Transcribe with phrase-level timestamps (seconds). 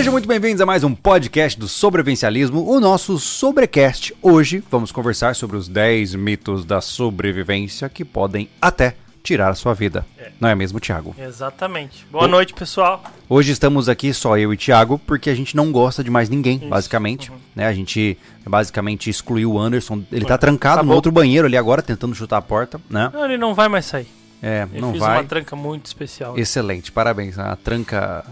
[0.00, 4.16] Sejam muito bem-vindos a mais um podcast do Sobrevivencialismo, o nosso Sobrecast.
[4.22, 9.74] Hoje vamos conversar sobre os 10 mitos da sobrevivência que podem até tirar a sua
[9.74, 10.06] vida.
[10.40, 11.14] Não é mesmo, Thiago?
[11.18, 12.06] Exatamente.
[12.10, 13.04] Boa noite, pessoal.
[13.28, 16.56] Hoje estamos aqui só eu e Thiago, porque a gente não gosta de mais ninguém,
[16.56, 16.68] Isso.
[16.68, 17.30] basicamente.
[17.30, 17.36] Uhum.
[17.54, 17.66] Né?
[17.66, 18.16] A gente
[18.48, 20.02] basicamente excluiu o Anderson.
[20.10, 20.96] Ele tá trancado no Acabou.
[20.96, 23.10] outro banheiro ali agora, tentando chutar a porta, né?
[23.12, 24.08] Não, ele não vai mais sair.
[24.42, 25.18] É, Ele não fez vai.
[25.18, 26.38] uma tranca muito especial.
[26.38, 27.38] Excelente, parabéns.
[27.38, 28.24] A tranca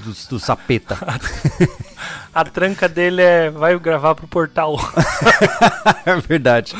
[0.00, 0.98] do, do sapeta.
[2.34, 4.76] A tranca dele é vai gravar pro portal.
[6.06, 6.74] é verdade.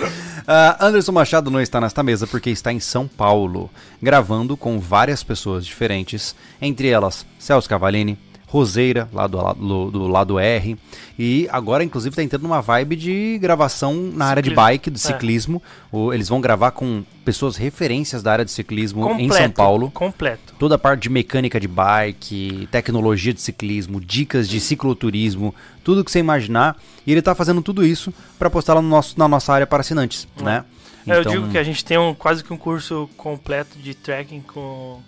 [0.46, 3.70] Ah, Anderson Machado não está nesta mesa porque está em São Paulo,
[4.00, 8.18] gravando com várias pessoas diferentes, entre elas Celso Cavalini,
[8.50, 10.76] Roseira, lá do, lado- do lado R,
[11.16, 14.66] e agora, inclusive, está entrando numa vibe de gravação na área de Ciclismo.
[14.66, 15.00] bike, de É.
[15.00, 15.62] ciclismo.
[15.92, 19.34] O- eles vão gravar com pessoas referências da área de ciclismo em completo.
[19.34, 19.90] São Paulo.
[19.92, 20.54] Completo.
[20.58, 25.54] Toda a parte de mecânica de bike, tecnologia de ciclismo, dicas de cicloturismo,
[25.84, 26.76] tudo que você imaginar.
[27.06, 29.80] E ele tá fazendo tudo isso para postar lá no nosso, na nossa área para
[29.80, 30.64] assinantes, né?
[31.06, 34.40] É, Eu digo que a gente tem um, quase que um curso completo de trekking
[34.42, 35.00] com,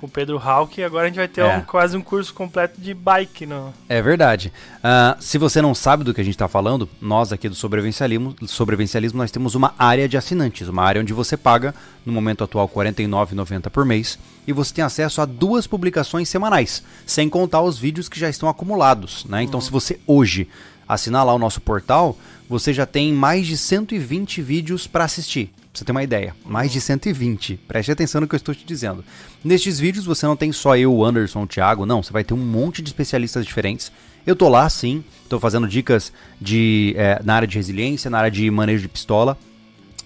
[0.00, 1.58] com o Pedro Hawk e agora a gente vai ter É.
[1.58, 3.44] um, quase um curso completo de bike.
[3.44, 3.72] No...
[3.88, 4.52] É verdade.
[4.82, 8.34] Ah, se você não sabe do que a gente está falando, nós aqui do Sobrevivencialismo,
[8.46, 12.66] Sobrevivencialismo, nós temos uma área de assinantes, uma área onde você paga, no momento atual,
[12.66, 17.78] R$ 49,90 por mês, e você tem acesso a duas publicações semanais, sem contar os
[17.78, 19.24] vídeos que já estão acumulados.
[19.26, 19.42] Né?
[19.42, 20.48] Então, se você hoje
[20.88, 22.16] assinar lá o nosso portal,
[22.48, 25.52] você já tem mais de 120 vídeos para assistir.
[25.72, 27.56] Pra você ter uma ideia, mais de 120.
[27.68, 29.04] Preste atenção no que eu estou te dizendo.
[29.44, 32.02] Nestes vídeos você não tem só eu, Anderson, o Thiago, não.
[32.02, 33.92] Você vai ter um monte de especialistas diferentes.
[34.26, 38.30] Eu tô lá sim, tô fazendo dicas de, eh, na área de resiliência, na área
[38.30, 39.38] de manejo de pistola.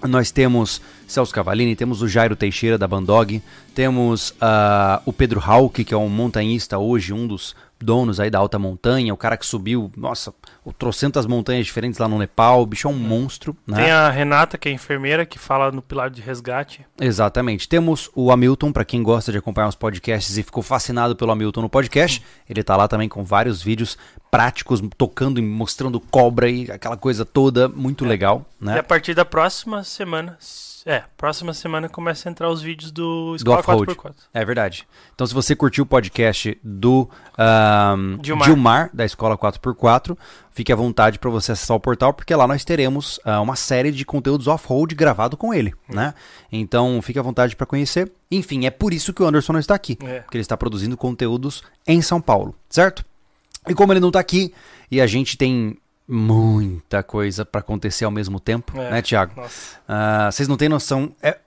[0.02, 3.42] Nós temos Celso Cavalini, temos o Jairo Teixeira da Bandog,
[3.74, 8.38] temos ah, o Pedro Hauck, que é um montanhista hoje, um dos donos aí da
[8.38, 10.32] alta montanha, o cara que subiu, nossa,
[10.64, 13.82] o trocentas montanhas diferentes lá no Nepal, o bicho é um monstro, né?
[13.82, 16.86] Tem a Renata, que é enfermeira, que fala no pilar de resgate.
[17.00, 17.68] Exatamente.
[17.68, 21.62] Temos o Hamilton, para quem gosta de acompanhar os podcasts e ficou fascinado pelo Hamilton
[21.62, 22.22] no podcast.
[22.48, 23.98] Ele tá lá também com vários vídeos
[24.30, 28.78] práticos, tocando e mostrando cobra e aquela coisa toda, muito legal, E né?
[28.78, 30.36] a partir da próxima semana.
[30.86, 33.94] É, próxima semana começa a entrar os vídeos do Do Escola off-road.
[33.94, 34.14] 4x4.
[34.34, 34.86] É verdade.
[35.14, 37.08] Então, se você curtiu o podcast do
[37.38, 38.44] ahn, Gilmar.
[38.46, 38.90] Gilmar.
[38.92, 40.14] da Escola 4x4,
[40.50, 43.90] fique à vontade para você acessar o portal, porque lá nós teremos ah, uma série
[43.92, 45.94] de conteúdos off-road gravado com ele, Hum.
[45.94, 46.12] né?
[46.52, 48.12] Então, fique à vontade para conhecer.
[48.30, 50.20] Enfim, é por isso que o Anderson não está aqui, É.
[50.20, 53.02] porque ele está produzindo conteúdos em São Paulo, certo?
[53.66, 54.52] E como ele não está aqui
[54.90, 55.78] e a gente tem
[56.08, 58.90] muita coisa para acontecer ao mesmo tempo, É.
[58.90, 59.32] né, Thiago?
[59.36, 59.78] Nossa.
[59.88, 61.12] Ah, vocês não têm noção.
[61.22, 61.38] É,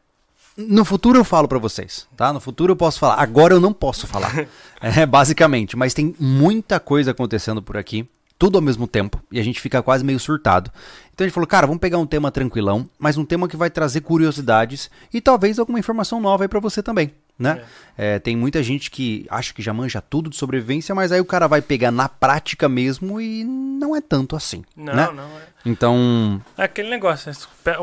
[0.58, 2.34] no futuro eu falo pra vocês, tá?
[2.34, 3.16] No futuro eu posso falar.
[3.22, 4.48] Agora eu não posso falar.
[4.82, 5.78] é, basicamente.
[5.78, 8.08] Mas tem muita coisa acontecendo por aqui.
[8.40, 9.20] Tudo ao mesmo tempo.
[9.32, 10.72] E a gente fica quase meio surtado.
[11.14, 13.70] Então a gente falou, cara, vamos pegar um tema tranquilão, mas um tema que vai
[13.70, 17.62] trazer curiosidades e talvez alguma informação nova aí pra você também, né?
[17.98, 21.26] É, tem muita gente que acha que já manja tudo de sobrevivência, mas aí o
[21.26, 25.10] cara vai pegar na prática mesmo e não é tanto assim, Não, né?
[25.14, 25.24] não.
[25.24, 25.42] É.
[25.66, 27.32] Então, É aquele negócio.
[27.32, 27.38] né?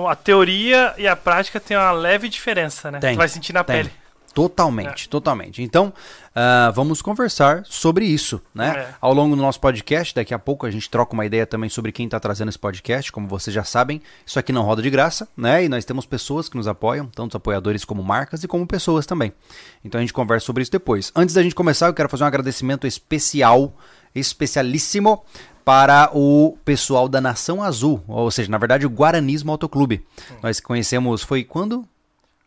[0.09, 2.99] A teoria e a prática tem uma leve diferença, né?
[3.01, 3.77] Tem, Tu vai sentir na tem.
[3.77, 3.93] pele.
[4.35, 5.63] Totalmente, totalmente.
[5.63, 5.93] Então,
[6.35, 8.75] ah, vamos conversar sobre isso, né?
[8.77, 8.95] É.
[9.01, 11.93] Ao longo do nosso podcast, daqui a pouco a gente troca uma ideia também sobre
[11.93, 13.13] quem está trazendo esse podcast.
[13.13, 15.65] Como vocês já sabem, isso aqui não roda de graça, né?
[15.65, 19.33] E nós temos pessoas que nos apoiam, tanto apoiadores como marcas e como pessoas também.
[19.85, 21.13] Então a gente conversa sobre isso depois.
[21.15, 23.73] Antes da gente começar, eu quero fazer um agradecimento especial,
[24.13, 25.25] especialíssimo
[25.65, 30.05] para o pessoal da Nação Azul, ou seja, na verdade o Guaranismo Autoclube.
[30.43, 31.89] Nós conhecemos, foi quando?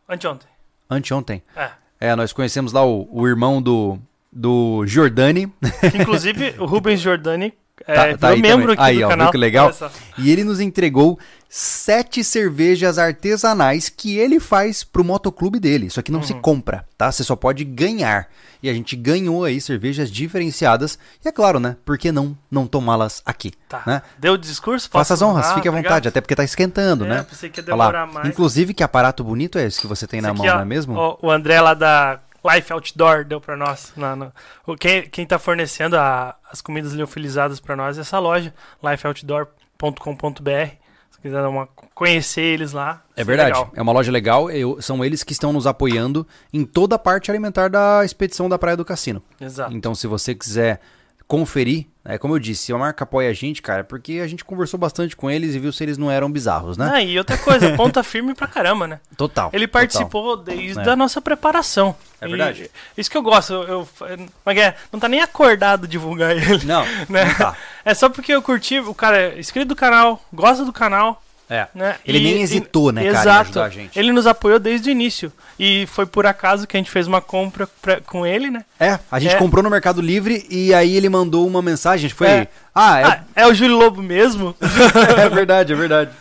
[0.07, 0.56] Anteontem.
[0.89, 1.41] Anteontem.
[1.55, 1.69] É.
[1.99, 3.97] É, nós conhecemos lá o, o irmão do,
[4.31, 5.51] do Jordani.
[5.91, 7.53] Que, inclusive, o Rubens Giordani
[7.85, 8.73] Tá- virou tá aí membro também.
[8.73, 9.31] aqui Aí, ó, viu canal.
[9.31, 9.71] que legal?
[10.17, 11.17] E ele nos entregou
[11.49, 15.85] sete cervejas artesanais que ele faz pro motoclube dele.
[15.87, 16.25] Isso aqui não Uhum.
[16.25, 17.11] se compra, tá?
[17.11, 18.27] Você só pode ganhar.
[18.61, 20.97] E a gente ganhou aí cervejas diferenciadas.
[21.23, 21.77] E é claro, né?
[21.85, 23.51] Por que não, não tomá-las aqui?
[23.69, 23.83] Tá.
[23.85, 24.01] Né?
[24.17, 24.89] Deu o discurso?
[24.91, 25.91] Faça as honras, fique à obrigado.
[25.91, 27.25] vontade, até porque tá esquentando, É, né?
[27.29, 28.27] pensei que ia demorar mais.
[28.27, 30.61] Inclusive, que aparato bonito é esse que você tem na Esse mão, aqui, ó, não
[30.63, 30.95] é mesmo?
[30.97, 33.91] ó, o André lá da Life Outdoor deu pra nós.
[33.95, 34.31] Na, na-
[34.65, 38.53] o, quem, quem tá fornecendo a- as comidas liofilizadas pra nós é essa loja,
[38.83, 40.71] lifeoutdoor.com.br.
[41.11, 43.01] Se quiser dar uma, conhecer eles lá.
[43.15, 43.49] É isso verdade.
[43.49, 43.71] legal.
[43.75, 44.51] É uma loja legal.
[44.51, 48.59] eu- são eles que estão nos apoiando em toda a parte alimentar da expedição da
[48.59, 49.21] Praia do Cassino.
[49.41, 49.73] Exato.
[49.73, 50.79] Então, se você quiser
[51.27, 54.79] conferir, é como eu disse, a marca apoia a gente, cara, porque a gente conversou
[54.79, 56.89] bastante com eles e viu se eles não eram bizarros, né?
[56.93, 58.99] Ah, e outra coisa, ponta firme pra caramba, né?
[59.17, 59.49] Total.
[59.51, 60.89] Ele participou desde É.
[60.89, 61.93] a nossa preparação.
[62.21, 62.71] É verdade.
[62.97, 63.51] E isso que eu gosto.
[63.53, 66.63] Eu, eu- mas é, não tá nem acordado divulgar ele.
[66.65, 67.25] Não, Né?
[67.25, 67.57] não tá.
[67.83, 71.67] É só porque eu curti, o cara é inscrito do canal, gosta do canal, É.
[71.73, 71.95] né?
[72.05, 73.39] Ele E- nem hesitou, né, cara, em Exato.
[73.41, 73.97] ajudar a gente.
[73.97, 75.31] Ele nos apoiou desde o início.
[75.57, 78.63] E foi por acaso que a gente fez uma compra pra- com ele, né?
[78.79, 79.37] É, a gente É.
[79.37, 82.27] comprou no Mercado Livre e aí ele mandou uma mensagem, foi...
[82.27, 82.47] É.
[82.75, 84.55] Ah, é, Ah, é o Júlio Lobo mesmo?
[85.17, 86.11] é verdade, é verdade.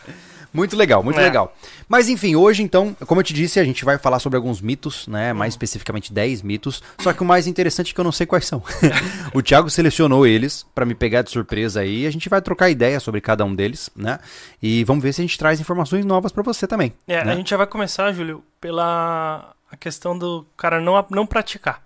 [0.56, 1.22] Muito legal, muito É.
[1.22, 1.54] legal.
[1.88, 5.06] Mas enfim, hoje então, como eu te disse, a gente vai falar sobre alguns mitos,
[5.06, 5.32] né?
[5.34, 6.82] Mais especificamente 10 mitos.
[6.98, 8.62] Só que o mais interessante é que eu não sei quais são.
[9.34, 12.06] o Thiago selecionou eles pra me pegar de surpresa aí.
[12.06, 14.18] A gente vai trocar ideia sobre cada um deles, né?
[14.62, 16.92] E vamos ver se a gente traz informações novas pra você também.
[17.06, 17.32] É, né?
[17.32, 21.82] a gente já vai começar, Júlio, pela a questão do cara não, não praticar.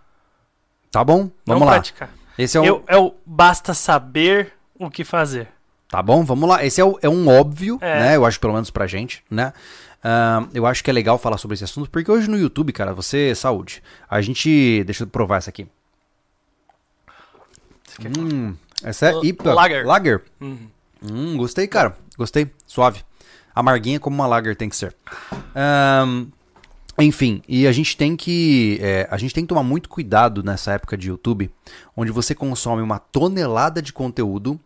[0.92, 1.30] Tá bom?
[1.44, 1.72] Vamos não lá.
[1.72, 2.10] praticar.
[2.38, 2.64] Esse é um.
[2.64, 5.48] Eu- é o basta saber o que fazer.
[5.90, 6.64] Tá bom, vamos lá.
[6.64, 8.00] Esse é, o- é um óbvio, É.
[8.00, 8.16] né?
[8.16, 9.52] Eu acho, pelo menos pra gente, né?
[10.02, 12.94] Ahn, eu acho que é legal falar sobre esse assunto, porque hoje no YouTube, cara,
[12.94, 13.34] você.
[13.34, 13.82] Saúde.
[14.08, 14.82] A gente.
[14.84, 15.66] Deixa eu provar essa aqui.
[18.18, 19.52] Hum, essa é IPA.
[19.54, 19.86] Lager.
[19.86, 20.22] Lager.
[20.40, 20.58] Uhum.
[21.02, 21.96] Hum, gostei, cara.
[22.16, 22.50] Gostei.
[22.66, 23.02] Suave.
[23.54, 24.94] Amarguinha como uma lager tem que ser.
[25.54, 26.26] Ahn,
[26.98, 28.78] enfim, e a gente tem que.
[28.80, 31.50] é, a gente tem que tomar muito cuidado nessa época de YouTube,
[31.96, 34.58] onde você consome uma tonelada de conteúdo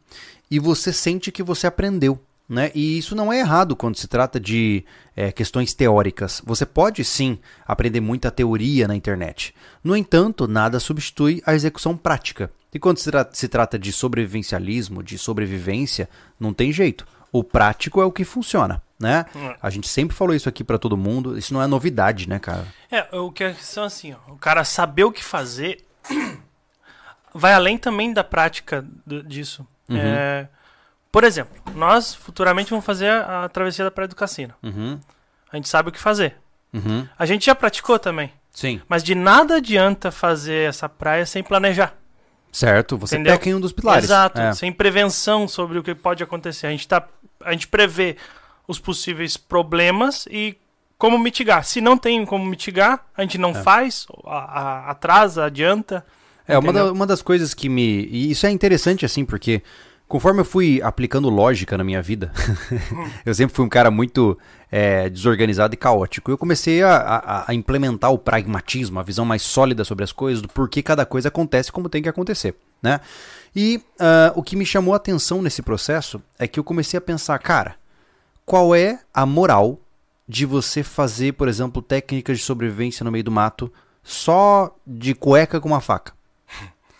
[0.55, 2.21] e você sente que você aprendeu.
[2.47, 2.71] Né?
[2.75, 4.85] E isso não é errado quando se trata de
[5.17, 6.43] é, questões teóricas.
[6.45, 9.55] Você pode sim aprender muita teoria na internet.
[9.83, 12.51] No entanto, nada substitui a execução prática.
[12.73, 16.07] E quando se, tra- se trata de sobrevivencialismo, de sobrevivência,
[16.39, 17.07] não tem jeito.
[17.33, 19.25] O prático é o que funciona, né?
[19.35, 19.57] É.
[19.63, 21.39] A gente sempre falou isso aqui pra todo mundo.
[21.39, 22.67] Isso não é novidade, né, cara?
[22.91, 25.83] É, o que é questão assim, ó, o cara saber o que fazer
[27.35, 28.87] vai além também da prática
[29.27, 29.67] disso.
[29.89, 29.97] Uhum.
[29.99, 30.49] É,
[31.13, 34.55] por exemplo, nós futuramente vamos fazer a, a travessia da Praia do Cassino.
[34.63, 34.99] Uhum.
[35.53, 36.37] A gente sabe o que fazer.
[36.73, 37.07] Uhum.
[37.19, 38.33] A gente já praticou também.
[38.53, 38.81] Sim.
[38.89, 41.95] Mas de nada adianta fazer essa praia sem planejar.
[42.53, 43.33] Certo, você Entendeu?
[43.37, 44.05] peca em um dos pilares.
[44.05, 44.53] Exato, É.
[44.55, 46.69] sem prevenção sobre o que pode acontecer.
[46.69, 47.07] A gente, tá,
[47.45, 48.17] a gente prevê
[48.69, 50.57] os possíveis problemas e
[50.97, 51.65] como mitigar.
[51.65, 56.05] Se não tem como mitigar, a gente não faz, a- a- atrasa, adianta.
[56.47, 58.07] É, uma, da- uma das coisas que me.
[58.07, 59.63] E isso é interessante, assim, porque
[60.07, 62.31] conforme eu fui aplicando lógica na minha vida,
[63.25, 64.37] eu sempre fui um cara muito
[64.71, 66.31] é, desorganizado e caótico.
[66.31, 70.43] Eu comecei a, a- a implementar o pragmatismo, a visão mais sólida sobre as coisas,
[70.43, 73.01] do porquê cada coisa acontece como tem que acontecer, né?
[73.57, 77.01] E ah, o que me chamou a atenção nesse processo é que eu comecei a
[77.01, 77.77] pensar, cara,
[78.45, 79.79] qual é a moral
[80.29, 85.61] de você fazer, por exemplo, técnicas de sobrevivência no meio do mato só de cueca
[85.61, 86.13] com uma faca?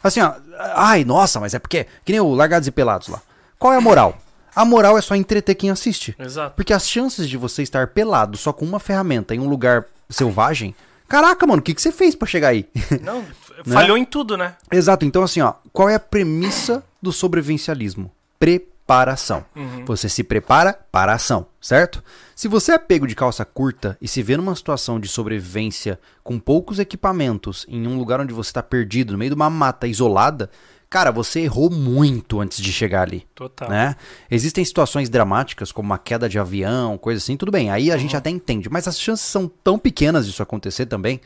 [0.05, 0.35] Assim, ó,
[0.77, 3.21] ai, nossa, mas é porque, que nem o Largados e Pelados lá.
[3.59, 4.19] Qual é a moral?
[4.55, 6.15] A moral é só entreter quem assiste.
[6.19, 6.55] Exato.
[6.55, 10.75] Porque as chances de você estar pelado só com uma ferramenta em um lugar selvagem,
[11.09, 12.69] caraca, mano, o que, que você fez pra chegar aí?
[13.03, 14.55] Não, f- falhou em tudo, né?
[14.71, 18.13] Exato, então assim, ó, qual é a premissa do sobrevivencialismo?
[18.87, 19.45] Preparação.
[19.57, 19.85] Uhum.
[19.87, 22.05] Você se prepara para a ação, certo?
[22.37, 26.39] Se você é pego de calça curta e se vê numa situação de sobrevivência com
[26.39, 30.51] poucos equipamentos em um lugar onde você está perdido, no meio de uma mata isolada,
[30.91, 33.27] cara, você errou muito antes de chegar ali.
[33.35, 33.71] Total.
[33.71, 33.97] Né?
[34.31, 38.17] Existem situações dramáticas, como uma queda de avião, coisa assim, tudo bem, aí a gente
[38.17, 41.21] até entende, mas as chances são tão pequenas disso acontecer também,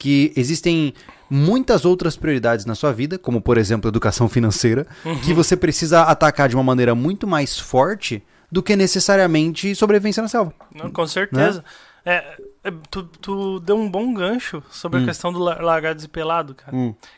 [0.00, 0.94] que existem
[1.28, 4.86] muitas outras prioridades na sua vida, como por exemplo educação financeira,
[5.22, 10.28] que você precisa atacar de uma maneira muito mais forte do que necessariamente sobrevivência na
[10.28, 10.52] selva.
[10.74, 11.62] Não, com certeza.
[12.04, 12.12] Né?
[12.16, 15.02] É, é, tu, tu deu um bom gancho sobre Hum.
[15.02, 16.72] a questão do la- largados e pelado, cara.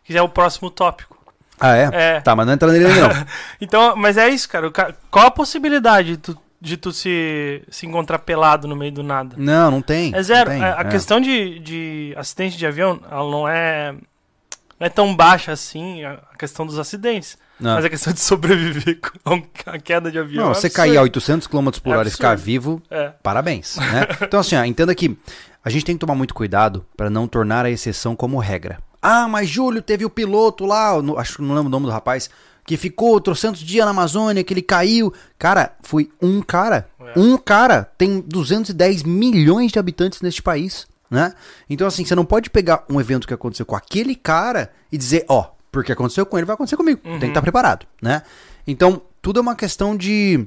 [0.04, 1.16] Que já é o próximo tópico.
[1.60, 1.90] Ah, é?
[1.92, 2.20] É.
[2.20, 3.08] Tá, mas não entra nele não.
[3.60, 4.70] Então, mas é isso, cara.
[5.08, 9.35] Qual a possibilidade de tu, de tu se, se encontrar pelado no meio do nada?
[9.37, 10.14] Não, não tem.
[10.14, 10.49] É zero.
[10.49, 10.85] tem, a a é.
[10.85, 13.92] questão de, de acidente de avião, ela não é,
[14.78, 17.37] não é tão baixa assim, a questão dos acidentes.
[17.59, 17.75] Não.
[17.75, 20.45] Mas a questão de sobreviver com a queda de avião.
[20.45, 20.76] Não, é você absurdo.
[20.88, 23.12] cair a 800 km por hora e ficar vivo, É.
[23.23, 23.76] parabéns.
[23.76, 24.07] Né?
[24.23, 25.19] Então, assim, ó, entenda que
[25.64, 28.78] a gente tem que tomar muito cuidado para não tornar a exceção como regra.
[29.00, 31.92] Ah, mas Júlio teve o piloto lá, no- acho que não lembro o nome do
[31.92, 32.31] rapaz,
[32.64, 35.12] que ficou trocentos dias na Amazônia, que ele caiu.
[35.38, 36.88] Cara, foi um cara.
[37.00, 37.19] É.
[37.19, 37.90] Um cara.
[37.99, 40.87] Tem 210 milhões de habitantes neste país.
[41.11, 41.35] Né?
[41.69, 45.26] Então, assim, você não pode pegar um evento que aconteceu com aquele cara e dizer,
[45.28, 47.00] ó, porque aconteceu com ele, vai acontecer comigo.
[47.02, 48.23] Tem que estar preparado, né?
[48.66, 50.47] Então, tudo é uma questão de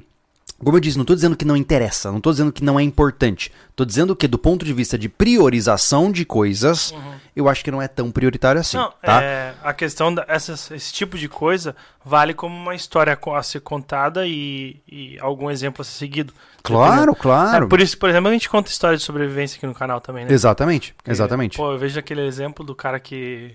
[0.58, 2.82] Como eu disse, não tô dizendo que não interessa, não tô dizendo que não é
[2.82, 3.52] importante.
[3.74, 6.94] Tô dizendo que do ponto de vista de priorização de coisas,
[7.34, 9.22] eu acho que não é tão prioritário assim, Não, tá?
[9.22, 14.26] é, a questão dessas esse tipo de coisa vale como uma história a ser contada
[14.26, 16.32] e, e algum exemplo a ser seguido.
[16.62, 17.68] Claro, É, claro.
[17.68, 20.32] por isso, por exemplo, a gente conta história de sobrevivência aqui no canal também, né?
[20.32, 21.56] Exatamente, Porque, exatamente.
[21.58, 23.54] Pô, eu vejo aquele exemplo do cara que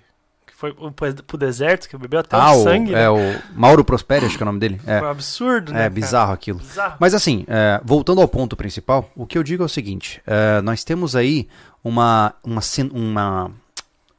[0.61, 0.75] foi
[1.25, 2.91] pro, deserto, que bebeu até ah, o o, sangue.
[2.91, 3.03] né?
[3.03, 3.17] é o
[3.55, 4.79] Mauro Prosperi, acho que é o nome dele.
[4.85, 5.79] É, Foi um absurdo, né?
[5.79, 5.89] é cara?
[5.89, 6.59] bizarro aquilo.
[6.59, 6.97] Bizarro.
[6.99, 10.61] Mas assim, é, voltando ao ponto principal, o que eu digo é o seguinte: é,
[10.61, 11.47] nós temos aí
[11.83, 12.61] uma, uma,
[12.93, 13.51] uma.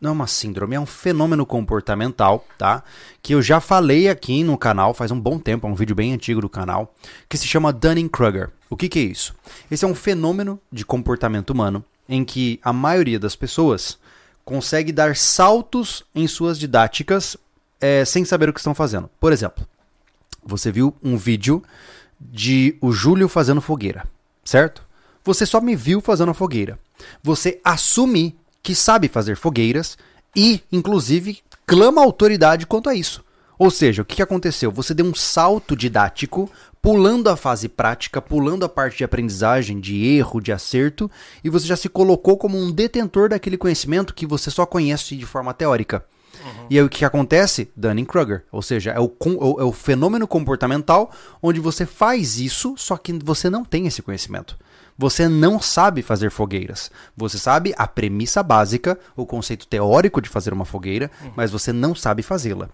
[0.01, 2.83] Não é uma síndrome, é um fenômeno comportamental, tá?
[3.23, 6.13] Que eu já falei aqui no canal faz um bom tempo, é um vídeo bem
[6.13, 6.93] antigo do canal,
[7.29, 8.51] que se chama Dunning-Kruger.
[8.69, 9.33] O que, que é isso?
[9.71, 13.97] Esse é um fenômeno de comportamento humano em que a maioria das pessoas
[14.45, 17.37] consegue dar saltos em suas didáticas
[17.81, 19.09] é, sem saber o que estão fazendo.
[19.19, 19.67] Por exemplo,
[20.45, 21.63] você viu um vídeo
[22.21, 24.07] de o Júlio fazendo fogueira,
[24.45, 24.85] certo?
[25.25, 26.79] Você só me viu fazendo fogueira.
[27.23, 29.99] Você assume que sabe fazer fogueiras
[30.35, 33.25] e, inclusive, clama autoridade quanto a isso.
[33.59, 34.73] Ou seja, o que aconteceu?
[34.73, 36.51] Você deu um salto didático,
[36.83, 41.09] pulando a fase prática, pulando a parte de aprendizagem, de erro, de acerto,
[41.45, 45.25] e você já se colocou como um detentor daquele conhecimento que você só conhece de
[45.25, 46.05] forma teórica.
[46.69, 47.71] E aí o que acontece?
[47.77, 48.43] Dunning-Kruger.
[48.51, 53.13] Ou seja, é é o- é o fenômeno comportamental onde você faz isso, só que
[53.13, 54.59] você não tem esse conhecimento.
[54.97, 56.91] Você não sabe fazer fogueiras.
[57.17, 61.95] Você sabe a premissa básica, o conceito teórico de fazer uma fogueira, mas você não
[61.95, 62.69] sabe fazê-la.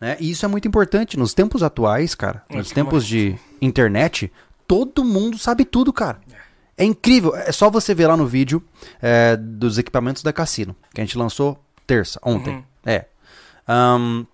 [0.00, 0.16] Né?
[0.20, 1.18] E isso é muito importante.
[1.18, 4.32] Nos tempos atuais, cara, nos que tempos de internet,
[4.66, 6.20] todo mundo sabe tudo, cara.
[6.76, 7.34] É incrível.
[7.34, 8.62] É só você ver lá no vídeo
[9.02, 12.64] é, dos equipamentos da Cassino, que a gente lançou terça, ontem.
[12.86, 13.06] É.
[13.66, 14.24] Ahn,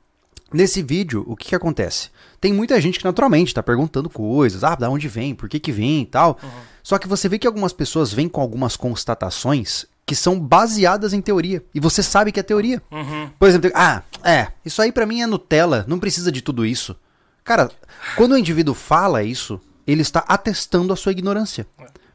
[0.52, 2.10] nesse vídeo, o que, que acontece?
[2.40, 4.62] Tem muita gente que naturalmente está perguntando coisas.
[4.62, 5.34] Ah, da onde vem?
[5.34, 6.38] Por que, que vem e tal.
[6.84, 11.22] Só que você vê que algumas pessoas vêm com algumas constatações que são baseadas em
[11.22, 11.64] teoria.
[11.74, 12.82] E você sabe que é teoria.
[12.92, 13.30] Uhum.
[13.38, 16.94] Por exemplo, ah, é, isso aí pra mim é Nutella, não precisa de tudo isso.
[17.42, 17.70] Cara,
[18.16, 21.66] quando o indivíduo fala isso, ele está atestando a sua ignorância.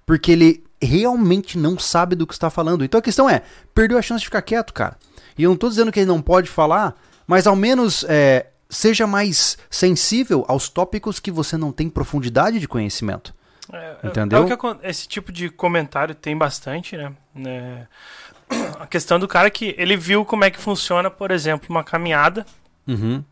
[0.05, 2.85] Porque ele realmente não sabe do que está falando.
[2.85, 3.41] Então a questão é,
[3.73, 4.97] perdeu a chance de ficar quieto, cara.
[5.35, 6.95] E eu não tô dizendo que ele não pode falar,
[7.25, 12.67] mas ao menos é, seja mais sensível aos tópicos que você não tem profundidade de
[12.67, 13.33] conhecimento.
[13.71, 14.39] É, Entendeu?
[14.47, 17.11] é o que esse tipo de comentário tem bastante, né?
[17.45, 17.85] É,
[18.79, 22.45] A questão do cara que ele viu como é que funciona, por exemplo, uma caminhada
[22.87, 23.23] Uhum.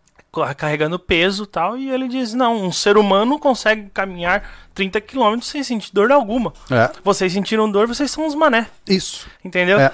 [0.55, 5.39] carregando peso e tal, e ele diz: não, um ser humano consegue caminhar 30 km
[5.41, 6.53] sem sentir dor alguma.
[6.69, 9.27] É, Vocês sentiram dor, vocês são os mané, isso.
[9.43, 9.79] entendeu?
[9.79, 9.91] É.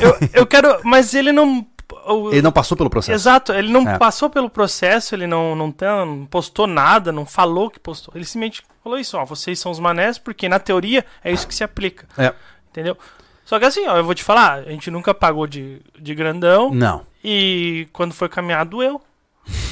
[0.00, 0.80] Eu, eu quero.
[0.82, 1.66] Mas ele não.
[2.06, 3.14] O- Ele não passou pelo processo.
[3.14, 3.98] Exato, ele não É.
[3.98, 8.12] passou pelo processo, ele não, não, tá- não postou nada, não falou que postou.
[8.14, 11.54] Ele simplesmente falou isso, ó, vocês são os manés, porque na teoria é isso que
[11.54, 12.32] se aplica, É.
[12.70, 12.96] entendeu?
[13.44, 16.70] Só que assim, ó, eu vou te falar, a gente nunca pagou de, de grandão
[16.72, 17.04] Não.
[17.22, 19.00] e quando foi caminhar doeu.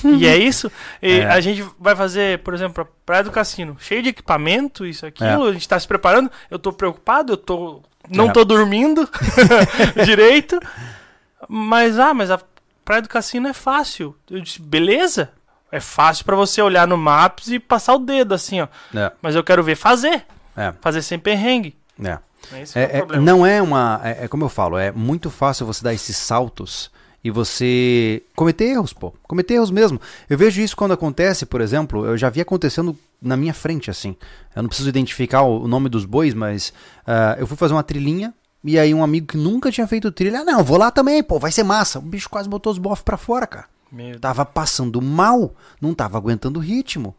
[0.04, 0.70] e é isso.
[1.00, 1.26] E É.
[1.26, 5.46] a gente vai fazer, por exemplo, a Praia do Cassino, cheio de equipamento, isso, aquilo,
[5.46, 5.50] É.
[5.50, 7.80] a gente tá se preparando, eu tô preocupado, eu tô.
[8.08, 8.32] Não É.
[8.32, 9.08] tô dormindo
[10.04, 10.58] direito.
[11.48, 12.40] Mas, ah, mas a
[12.84, 14.14] Praia do Cassino é fácil.
[14.30, 15.30] Eu disse, beleza.
[15.72, 18.68] É fácil pra você olhar no Maps e passar o dedo assim, ó.
[18.94, 19.12] É.
[19.22, 20.24] Mas eu quero ver fazer.
[20.56, 20.72] É.
[20.80, 21.76] Fazer sem perrengue.
[22.02, 22.18] É.
[22.52, 23.22] É, É, é- problema.
[23.24, 24.00] não é uma.
[24.02, 26.90] É, é como eu falo, é muito fácil você dar esses saltos
[27.22, 29.14] e você cometer erros, pô.
[29.22, 30.00] Cometer erros mesmo.
[30.28, 34.16] Eu vejo isso quando acontece, por exemplo, eu já vi acontecendo na minha frente, assim.
[34.56, 36.72] Eu não preciso identificar o, o nome dos bois, mas
[37.06, 38.34] ah, eu fui fazer uma trilhinha.
[38.62, 41.38] E aí um amigo que nunca tinha feito trilha, ah, não, vou lá também, pô,
[41.38, 41.98] vai ser massa.
[41.98, 43.66] O bicho quase botou os bofs pra fora, cara.
[43.90, 44.18] Meu.
[44.20, 47.14] Tava passando mal, não tava aguentando o ritmo.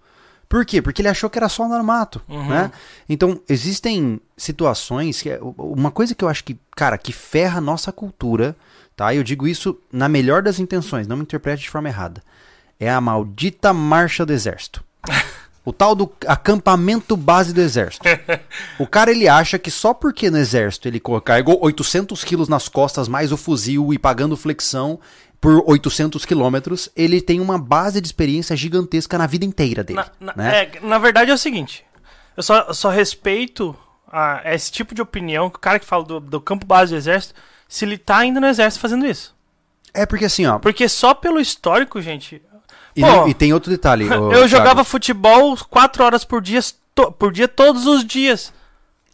[0.48, 0.82] Por quê?
[0.82, 2.48] Porque ele achou que era só no mato, Uhum.
[2.50, 2.72] né?
[3.08, 7.62] Então, existem situações que é- uma coisa que eu acho que, cara, que ferra a
[7.62, 8.56] nossa cultura,
[8.96, 9.14] tá?
[9.16, 12.22] Eu digo isso na melhor das intenções, não me interprete de forma errada.
[12.80, 14.84] É a maldita marcha do exército.
[15.64, 18.04] O tal do acampamento base do exército.
[18.80, 23.08] O cara ele acha que só porque no exército ele carregou 800 quilos nas costas
[23.08, 25.00] mais o fuzil e pagando flexão
[25.40, 30.00] por 800 quilômetros, ele tem uma base de experiência gigantesca na vida inteira dele.
[30.00, 30.64] Na, na- né?
[30.64, 31.84] é, na verdade é o seguinte,
[32.38, 33.76] eu só, eu só respeito
[34.12, 36.98] a- esse tipo de opinião que o cara que fala do, do campo base do
[36.98, 37.34] exército,
[37.68, 39.36] se ele tá ainda no exército fazendo isso.
[39.94, 40.58] É porque assim, ó.
[40.60, 42.42] Porque só pelo histórico, gente.
[42.96, 44.06] E, Pô, e tem outro detalhe.
[44.12, 44.48] eu Thiago.
[44.48, 46.60] jogava futebol quatro horas por dia,
[46.94, 48.52] to- por dia todos os dias.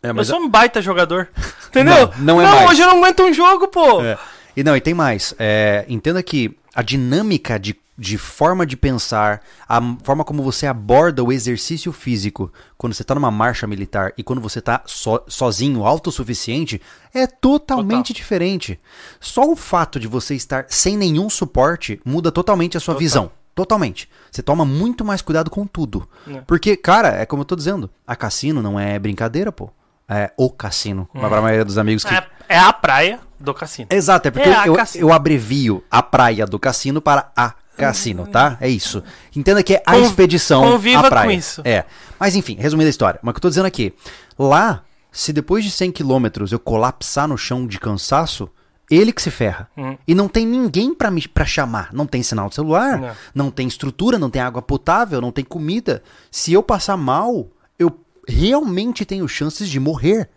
[0.02, 1.30] É, eu mas sou um baita jogador.
[1.70, 2.12] Entendeu?
[2.18, 2.70] Não, não é mais.
[2.72, 4.02] hoje eu não aguento um jogo, pô.
[4.04, 4.18] É.
[4.56, 5.34] E não, e tem mais.
[5.38, 11.24] É, entenda que a dinâmica de de forma de pensar, a forma como você aborda
[11.24, 15.84] o exercício físico quando você tá numa marcha militar e quando você tá so, sozinho,
[15.84, 16.80] autossuficiente,
[17.12, 18.16] é totalmente Total.
[18.22, 18.80] diferente.
[19.20, 23.00] Só o fato de você estar sem nenhum suporte muda totalmente a sua Total.
[23.00, 23.32] visão.
[23.58, 24.08] Totalmente.
[24.32, 26.08] Você toma muito mais cuidado com tudo.
[26.28, 26.42] É.
[26.46, 29.72] Porque, cara, é como eu tô dizendo, a cassino não é brincadeira, pô.
[30.08, 31.10] É o cassino.
[31.12, 32.14] Mas pra maioria dos amigos que.
[32.14, 33.88] É, é a praia do cassino.
[33.92, 35.08] Exato, é porque É a eu, cassino.
[35.08, 38.58] eu abrevio a praia do cassino para a cassino, tá?
[38.62, 39.04] É isso.
[39.36, 41.26] Entenda que é a expedição conviva à praia.
[41.26, 41.62] com isso.
[41.66, 41.84] É.
[42.20, 43.20] Mas enfim, resumindo a história.
[43.24, 43.92] Mas o que eu tô dizendo aqui,
[44.38, 48.48] lá, se depois de 100 quilômetros eu colapsar no chão de cansaço,
[48.90, 49.70] ele que se ferra.
[49.76, 49.98] Uhum.
[50.08, 51.90] E não tem ninguém para chamar.
[51.94, 53.12] Não tem sinal de celular, Não.
[53.36, 56.02] não tem estrutura, não tem água potável, não tem comida.
[56.32, 60.30] Se eu passar mal, eu realmente tenho chances de morrer.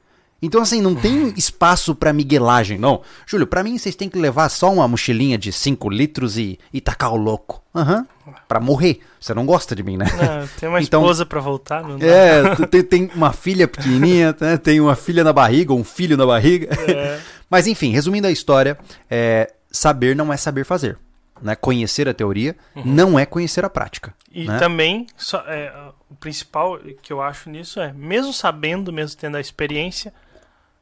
[0.42, 3.02] Então, assim, não tem espaço pra miguelagem, não.
[3.26, 6.80] Júlio, pra mim vocês têm que levar só uma mochilinha de 5 litros e, e
[6.80, 7.62] tacar o louco.
[7.74, 8.06] Aham.
[8.48, 9.00] Pra morrer.
[9.20, 10.06] Você não gosta de mim, né?
[10.18, 12.06] É, tem uma Então- esposa pra voltar, não dá.
[12.06, 14.56] É, tem, tem uma filha pequenininha, né?
[14.56, 16.68] tem uma filha na barriga, um filho na barriga.
[16.90, 17.20] É.
[17.50, 18.78] Mas enfim, resumindo a história,
[19.10, 20.96] é, saber não é saber fazer.
[21.42, 21.56] Né?
[21.56, 22.54] Conhecer a teoria
[22.84, 24.14] não é conhecer a prática.
[24.30, 24.58] E né?
[24.58, 25.72] também, só- é,
[26.10, 30.12] o principal que eu acho nisso é, mesmo sabendo, mesmo tendo a experiência,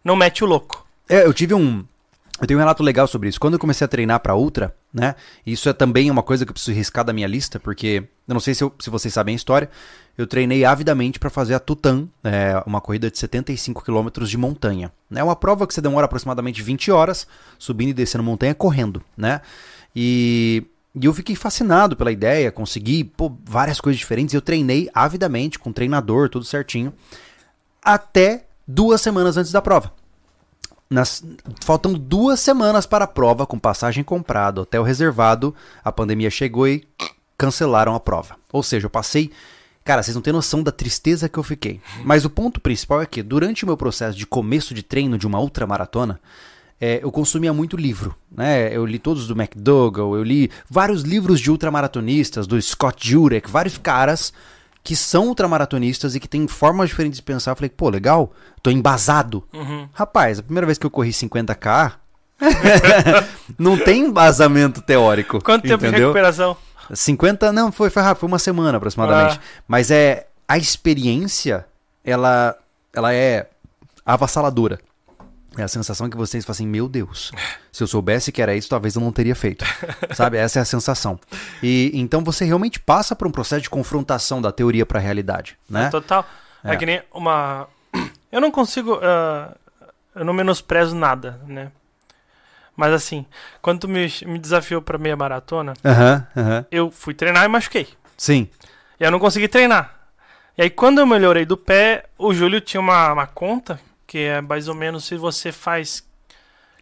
[0.04, 0.86] não mete o louco.
[1.08, 1.84] É, eu tive um.
[2.40, 3.40] Eu tenho um relato legal sobre isso.
[3.40, 5.14] Quando eu comecei a treinar pra ultra, né?
[5.46, 8.40] Isso é também uma coisa que eu preciso riscar da minha lista, porque eu não
[8.40, 9.68] sei se, eu- se vocês sabem a história.
[10.18, 14.92] Eu treinei avidamente pra fazer a Tutan, é, uma corrida de 75 km de montanha.
[15.14, 17.24] É uma prova que você demora aproximadamente 20 horas
[17.56, 19.40] subindo e descendo montanha correndo, né?
[19.94, 24.34] E, e eu fiquei fascinado pela ideia, consegui pô, várias coisas diferentes.
[24.34, 26.92] Eu treinei avidamente com treinador, tudo certinho,
[27.80, 29.92] até duas semanas antes da prova.
[30.90, 31.22] Nas-
[31.62, 35.54] faltam duas semanas para a prova, com passagem comprada, hotel reservado.
[35.84, 36.86] A pandemia chegou e
[37.36, 38.36] cancelaram a prova.
[38.52, 39.30] Ou seja, eu passei.
[39.88, 41.80] Cara, vocês não têm noção da tristeza que eu fiquei.
[42.04, 45.26] Mas o ponto principal é que, durante o meu processo de começo de treino de
[45.26, 46.20] uma ultramaratona,
[46.78, 48.14] é, eu consumia muito livro.
[48.30, 48.68] Né?
[48.70, 53.78] Eu li todos do McDougall, eu li vários livros de ultramaratonistas, do Scott Jurek, vários
[53.78, 54.30] caras
[54.84, 57.52] que são ultramaratonistas e que têm formas diferentes de pensar.
[57.52, 58.30] Eu falei, pô, legal,
[58.62, 59.42] tô embasado.
[59.54, 59.88] Uhum.
[59.94, 61.94] Rapaz, a primeira vez que eu corri 50k,
[63.58, 65.42] não tem embasamento teórico.
[65.42, 66.08] Quanto tempo de entendeu?
[66.08, 66.58] recuperação?
[66.92, 69.38] 50, não, foi, foi rápido, foi uma semana aproximadamente.
[69.38, 69.62] Ah.
[69.66, 71.66] Mas é a experiência,
[72.04, 72.56] ela,
[72.92, 73.48] ela é
[74.04, 74.78] avassaladora.
[75.56, 77.32] É a sensação que vocês falam assim, meu Deus,
[77.72, 79.64] se eu soubesse que era isso, talvez eu não teria feito.
[80.14, 80.36] Sabe?
[80.36, 81.18] Essa é a sensação.
[81.62, 85.58] E então você realmente passa por um processo de confrontação da teoria para a realidade,
[85.68, 85.88] né?
[85.90, 86.24] Total.
[86.62, 86.74] É.
[86.74, 86.76] É.
[86.76, 87.66] que nem uma.
[88.30, 89.00] Eu não consigo.
[89.02, 89.56] ah,
[90.18, 91.70] eu não menosprezo nada, né?
[92.78, 93.26] Mas assim,
[93.60, 95.74] quando tu me, me desafiou pra meia maratona,
[96.70, 97.88] eu fui treinar e machuquei.
[98.16, 98.48] Sim.
[99.00, 99.96] E eu não consegui treinar.
[100.56, 104.40] E aí, quando eu melhorei do pé, o Júlio tinha uma, uma conta, que é
[104.40, 106.04] mais ou menos se você faz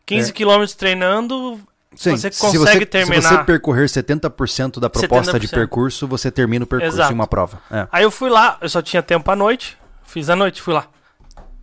[0.04, 0.32] 15 É.
[0.34, 1.58] quilômetros treinando,
[1.94, 5.50] Sim, Você se consegue você, Se terminar- você percorrer 70% da proposta de 70%.
[5.54, 7.10] percurso, você termina o percurso Exato.
[7.10, 7.58] em uma prova.
[7.70, 7.88] É.
[7.90, 10.88] Aí eu fui lá, eu só tinha tempo à noite, fiz à noite, fui lá.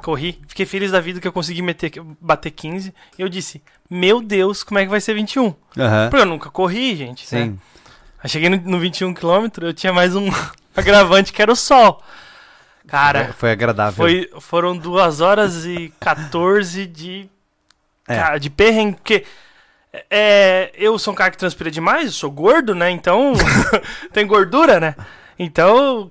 [0.04, 2.94] Corri, fiquei feliz da vida que eu consegui meter, bater 15.
[3.18, 5.56] E eu disse, meu Deus, como é que vai ser 21?
[5.78, 6.10] Aham.
[6.10, 7.24] Porque eu nunca corri, gente.
[7.34, 7.46] né?
[7.46, 7.60] Sim.
[8.22, 10.28] Aí cheguei no, no 21 km, eu tinha mais um
[10.76, 12.02] agravante que era o sol.
[12.88, 13.94] Cara, Foi agradável.
[13.96, 17.30] foi, foram 2 horas e 14 de,
[18.08, 18.16] É.
[18.18, 18.98] cara, de perrengue.
[18.98, 19.26] Porque
[20.10, 22.89] é, eu sou um cara que transpira demais, eu sou gordo, né?
[22.92, 23.34] Então,
[24.12, 24.96] tem gordura, né?
[25.39, 26.10] Então,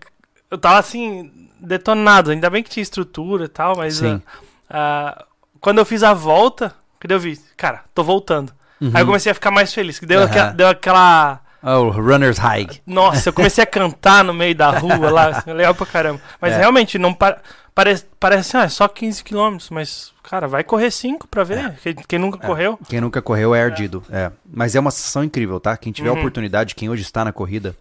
[0.51, 2.31] eu tava assim, detonado.
[2.31, 4.21] Ainda bem que tinha estrutura e tal, mas ah,
[4.69, 5.25] ah,
[5.61, 8.53] quando eu fiz a volta, que daí eu vi, cara, tô voltando.
[8.93, 10.27] Aí eu comecei a ficar mais feliz, que deu, Uhum.
[10.27, 11.41] Aquela, deu aquela.
[11.63, 12.67] Oh, runner's high.
[12.85, 16.21] Nossa, eu comecei a cantar no meio da rua lá, assim, legal pra caramba.
[16.41, 16.59] Mas É.
[16.59, 17.39] realmente, não pa-
[17.73, 21.79] parece, parece, ah, é só 15 quilômetros, mas, cara, vai correr 5 pra ver.
[21.81, 22.77] Quem, quem nunca correu.
[22.89, 24.03] Quem nunca correu é ardido.
[24.11, 24.33] É.
[24.45, 25.77] Mas é uma sensação incrível, tá?
[25.77, 26.19] Quem tiver Uhum.
[26.19, 27.77] oportunidade, quem hoje está na corrida,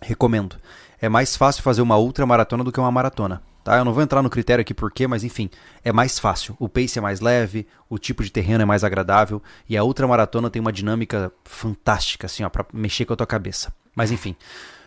[0.00, 0.56] recomendo.
[1.00, 3.42] É mais fácil fazer uma ultramaratona do que uma maratona.
[3.64, 3.76] Tá?
[3.76, 5.50] Eu não vou entrar no critério aqui por quê, mas enfim,
[5.84, 6.56] é mais fácil.
[6.58, 10.48] O pace é mais leve, o tipo de terreno é mais agradável e a ultramaratona
[10.50, 13.72] tem uma dinâmica fantástica, assim, ó, pra mexer com a tua cabeça.
[13.94, 14.34] Mas enfim.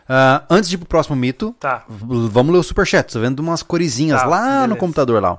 [0.09, 3.13] Ah, antes de ir pro próximo mito, Tá, vamos ler o superchat.
[3.13, 4.75] Tô vendo umas coresinhas Tá, lá no beleza.
[4.79, 5.37] computador lá.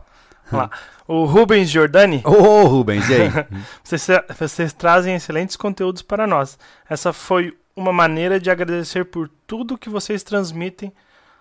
[0.52, 0.70] lá.
[1.06, 3.30] O Rubens Giordani, Ô, ô, Rubens, e aí?
[3.84, 4.06] vocês,
[4.38, 6.58] vocês trazem excelentes conteúdos para nós.
[6.88, 10.92] Essa foi uma maneira de agradecer por tudo que vocês transmitem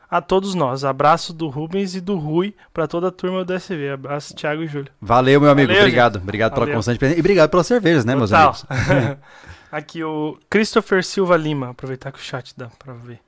[0.10, 0.84] a todos nós.
[0.86, 3.90] Abraço do Rubens e do Rui para toda a turma do SV.
[3.92, 4.92] Abraço, Thiago e Júlio.
[5.02, 5.68] Valeu, meu amigo.
[5.68, 6.18] Valeu, obrigado.
[6.18, 6.76] Obrigado pela Valeu.
[6.76, 7.20] constante presença.
[7.20, 8.56] E obrigado pelas cervejas, né, meus Total.
[8.70, 9.18] amigos?
[9.72, 13.20] Aqui o Christopher Silva Lima, aproveitar que o chat dá pra ver.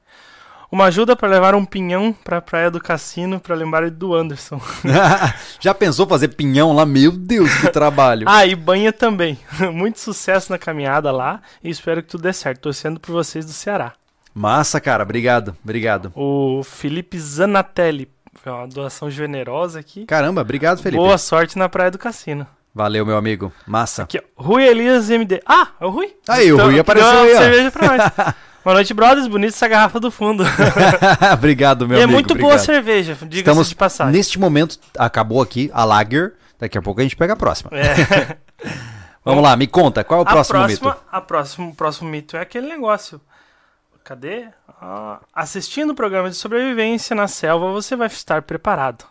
[0.71, 4.59] Uma ajuda pra levar um pinhão pra praia do cassino pra lembrar do Anderson.
[5.59, 6.85] Já pensou fazer pinhão lá?
[6.85, 8.25] Meu Deus, que trabalho.
[8.29, 9.37] ah, e banha também.
[9.71, 12.61] Muito sucesso na caminhada lá e espero que tudo dê certo.
[12.61, 13.93] Torcendo por vocês do Ceará.
[14.33, 15.03] Massa, cara.
[15.03, 16.11] Obrigado, obrigado.
[16.15, 18.09] O Felipe Zanatelli.
[18.45, 20.05] Uma doação generosa aqui.
[20.05, 21.01] Caramba, obrigado, Felipe.
[21.01, 22.45] Boa sorte na praia do cassino.
[22.73, 23.51] Valeu, meu amigo.
[23.65, 24.03] Massa.
[24.03, 24.43] Aqui, ó.
[24.43, 25.41] Rui Elias MD.
[25.45, 26.13] Ah, é o Rui?
[26.27, 27.37] Aí, o Então, Rui que apareceu aí, ó.
[27.37, 28.35] cerveja pra nós.
[28.65, 29.27] Boa noite, brothers.
[29.27, 30.43] Bonita essa garrafa do fundo.
[31.31, 32.15] obrigado, meu e é amigo.
[32.17, 32.65] muito boa a obrigado.
[32.65, 34.11] cerveja, diga-se de passagem.
[34.11, 36.33] neste momento acabou aqui a Lager.
[36.57, 37.69] Daqui a pouco a gente pega a próxima.
[37.73, 38.37] É.
[39.23, 41.01] Vamos lá, me conta, qual é o a próximo próxima, mito?
[41.11, 43.21] A próximo, o próximo mito é aquele negócio.
[44.03, 44.47] Cadê?
[44.81, 49.05] Ah, assistindo o programa de sobrevivência na selva, você vai estar preparado.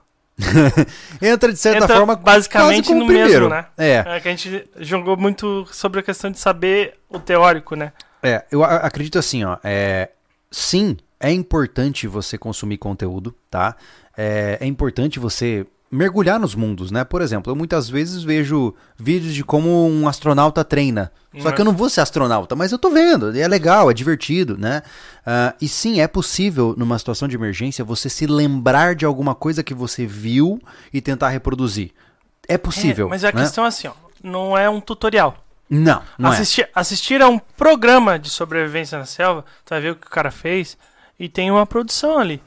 [1.23, 3.29] Entra de certa Entra forma basicamente no primeiro.
[3.29, 3.67] mesmo, né?
[3.79, 7.93] É, É que a gente jogou muito sobre a questão de saber o teórico, né?
[8.25, 9.59] É, eu acredito assim, ó.
[9.63, 10.11] É,
[10.51, 13.77] sim, é importante você consumir conteúdo, tá?
[14.17, 17.05] É, é importante você mergulhar nos mundos, né?
[17.05, 21.13] Por exemplo, eu muitas vezes vejo vídeos de como um astronauta treina.
[21.39, 24.57] Só que eu não vou ser astronauta, mas eu tô vendo, é legal, é divertido,
[24.57, 24.83] né?
[25.27, 29.63] Ah, e sim, é possível, numa situação de emergência, você se lembrar de alguma coisa
[29.63, 30.61] que você viu
[30.93, 31.91] e tentar reproduzir.
[32.47, 33.07] É possível.
[33.07, 33.43] É, mas a né?
[33.43, 35.37] questão é assim, ó, não é um tutorial.
[35.68, 36.35] Não, não é.
[36.35, 40.11] assistir, assistir a um programa de sobrevivência na selva, tu vai ver o que o
[40.11, 40.77] cara fez
[41.18, 42.42] e tem uma produção ali.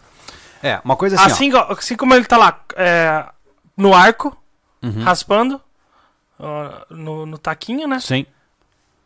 [0.62, 1.26] É, uma coisa assim.
[1.32, 3.26] Assim, ó, assim como ele tá lá é,
[3.76, 4.36] no arco,
[4.82, 5.02] Uhum.
[5.04, 5.60] raspando,
[6.40, 8.00] ó, no, no taquinho, né?
[8.00, 8.26] Sim.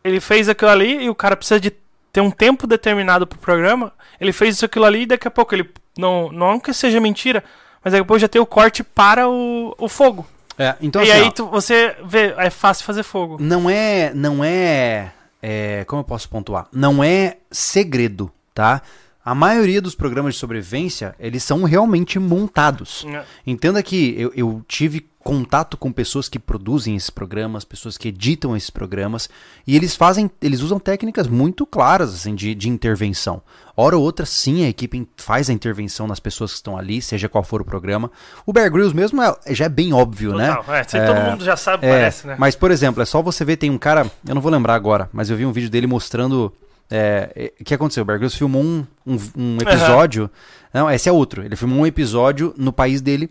[0.03, 1.71] Ele fez aquilo ali e o cara precisa de
[2.11, 3.93] ter um tempo determinado pro programa.
[4.19, 5.69] Ele fez isso aquilo ali e daqui a pouco ele.
[5.97, 7.43] Não, não que seja mentira,
[7.83, 10.27] mas daqui a pouco já tem o corte para o, o fogo.
[10.57, 13.37] É, então e assim, aí ó, tu, você vê, é fácil fazer fogo.
[13.39, 15.11] não é, não é,
[15.41, 16.67] é, como eu posso pontuar?
[16.71, 18.81] Não é segredo, tá?
[19.23, 23.05] A maioria dos programas de sobrevivência, eles são realmente montados.
[23.07, 23.23] É.
[23.45, 28.55] Entenda que eu, eu tive contato com pessoas que produzem esses programas, pessoas que editam
[28.57, 29.29] esses programas,
[29.65, 33.41] e eles fazem, eles usam técnicas muito claras assim de, de intervenção.
[33.77, 37.29] Hora ou outra, sim, a equipe faz a intervenção nas pessoas que estão ali, seja
[37.29, 38.11] qual for o programa.
[38.45, 40.53] O Bear Grylls mesmo é- já é bem óbvio, né?
[40.55, 40.75] Total.
[40.75, 42.35] É, isso aí todo mundo já sabe, É, parece, né?
[42.37, 45.09] Mas, por exemplo, é só você ver, tem um cara, eu não vou lembrar agora,
[45.13, 46.51] mas eu vi um vídeo dele mostrando.
[46.89, 48.01] é, é, o que aconteceu?
[48.03, 50.29] O Bear Grylls filmou um, um, um episódio.
[50.73, 51.43] Não, esse é outro.
[51.43, 53.29] Ele filmou um episódio no país dele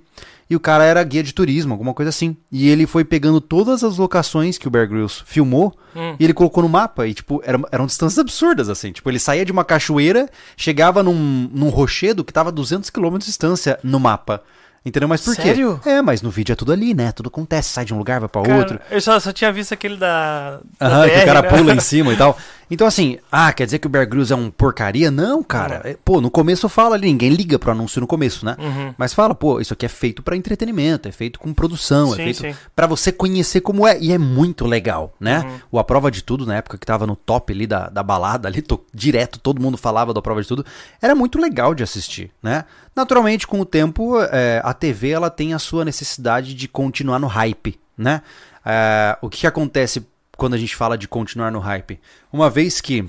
[0.51, 2.37] e o cara era guia de turismo, alguma coisa assim.
[2.51, 6.17] E ele foi pegando todas as locações que o Bear Grylls filmou Hum.
[6.19, 7.07] e ele colocou no mapa.
[7.07, 8.91] E, tipo, eram, eram distâncias absurdas, assim.
[8.93, 13.17] Tipo, ele saía de uma cachoeira, chegava num, num rochedo que tava a 200 km
[13.19, 14.43] de distância no mapa.
[14.85, 15.09] Entendeu?
[15.09, 15.79] Mas por Sério?
[15.83, 15.91] quê?
[15.91, 17.13] É, mas no vídeo é tudo ali, né?
[17.13, 18.81] Tudo acontece, sai de um lugar, vai pra Cara, outro.
[18.91, 20.59] Eu só, só tinha visto aquele da.
[20.81, 21.49] Aham, que o cara né?
[21.51, 22.39] pula em cima e tal.
[22.71, 25.11] Então, assim, ah, quer dizer que o Bear Grylls é um porcaria?
[25.11, 25.81] Não, cara.
[25.85, 28.55] É, Pô, no começo fala ali, ninguém liga pro anúncio no começo, né?
[28.59, 28.95] Uhum.
[28.97, 32.33] Mas fala, pô, isso aqui é feito pra entretenimento, é feito com produção, Sim, é
[32.35, 33.99] feito pra você conhecer como é.
[34.01, 35.41] E é muito legal, né?
[35.41, 35.59] Uhum.
[35.73, 38.47] O A Prova de Tudo, na época que tava no top ali da, da balada,
[38.49, 40.65] ali, to- direto, todo mundo falava do A Prova de Tudo.
[41.03, 42.65] Era muito legal de assistir, né?
[42.95, 47.27] Naturalmente, com o tempo, é, a TV ela tem a sua necessidade de continuar no
[47.27, 48.23] hype, né?
[48.65, 50.07] É, o que, que acontece
[50.41, 52.01] quando a gente fala de continuar no hype?
[52.33, 53.07] Uma vez que,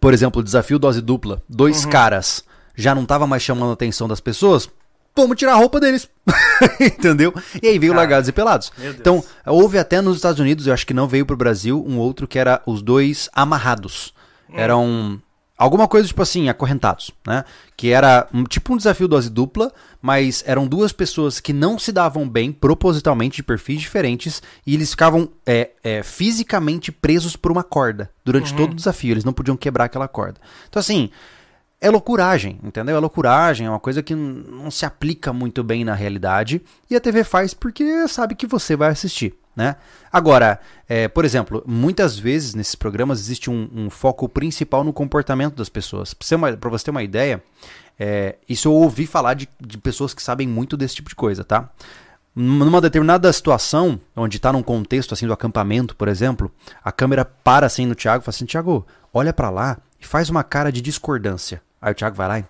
[0.00, 1.90] por exemplo, o desafio dose dupla, dois Uhum.
[1.90, 2.44] caras
[2.74, 4.68] já não tava mais chamando a atenção das pessoas,
[5.16, 6.08] vamos tirar a roupa deles.
[6.80, 7.32] Entendeu?
[7.62, 8.72] E aí veio Cara, Largados e Pelados.
[8.78, 12.26] Então, houve até nos Estados Unidos, eu acho que não veio pro Brasil, um outro
[12.28, 14.12] que era os dois amarrados.
[14.50, 14.54] Hum.
[14.56, 15.22] Eram
[15.58, 17.44] alguma coisa tipo assim, acorrentados, né?
[17.76, 21.90] Que era um, tipo um desafio dose dupla, mas eram duas pessoas que não se
[21.90, 27.64] davam bem propositalmente de perfis diferentes e eles ficavam é, é, fisicamente presos por uma
[27.64, 29.12] corda durante todo o desafio.
[29.12, 30.40] Eles não podiam quebrar aquela corda.
[30.68, 31.10] Então assim,
[31.80, 32.96] é loucuragem, entendeu?
[32.96, 37.00] É loucuragem, é uma coisa que não se aplica muito bem na realidade e a
[37.00, 39.74] TV faz porque sabe que você vai assistir, né?
[40.12, 45.56] Agora, é, por exemplo, muitas vezes nesses programas existe um, um foco principal no comportamento
[45.56, 46.14] das pessoas.
[46.14, 47.42] Pra você, ter uma ideia,
[47.98, 51.42] é, isso eu ouvi falar de, de pessoas que sabem muito desse tipo de coisa,
[51.42, 51.68] tá?
[52.36, 56.52] Numa determinada situação, onde tá num contexto assim do acampamento, por exemplo,
[56.84, 60.30] a câmera para assim no Thiago e fala assim: Thiago, olha pra lá e faz
[60.30, 61.60] uma cara de discordância.
[61.82, 62.44] Aí o Thiago vai lá e.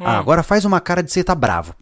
[0.00, 1.76] Ah, agora faz uma cara de você tá bravo.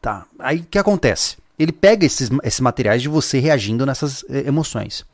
[0.00, 0.24] Tá.
[0.38, 1.36] Aí o que acontece?
[1.58, 5.04] Ele pega esses, esses materiais de você reagindo nessas eh, emoções.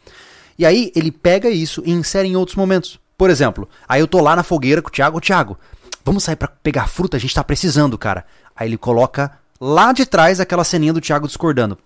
[0.59, 2.99] E aí ele pega isso e insere em outros momentos.
[3.17, 5.59] Por exemplo, aí eu tô lá na fogueira com o Thiago, Thiago,
[6.05, 8.25] vamos sair pra pegar fruta, a gente tá precisando, cara.
[8.57, 11.77] Aí ele coloca lá de trás aquela ceninha do Thiago discordando.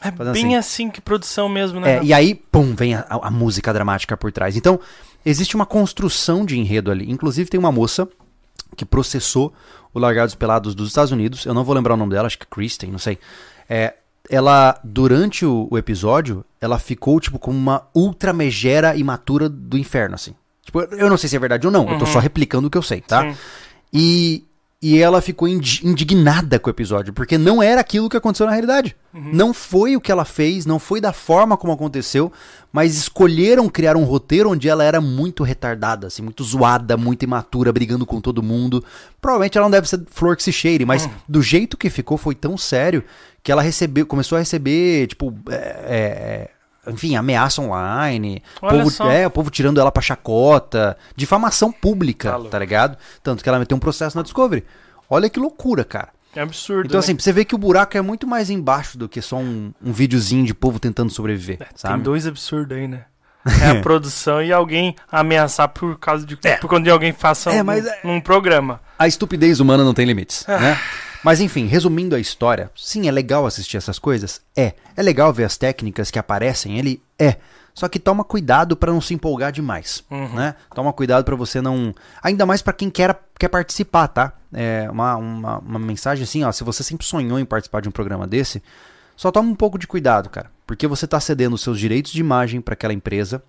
[0.00, 0.56] É bem assim.
[0.56, 0.90] assim.
[0.90, 1.98] que produção mesmo, né?
[1.98, 4.56] É, e aí, pum, vem a, a música dramática por trás.
[4.56, 4.80] Então,
[5.24, 7.08] existe uma construção de enredo ali.
[7.08, 8.08] Inclusive, tem uma moça
[8.76, 9.52] que processou
[9.94, 11.46] o Largados Pelados dos Estados Unidos.
[11.46, 13.18] Eu não vou lembrar o nome dela, acho que Kristen, não sei.
[13.74, 13.94] É,
[14.28, 20.14] ela, durante o, o episódio, ela ficou, tipo, como uma ultra megera imatura do inferno,
[20.14, 20.34] assim.
[20.62, 22.76] Tipo, eu- não sei se é verdade ou não, eu tô só replicando o que
[22.76, 23.22] eu sei, tá?
[23.22, 23.36] Sim.
[23.92, 24.44] E,
[24.82, 28.52] e ela ficou indi- indignada com o episódio, porque não era aquilo que aconteceu na
[28.52, 28.96] realidade.
[29.14, 32.32] Não foi o que ela fez, não foi da forma como aconteceu,
[32.72, 37.72] mas escolheram criar um roteiro onde ela era muito retardada, assim, muito zoada, muito imatura,
[37.72, 38.82] brigando com todo mundo.
[39.20, 42.34] Provavelmente ela não deve ser flor que se cheire, mas do jeito que ficou foi
[42.34, 43.04] tão sério
[43.42, 46.50] que ela recebeu, começou a receber, tipo, é, é,
[46.86, 52.38] enfim, ameaça online, Olha povo, é, o povo tirando ela pra chacota, difamação pública, Tá
[52.50, 52.96] tá, ligado?
[53.22, 54.64] Tanto que ela meteu um processo na Discovery.
[55.08, 56.08] Olha que loucura, cara.
[56.34, 56.86] É absurdo.
[56.86, 57.04] Então, né?
[57.04, 59.92] assim, você ver que o buraco é muito mais embaixo do que só um, um
[59.92, 62.02] videozinho de povo tentando sobreviver, É, Tem sabe?
[62.02, 63.04] dois absurdos aí, né?
[63.60, 66.36] É a produção e alguém ameaçar por causa de.
[66.36, 68.80] Por quando alguém faça É, um, mas é- um programa.
[68.98, 70.78] A estupidez humana não tem limites, né?
[71.22, 74.40] Mas enfim, resumindo a história, sim, é legal assistir essas coisas?
[74.56, 74.74] É.
[74.96, 77.02] É legal ver as técnicas que aparecem ali?
[77.18, 77.36] É.
[77.74, 80.04] Só que toma cuidado pra não se empolgar demais,
[80.34, 80.54] né?
[80.74, 84.32] Toma cuidado pra você não, ainda mais pra quem quer quer participar, tá?
[84.52, 87.92] É uma, uma, uma mensagem assim, ó, se você sempre sonhou em participar de um
[87.92, 88.62] programa desse,
[89.16, 92.20] só toma um pouco de cuidado, cara, porque você tá cedendo os seus direitos de
[92.20, 93.42] imagem pra aquela empresa.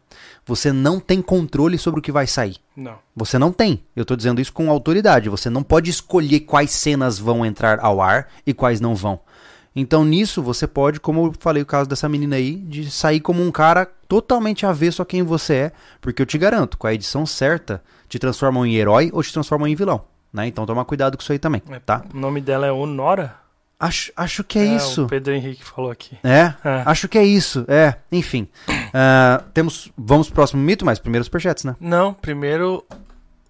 [0.46, 2.58] Você não tem controle sobre o que vai sair.
[2.76, 2.98] Não.
[3.16, 3.82] Você não tem.
[3.96, 5.30] Eu tô dizendo isso com autoridade.
[5.30, 9.22] Você não pode escolher quais cenas vão entrar ao ar e quais não vão.
[9.74, 13.42] Então nisso você pode, como eu falei o caso dessa menina aí, de sair como
[13.42, 17.26] um cara totalmente avesso a quem você é, porque eu te garanto, com a edição
[17.26, 20.46] certa, te transformam em herói ou te transformam em vilão, né?
[20.46, 22.04] Então toma cuidado com isso aí também, É, tá?
[22.14, 23.43] O nome dela é Honora?
[23.84, 25.04] Acho, acho que é, isso.
[25.04, 26.18] O Pedro Henrique falou aqui.
[26.24, 26.84] É, É.
[26.86, 27.66] acho que é isso.
[27.68, 28.48] É, enfim.
[28.94, 31.76] Ah, temos, vamos pro próximo mito, mas primeiro os superchats, né?
[31.82, 32.86] Não, primeiro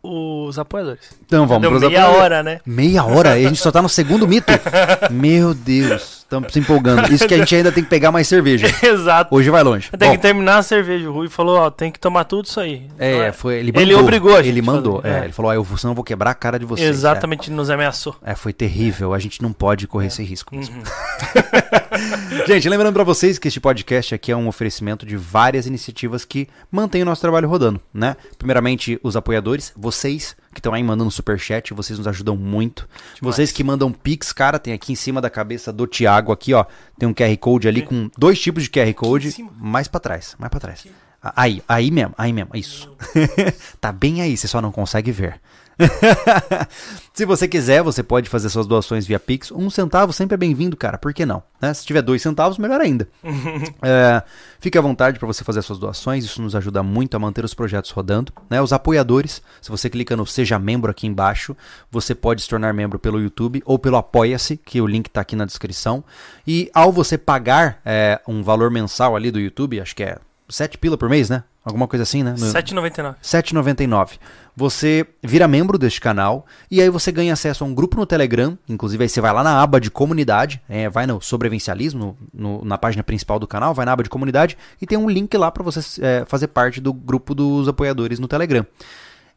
[0.04, 1.00] os apoiadores.
[1.26, 2.22] Então vamos Deu pros meia apoiadores.
[2.24, 2.60] hora, né?
[2.66, 3.40] Meia hora?
[3.40, 4.52] E a gente só tá no segundo mito?
[5.10, 7.12] Meu Deus, estamos se empolgando.
[7.14, 8.68] Isso que a gente ainda tem que pegar mais cerveja.
[8.86, 9.34] Exato.
[9.34, 9.90] Hoje vai longe.
[9.98, 11.10] Tem Bom, que terminar a cerveja.
[11.10, 12.88] O Rui falou, ó, tem que tomar tudo isso aí.
[13.00, 13.82] é, Então, foi, ele mandou.
[13.82, 15.02] Ele obrigou a gente Ele mandou.
[15.02, 15.14] fazer.
[15.14, 15.24] é, É.
[15.24, 16.88] Ele falou, ah, eu vou, senão eu vou quebrar a cara de vocês.
[16.90, 18.16] Exatamente, nos ameaçou.
[18.24, 19.14] É, é, foi terrível.
[19.14, 20.54] A gente não pode correr esse risco.
[20.56, 20.84] mesmo.
[22.48, 26.48] Gente, lembrando pra vocês que este podcast aqui é um oferecimento de várias iniciativas que
[26.72, 28.16] mantêm o nosso trabalho rodando, né?
[28.38, 32.88] Primeiramente, os apoiadores, vocês que estão aí mandando superchat, vocês nos ajudam muito.
[33.22, 36.66] Vocês que mandam pix, cara, tem aqui em cima da cabeça do Thiago aqui, ó,
[36.98, 40.50] tem um QR Code ali com dois tipos de QR Code, mais pra trás, mais
[40.50, 40.86] pra trás.
[41.22, 42.92] Ah, Aí, aí mesmo, aí mesmo, isso.
[43.80, 45.40] tá bem aí, você só não consegue ver.
[47.14, 49.52] Se você quiser, você pode fazer suas doações via Pix.
[49.52, 50.98] Um centavo sempre é bem-vindo, cara.
[50.98, 51.44] Por que não?
[51.64, 51.74] né?
[51.74, 53.08] Se tiver dois centavos, melhor ainda.
[53.86, 54.24] É,
[54.60, 56.24] fique à vontade para você fazer suas doações.
[56.24, 58.32] Isso nos ajuda muito a manter os projetos rodando.
[58.50, 58.62] né?
[58.62, 61.56] Os apoiadores, se você clica no Seja Membro aqui embaixo,
[61.92, 65.36] você pode se tornar membro pelo YouTube ou pelo Apoia-se, que o link está aqui
[65.36, 66.04] na descrição.
[66.48, 70.18] E ao você pagar é, um valor mensal ali do YouTube, acho que é
[70.50, 71.44] 7 pila por mês, né?
[71.66, 72.32] Alguma coisa assim, né?
[72.38, 73.16] No- 7,99.
[73.24, 74.20] 7,99.
[74.56, 78.58] Você vira membro deste canal e aí você ganha acesso a um grupo no Telegram.
[78.68, 82.66] Inclusive, aí você vai lá na aba de comunidade, é, vai no sobrevivencialismo, no- no-
[82.66, 85.50] na página principal do canal, vai na aba de comunidade e tem um link lá
[85.52, 88.66] para você é, fazer parte do grupo dos apoiadores no Telegram.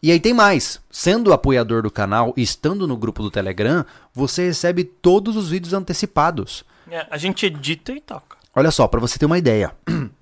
[0.02, 0.80] E aí tem mais.
[0.90, 5.72] Sendo apoiador do canal e estando no grupo do Telegram, você recebe todos os vídeos
[5.72, 6.64] antecipados.
[6.90, 8.36] É, a gente edita e toca.
[8.54, 9.72] Olha só, para você ter uma ideia.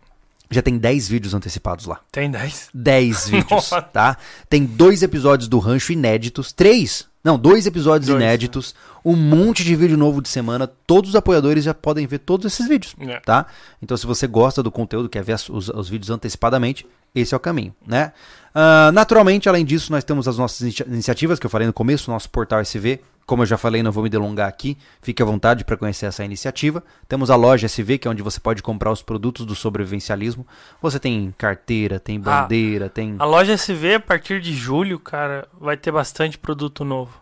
[0.50, 2.00] Já tem 10 vídeos antecipados lá.
[2.12, 2.68] Tem 10.
[2.72, 3.82] 10 vídeos, Nossa.
[3.82, 4.16] tá?
[4.48, 9.74] Tem dois episódios do Rancho inéditos, três, não, dois episódios Dois, inéditos, um monte de
[9.74, 10.66] vídeo novo de semana.
[10.66, 13.18] Todos os apoiadores já podem ver todos esses vídeos, É.
[13.20, 13.46] tá?
[13.82, 17.40] Então, se você gosta do conteúdo, quer ver os, os vídeos antecipadamente, esse é o
[17.40, 18.12] caminho, né?
[18.54, 22.10] Ah, naturalmente, além disso, nós temos as nossas inicia- iniciativas que eu falei no começo,
[22.10, 23.00] nosso portal SV.
[23.26, 24.76] Como eu já falei, não vou me delongar aqui.
[25.00, 26.84] Fique à vontade para conhecer essa iniciativa.
[27.08, 30.46] Temos a loja SV, que é onde você pode comprar os produtos do sobrevivencialismo.
[30.82, 33.16] Você tem carteira, tem Ah, bandeira, tem.
[33.18, 37.18] A loja SV, a partir de julho, cara, vai ter bastante produto novo.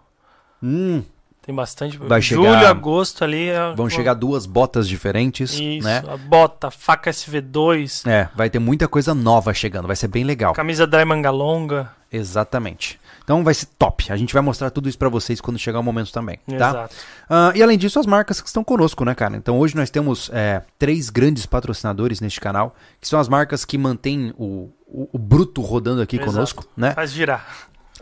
[0.60, 1.02] Hum,
[1.44, 1.98] Tem bastante.
[1.98, 3.48] Vai Julho, chegar- agosto ali.
[3.48, 6.02] é- vão chegar duas botas diferentes, Isso, né?
[6.08, 10.52] a bota, faca SV2, É, vai ter muita coisa nova chegando, vai ser bem legal.
[10.52, 11.90] camisa dry manga longa.
[12.12, 13.00] Exatamente.
[13.24, 14.12] Então vai ser top.
[14.12, 16.54] A gente vai mostrar tudo isso pra vocês quando chegar o momento também, tá?
[16.54, 16.94] Exato.
[17.30, 19.36] Ah, e além disso, as marcas que estão conosco, né, cara?
[19.36, 23.78] Então hoje nós temos é, três grandes patrocinadores neste canal, que são as marcas que
[23.78, 26.30] mantêm o, o, o bruto rodando aqui Exato.
[26.32, 26.92] conosco, né?
[26.92, 27.46] Faz girar.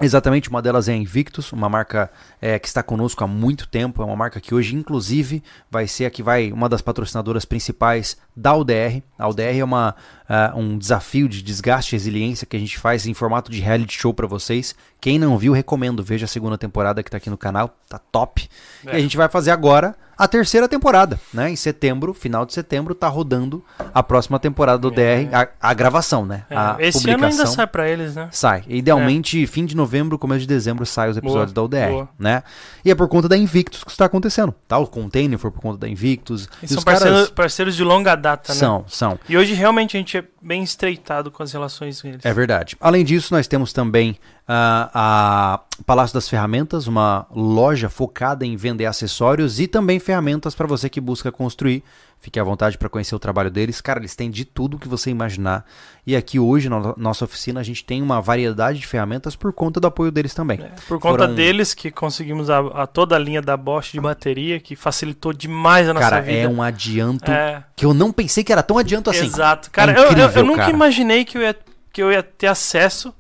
[0.03, 2.11] Exatamente, uma delas é a Invictus, uma marca
[2.41, 6.07] é, que está conosco há muito tempo, é uma marca que hoje, inclusive, vai ser
[6.07, 9.03] a que vai, uma das patrocinadoras principais da UDR.
[9.19, 9.95] A UDR é uma,
[10.31, 14.01] uh, um desafio de desgaste e resiliência que a gente faz em formato de reality
[14.01, 14.77] show para vocês.
[15.01, 18.49] Quem não viu, recomendo, veja a segunda temporada que está aqui no canal, tá top.
[18.87, 18.93] É.
[18.93, 21.51] E a gente vai fazer agora a terceira temporada, né?
[21.51, 23.65] Em setembro, final de setembro, tá rodando
[23.95, 25.25] a próxima temporada do é.
[25.25, 26.45] DR, a, a, gravação, né?
[26.51, 26.55] É.
[26.55, 27.27] A Esse publicação.
[27.27, 28.29] ano ainda sai para eles, né?
[28.31, 28.63] Sai.
[28.69, 29.47] Idealmente, é.
[29.47, 32.09] fim de novembro, começo de dezembro, sai os episódios boa, da UDR, boa.
[32.19, 32.43] né?
[32.85, 34.77] E é por conta da Invictus que está acontecendo, tá?
[34.77, 36.51] O Container foi por conta da Invictus.
[36.63, 37.31] E, e são parceiros, caras...
[37.31, 38.59] parceiros de longa data, né?
[38.59, 39.19] São, são.
[39.27, 42.25] E hoje realmente a gente bem estreitado com as relações com eles.
[42.25, 42.77] É verdade.
[42.81, 48.87] Além disso, nós temos também uh, a Palácio das Ferramentas, uma loja focada em vender
[48.87, 51.83] acessórios e também ferramentas para você que busca construir.
[52.23, 53.81] Fique à vontade para conhecer o trabalho deles.
[53.81, 55.65] Cara, eles têm de tudo que você imaginar.
[56.07, 59.81] E aqui hoje, na nossa oficina, a gente tem uma variedade de ferramentas por conta
[59.81, 60.61] do apoio deles também.
[60.61, 61.35] É, por conta Foram...
[61.35, 65.89] deles que conseguimos a, a, toda a linha da Bosch de bateria, que facilitou demais
[65.89, 66.43] a nossa cara, vida.
[66.43, 67.65] Cara, é um adianto é...
[67.75, 69.25] que eu não pensei que era tão adianto assim.
[69.25, 69.71] Exato.
[69.71, 70.73] Cara, é incrível, eu, eu, eu, nunca cara.
[70.73, 71.57] imaginei que eu, ia,
[71.91, 73.15] que eu ia ter acesso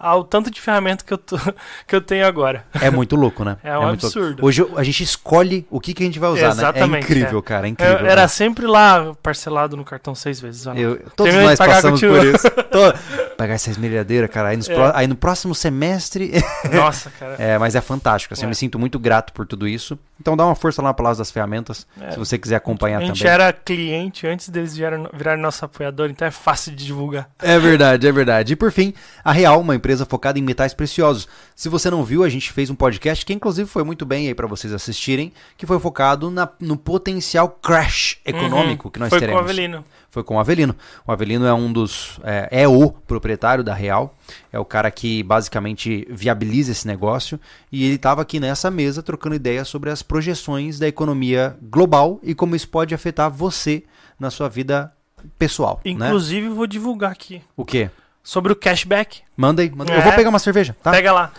[0.00, 1.36] ao tanto de ferramenta que eu, tô,
[1.86, 2.64] que eu tenho agora.
[2.80, 3.58] É muito louco, né?
[3.62, 4.44] É um é absurdo.
[4.44, 6.98] Hoje a gente escolhe o que, que a gente vai usar, Exatamente, né?
[6.98, 7.42] É incrível, é.
[7.42, 7.98] cara, é incrível.
[7.98, 8.28] Eu, era né?
[8.28, 10.64] sempre lá parcelado no cartão seis vezes.
[10.74, 12.50] Eu, todos nós passamos por isso.
[12.50, 14.48] Tô, pagar essa esmerilhadeira, cara.
[14.48, 14.74] Aí, é.
[14.74, 16.32] pro, aí, no próximo semestre...
[16.72, 17.36] Nossa, cara.
[17.38, 18.54] é, mas é fantástico, assim, eu me é.
[18.54, 19.98] sinto muito grato por tudo isso.
[20.20, 22.10] Então dá uma força lá na Palácio das Ferramentas, é.
[22.10, 23.10] se você quiser acompanhar também.
[23.10, 23.32] A gente também.
[23.32, 27.30] era cliente antes deles virarem, virarem nosso apoiador, então é fácil de divulgar.
[27.38, 28.52] É verdade, é verdade.
[28.52, 28.92] E por fim,
[29.24, 31.26] a Real, uma empresa focada em metais preciosos.
[31.56, 34.34] Se você não viu, a gente fez um podcast que inclusive foi muito bem aí
[34.34, 38.92] para vocês assistirem, que foi focado na, no potencial crash econômico uhum.
[38.92, 39.40] que nós foi teremos.
[39.40, 39.84] Foi com o Avelino.
[40.10, 40.76] Foi com o Avelino.
[41.06, 42.18] O Avelino é um dos.
[42.24, 44.14] É, é o proprietário da Real.
[44.52, 47.38] É o cara que basicamente viabiliza esse negócio.
[47.70, 52.34] E ele estava aqui nessa mesa trocando ideias sobre as projeções da economia global e
[52.34, 53.84] como isso pode afetar você
[54.18, 54.92] na sua vida
[55.38, 55.80] pessoal.
[55.84, 55.92] Né?
[55.92, 56.54] Inclusive, né?
[56.54, 57.42] vou divulgar aqui.
[57.56, 57.90] O quê?
[58.22, 59.22] Sobre o cashback.
[59.36, 59.70] Manda aí.
[59.70, 59.92] Manda.
[59.92, 60.90] É, Eu vou pegar uma cerveja, tá?
[60.90, 61.32] Pega lá.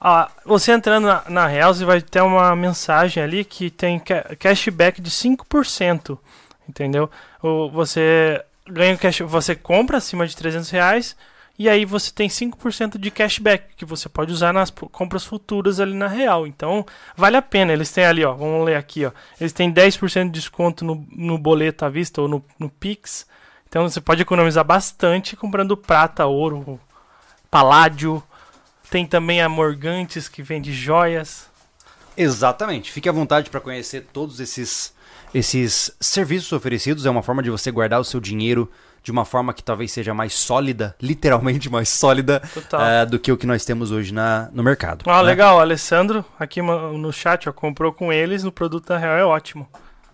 [0.00, 4.00] Ah, você entrando na, na Real, você vai ter uma mensagem ali que tem
[4.38, 6.18] cashback de 5%.
[6.68, 7.10] Entendeu?
[7.42, 11.16] Ou você ganha cash, você compra acima de 300 reais
[11.58, 15.92] e aí você tem 5% de cashback que você pode usar nas compras futuras ali
[15.92, 16.46] na Real.
[16.46, 17.72] Então, vale a pena.
[17.72, 19.10] Eles têm ali, ó, vamos ler aqui, ó.
[19.40, 23.26] Eles têm 10% de desconto no, no boleto à vista ou no, no Pix.
[23.70, 26.78] Então, você pode economizar bastante comprando prata, ouro,
[27.48, 28.20] paládio.
[28.90, 31.48] Tem também a Morgantes que vende joias.
[32.16, 32.90] Exatamente.
[32.90, 34.92] Fique à vontade para conhecer todos esses
[35.32, 38.68] esses serviços oferecidos é uma forma de você guardar o seu dinheiro
[39.00, 43.36] de uma forma que talvez seja mais sólida, literalmente mais sólida, uh, do que o
[43.36, 45.04] que nós temos hoje na, no mercado.
[45.08, 45.28] Ah, né?
[45.28, 45.58] legal.
[45.58, 49.68] O Alessandro, aqui no chat, ó, comprou com eles, o produto da Real é ótimo.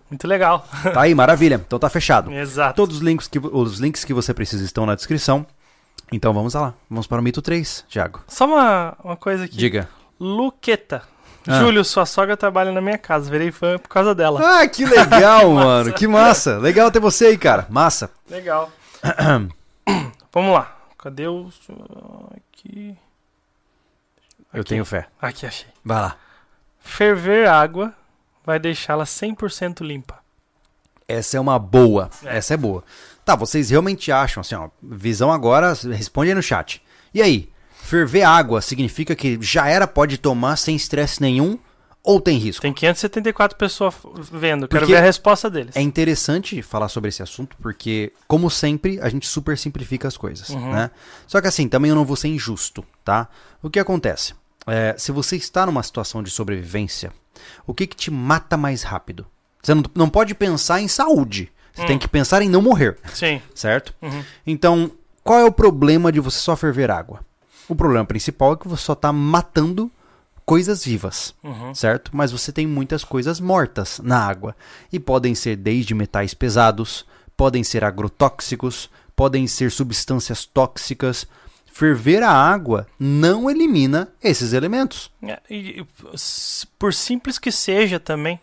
[0.09, 0.65] Muito legal.
[0.93, 1.61] Tá aí, maravilha.
[1.65, 2.31] Então tá fechado.
[2.31, 2.75] Exato.
[2.75, 5.45] Todos os links que, os links que você precisa estão na descrição.
[6.11, 6.73] Então vamos lá.
[6.89, 8.21] Vamos para o mito 3, Thiago.
[8.27, 9.57] Só uma, uma coisa aqui.
[9.57, 9.89] Diga.
[10.19, 11.03] Luqueta.
[11.45, 11.59] Ah.
[11.59, 13.29] Júlio, sua sogra trabalha na minha casa.
[13.29, 14.39] Virei fã por causa dela.
[14.61, 15.93] Ah, que legal, mano.
[15.93, 16.57] Que massa.
[16.57, 17.65] Legal ter você aí, cara.
[17.69, 18.09] Massa.
[18.29, 18.71] Legal.
[20.31, 20.77] Vamos lá.
[20.97, 21.49] Cadê o.
[22.35, 22.95] Aqui.
[24.53, 25.07] Eu tenho fé.
[25.21, 25.67] Aqui, achei.
[25.83, 26.15] Vai lá.
[26.79, 27.93] Ferver água
[28.47, 30.19] vai deixá-la 100% limpa.
[31.05, 32.09] Essa é uma boa.
[32.23, 32.37] É.
[32.37, 32.81] Essa é boa.
[33.25, 36.81] Tá, vocês realmente acham, assim, ó, visão agora, responde aí no chat.
[37.13, 41.59] E aí, Ferver água significa que já era, pode tomar sem estresse nenhum
[42.01, 42.61] ou tem risco?
[42.61, 43.95] Tem 574 pessoas
[44.31, 45.75] vendo, quero porque ver a resposta deles.
[45.75, 50.47] É interessante falar sobre esse assunto porque, como sempre, a gente super simplifica as coisas,
[50.49, 50.71] uhum.
[50.71, 50.89] né?
[51.27, 53.27] Só que assim, também eu não vou ser injusto, tá?
[53.61, 54.33] O que acontece?
[54.65, 57.11] É, se você está numa situação de sobrevivência,
[57.65, 59.25] o que, que te mata mais rápido?
[59.61, 61.51] Você não, não pode pensar em saúde.
[61.73, 61.87] Você hum.
[61.87, 62.97] tem que pensar em não morrer.
[63.13, 63.41] Sim.
[63.53, 63.93] Certo?
[64.01, 64.23] Uhum.
[64.45, 64.91] Então,
[65.23, 67.19] qual é o problema de você só ferver água?
[67.67, 69.91] O problema principal é que você só está matando
[70.45, 71.75] coisas vivas, uhum.
[71.75, 72.11] certo?
[72.13, 74.55] Mas você tem muitas coisas mortas na água.
[74.91, 81.27] E podem ser desde metais pesados, podem ser agrotóxicos, podem ser substâncias tóxicas.
[81.77, 85.11] Ferver a água não elimina esses elementos.
[85.21, 85.85] É, e,
[86.79, 88.39] por simples que seja também,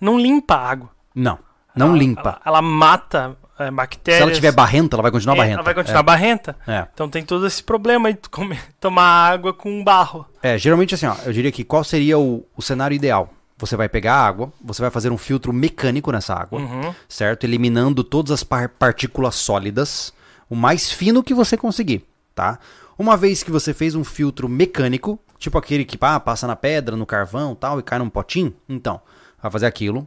[0.00, 0.90] não limpa a água.
[1.14, 1.38] Não,
[1.76, 2.28] não ela, limpa.
[2.30, 4.16] Ela, ela mata é, bactérias.
[4.16, 5.56] Se ela tiver barrenta, ela vai continuar é, barrenta.
[5.56, 6.02] Ela vai continuar é.
[6.02, 6.56] barrenta.
[6.66, 6.86] É.
[6.94, 10.24] Então tem todo esse problema de comer, tomar água com barro.
[10.42, 13.28] É, geralmente assim, ó, eu diria que qual seria o, o cenário ideal?
[13.58, 16.94] Você vai pegar a água, você vai fazer um filtro mecânico nessa água, uhum.
[17.06, 17.44] certo?
[17.44, 20.10] Eliminando todas as par partículas sólidas,
[20.48, 22.07] o mais fino que você conseguir,
[22.38, 22.60] tá?
[22.96, 26.94] Uma vez que você fez um filtro mecânico, tipo aquele que ah, passa na pedra,
[26.94, 29.00] no carvão tal, e cai num potinho, então,
[29.42, 30.06] vai fazer aquilo.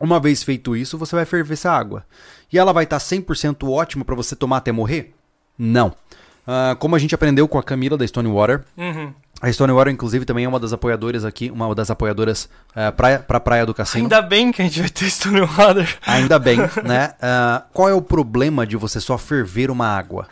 [0.00, 2.04] Uma vez feito isso, você vai ferver essa água.
[2.52, 5.14] E ela vai estar tá 100% ótima para você tomar até morrer?
[5.56, 5.88] Não.
[5.88, 9.14] Uh, como a gente aprendeu com a Camila da Stonewater, Uhum.
[9.40, 13.38] a Stonewater, inclusive, também é uma das apoiadoras aqui, uma das apoiadoras uh, pra, pra
[13.38, 14.04] Praia do Cassino.
[14.04, 15.98] Ainda bem que a gente vai ter Stonewater.
[16.04, 17.14] Ainda bem, né?
[17.14, 20.26] Uh, qual é o problema de você só ferver uma água?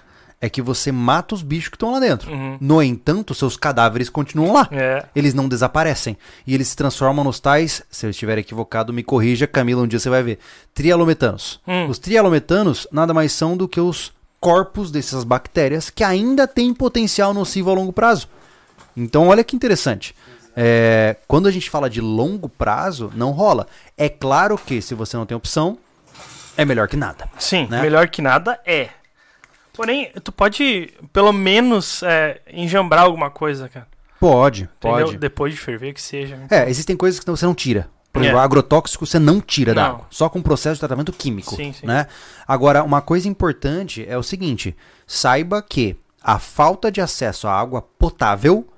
[0.44, 2.32] É que você mata os bichos que estão lá dentro.
[2.32, 2.58] Uhum.
[2.60, 4.68] No entanto, seus cadáveres continuam lá.
[4.72, 5.04] É.
[5.14, 6.18] Eles não desaparecem.
[6.44, 10.00] E eles se transformam nos tais, se eu estiver equivocado, me corrija, Camila, um dia
[10.00, 10.40] você vai ver.
[10.74, 11.60] Trialometanos.
[11.64, 11.86] Hum.
[11.86, 17.32] Os trialometanos nada mais são do que os corpos dessas bactérias que ainda têm potencial
[17.32, 18.28] nocivo a longo prazo.
[18.96, 20.12] Então, olha que interessante.
[20.56, 23.68] É, quando a gente fala de longo prazo, não rola.
[23.96, 25.78] É claro que se você não tem opção,
[26.56, 27.28] é melhor que nada.
[27.38, 27.80] Sim, Né?
[27.80, 28.88] melhor que nada é.
[29.72, 33.88] Porém, tu pode, pelo menos, é, enjambrar alguma coisa, cara.
[34.20, 35.06] Pode, Entendeu?
[35.06, 35.18] pode.
[35.18, 36.38] Depois de ferver, que seja.
[36.50, 37.88] É, existem coisas que você não tira.
[38.12, 38.26] Por É.
[38.26, 39.90] exemplo, agrotóxico você não tira da Não.
[39.94, 41.86] água, só com processo de tratamento químico, Sim, sim.
[41.86, 42.06] né?
[42.46, 47.80] Agora, uma coisa importante é o seguinte, saiba que a falta de acesso à água
[47.98, 48.68] potável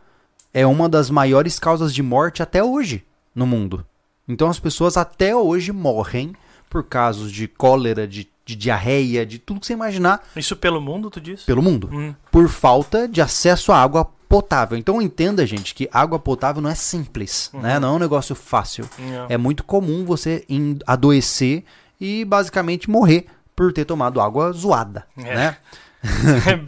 [0.54, 3.84] é uma das maiores causas de morte até hoje no mundo.
[4.28, 6.32] Então as pessoas até hoje morrem
[6.70, 11.10] por casos de cólera, de, de diarreia, de tudo que você imaginar Isso pelo mundo,
[11.10, 11.42] tu diz?
[11.44, 12.14] pelo mundo Hum.
[12.30, 14.76] por falta de acesso à água potável.
[14.76, 17.78] Então entenda, gente, que água potável não é simples, né?
[17.78, 18.88] Não é um negócio fácil.
[18.98, 19.26] Não.
[19.28, 20.44] É muito comum você
[20.86, 21.64] adoecer
[22.00, 25.34] e basicamente morrer por ter tomado água zoada, É.
[25.34, 25.56] né?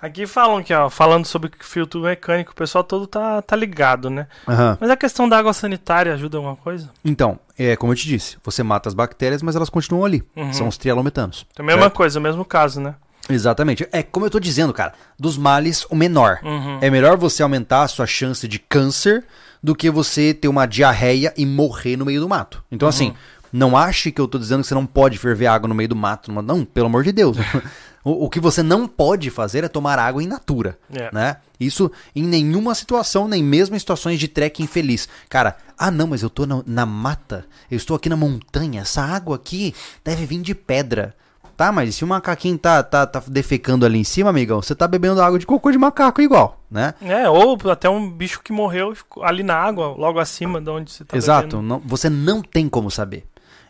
[0.00, 4.26] Aqui falam que, ó, falando sobre filtro mecânico, o pessoal todo tá, tá ligado, né?
[4.46, 4.78] Aham.
[4.80, 6.90] Mas a questão da água sanitária ajuda alguma coisa?
[7.04, 10.22] Então, é como eu te disse, você mata as bactérias, mas elas continuam ali.
[10.36, 10.52] Uhum.
[10.52, 11.46] São os trialometanos.
[11.58, 11.94] É a mesma certo?
[11.94, 12.94] coisa, o mesmo caso, né?
[13.28, 13.88] Exatamente.
[13.92, 16.38] É como eu tô dizendo, cara, dos males o menor.
[16.42, 16.78] Uhum.
[16.80, 19.24] É melhor você aumentar a sua chance de câncer
[19.62, 22.62] do que você ter uma diarreia e morrer no meio do mato.
[22.70, 23.14] Então, assim,
[23.56, 25.96] não ache que eu tô dizendo que você não pode ferver água no meio do
[25.96, 26.30] mato.
[26.30, 27.36] Não, pelo amor de Deus.
[28.04, 30.78] o, o que você não pode fazer é tomar água in natura.
[30.92, 31.10] É.
[31.12, 31.36] Né?
[31.58, 35.08] Isso em nenhuma situação, nem mesmo em situações de trek infeliz.
[35.28, 39.02] Cara, ah não, mas eu tô na, na mata, eu estou aqui na montanha, essa
[39.02, 41.14] água aqui deve vir de pedra.
[41.56, 44.86] Tá, mas se o macaquinho tá, tá, tá defecando ali em cima, amigão, você tá
[44.86, 46.92] bebendo água de cocô de macaco igual, né?
[47.00, 51.02] É, ou até um bicho que morreu ali na água, logo acima de onde você
[51.02, 53.24] tá Exato, não- você não tem como saber.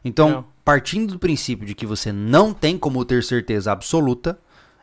[0.06, 0.44] Então, Não.
[0.64, 4.38] partindo do princípio de que você não tem como ter certeza absoluta,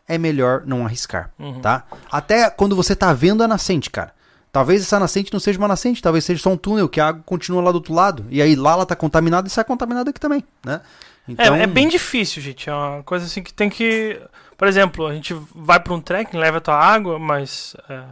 [0.08, 1.62] é melhor não arriscar, Uhum.
[1.62, 1.86] tá?
[2.12, 4.14] Até quando você tá vendo a nascente, cara.
[4.52, 7.24] Talvez essa nascente não seja uma nascente, talvez seja só um túnel que a água
[7.26, 8.26] continua lá do outro lado.
[8.30, 10.82] E aí lá ela tá contaminada e sai contaminada aqui também, né?
[11.28, 12.70] Então, É, é bem difícil, gente.
[12.70, 14.22] É uma coisa assim que tem que.
[14.58, 18.04] Por exemplo, a gente vai pra um trekking, leva a tua água, mas é,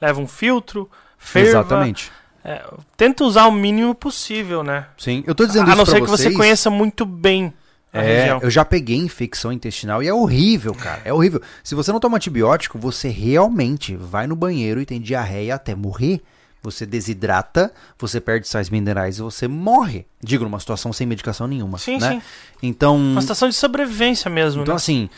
[0.00, 0.88] leva um filtro,
[1.18, 1.48] ferva.
[1.48, 2.12] Exatamente.
[2.44, 2.64] É,
[2.96, 4.86] tenta usar o mínimo possível, né?
[4.96, 6.32] Sim, eu tô dizendo a isso não pra ser que vocês.
[6.32, 7.52] você conheça muito bem
[7.92, 8.40] a É, região.
[8.42, 11.02] eu já peguei infecção intestinal e é horrível, cara.
[11.04, 11.42] É horrível.
[11.62, 16.22] Se você não toma antibiótico, você realmente vai no banheiro e tem diarreia até morrer.
[16.62, 20.06] Você desidrata, você perde sais minerais e você morre.
[20.22, 21.78] Digo, numa situação sem medicação nenhuma.
[21.78, 22.10] Sim, né?
[22.12, 22.22] sim.
[22.62, 24.76] Então, Uma situação de sobrevivência mesmo, então né?
[24.76, 25.08] assim,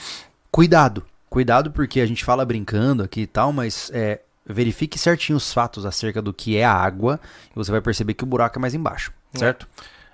[0.50, 1.04] cuidado.
[1.28, 5.86] Cuidado porque a gente fala brincando aqui e tal, mas é, verifique certinho os fatos
[5.86, 7.20] acerca do que é a água
[7.50, 9.68] e você vai perceber que o buraco é mais embaixo, certo?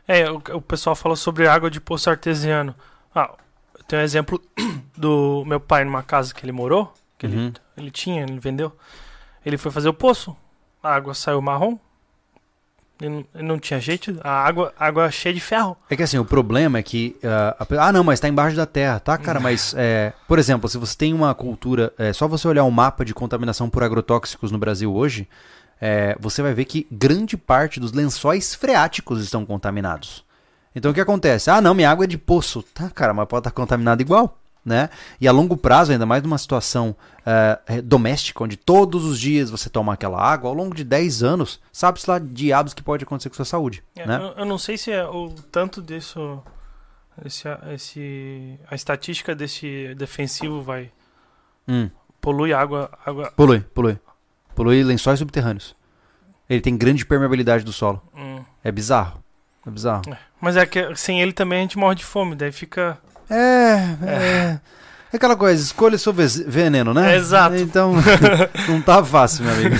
[0.06, 2.74] É, o, o pessoal falou sobre água de poço artesiano.
[3.14, 3.30] Ah,
[3.78, 4.40] eu tenho um exemplo
[4.96, 7.46] do meu pai numa casa que ele morou, que Uhum.
[7.46, 8.74] ele, ele tinha, ele vendeu.
[9.44, 10.36] Ele foi fazer o poço,
[10.82, 11.78] a água saiu marrom.
[13.00, 15.76] Não, não tinha jeito, a água, a água cheia de ferro.
[15.88, 17.16] É que assim, o problema é que.
[17.22, 19.38] ah, a ah, não, mas tá embaixo da terra, tá, cara?
[19.38, 21.92] Mas, é, por exemplo, se você tem uma cultura.
[21.96, 25.28] É só você olhar um mapa de contaminação por agrotóxicos no Brasil hoje,
[25.80, 30.24] é, você vai ver que grande parte dos lençóis freáticos estão contaminados.
[30.74, 31.50] Então o que acontece?
[31.50, 32.62] Ah, não, minha água é de poço.
[32.62, 34.38] Tá, cara, mas pode estar contaminada igual.
[34.68, 34.90] Né?
[35.18, 36.94] E a longo prazo, ainda mais numa situação
[37.24, 41.58] eh, doméstica, onde todos os dias você toma aquela água, ao longo de 10 anos,
[41.72, 43.82] sabe-se lá diabos que pode acontecer com a sua saúde.
[43.96, 44.18] É, né?
[44.18, 46.42] eu, eu não sei se é o tanto disso.
[47.24, 50.90] Esse, esse, a estatística desse defensivo vai.
[51.66, 51.90] Hum.
[52.20, 52.90] polui água.
[53.04, 53.98] água Polui, polui.
[54.54, 55.74] Polui lençóis subterrâneos.
[56.48, 58.02] Ele tem grande permeabilidade do solo.
[58.14, 58.44] hum.
[58.62, 59.22] É bizarro.
[59.66, 60.02] É bizarro.
[60.40, 62.98] Mas é que sem ele também a gente morre de fome, daí fica.
[63.30, 64.58] É, é.
[65.10, 67.16] É aquela coisa, escolha seu veneno, né?
[67.16, 67.56] Exato.
[67.56, 67.94] Então,
[68.68, 69.76] não tá fácil, meu amigo.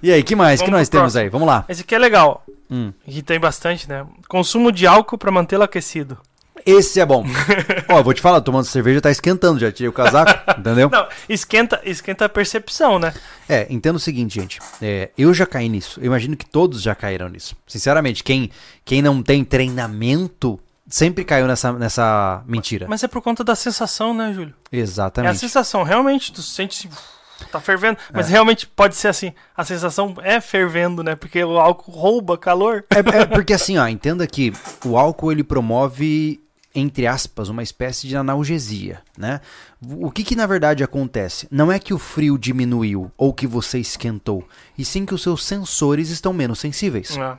[0.00, 0.60] e aí, que mais?
[0.60, 1.28] que Vamos nós pro temos aí?
[1.28, 1.64] Vamos lá.
[1.68, 2.44] Esse aqui é legal.
[2.70, 2.92] Hum.
[3.06, 4.06] E tem bastante, né?
[4.28, 6.18] Consumo de álcool para mantê-lo aquecido.
[6.64, 7.24] Esse é bom.
[7.88, 10.90] Ó, vou te falar, tomando cerveja tá esquentando, já tirei o casaco, entendeu?
[10.90, 13.14] Não, esquenta, esquenta a percepção, né?
[13.48, 14.58] É, entenda o seguinte, gente.
[14.82, 16.00] É, eu já caí nisso.
[16.00, 17.56] Eu imagino que todos já caíram nisso.
[17.66, 18.50] Sinceramente, quem,
[18.84, 20.58] quem não tem treinamento
[20.88, 22.86] sempre caiu nessa, nessa mentira.
[22.88, 24.54] Mas é por conta da sensação, né, Júlio?
[24.70, 25.38] É a Exatamente.
[25.38, 27.98] sensação, realmente, tu sente assim, tá fervendo.
[28.10, 28.12] É.
[28.16, 31.14] Mas realmente pode ser assim, a sensação é fervendo, né?
[31.14, 32.84] Porque o álcool rouba calor.
[32.90, 34.52] É, é porque assim, ó, entenda que
[34.84, 36.40] o álcool ele promove,
[36.76, 39.40] entre aspas, uma espécie de analgesia, né?
[39.82, 41.48] O que que na verdade acontece?
[41.50, 44.46] Não é que o frio diminuiu ou que você esquentou,
[44.76, 47.16] e sim que os seus sensores estão menos sensíveis.
[47.16, 47.38] É.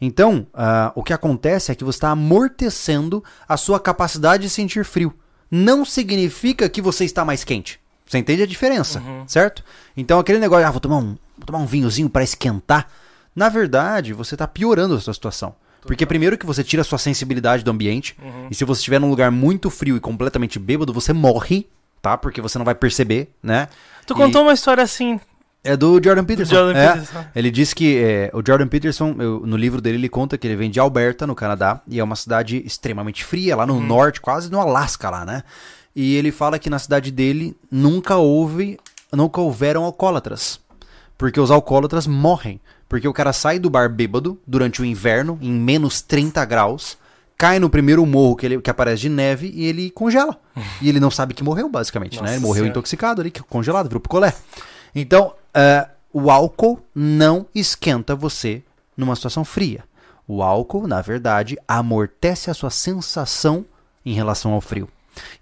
[0.00, 4.84] Então, ah, o que acontece é que você está amortecendo a sua capacidade de sentir
[4.86, 5.14] frio.
[5.50, 7.78] Não significa que você está mais quente.
[8.06, 9.62] Você entende a diferença, certo?
[9.94, 12.88] Então, aquele negócio, ah, vou tomar um, vou tomar um vinhozinho para esquentar.
[13.36, 15.54] Na verdade, você está piorando a sua situação.
[15.88, 18.14] Porque primeiro que você tira a sua sensibilidade do ambiente,
[18.50, 21.66] e se você estiver num lugar muito frio e completamente bêbado, você morre,
[22.02, 22.16] tá?
[22.18, 23.68] Porque você não vai perceber, né?
[24.06, 25.18] Tu E- contou uma história assim.
[25.64, 26.54] é do Jordan Peterson.
[26.54, 26.88] Jordan É.
[26.92, 27.24] Peterson.
[27.34, 30.56] Ele diz que é, o Jordan Peterson, eu- no livro dele, ele conta que ele
[30.56, 33.86] vem de Alberta, no Canadá, e é uma cidade extremamente fria, lá no Uhum.
[33.86, 35.42] norte, quase no Alasca lá, né?
[35.96, 38.78] E ele fala que na cidade dele nunca houve,
[39.12, 40.60] nunca houveram alcoólatras.
[41.16, 42.60] Porque os alcoólatras morrem.
[42.88, 46.96] Porque o cara sai do bar bêbado durante o inverno, em menos 30 graus,
[47.36, 50.40] cai no primeiro morro que, ele, que aparece de neve e ele congela.
[50.80, 52.22] e ele não sabe que morreu, basicamente, né?
[52.22, 52.70] Nossa Ele morreu Senhora.
[52.70, 54.34] intoxicado ali, congelado, virou picolé.
[54.94, 58.62] Então, é, o álcool não esquenta você
[58.96, 59.84] numa situação fria.
[60.26, 63.64] O álcool, na verdade, amortece a sua sensação
[64.04, 64.88] em relação ao frio.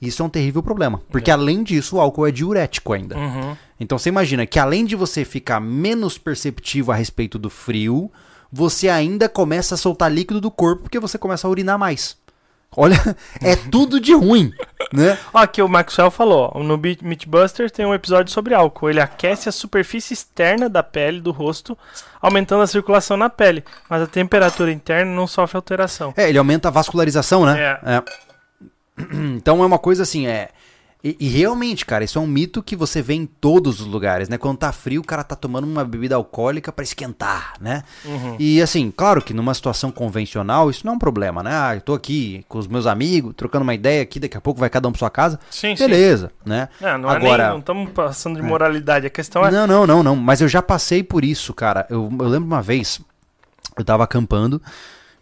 [0.01, 3.17] Isso é um terrível problema, porque além disso, o álcool é diurético ainda.
[3.17, 3.57] Uhum.
[3.79, 8.11] Então você imagina que além de você ficar menos perceptivo a respeito do frio,
[8.51, 12.17] você ainda começa a soltar líquido do corpo porque você começa a urinar mais.
[12.77, 12.97] Olha,
[13.41, 14.53] é tudo de ruim,
[14.93, 15.17] né?
[15.33, 18.91] Ó, aqui o Maxwell falou, ó, no Mythbusters tem um episódio sobre álcool.
[18.91, 21.77] Ele aquece a superfície externa da pele do rosto,
[22.21, 26.13] aumentando a circulação na pele, mas a temperatura interna não sofre alteração.
[26.17, 27.59] É, ele aumenta a vascularização, né?
[27.59, 27.97] É.
[27.97, 28.03] É.
[29.37, 30.51] Então é uma coisa assim, é.
[31.05, 34.29] E, e realmente, cara, isso é um mito que você vê em todos os lugares,
[34.29, 34.39] né?
[34.39, 37.85] Quando tá frio, o cara tá tomando uma bebida alcoólica pra esquentar, né?
[38.05, 38.35] Uhum.
[38.41, 41.51] E assim, claro que numa situação convencional isso não é um problema, né?
[41.53, 44.59] Ah, eu tô aqui com os meus amigos, trocando uma ideia aqui, daqui a pouco
[44.59, 45.39] vai cada um pra sua casa.
[45.49, 46.69] Sim, Beleza, né?
[46.77, 46.87] sim.
[46.87, 49.51] É, não Agora, é nem, não estamos passando de moralidade, a questão é...
[49.53, 50.17] não, não, não, não.
[50.17, 51.87] Mas eu já passei por isso, cara.
[51.89, 53.01] Eu, eu lembro uma vez,
[53.79, 54.61] eu tava acampando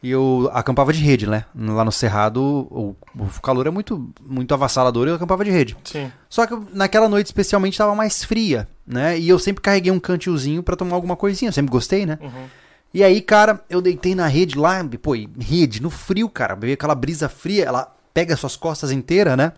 [0.05, 1.47] e eu acampava de rede, né?
[1.57, 5.75] Lá no Cerrado, o, o calor é muito, muito avassalador e eu acampava de rede.
[5.83, 6.13] Sim.
[6.29, 9.19] Só que naquela noite especialmente tava mais fria, né?
[9.19, 12.19] E eu sempre carreguei um cantilzinho pra tomar alguma coisinha, eu sempre gostei, né?
[12.21, 12.45] Uhum.
[12.93, 16.95] E aí, cara, eu deitei na rede lá, pô, rede, no frio, cara, veio aquela
[16.95, 19.55] brisa fria, ela pega suas costas inteiras, né?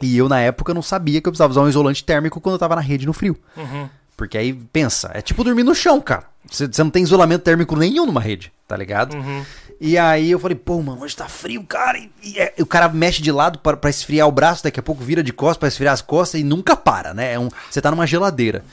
[0.00, 2.58] E eu, na época, não sabia que eu precisava usar um isolante térmico quando eu
[2.58, 3.36] tava na rede no frio.
[3.54, 3.90] Uhum.
[4.18, 6.24] Porque aí, pensa, é tipo dormir no chão, cara.
[6.50, 9.14] Você não tem isolamento térmico nenhum numa rede, tá ligado?
[9.16, 9.44] Uhum.
[9.80, 11.96] E aí eu falei, pô, mano, hoje tá frio, cara.
[11.98, 14.80] E, e é- e o cara mexe de lado pra, pra esfriar o braço, daqui
[14.80, 17.34] a pouco vira de costas pra esfriar as costas e nunca para, né?
[17.34, 18.64] É um, você tá numa geladeira.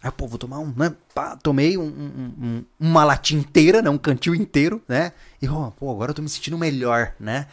[0.00, 0.92] Aí, pô, vou tomar um, né?
[1.12, 3.90] Pá, tomei um- um- um- uma latinha inteira, né?
[3.90, 5.10] Um cantil inteiro, né?
[5.40, 7.46] E, ó, pô, agora eu tô me sentindo melhor, né?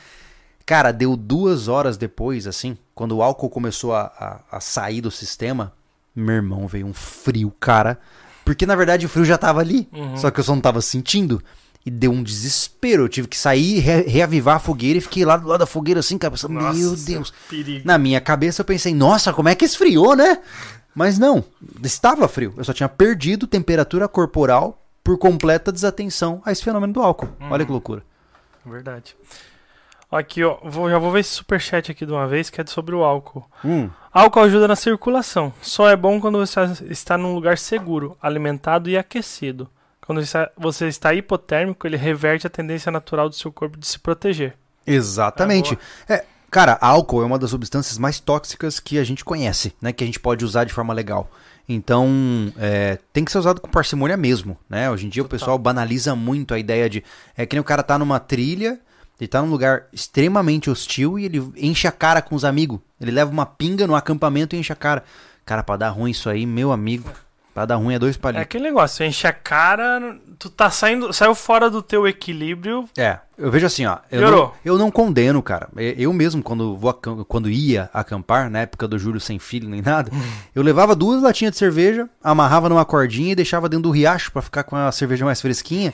[0.67, 5.09] Cara, deu duas horas depois, assim, quando o álcool começou a, a- a sair do
[5.09, 5.73] sistema,
[6.19, 7.97] meu irmão veio um frio, cara.
[8.45, 11.41] Porque na verdade o frio já tava ali, só que eu só não tava sentindo.
[11.85, 13.03] E deu um desespero.
[13.03, 16.01] Eu tive que sair, re- reavivar a fogueira e fiquei lá do lado da fogueira
[16.01, 17.33] assim, cara, pensando, Nossa, meu Deus.
[17.49, 17.87] perigo.
[17.87, 20.39] Na minha cabeça eu pensei, nossa, como é que esfriou, né?
[20.93, 21.43] Mas não,
[21.83, 22.53] estava frio.
[22.57, 27.29] Eu só tinha perdido temperatura corporal por completa desatenção a esse fenômeno do álcool.
[27.49, 28.03] Olha que loucura.
[28.65, 29.15] Verdade.
[30.11, 32.95] Aqui, ó, vou- já vou ver esse superchat aqui de uma vez, que é sobre
[32.95, 33.45] o álcool.
[33.63, 33.89] Hum.
[34.11, 35.53] Álcool ajuda na circulação.
[35.61, 39.69] Só é bom quando você está num lugar seguro, alimentado e aquecido.
[40.03, 40.21] Quando
[40.57, 44.55] você está hipotérmico, ele reverte a tendência natural do seu corpo de se proteger.
[44.87, 45.77] Exatamente.
[46.07, 49.93] É, cara, álcool é uma das substâncias mais tóxicas que a gente conhece, né?
[49.93, 51.29] Que a gente pode usar de forma legal.
[51.67, 54.89] Então, é, tem que ser usado com parcimônia mesmo, né?
[54.89, 57.03] Hoje em dia o pessoal banaliza muito a ideia de...
[57.37, 58.79] É que nem o cara tá numa trilha,
[59.19, 62.79] ele tá num lugar extremamente hostil e ele enche a cara com os amigos.
[62.99, 65.03] Ele leva uma pinga no acampamento e enche a cara.
[65.45, 67.09] Cara, pra dar ruim isso aí, meu amigo,
[67.53, 68.43] pra dar ruim é dois É palitos.
[68.43, 72.87] aquele negócio, enche a cara, tu tá saindo, saiu fora do teu equilíbrio.
[72.95, 73.97] É, eu vejo assim, ó.
[74.11, 74.43] Eu Piorou.
[74.45, 75.67] não, eu não condeno, cara.
[75.97, 76.93] Eu mesmo, quando, vou
[77.27, 80.11] quando ia acampar, na época do Júlio sem filho nem nada,
[80.53, 84.41] eu levava duas latinhas de cerveja, amarrava numa cordinha e deixava dentro do riacho pra
[84.41, 85.93] ficar com a cerveja mais fresquinha.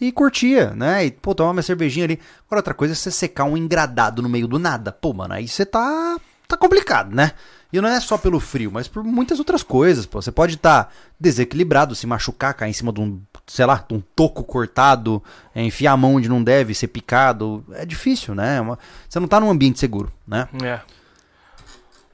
[0.00, 1.04] E curtia, né?
[1.04, 2.20] E, pô, tomar uma cervejinha ali.
[2.46, 4.90] Agora, outra coisa é você secar um engradado no meio do nada.
[4.90, 6.16] Pô, mano, aí você tá,
[6.48, 7.32] tá complicado, né?
[7.72, 10.20] E não é só pelo frio, mas por muitas outras coisas, pô.
[10.20, 13.94] Você pode estar tá desequilibrado, se machucar, cair em cima de um, sei lá, de
[13.94, 15.22] um toco cortado,
[15.54, 17.64] é, enfiar a mão onde não deve, ser picado.
[17.72, 18.56] É difícil, né?
[18.56, 18.78] É uma...
[19.08, 20.48] Você não tá num ambiente seguro, né?
[20.64, 20.80] É.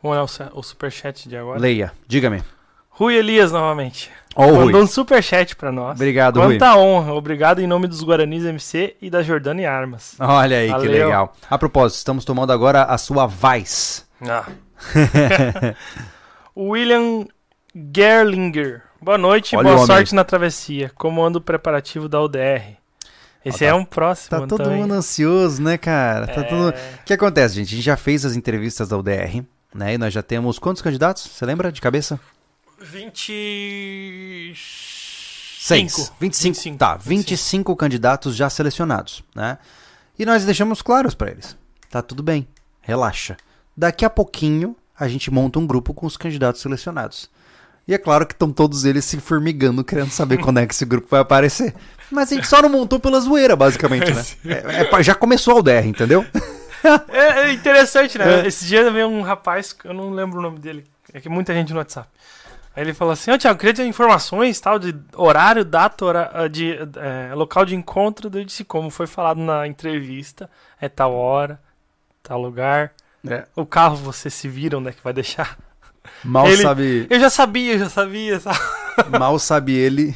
[0.03, 1.59] Vamos olhar o, o superchat de agora.
[1.59, 2.43] Leia, diga-me.
[2.99, 4.11] Rui Elias novamente.
[4.34, 4.82] Ó, o Mandou Rui.
[4.82, 5.97] um superchat pra nós.
[5.97, 6.55] Obrigado, Rui.
[6.59, 7.12] Quanta honra.
[7.14, 10.14] Obrigado em nome dos Guaranis MC e da Jordana e Armas.
[10.18, 11.07] Olha aí que Valeu.
[11.07, 11.32] legal.
[11.51, 14.05] A propósito, estamos tomando agora a sua Vice.
[14.26, 14.44] Ah.
[16.57, 17.26] William
[17.94, 18.82] Gerlinger.
[19.01, 20.90] Boa noite e o boa homem sorte na travessia.
[20.94, 22.76] Comando preparativo da UDR.
[23.44, 24.30] Esse Ó, tá- é um próximo.
[24.30, 24.80] Tá todo então, hein?
[24.82, 26.26] mundo ansioso, né, cara?
[26.26, 26.44] Tá É.
[26.44, 26.70] todo...
[26.70, 26.74] O
[27.05, 27.68] que acontece, gente?
[27.68, 29.44] A gente já fez as entrevistas da UDR,
[29.74, 29.94] né?
[29.94, 31.22] E nós já temos quantos candidatos?
[31.24, 32.18] Você lembra de cabeça?
[32.79, 34.55] 20.
[35.59, 35.93] Seis.
[35.93, 36.16] Cinco.
[36.20, 36.55] 25.
[36.55, 36.79] 25.
[36.79, 39.59] Tá, 25 candidatos já selecionados, né?
[40.18, 41.57] E nós deixamos claros pra eles.
[41.91, 42.47] Tá tudo bem,
[42.81, 43.37] relaxa.
[43.77, 47.29] Daqui a pouquinho a gente monta um grupo com os candidatos selecionados.
[47.89, 50.85] E é claro que estão todos eles se formigando, querendo saber quando é que esse
[50.85, 51.74] grupo vai aparecer.
[52.11, 54.24] Mas a gente só não montou pela zoeira, basicamente, né?
[54.55, 56.24] É- é pra- já começou a UDR, entendeu?
[57.09, 58.43] É, é interessante, né?
[58.45, 58.47] É.
[58.47, 61.72] Esse dia veio um rapaz, eu não lembro o nome dele, é que muita gente
[61.72, 62.09] no WhatsApp.
[62.77, 66.47] Aí ele falou assim: Ó, Thiago, queria ter informações tal, de horário, data, hora, ah,
[66.47, 68.31] de é, local de encontro.
[68.33, 71.59] Eu disse como foi falado na entrevista: é tal hora,
[72.22, 72.93] tal lugar.
[73.27, 73.47] É.
[73.57, 75.57] O carro você se vira onde é que vai deixar.
[76.22, 77.07] Mal Ele- sabe.
[77.11, 78.39] Eu já sabia, eu já sabia.
[78.39, 78.59] sabe?
[79.18, 80.14] Mal sabe ele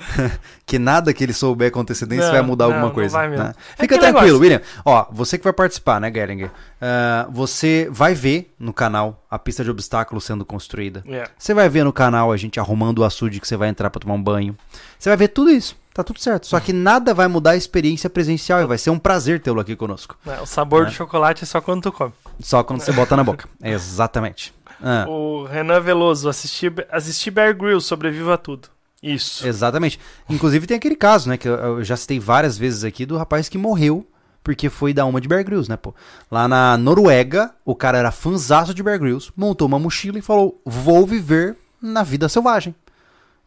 [0.66, 3.26] que nada que ele souber com antecedência Não, vai mudar não, alguma coisa.
[3.28, 3.52] né?
[3.56, 4.40] É Fica aquele tranquilo, negócio.
[4.40, 4.60] William.
[4.84, 6.50] Ó, você que vai participar, né, Geringer?
[6.80, 11.02] Ah, você vai ver no canal a pista de obstáculos sendo construída.
[11.06, 11.28] É.
[11.38, 14.00] Você vai ver no canal a gente arrumando o açude que você vai entrar pra
[14.00, 14.56] tomar um banho.
[14.98, 15.78] Você vai ver tudo isso.
[15.92, 16.46] Tá tudo certo.
[16.46, 19.74] Só que nada vai mudar a experiência presencial e vai ser um prazer tê-lo aqui
[19.74, 20.16] conosco.
[20.24, 20.86] É, o sabor É.
[20.86, 22.12] do chocolate é só quando tu come.
[22.38, 23.48] Só quando você bota na boca.
[23.62, 24.54] Exatamente.
[24.82, 25.04] Ah.
[25.08, 28.68] O Renan Veloso, assisti, assisti Bear Grylls, sobreviva a tudo.
[29.02, 29.46] Isso.
[29.46, 29.98] Exatamente.
[30.28, 33.56] Inclusive tem aquele caso, né, que eu, já citei várias vezes aqui do rapaz que
[33.58, 34.06] morreu
[34.42, 35.94] porque foi da uma de Bear Grylls, né, pô.
[36.30, 40.60] Lá na Noruega, o cara era fanzaço de Bear Grylls, montou uma mochila e falou:
[40.64, 42.74] "Vou viver na vida selvagem".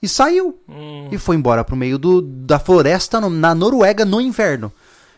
[0.02, 4.20] E saiu Hum, e foi embora pro meio do, da floresta no- na Noruega no
[4.22, 4.72] inverno.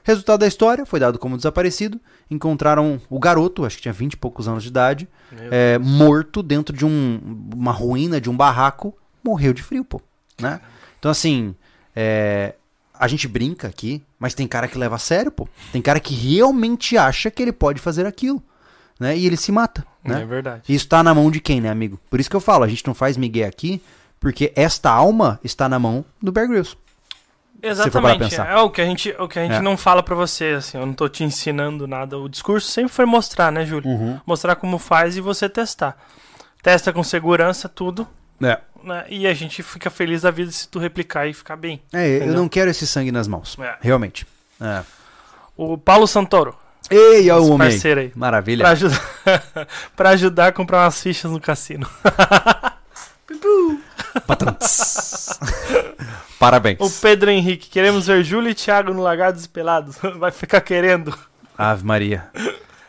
[0.03, 1.99] Resultado da história, foi dado como desaparecido.
[2.29, 5.09] Encontraram o garoto, acho que tinha 20 e poucos anos de idade,
[5.51, 9.99] é, morto dentro de um, uma ruína de um barraco, morreu de frio, pô.
[10.39, 10.59] Né?
[10.99, 11.55] Então, assim,
[11.95, 12.55] é,
[12.93, 15.47] a gente brinca aqui, mas tem cara que leva a sério, pô.
[15.71, 18.41] Tem cara que realmente acha que ele pode fazer aquilo.
[18.99, 19.17] Né?
[19.17, 19.85] E ele se mata.
[20.03, 20.21] Né?
[20.21, 20.63] É verdade.
[20.69, 21.99] E isso tá na mão de quem, né, amigo?
[22.09, 23.81] Por isso que eu falo, a gente não faz migué aqui,
[24.19, 26.77] porque esta alma está na mão do Bear Grylls.
[27.61, 28.35] Exatamente.
[28.35, 29.61] É o que a gente, o que a gente É.
[29.61, 32.17] não fala pra você, assim, eu não tô te ensinando nada.
[32.17, 33.89] O discurso sempre foi mostrar, né, Júlio?
[33.89, 34.19] Uhum.
[34.25, 35.97] Mostrar como faz e você testar.
[36.61, 38.07] Testa com segurança, tudo,
[38.41, 38.59] É.
[38.85, 39.05] né?
[39.09, 41.81] E a gente fica feliz da vida se tu replicar e ficar bem.
[41.91, 42.35] É, eu Entendeu?
[42.35, 43.57] não quero esse sangue nas mãos.
[43.59, 43.75] É.
[43.81, 44.25] Realmente.
[44.61, 44.81] É.
[45.57, 46.55] O Paulo Santoro,
[46.89, 47.69] Ei, olha o homem.
[47.69, 48.11] parceiro aí.
[48.15, 48.63] Maravilha.
[48.63, 49.01] Pra ajudar,
[49.95, 51.89] pra ajudar a comprar umas fichas no cassino.
[56.39, 56.77] Parabéns.
[56.79, 59.97] O Pedro Henrique, queremos ver Júlio e Thiago no Lagardos e Pelados.
[60.17, 61.17] Vai ficar querendo.
[61.57, 62.25] Ave Maria.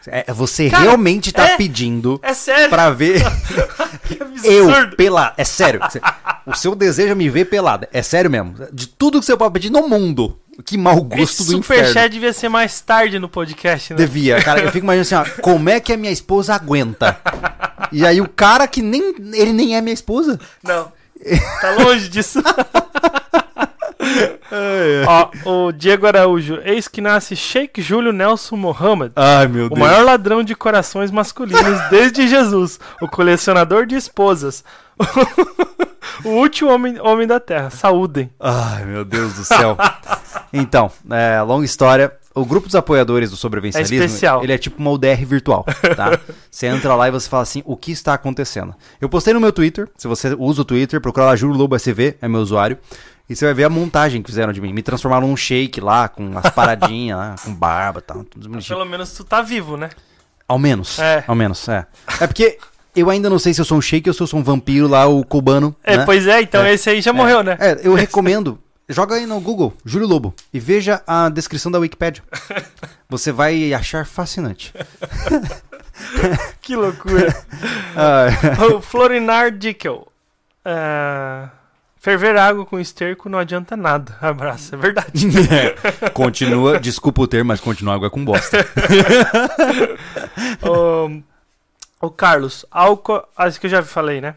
[0.09, 3.21] É, você Cara, realmente tá é- pedindo É sério, pra ver
[4.43, 5.35] que eu pelado.
[5.37, 5.81] É sério.
[6.47, 7.87] O seu desejo é me ver pelado.
[7.93, 8.55] É sério mesmo.
[8.73, 10.39] De tudo que você pode pedir no mundo.
[10.65, 11.87] Que mau gosto Esse do inferno.
[11.89, 13.99] superchat devia ser mais tarde no podcast, né?
[13.99, 14.61] Devia, cara.
[14.61, 17.21] Eu fico imaginando assim, ó, como é que a minha esposa aguenta?
[17.93, 19.15] E aí o cara que nem.
[19.35, 20.41] Ele nem é minha esposa.
[20.63, 20.91] Não.
[21.61, 22.41] Tá longe disso.
[25.45, 26.61] Ó, o Diego Araújo.
[26.65, 29.13] Eis que nasce Sheikh Júlio Nelson Mohammed.
[29.17, 32.79] Ai, meu O maior ladrão de corações masculinos desde Jesus.
[33.01, 34.65] O colecionador de esposas.
[36.25, 37.71] o último homem, homem da terra.
[37.71, 38.31] Saúdem.
[38.41, 39.77] Ai, meu Deus do céu.
[40.53, 42.13] Então, é, longa história.
[42.35, 44.43] O grupo dos apoiadores do sobrevivencialismo, É especial.
[44.45, 45.65] ele é tipo uma UDR virtual,
[45.97, 46.19] tá?
[46.51, 48.75] você entra lá e você fala assim, o que está acontecendo?
[49.01, 52.17] Eu postei no meu Twitter, se você usa o Twitter, procura lá Júlio Lobo SV,
[52.21, 52.79] é meu usuário,
[53.29, 54.73] e você vai ver a montagem que fizeram de mim.
[54.73, 58.79] Me transformaram num shake lá, com as paradinhas lá, com barba e tal, tudo bonitinho.
[58.79, 59.91] Pelo menos tu tá vivo, né?
[60.49, 61.25] Ao menos, É.
[61.27, 61.87] ao menos, é.
[62.21, 62.59] É porque
[62.95, 64.87] eu ainda não sei se eu sou um shake ou se eu sou um vampiro
[64.89, 66.05] lá, o cubano, É, né?
[66.05, 66.73] pois é, então É.
[66.73, 67.57] esse aí já morreu, né?
[67.61, 68.59] É, eu recomendo.
[68.89, 72.23] Joga aí no Google, Júlio Lobo, e veja a descrição da Wikipedia.
[73.11, 74.73] Você vai achar fascinante.
[76.61, 77.35] Que loucura.
[77.97, 78.29] Ah,
[78.77, 80.07] o Florinar Dickel.
[80.65, 81.49] Ah,
[81.99, 84.17] Ferver água com esterco não adianta nada.
[84.23, 85.27] Abraço, é verdade.
[86.03, 88.59] É, continua, desculpa o termo, mas continua água com bosta.
[90.63, 91.23] o,
[92.01, 93.23] o Carlos, álcool.
[93.37, 94.35] Acho que eu já falei, né?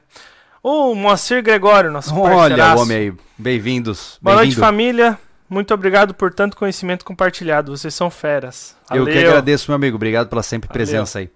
[0.64, 3.14] O Moacir Gregório, nosso Olha o homem aí.
[3.38, 4.18] Bem-vindos.
[4.22, 4.66] Boa noite, Bem-vindo.
[4.66, 5.20] família.
[5.50, 7.76] Muito obrigado por tanto conhecimento compartilhado.
[7.76, 8.76] Vocês são feras.
[8.92, 9.30] Eu que Valeu.
[9.30, 9.96] agradeço, meu amigo.
[9.96, 10.74] Obrigado pela sempre Valeu.
[10.74, 11.30] presença aí.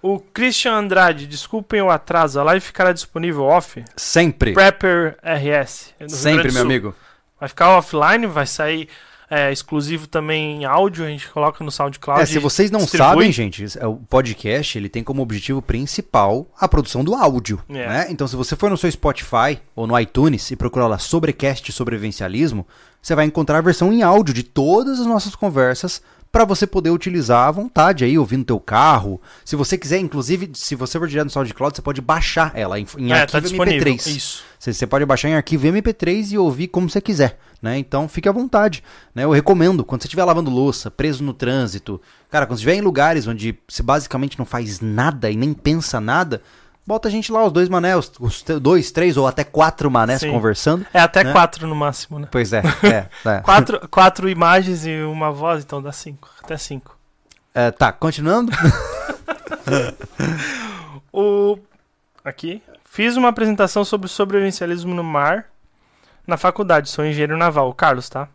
[0.00, 2.38] O Christian Andrade, desculpem o atraso.
[2.38, 3.84] A live ficará disponível off?
[3.96, 4.52] Sempre.
[4.52, 5.94] Prepper RS.
[6.08, 6.94] Sempre, meu amigo.
[7.38, 8.88] Vai ficar offline, vai sair
[9.30, 11.04] é, exclusivo também em áudio.
[11.04, 12.22] A gente coloca no SoundCloud.
[12.22, 13.06] É, se vocês não distribui.
[13.06, 17.62] sabem, gente, é, o podcast ele tem como objetivo principal a produção do áudio.
[17.68, 17.72] É.
[17.72, 18.06] Né?
[18.10, 22.66] Então, se você for no seu Spotify ou no iTunes e procurar lá Sobrecast Sobrevivencialismo,
[23.00, 26.90] você vai encontrar a versão em áudio de todas as nossas conversas para você poder
[26.90, 29.20] utilizar à vontade aí, ouvindo teu carro.
[29.44, 32.86] Se você quiser, inclusive, se você for direto no SoundCloud, você pode baixar ela em,
[32.98, 33.94] em É, tá arquivo disponível.
[33.94, 34.16] MP3.
[34.16, 34.44] Isso.
[34.58, 37.78] Você, você pode baixar em arquivo MP3 e ouvir como você quiser, né?
[37.78, 38.82] Então fique à vontade,
[39.14, 39.24] né?
[39.24, 42.00] Eu recomendo, quando você estiver lavando louça, preso no trânsito,
[42.30, 46.00] cara, quando você estiver em lugares onde você basicamente não faz nada e nem pensa
[46.00, 46.42] nada,
[46.88, 50.32] bota a gente lá, os dois manés, os dois, três ou até quatro manés Sim.
[50.32, 50.86] conversando.
[50.92, 51.32] É até Né?
[51.32, 52.26] quatro no máximo, né?
[52.30, 53.40] Pois é, é, é.
[53.40, 56.30] Quatro, quatro imagens e uma voz, então dá cinco.
[56.42, 56.96] Até cinco.
[57.54, 58.50] É, tá, continuando.
[61.12, 61.58] O.
[62.24, 62.62] Aqui.
[62.84, 65.46] Fiz uma apresentação sobre sobrevivencialismo no mar
[66.26, 66.88] na faculdade.
[66.90, 67.68] Sou engenheiro naval.
[67.68, 68.28] O Carlos, tá?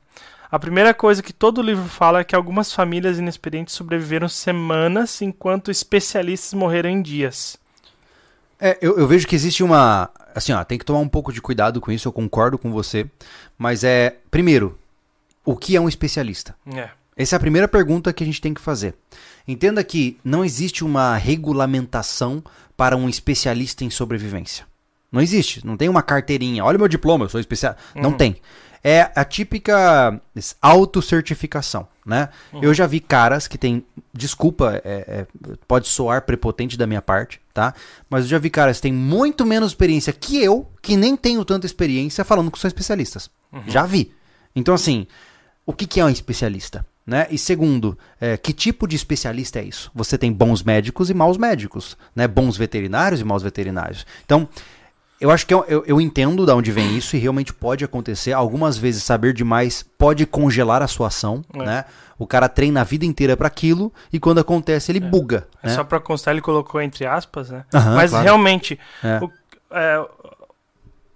[0.52, 5.72] A primeira coisa que todo livro fala é que algumas famílias inexperientes sobreviveram semanas enquanto
[5.72, 7.58] especialistas morreram em dias.
[8.66, 10.10] É, eu, eu vejo que existe uma.
[10.34, 13.06] Assim, ó, tem que tomar um pouco de cuidado com isso, eu concordo com você.
[13.58, 14.16] Mas é.
[14.32, 14.80] Primeiro,
[15.44, 16.56] o que é um especialista?
[16.74, 16.90] É.
[17.18, 18.96] Essa é a primeira pergunta que a gente tem que fazer.
[19.46, 22.42] Entenda que não existe uma regulamentação
[22.78, 24.66] para um especialista em sobrevivência.
[25.12, 25.64] Não existe.
[25.68, 26.64] Não tem uma carteirinha.
[26.64, 27.84] Olha o meu diploma, eu sou especialista.
[27.94, 28.18] Não Uhum.
[28.18, 28.38] tem.
[28.84, 30.20] É a típica
[30.62, 32.30] autocertificação, né?
[32.62, 33.86] Eu já vi caras que têm.
[34.14, 35.26] Desculpa, é- é,
[35.68, 37.74] pode soar prepotente da minha parte, tá?
[38.10, 41.44] Mas eu já vi caras que têm muito menos experiência que eu, que nem tenho
[41.46, 43.30] tanta experiência, falando que são especialistas.
[43.68, 44.12] Já vi.
[44.56, 45.08] Então, assim,
[45.66, 46.86] o que, que é um especialista?
[47.06, 47.28] Né?
[47.30, 49.92] E segundo, é, que tipo de especialista é isso?
[49.94, 52.28] Você tem bons médicos e maus médicos, né?
[52.28, 54.06] bons veterinários e maus veterinários.
[54.24, 54.48] Então,
[55.24, 58.34] eu acho que eu, eu, eu entendo de onde vem isso e realmente pode acontecer.
[58.34, 61.44] Algumas vezes saber demais pode congelar a sua ação.
[61.54, 61.64] É.
[61.64, 61.86] Né?
[62.20, 65.48] O cara treina a vida inteira para aquilo e quando acontece ele buga.
[65.64, 65.76] É né?
[65.76, 67.64] Só pra constar, ele colocou entre aspas, né?
[67.74, 68.24] Aham, Mas claro.
[68.26, 69.20] realmente, É.
[69.24, 69.32] o-
[69.72, 70.06] é,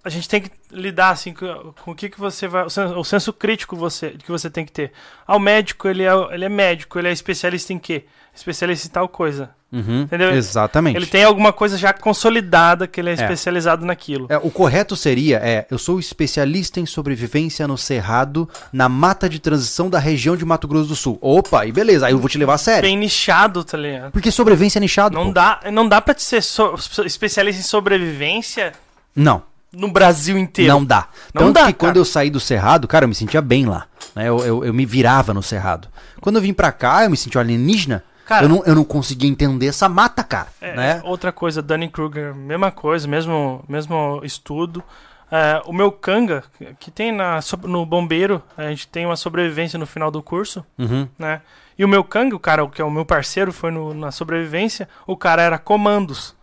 [0.03, 2.65] a gente tem que lidar assim com, com o que, que você vai.
[2.65, 4.91] O senso, o senso crítico você, que você tem que ter.
[5.27, 8.05] Ah, o médico, ele é, ele é médico, ele é especialista em quê?
[8.37, 9.49] Especialista em tal coisa.
[9.69, 10.31] Uhum, Entendeu?
[10.31, 10.95] Exatamente.
[10.95, 13.15] Ele tem alguma coisa já consolidada que ele é, É.
[13.15, 14.27] especializado naquilo.
[14.29, 19.39] É, o correto seria, é, eu sou especialista em sobrevivência no Cerrado, na mata de
[19.39, 21.17] transição da região de Mato Grosso do Sul.
[21.19, 22.83] Opa, e beleza, aí eu vou te levar a sério.
[22.87, 24.11] Bem nichado, tá ligado?
[24.11, 25.33] Porque sobrevivência é nichado, Não pô.
[25.33, 26.75] dá, não dá pra te ser so-
[27.05, 28.71] especialista em sobrevivência
[29.15, 30.71] Não, no Brasil inteiro.
[30.71, 31.07] não dá.
[31.33, 31.99] Não Tanto dá, que quando cara.
[31.99, 33.85] eu saí do Cerrado, cara, eu me sentia bem lá.
[34.15, 34.29] né?
[34.29, 35.89] Eu, eu, eu me virava no Cerrado.
[36.21, 38.01] Quando eu vim pra cá, eu me senti alienígena.
[38.27, 40.47] Cara- eu, não, eu não conseguia entender essa mata, cara.
[40.61, 41.01] É, né?
[41.05, 44.83] Outra coisa, Dunning-Kruger, mesma coisa, mesmo, mesmo estudo.
[45.31, 46.43] É, o meu canga,
[46.79, 51.07] que tem na, no bombeiro, a gente tem uma sobrevivência no final do curso, Uhum.
[51.17, 51.41] né?
[51.77, 54.87] E o meu canga, o cara que é o meu parceiro, foi no- na sobrevivência,
[55.05, 56.35] o cara era comandos.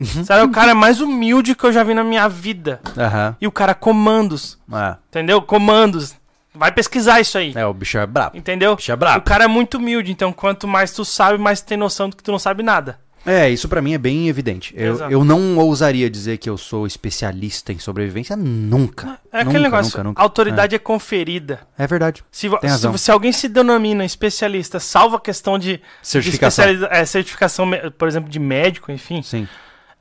[0.00, 0.24] Uhum.
[0.24, 2.80] Sabe, o cara é mais humilde que eu já vi na minha vida.
[2.98, 3.36] Aham.
[3.40, 4.96] E o cara comandos, É.
[5.08, 5.40] entendeu?
[5.40, 6.16] Comandos.
[6.54, 7.52] Vai pesquisar isso aí.
[7.56, 8.36] É, o bicho é brabo.
[8.36, 8.76] Entendeu?
[8.76, 9.18] Bicho é brabo.
[9.18, 12.16] O cara é muito humilde, então quanto mais tu sabe, mais tu tem noção do
[12.16, 12.98] que tu não sabe nada.
[13.26, 14.74] É, isso pra mim é bem evidente.
[14.76, 19.18] Eu, eu não ousaria dizer que eu sou especialista em sobrevivência nunca.
[19.32, 20.22] É aquele Nunca, negócio, nunca, nunca.
[20.22, 20.78] autoridade é.
[20.78, 21.60] conferida.
[21.78, 22.22] É verdade.
[22.30, 26.66] Se, se, se alguém se denomina especialista, salva a questão de, de Certificação.
[26.66, 29.22] especializa- é, certificação, por exemplo, de médico, enfim.
[29.22, 29.48] Sim.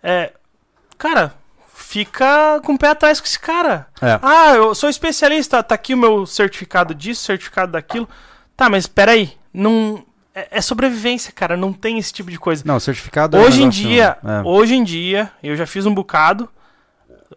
[0.04, 0.34] É,
[0.98, 1.34] cara,
[1.94, 3.86] fica com o pé atrás com esse cara.
[4.02, 4.18] É.
[4.22, 8.10] Ah, eu sou especialista, tá aqui o meu certificado disso, certificado daquilo.
[8.58, 10.04] Tá, mas peraí, não.
[10.34, 12.64] É, é sobrevivência, cara, não tem esse tipo de coisa.
[12.66, 14.42] Não, certificado é um Hoje em negócio- dia, é.
[14.44, 16.50] hoje em dia, eu já fiz um bocado.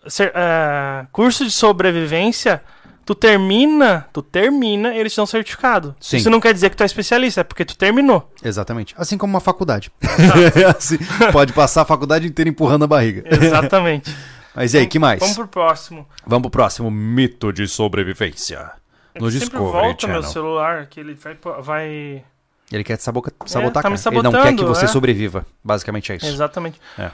[0.09, 2.63] cer- é, curso de sobrevivência,
[3.05, 5.95] tu termina, tu termina, eles te dão certificado.
[6.01, 6.17] Sim.
[6.17, 8.31] Isso não quer dizer que tu é especialista, é porque tu terminou.
[8.43, 8.95] Exatamente.
[8.97, 9.91] Assim como uma faculdade.
[10.79, 10.97] Assim,
[11.33, 13.25] pode passar a faculdade inteira empurrando a barriga.
[13.31, 14.15] Exatamente.
[14.57, 15.21] Mas e aí, que mais?
[15.21, 16.09] Vamos pro próximo.
[16.27, 16.91] Vamos pro próximo.
[16.91, 18.71] Mito de sobrevivência.
[19.15, 20.23] No Sempre Discovery volta meu Channel.
[20.23, 21.37] celular, que ele vai...
[21.61, 22.25] vai...
[22.73, 24.17] Ele quer te saboca- sabotar, tá me cara.
[24.17, 24.89] Ele não quer que você é.
[24.89, 25.47] sobreviva.
[25.63, 26.27] Basicamente é isso.
[26.27, 26.81] Exatamente.
[26.99, 27.11] É.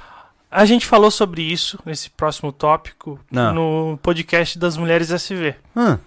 [0.51, 3.55] A gente falou sobre isso nesse próximo tópico Não.
[3.55, 5.55] no podcast das mulheres SV.
[5.77, 5.99] Hã?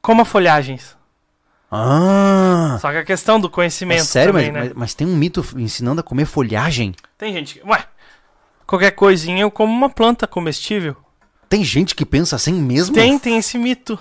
[0.00, 0.96] Como a folhagens.
[1.70, 2.78] Ah!
[2.80, 4.68] Só que a questão do conhecimento É sério, também, mas, né?
[4.68, 6.94] mas, mas tem um mito ensinando a comer folhagem?
[7.18, 7.84] Tem gente que, ué,
[8.66, 10.96] qualquer coisinha eu como uma planta comestível.
[11.48, 12.94] Tem gente que pensa assim mesmo?
[12.94, 13.98] Tem, tem esse mito.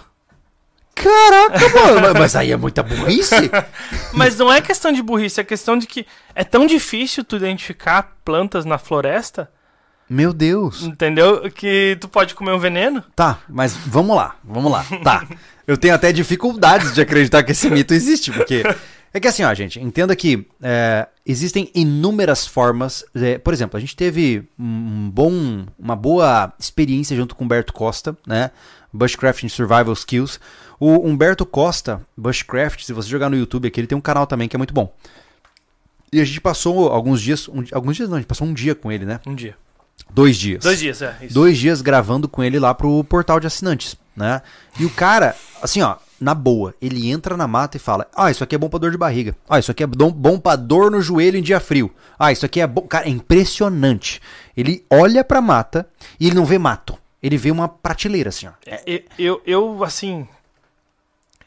[0.96, 3.36] Caraca, mano, mas- mas aí é muita burrice?
[4.14, 8.16] Mas não é questão de burrice, é questão de que é tão difícil tu identificar
[8.24, 9.52] plantas na floresta,
[10.10, 10.84] Meu Deus.
[10.84, 11.52] entendeu?
[11.52, 13.04] Que tu pode comer um veneno.
[13.14, 14.86] Tá, mas vamos lá, vamos lá.
[15.04, 15.26] Tá.
[15.68, 18.64] Eu tenho até dificuldades de acreditar que esse mito existe, porque.
[19.14, 23.06] É que assim, ó, gente, entenda que é, existem inúmeras formas.
[23.16, 27.72] é, por exemplo, a gente teve um bom, uma boa experiência junto com o Humberto
[27.72, 28.52] Costa, né?
[28.92, 30.38] Bushcraft Survival Skills.
[30.78, 34.50] O Humberto Costa, Bushcraft, se você jogar no YouTube aqui, ele tem um canal também
[34.50, 34.94] que é muito bom.
[36.12, 37.48] E a gente passou alguns dias.
[37.48, 39.22] um- alguns dias não, a gente passou um dia com ele, né?
[39.26, 39.56] Um dia.
[40.14, 41.16] Dois dias Dois dias, é.
[41.22, 41.34] Isso.
[41.34, 44.42] dois dias gravando com ele lá pro portal de assinantes, né?
[44.80, 48.44] E o cara, assim, ó, na boa, ele entra na mata e fala: Ah, isso
[48.44, 49.36] aqui é bom pra dor de barriga.
[49.50, 51.94] Ah, isso aqui é bom, pra dor no joelho em dia frio.
[52.18, 52.82] Ah, isso aqui é bom.
[52.84, 54.22] Cara, é impressionante.
[54.56, 55.86] Ele olha pra mata
[56.18, 56.98] e ele não vê mato.
[57.22, 58.52] Ele vê uma prateleira, assim, ó.
[58.86, 60.28] Eu, eu, eu, assim.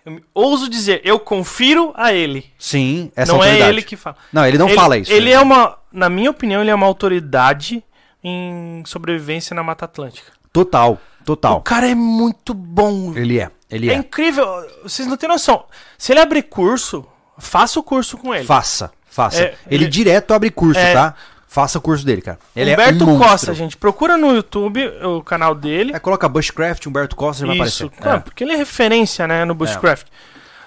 [0.04, 2.44] eu me- ouso dizer, eu confiro a ele.
[2.58, 3.70] Sim, essa não é autoridade.
[3.72, 4.16] ele que fala.
[4.32, 5.10] Não, ele não ele, fala isso.
[5.10, 5.32] Ele né?
[5.32, 5.78] é uma.
[5.90, 7.82] Na minha opinião, ele é uma autoridade
[8.28, 10.32] em sobrevivência na Mata Atlântica.
[10.52, 11.58] Total, total.
[11.58, 13.12] O cara é muito bom.
[13.16, 13.96] Ele é, ele É é.
[13.96, 14.46] incrível.
[14.82, 15.64] Vocês não têm noção.
[15.96, 17.04] Se ele abrir curso,
[17.38, 18.44] faça o curso com ele.
[18.44, 19.42] Faça, faça.
[19.42, 20.92] É, ele, ele- direto abre curso, É.
[20.92, 21.14] tá?
[21.50, 22.38] Faça o curso dele, cara.
[22.54, 23.28] Ele Humberto é um monstro.
[23.30, 23.74] Costa, gente.
[23.76, 25.92] Procura no YouTube o canal dele.
[25.94, 28.02] É, coloca Bushcraft, Humberto Costa, já vai Isso, aparecer.
[28.02, 28.20] claro, É.
[28.20, 30.06] porque ele é referência, né, no Bushcraft.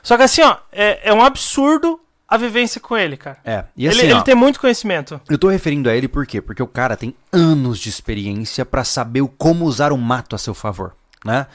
[0.02, 2.00] Só que assim, ó, é, é um absurdo
[2.32, 3.38] a vivência com ele, cara.
[3.44, 5.20] É, e assim, ele, ó, ele tem muito conhecimento.
[5.30, 6.42] eu tô referindo a ele por quê?
[6.42, 10.54] Porque o cara tem anos de experiência pra saber como usar o mato a seu
[10.54, 11.46] favor, né?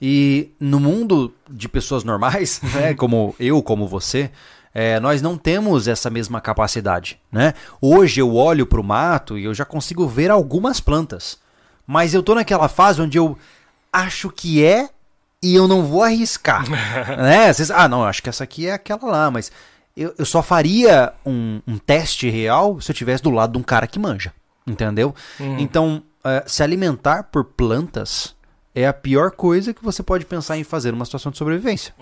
[0.00, 4.30] E no mundo de pessoas normais, né, como eu, como você,
[4.74, 7.54] é, nós não temos essa mesma capacidade, né?
[7.80, 11.38] Hoje eu olho pro mato e eu já consigo ver algumas plantas,
[11.86, 13.38] mas eu tô naquela fase onde eu
[13.90, 14.90] acho que é
[15.42, 16.68] e eu não vou arriscar,
[17.16, 17.50] né?
[17.50, 19.50] Vocês, ah, não, eu acho que essa aqui é aquela lá, mas
[19.96, 23.62] eu, eu só faria um, um teste real se eu estivesse do lado de um
[23.62, 24.32] cara que manja,
[24.66, 25.14] entendeu?
[25.58, 28.36] Então, eh, se alimentar por plantas
[28.74, 31.94] é a pior coisa que você pode pensar em fazer numa situação de sobrevivência.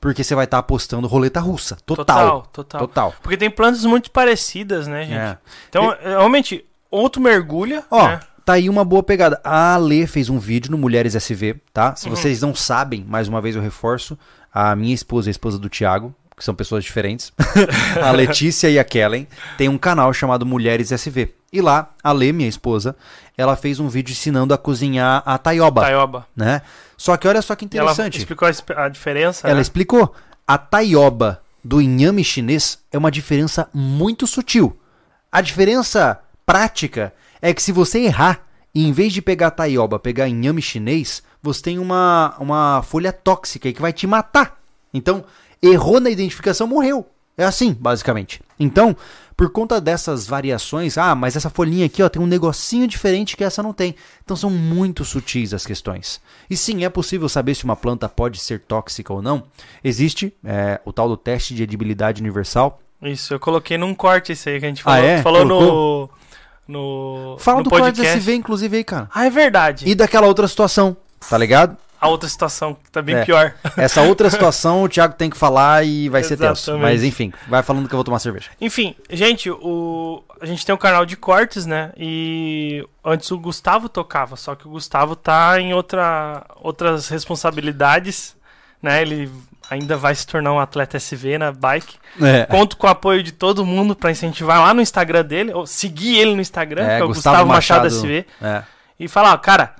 [0.00, 1.76] Porque você vai estar apostando roleta russa.
[1.86, 2.04] Total.
[2.04, 2.80] Total, total.
[2.80, 3.14] Total.
[3.22, 5.16] Porque tem plantas muito parecidas, né, gente?
[5.16, 5.38] É.
[5.68, 8.20] Então, é, realmente, ou tu mergulha, Ó, né?
[8.44, 9.40] tá aí uma boa pegada.
[9.44, 11.90] A Ale fez um vídeo no Mulheres SV, tá?
[11.90, 11.96] Uhum.
[11.96, 14.18] Se vocês não sabem, mais uma vez eu reforço,
[14.52, 17.32] a minha esposa e a esposa do Thiago, que são pessoas diferentes,
[18.02, 19.26] a Letícia e a Kellen,
[19.56, 21.34] tem um canal chamado Mulheres SV.
[21.52, 22.94] E lá, a Lê, minha esposa,
[23.38, 26.26] ela fez um vídeo ensinando a cozinhar a taioba, Taioba.
[26.36, 26.60] né?
[26.96, 28.18] Só que olha só que E ela interessante.
[28.18, 29.62] explicou a diferença, Ela né?
[29.62, 30.14] explicou.
[30.46, 34.78] A taioba do inhame chinês é uma diferença muito sutil.
[35.32, 38.40] A diferença prática é que se você errar
[38.74, 43.72] e em vez de pegar taioba, pegar inhame chinês, você tem uma, uma folha tóxica
[43.72, 44.58] que vai te matar.
[44.92, 45.24] Então,
[45.62, 47.06] errou na identificação, morreu.
[47.38, 48.40] É assim, basicamente.
[48.58, 48.96] Então,
[49.36, 53.44] por conta dessas variações, ah, mas essa folhinha aqui ó, tem um negocinho diferente que
[53.44, 53.94] essa não tem.
[54.24, 56.18] Então são muito sutis as questões.
[56.48, 59.42] E sim, é possível saber se uma planta pode ser tóxica ou não.
[59.84, 62.80] Existe é, o tal do teste de edibilidade universal.
[63.02, 65.22] Isso, eu coloquei num corte isso aí que a gente Ah, falou, é?
[65.22, 66.10] falou no, Colocou?
[66.66, 68.16] no, Fala no do podcast.
[68.16, 69.10] SV, inclusive, aí, cara.
[69.14, 69.86] Ah, é verdade.
[69.86, 70.96] E daquela outra situação,
[71.28, 71.76] tá ligado?
[72.00, 73.24] A outra situação que tá bem É.
[73.24, 73.54] pior.
[73.76, 76.76] Essa outra situação o Thiago tem que falar e vai ser tenso.
[76.78, 78.50] Mas enfim, vai falando que eu vou tomar cerveja.
[78.60, 80.22] Enfim, gente, o...
[80.40, 81.92] a gente tem um canal de cortes, né?
[81.96, 86.44] E antes o Gustavo tocava, só que o Gustavo tá em outra...
[86.56, 88.36] outras responsabilidades,
[88.82, 89.02] né?
[89.02, 89.30] Ele
[89.70, 91.96] ainda vai se tornar um atleta SV na bike.
[92.22, 92.44] É.
[92.46, 96.18] Conto com o apoio de todo mundo pra incentivar lá no Instagram dele, ou seguir
[96.18, 97.96] ele no Instagram, É, que é o Gustavo Gustavo, Machado, Machado.
[97.96, 98.62] SV, É,
[98.98, 99.74] e falar, ó, cara,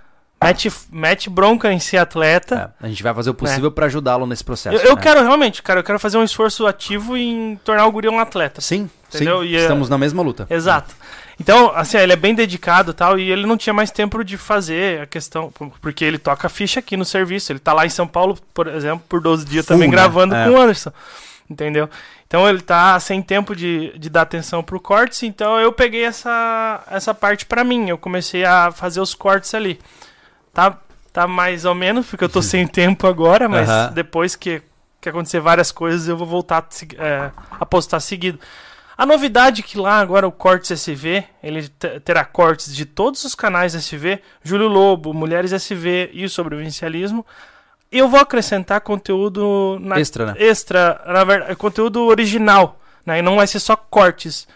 [0.47, 2.73] mete, mete bronca em ser atleta.
[2.83, 2.87] é.
[2.87, 4.77] A gente vai fazer o possível pra ajudá-lo nesse processo.
[4.77, 5.03] Eu, eu né?
[5.03, 8.61] quero realmente, cara, eu quero fazer um esforço ativo em tornar o guri um atleta.
[8.61, 9.41] Sim, Entendeu?
[9.43, 9.49] sim.
[9.49, 10.47] E, é- Estamos na mesma luta.
[10.51, 10.95] Exato.
[11.39, 14.39] Então, assim, ele é bem dedicado e tal, e ele não tinha mais tempo de
[14.39, 17.53] fazer a questão, porque ele toca ficha aqui no serviço.
[17.53, 19.93] Ele tá lá em São Paulo, por exemplo, por 12 dias Full, também né?
[19.95, 20.45] gravando É.
[20.47, 20.91] com o Anderson.
[21.49, 21.89] Entendeu?
[22.27, 26.83] Então ele tá sem tempo de, de dar atenção pro cortes, então eu peguei essa,
[26.91, 27.89] essa parte pra mim.
[27.89, 29.79] Eu comecei a fazer os cortes ali.
[30.57, 30.79] Tá,
[31.13, 33.93] tá mais ou menos, porque eu tô sem tempo agora, mas Aham.
[33.93, 34.63] depois que,
[35.03, 38.41] que acontecer várias coisas, eu vou voltar é, a postar seguido.
[38.97, 41.69] A novidade é que lá agora o Cortes SV, ele
[42.03, 47.27] terá cortes de todos os canais SV, Júlio Lobo, Mulheres SV e o Sobrevivencialismo.
[47.93, 50.35] Eu vou acrescentar conteúdo na, extra, né?
[50.39, 53.19] Extra, na verdade, conteúdo original, né?
[53.19, 54.49] E não vai ser só cortes.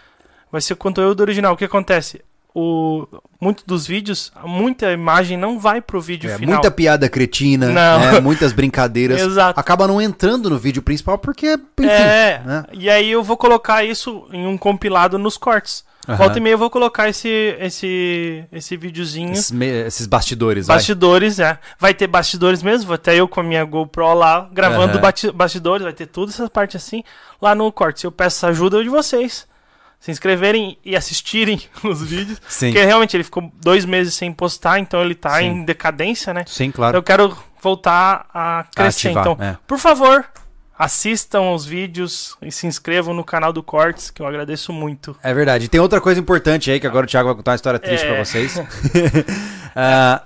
[0.51, 1.53] Vai ser conteúdo original.
[1.53, 2.23] O que acontece?
[2.53, 3.07] O
[3.39, 6.53] muito dos vídeos, muita imagem não vai pro vídeo é, final.
[6.53, 9.19] Muita piada cretina, né, muitas brincadeiras.
[9.21, 9.59] Exato.
[9.59, 11.89] Acaba não entrando no vídeo principal porque, enfim.
[11.89, 12.65] É, né?
[12.71, 15.83] e aí eu vou colocar isso em um compilado nos cortes.
[16.07, 16.15] Uhum.
[16.15, 19.33] Volta e meia eu vou colocar esse, esse, esse videozinho.
[19.33, 21.47] Esses, esses bastidores, Bastidores, vai.
[21.47, 21.59] é.
[21.79, 25.31] Vai ter bastidores mesmo, vou até eu com a minha GoPro lá, gravando uhum.
[25.33, 27.03] bastidores, vai ter tudo essa parte assim,
[27.41, 28.05] lá no corte.
[28.05, 29.47] Eu peço ajuda de vocês
[30.01, 32.41] se inscreverem e assistirem os vídeos.
[32.49, 32.73] Sim.
[32.73, 35.45] Porque realmente ele ficou dois meses sem postar, então ele tá Sim.
[35.45, 36.43] em decadência, né?
[36.47, 36.97] Sim, claro.
[36.97, 39.09] Eu quero voltar a crescer.
[39.09, 39.55] Ativar, então, é.
[39.67, 40.25] por favor,
[40.77, 45.15] assistam os vídeos e se inscrevam no canal do Cortes, que eu agradeço muito.
[45.21, 45.69] É verdade.
[45.69, 48.09] tem outra coisa importante aí, que agora o Thiago vai contar uma história triste é...
[48.11, 48.57] pra vocês.
[48.57, 48.65] uh,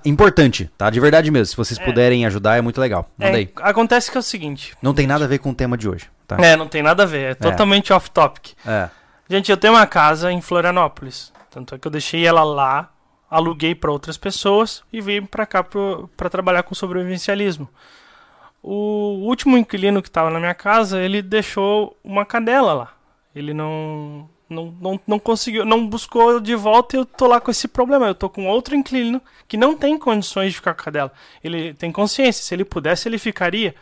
[0.08, 0.88] importante, tá?
[0.88, 1.44] De verdade mesmo.
[1.44, 1.84] Se vocês é...
[1.84, 3.10] puderem ajudar, é muito legal.
[3.18, 3.52] Manda é, aí.
[3.56, 4.74] Acontece que é o seguinte.
[4.80, 6.38] Não tem nada a ver com o tema de hoje, tá?
[6.40, 7.20] É, não tem nada a ver.
[7.20, 7.34] É, é.
[7.34, 8.54] totalmente off-topic.
[8.66, 8.88] É.
[9.28, 11.32] Gente, eu tenho uma casa em Florianópolis.
[11.50, 12.92] Tanto é que eu deixei ela lá,
[13.28, 17.68] aluguei para outras pessoas e vim para cá para trabalhar com sobrevivencialismo.
[18.62, 22.92] O último inquilino que estava na minha casa, ele deixou uma cadela lá.
[23.34, 27.50] Ele não, não, não, não conseguiu, não buscou de volta e eu tô lá com
[27.50, 28.06] esse problema.
[28.06, 31.12] Eu tô com outro inquilino que não tem condições de ficar com a cadela.
[31.42, 33.74] Ele tem consciência, se ele pudesse, ele ficaria.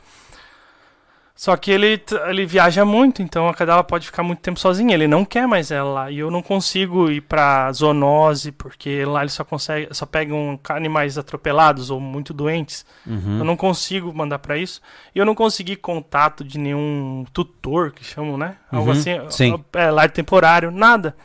[1.37, 4.95] Só que ele, ele viaja muito, então a cadela pode ficar muito tempo sozinha.
[4.95, 6.11] Ele não quer mais ela lá.
[6.11, 11.19] E eu não consigo ir pra zoonose, porque lá ele só consegue, só pegam animais
[11.19, 12.87] atropelados ou muito doentes.
[13.05, 13.39] Uhum.
[13.39, 14.81] Eu não consigo mandar para isso.
[15.13, 18.57] E eu não consegui contato de nenhum tutor, que chamam, né?
[18.71, 18.97] Algo uhum.
[18.97, 19.11] assim.
[19.29, 19.65] Sim.
[19.73, 21.17] É, lar temporário, nada.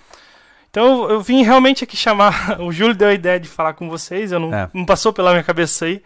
[0.71, 2.57] Então eu, eu, vim realmente aqui chamar.
[2.61, 4.67] O Júlio deu a ideia de falar com vocês, eu não, é.
[4.73, 6.01] não passou pela minha cabeça aí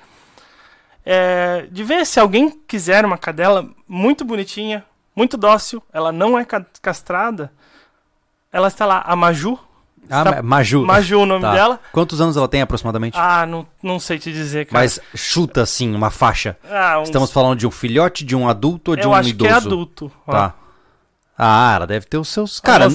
[1.06, 4.84] é, de ver se alguém quiser uma cadela muito bonitinha,
[5.16, 6.46] muito dócil, ela não é
[6.82, 7.52] castrada.
[8.52, 9.60] Ela está lá, a Maju.
[10.10, 10.42] Ah, está...
[10.42, 10.86] Maju.
[10.86, 11.54] Maju o nome tá.
[11.54, 11.80] dela.
[11.92, 13.18] Quantos anos ela tem aproximadamente?
[13.18, 14.84] Ah, não, não sei te dizer, cara.
[14.84, 16.58] Mas chuta assim, uma faixa.
[16.70, 17.08] Ah, uns...
[17.08, 19.48] Estamos falando de um filhote, de um adulto ou de Eu um acho idoso?
[19.48, 20.12] que é adulto.
[20.26, 20.54] Tá.
[20.60, 20.64] Ó.
[21.38, 22.60] Ah, ela deve ter os seus.
[22.60, 22.88] Cara,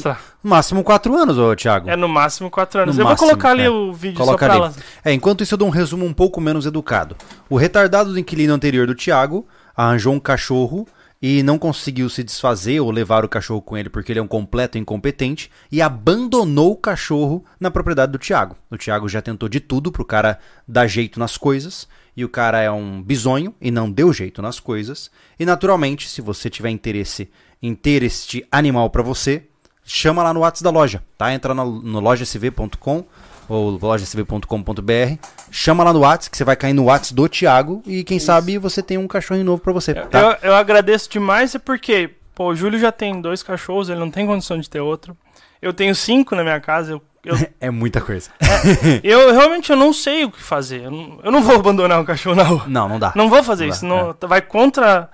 [0.49, 1.89] máximo 4 anos, ô Thiago.
[1.89, 2.97] É no máximo 4 anos.
[2.97, 3.71] No eu máximo, vou colocar ali é.
[3.71, 4.75] o vídeo Coloca só pra ali.
[5.05, 7.17] É, enquanto isso eu dou um resumo um pouco menos educado.
[7.49, 9.47] O retardado do inquilino anterior do Thiago
[9.77, 10.87] arranjou um cachorro
[11.21, 14.29] e não conseguiu se desfazer ou levar o cachorro com ele porque ele é um
[14.29, 18.57] completo incompetente e abandonou o cachorro na propriedade do Thiago.
[18.71, 22.61] O Thiago já tentou de tudo pro cara dar jeito nas coisas e o cara
[22.61, 25.11] é um bisonho e não deu jeito nas coisas.
[25.39, 27.31] E naturalmente, se você tiver interesse
[27.63, 29.45] em ter este animal para você,
[29.89, 31.33] chama lá no WhatsApp da loja, tá?
[31.33, 33.05] Entra no, no lojasv.com
[33.49, 35.17] ou lojasv.com.br,
[35.51, 38.27] chama lá no WhatsApp que você vai cair no WhatsApp do Thiago e quem Isso.
[38.27, 40.39] sabe você tem um cachorro novo para você, tá?
[40.43, 44.11] Eu, eu agradeço demais é porque, pô, o Júlio já tem dois cachorros, ele não
[44.11, 45.17] tem condição de ter outro.
[45.61, 48.31] Eu tenho cinco na minha casa, eu eu, é muita coisa.
[48.41, 50.85] É, eu realmente eu não sei o que fazer.
[50.85, 52.65] Eu não, eu não vou abandonar um cachorro na rua.
[52.67, 53.13] Não, não dá.
[53.15, 53.83] Não vou fazer não isso.
[53.83, 54.27] Dá, não, é.
[54.27, 55.11] Vai contra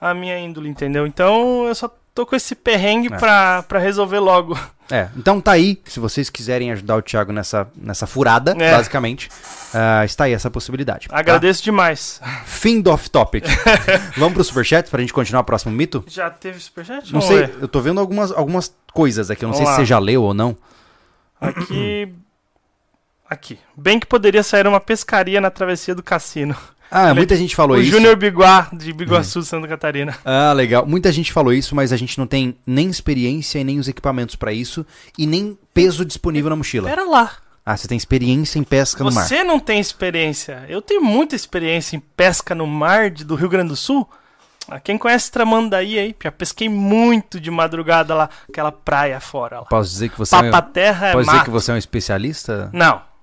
[0.00, 1.06] a minha índole, entendeu?
[1.06, 3.18] Então eu só tô com esse perrengue é.
[3.18, 4.58] pra, pra resolver logo.
[4.90, 8.70] É, então tá aí, se vocês quiserem ajudar o Thiago nessa, nessa furada, é.
[8.70, 11.08] basicamente, uh, está aí essa possibilidade.
[11.08, 11.18] Tá?
[11.18, 11.64] Agradeço tá?
[11.64, 12.20] demais.
[12.44, 13.44] Fim do off-topic.
[14.16, 16.04] Vamos pro superchat pra gente continuar o próximo mito?
[16.06, 17.12] Já teve superchat?
[17.12, 17.62] Não Vamos sei, ver.
[17.62, 19.72] eu tô vendo algumas, algumas coisas aqui, eu não Vamos sei lá.
[19.72, 20.56] se você já leu ou não.
[21.40, 22.14] Aqui...
[23.28, 23.58] Aqui.
[23.74, 26.54] Bem que poderia sair uma pescaria na travessia do cassino.
[26.90, 27.90] Ah, Ele, muita gente falou o isso.
[27.90, 29.44] O Júnior Biguá, de Biguaçu, uhum.
[29.44, 30.16] Santa Catarina.
[30.24, 30.86] Ah, legal.
[30.86, 34.36] Muita gente falou isso, mas a gente não tem nem experiência e nem os equipamentos
[34.36, 34.86] para isso
[35.18, 36.88] e nem peso disponível na mochila.
[36.88, 37.32] Pera lá.
[37.66, 39.26] Ah, você tem experiência em pesca você no mar.
[39.26, 40.64] Você não tem experiência.
[40.68, 44.08] Eu tenho muita experiência em pesca no mar de, do Rio Grande do Sul.
[44.68, 49.66] Ah, quem conhece Tramandaí aí, já pesquei muito de madrugada lá, aquela praia fora lá.
[49.66, 52.70] Posso dizer que você Papa é, terra é Posso dizer que você é um especialista?
[52.72, 53.13] Não.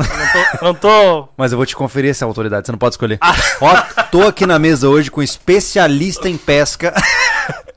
[0.00, 1.28] Eu não tô, não tô...
[1.36, 3.18] Mas eu vou te conferir essa autoridade, você não pode escolher.
[3.20, 3.34] Ah.
[3.60, 6.94] Ó, tô aqui na mesa hoje com especialista em pesca.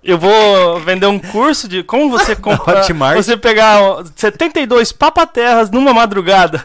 [0.03, 2.83] Eu vou vender um curso de como você comprar,
[3.15, 3.79] você pegar
[4.15, 6.63] 72 papaterras numa madrugada.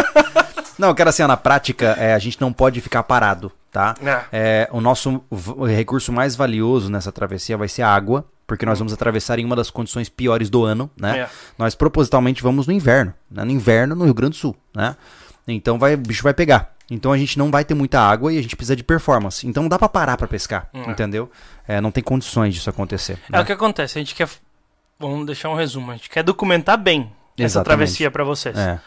[0.78, 3.94] Não, eu quero assim, ó, na prática, é, a gente não pode ficar parado, tá?
[4.02, 4.20] É.
[4.32, 5.22] É, o nosso
[5.68, 9.54] recurso mais valioso nessa travessia vai ser a água, porque nós vamos atravessar em uma
[9.54, 11.20] das condições piores do ano, né?
[11.20, 11.30] É.
[11.56, 13.44] Nós propositalmente vamos no inverno, né?
[13.44, 14.96] no inverno no Rio Grande do Sul, né?
[15.46, 16.74] Então vai, o bicho vai pegar.
[16.90, 19.46] Então a gente não vai ter muita água e a gente precisa de performance.
[19.46, 20.90] Então não dá para parar para pescar, é.
[20.90, 21.30] entendeu?
[21.68, 23.20] É, não tem condições disso acontecer.
[23.28, 23.40] É né?
[23.40, 24.28] o que acontece, a gente quer
[24.98, 25.92] vamos deixar um resumo.
[25.92, 27.02] A gente quer documentar bem
[27.38, 27.66] essa Exatamente.
[27.66, 28.58] travessia pra vocês.
[28.58, 28.80] É.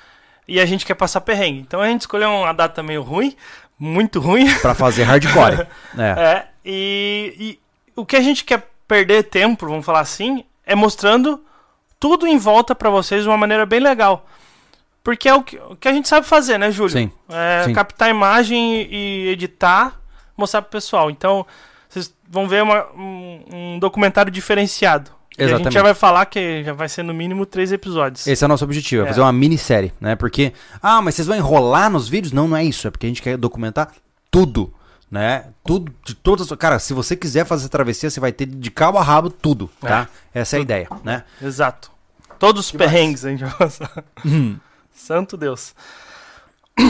[0.46, 1.60] E a gente quer passar perrengue.
[1.60, 3.34] Então a gente escolheu uma data meio ruim,
[3.80, 4.54] muito ruim.
[4.60, 5.66] Pra fazer hardcore.
[5.98, 6.22] é.
[6.22, 7.60] É, e, e
[7.96, 11.42] o que a gente quer perder tempo, vamos falar assim, é mostrando
[12.00, 14.26] tudo em volta pra vocês de uma maneira bem legal.
[15.04, 16.92] Porque é o que, o que a gente sabe fazer, né, Júlio?
[16.92, 17.74] Sim, É sim.
[17.74, 20.00] captar imagem e editar,
[20.38, 21.12] mostrar pro pessoal.
[21.12, 21.46] Então,
[21.90, 25.12] vocês vão ver uma- um, um documentário diferenciado.
[25.38, 25.74] E a gente Exatamente.
[25.74, 28.28] já vai falar que já vai ser no mínimo três episódios.
[28.28, 29.08] Esse é o nosso objetivo, é É.
[29.10, 30.16] fazer uma minissérie, né?
[30.16, 32.32] Porque, ah, mas vocês vão enrolar nos vídeos?
[32.32, 32.88] Não, não é isso.
[32.88, 33.92] É porque a gente quer documentar
[34.30, 34.72] tudo,
[35.14, 35.46] né?
[35.64, 36.58] Tudo, de todas as...
[36.58, 40.10] Cara, se você quiser fazer travessia, você vai ter de cabo a rabo tudo, tá?
[40.34, 41.24] Essa é a ideia, né?
[41.40, 41.92] Exato.
[42.40, 44.04] Todos os perrengues a gente vai passar.
[44.26, 44.58] Hum.
[44.92, 45.76] Santo Deus.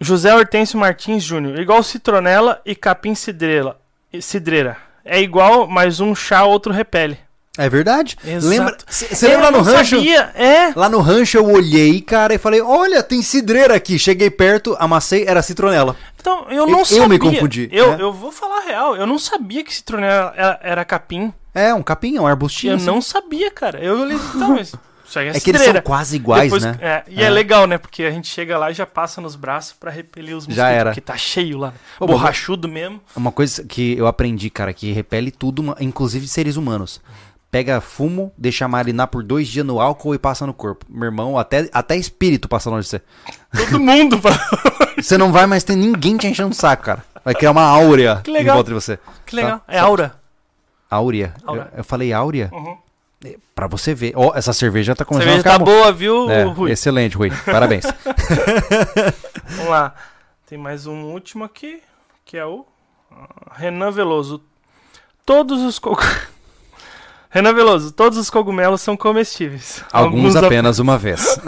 [0.00, 1.56] José Hortêncio Martins Júnior.
[1.60, 3.76] Igual citronela e capim cidreira.
[4.20, 4.76] cidreira.
[5.04, 7.16] É igual, mas um chá, outro repele.
[7.58, 8.16] É verdade.
[8.24, 8.46] Exato.
[8.48, 8.76] Lembra?
[8.88, 9.96] Você lembra lá no rancho?
[9.96, 10.20] Sabia.
[10.34, 10.72] É.
[10.74, 13.98] Lá no rancho eu olhei, cara, e falei: Olha, tem cidreira aqui.
[13.98, 15.94] Cheguei perto, amassei, era citronela.
[16.18, 17.02] Então, eu não Eu- sabia.
[17.04, 17.96] eu me confundi, Eu, né?
[18.00, 18.96] eu vou falar a real.
[18.96, 21.30] Eu não sabia que citronela era, era capim.
[21.54, 22.72] É, um capim, um arbustinho.
[22.72, 22.86] Eu assim.
[22.86, 23.78] não sabia, cara.
[23.80, 24.16] Eu olhei.
[24.34, 24.54] Então,
[25.16, 26.78] aí é, É que eles são quase iguais, Depois- né?
[26.80, 27.26] é, e é.
[27.26, 27.28] É.
[27.30, 27.76] legal, né?
[27.76, 30.88] Porque a gente chega lá e já passa nos braços pra repelir os Já era.
[30.90, 31.74] Porque tá cheio lá.
[32.00, 32.98] Ô, Borrachudo mesmo.
[33.14, 36.98] Uma coisa que eu aprendi, cara, que repele tudo, inclusive seres humanos.
[37.52, 40.86] Pega fumo, deixa marinar por dois dias no álcool e passa no corpo.
[40.88, 43.02] Meu irmão, até, até espírito passa longe de você.
[43.54, 44.18] Todo mundo.
[44.96, 47.04] Você não vai mais ter ninguém te enchendo o saco, cara.
[47.24, 48.54] Vai criar uma áurea Que legal.
[48.54, 48.98] em volta de você.
[49.26, 49.58] que legal.
[49.58, 49.64] Tá?
[49.68, 50.14] É aura.
[50.90, 51.34] Áurea.
[51.46, 52.48] Eu, eu falei áurea?
[52.52, 52.76] Uhum.
[53.24, 54.12] É, Pra você ver.
[54.16, 55.92] Ó, essa cerveja tá começando Cerveja a ficar tá boa.
[55.92, 56.70] viu, É, Rui?
[56.70, 57.30] excelente, Rui.
[57.44, 57.84] Parabéns.
[59.56, 59.94] Vamos lá.
[60.46, 61.82] Tem mais um último aqui,
[62.24, 62.64] que é o
[63.10, 64.42] ah, Renan Veloso.
[65.24, 65.80] Todos os.
[67.34, 69.82] Renan Veloso, todos os cogumelos são comestíveis.
[69.90, 71.38] Alguns ap- apenas uma vez.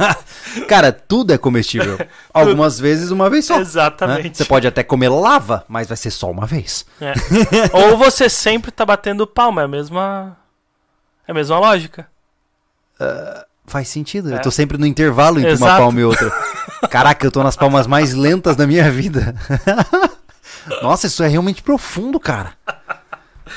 [0.66, 1.98] cara, tudo é comestível.
[2.32, 3.56] Algumas vezes uma vez só.
[3.56, 3.60] né?
[3.60, 4.38] Exatamente.
[4.38, 6.86] Você pode até comer lava, mas vai ser só uma vez.
[7.02, 7.12] É.
[7.76, 10.36] Ou você sempre tá batendo palma, é a mesma.
[11.28, 12.08] É a mesma lógica.
[13.66, 14.32] Faz sentido.
[14.32, 14.36] É.
[14.38, 15.82] Eu tô sempre no intervalo entre uma Exato.
[15.82, 16.30] palma e outra.
[16.90, 19.34] Caraca, eu tô nas palmas mais lentas da minha vida.
[20.80, 22.54] Nossa, isso é realmente profundo, cara.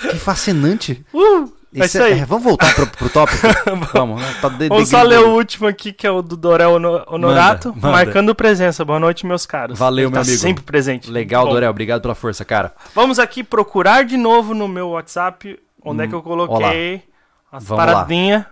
[0.02, 1.06] Que fascinante.
[1.14, 2.20] Uh, é isso aí.
[2.20, 3.46] é- vamos voltar pro, pro tópico?
[3.94, 4.22] vamos.
[4.22, 4.36] né?
[4.42, 7.70] Tá de- Vamos só ler o último aqui, que é o do Dorel Hono- Honorato,
[7.70, 7.92] Manda, manda.
[8.06, 8.84] marcando presença.
[8.84, 9.78] Boa noite, meus caros.
[9.78, 10.42] Valeu, Ele meu tá amigo.
[10.42, 11.10] sempre presente.
[11.10, 11.70] Legal, Bom, Dorel.
[11.70, 12.74] Obrigado pela força, cara.
[12.96, 17.04] Vamos aqui procurar de novo no meu WhatsApp onde é que eu coloquei
[17.52, 18.46] as Hum, Vamos paradinhas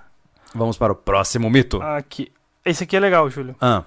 [0.56, 1.82] Vamos para o próximo mito.
[1.82, 2.32] aqui.
[2.66, 3.56] Esse aqui é legal, Júlio.
[3.62, 3.84] Ah.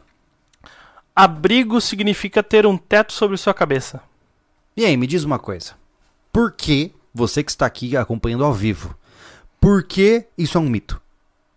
[1.14, 4.00] Abrigo significa ter um teto sobre sua cabeça.
[4.76, 5.72] E aí, me diz uma coisa.
[6.32, 8.94] Por que, você que está aqui acompanhando ao vivo,
[9.60, 11.00] por que isso é um mito?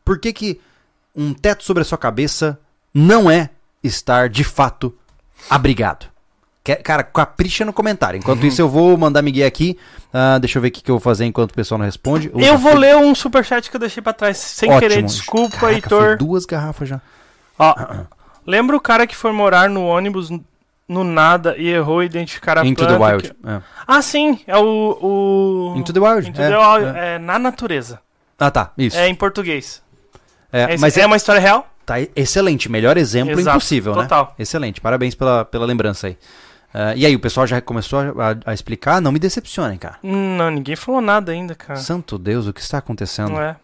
[0.03, 0.59] Por que, que
[1.15, 2.59] um teto sobre a sua cabeça
[2.93, 3.49] não é
[3.83, 4.93] estar de fato
[5.49, 6.07] abrigado?
[6.63, 8.17] Que- Cara, capricha no comentário.
[8.17, 9.77] Enquanto isso, eu vou mandar Miguel aqui.
[10.13, 12.29] Ah, deixa eu ver o que, que eu vou fazer enquanto o pessoal não responde.
[12.33, 14.79] Uh, eu vou ler um superchat que eu deixei pra trás sem Ótimo.
[14.89, 15.03] querer.
[15.03, 16.17] Desculpa, Caraca, Heitor.
[16.17, 17.01] duas garrafas já.
[17.59, 17.75] Ó,
[18.45, 20.29] lembra o cara que foi morar no ônibus
[20.87, 23.29] no nada e errou identificar a Into the planta Wild.
[23.33, 23.61] que- É.
[23.87, 24.97] Ah, sim, é o...
[25.01, 25.77] o...
[25.77, 26.29] Into the Wild.
[26.29, 27.15] Into é, the Wild, é.
[27.15, 27.99] é na natureza.
[28.37, 28.71] Ah, tá.
[28.77, 28.97] Isso.
[28.97, 29.81] É em português.
[30.51, 31.67] É, mas é, é, uma história real?
[31.85, 34.25] Tá excelente, melhor exemplo Exato, impossível, total.
[34.25, 34.31] né?
[34.39, 36.17] Excelente, parabéns pela, pela lembrança aí.
[36.73, 38.99] Ah, e aí, o pessoal já começou a, a explicar?
[38.99, 39.97] Não me decepcionem, cara.
[40.01, 41.79] Não, ninguém falou nada ainda, cara.
[41.79, 43.29] Santo Deus, o que está acontecendo?
[43.29, 43.55] Não é.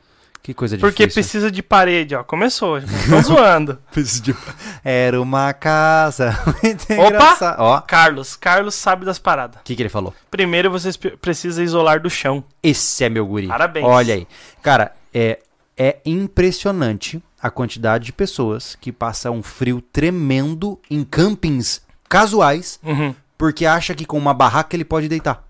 [0.41, 1.21] Que coisa Porque difícil.
[1.21, 2.23] precisa de parede, ó.
[2.23, 3.77] Começou, tô zoando.
[4.83, 6.35] Era uma casa.
[6.97, 7.55] Opa!
[7.59, 9.59] Ó, Carlos, Carlos sabe das paradas.
[9.61, 10.13] o que, que ele falou?
[10.31, 12.43] Primeiro você pre- precisa isolar do chão.
[12.63, 13.47] Esse é meu guri.
[13.47, 13.85] Parabéns.
[13.85, 14.27] Olha aí.
[14.63, 15.39] Cara, é,
[15.77, 23.13] é impressionante a quantidade de pessoas que passam um frio tremendo em campings casuais Uhum.
[23.37, 25.43] porque acha que com uma barraca ele pode deitar.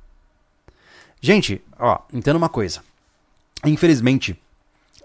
[1.22, 2.82] Gente, ó, entenda uma coisa.
[3.66, 4.40] Infelizmente,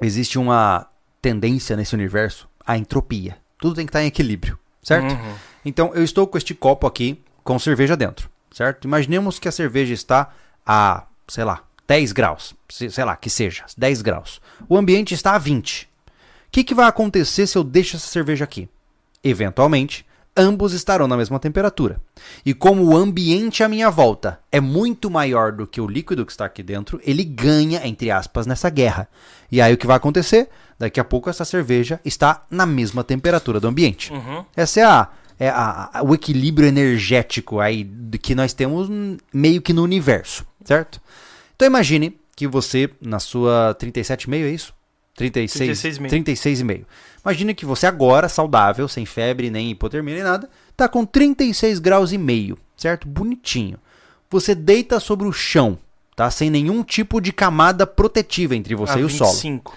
[0.05, 0.86] existe uma
[1.22, 3.36] tendência nesse universo à entropia.
[3.59, 5.12] Tudo tem que estar em equilíbrio, certo?
[5.12, 5.35] Uhum.
[5.64, 8.85] Então, eu estou com este copo aqui com cerveja dentro, certo?
[8.86, 10.31] Imaginemos que a cerveja está
[10.66, 14.40] a, sei lá, 10 graus, se- sei lá, que seja, 10 graus.
[14.68, 15.85] O ambiente está a 20.
[15.85, 15.89] O
[16.51, 18.68] que, que vai acontecer se eu deixo essa cerveja aqui?
[19.22, 20.06] Eventualmente,
[20.36, 22.01] ambos estarão na mesma temperatura.
[22.44, 26.32] E como o ambiente à minha volta é muito maior do que o líquido que
[26.32, 29.09] está aqui dentro, ele ganha, entre aspas, nessa guerra.
[29.51, 30.48] E aí o que vai acontecer?
[30.78, 34.12] Daqui a pouco essa cerveja está na mesma temperatura do ambiente.
[34.12, 34.44] Uhum.
[34.56, 35.09] Essa é a,
[35.39, 37.89] é a- a- o equilíbrio energético aí
[38.20, 38.89] que nós temos
[39.32, 41.01] meio que no universo, certo?
[41.55, 44.74] Então imagine que você, na sua 37,5, é isso?
[45.16, 46.09] 36, 36,5.
[46.11, 46.85] 36,5.
[47.24, 52.12] Imagina que você agora, saudável, sem febre, nem hipotermia, nem nada, tá com 36 graus
[52.12, 53.09] e meio, certo?
[53.09, 53.78] Bonitinho.
[54.30, 55.78] Você deita sobre o chão,
[56.14, 56.30] tá?
[56.30, 59.30] Sem nenhum tipo de camada protetiva entre você Ah, e o solo.
[59.30, 59.74] 25.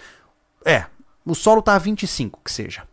[0.65, 0.85] É,
[1.25, 2.83] o solo tá a 25, que seja.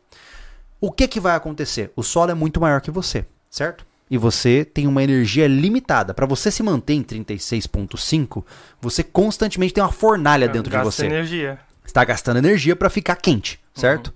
[0.81, 1.91] O que que vai acontecer?
[1.97, 3.85] O solo é muito maior que você, certo?
[4.11, 6.13] E você tem uma energia limitada.
[6.13, 8.45] Para você se manter em 36.5,
[8.81, 11.59] você constantemente tem uma fornalha dentro de Gasta você energia.
[11.85, 14.13] está gastando energia para ficar quente, certo?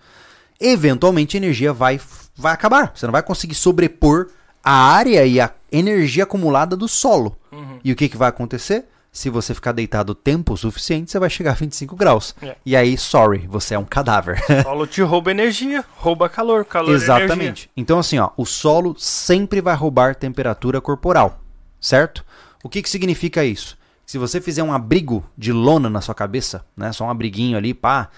[0.61, 2.01] Eventualmente a energia vai,
[2.37, 2.93] vai acabar.
[2.95, 4.29] Você não vai conseguir sobrepor
[4.63, 7.37] a área e a energia acumulada do solo.
[7.83, 8.87] E o que, que vai acontecer?
[9.11, 12.35] Se você ficar deitado tempo suficiente, você vai chegar a 25 graus.
[12.43, 12.55] É.
[12.65, 14.39] E aí, sorry, você é um cadáver.
[14.49, 16.95] O solo te rouba energia, rouba calor, calor é.
[16.95, 17.71] Exatamente.
[17.77, 21.41] Então, assim, ó, o solo sempre vai roubar temperatura corporal,
[21.81, 22.25] certo?
[22.63, 23.79] O que, que significa isso?
[24.05, 27.75] Se você fizer um abrigo de lona na sua cabeça, né, só um abriguinho ali,
[27.75, 28.11] pá,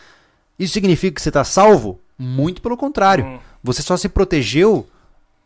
[0.59, 2.01] isso significa que você está salvo?
[2.22, 3.24] Muito pelo contrário.
[3.24, 3.38] Hum.
[3.62, 4.86] Você só se protegeu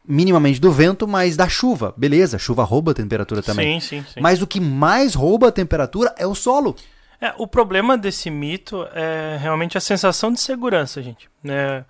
[0.06, 1.94] minimamente do vento, mas da chuva.
[1.96, 3.80] Beleza, chuva rouba a temperatura também.
[3.80, 4.20] Sim, sim, sim.
[4.20, 6.74] Mas o que mais rouba a temperatura é o solo.
[7.20, 11.30] É, o problema desse mito é realmente a sensação de segurança, gente.
[11.44, 11.84] É,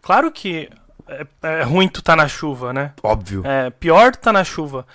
[0.00, 0.70] claro que
[1.06, 2.92] é, é ruim tu tá na chuva, né?
[3.02, 3.42] Óbvio.
[3.44, 4.86] É pior tu tá na chuva.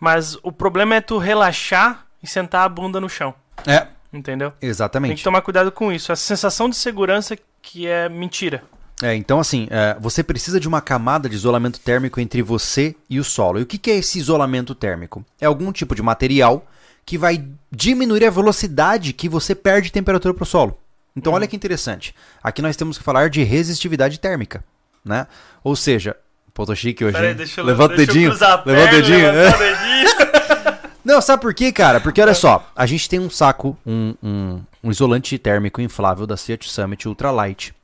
[0.00, 3.34] Mas o problema é tu relaxar e sentar a bunda no chão.
[3.66, 4.50] É, Entendeu?
[4.52, 5.24] Tem que exatamente.
[5.24, 6.12] tomar cuidado com isso.
[6.12, 8.62] A sensação de segurança que é mentira.
[9.02, 13.18] É, então assim, é, você precisa de uma camada de isolamento térmico entre você e
[13.18, 13.58] o solo.
[13.58, 15.24] E o que, que é esse isolamento térmico?
[15.40, 16.66] É algum tipo de material
[17.04, 20.78] que vai diminuir a velocidade que você perde temperatura para o solo.
[21.16, 22.14] Então olha que interessante.
[22.42, 24.64] Aqui nós temos que falar de resistividade térmica,
[25.04, 25.26] né?
[25.62, 26.16] Ou seja,
[26.52, 27.14] tô chique hoje.
[27.14, 27.36] Pera aí, hein?
[27.36, 29.32] deixa eu, levanta o deixa eu dedinho, levanta o perna, dedinho.
[29.32, 29.72] levantar é.
[29.72, 30.04] o
[30.64, 30.74] dedinho.
[31.04, 32.00] Não, sabe por quê, cara?
[32.00, 36.36] Porque olha só, a gente tem um saco, um, um, um isolante térmico inflável da
[36.36, 37.74] Seat Summit Ultralight,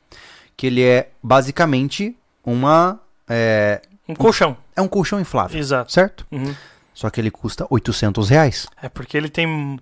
[0.60, 2.14] que ele é basicamente
[2.44, 4.54] uma é, Um colchão.
[4.76, 5.90] é um colchão inflável, Exato.
[5.90, 6.26] certo?
[6.30, 6.54] Uhum.
[6.92, 8.66] Só que ele custa 800 reais.
[8.82, 9.80] É porque ele tem.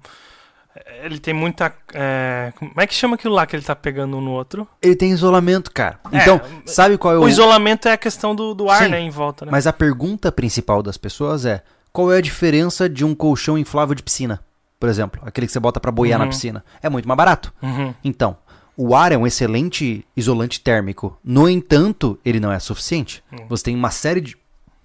[1.02, 1.74] Ele tem muita.
[1.92, 4.68] é, Como é que chama aquilo lá que ele tá pegando um no outro?
[4.80, 5.98] Ele tem isolamento, cara.
[6.12, 7.22] É, Então, sabe qual é o...
[7.22, 9.00] O isolamento é a questão do, do ar, Sim, né?
[9.00, 9.50] Em volta, né?
[9.50, 13.96] Mas a pergunta principal das pessoas é: qual é a diferença de um colchão inflável
[13.96, 14.38] de piscina?
[14.78, 16.30] Por exemplo, aquele que você bota pra boiar na Uhum.
[16.30, 16.64] piscina.
[16.80, 17.52] É muito mais barato.
[17.60, 17.92] Uhum.
[18.04, 18.36] Então,
[18.80, 21.18] o ar é um excelente isolante térmico.
[21.24, 23.24] No entanto, ele não é suficiente.
[23.32, 23.44] Hum.
[23.48, 24.36] Você tem uma série de,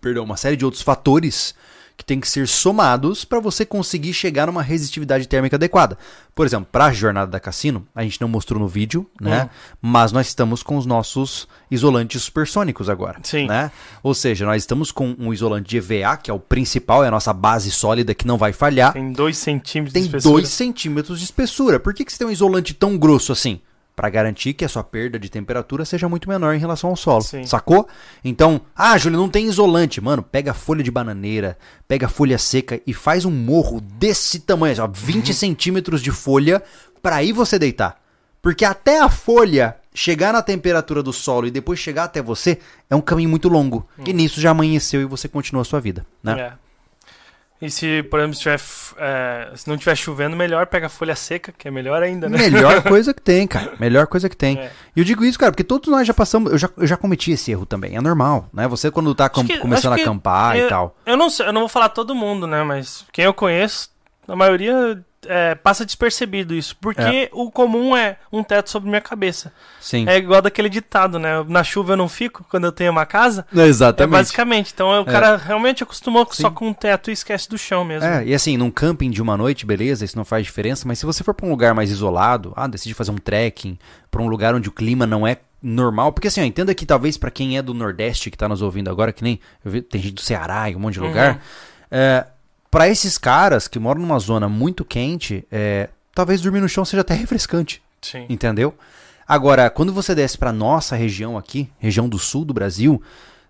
[0.01, 1.53] perdão, uma série de outros fatores
[1.95, 5.95] que tem que ser somados para você conseguir chegar numa resistividade térmica adequada.
[6.33, 9.43] Por exemplo, para a jornada da Cassino, a gente não mostrou no vídeo, né?
[9.43, 9.49] Hum.
[9.79, 13.45] Mas nós estamos com os nossos isolantes supersônicos agora, Sim.
[13.45, 13.69] né?
[14.01, 17.11] Ou seja, nós estamos com um isolante de EVA, que é o principal, é a
[17.11, 20.33] nossa base sólida que não vai falhar Tem dois centímetros tem de espessura.
[20.33, 21.79] 2 centímetros de espessura.
[21.79, 23.61] Por que, que você tem um isolante tão grosso assim?
[23.95, 27.21] Para garantir que a sua perda de temperatura seja muito menor em relação ao solo.
[27.21, 27.45] Sim.
[27.45, 27.87] Sacou?
[28.23, 30.01] Então, ah, Júlio, não tem isolante.
[30.01, 31.57] Mano, pega folha de bananeira,
[31.87, 35.33] pega folha seca e faz um morro desse tamanho, assim, ó, 20 Uhum.
[35.33, 36.63] centímetros de folha
[37.03, 38.01] para aí você deitar.
[38.41, 42.57] Porque até a folha chegar na temperatura do solo e depois chegar até você
[42.89, 43.87] é um caminho muito longo.
[44.05, 46.39] E nisso já amanheceu e você continua a sua vida, né?
[46.39, 46.53] É.
[47.63, 48.59] E se, por exemplo, se, tiver,
[48.97, 52.37] é, se não tiver chovendo, melhor pega folha seca, que é melhor ainda, né?
[52.37, 53.73] Melhor coisa que tem, cara.
[53.79, 54.57] Melhor coisa que tem.
[54.59, 54.69] É.
[54.95, 56.51] E eu digo isso, cara, porque todos nós já passamos.
[56.51, 57.95] Eu já, eu já cometi esse erro também.
[57.95, 58.67] É normal, né?
[58.67, 60.97] Você, quando tá com- que- começando a acampar eu, e tal.
[61.05, 62.63] Eu não, sei, eu não vou falar todo mundo, né?
[62.63, 63.89] Mas quem eu conheço,
[64.27, 66.75] a maioria é, passa despercebido isso.
[66.81, 67.29] Porque É.
[67.31, 69.53] o comum é um teto sobre minha cabeça.
[69.79, 70.05] Sim.
[70.07, 71.43] É igual daquele ditado, né?
[71.47, 73.45] Na chuva eu não fico quando eu tenho uma casa.
[73.55, 74.11] É Exatamente.
[74.11, 74.71] basicamente.
[74.73, 76.53] Então o cara realmente acostumou só Sim.
[76.53, 78.07] com um teto e esquece do chão mesmo.
[78.07, 81.05] É, e assim, num camping de uma noite, beleza, isso não faz diferença, mas se
[81.05, 83.77] você for pra um lugar mais isolado, ah, decide fazer um trekking,
[84.11, 87.17] pra um lugar onde o clima não é normal, porque assim, ó, entenda que talvez
[87.17, 90.01] pra quem é do Nordeste que tá nos ouvindo agora, que nem eu vi, tem
[90.01, 91.41] gente do Ceará e um monte de lugar,
[91.89, 92.25] é,
[92.73, 97.01] para esses caras que moram numa zona muito quente, é, talvez dormir no chão seja
[97.01, 97.83] até refrescante.
[98.01, 98.25] Sim.
[98.27, 98.73] Entendeu?
[99.27, 102.99] Agora, quando você desce pra nossa região aqui, região do sul do Brasil,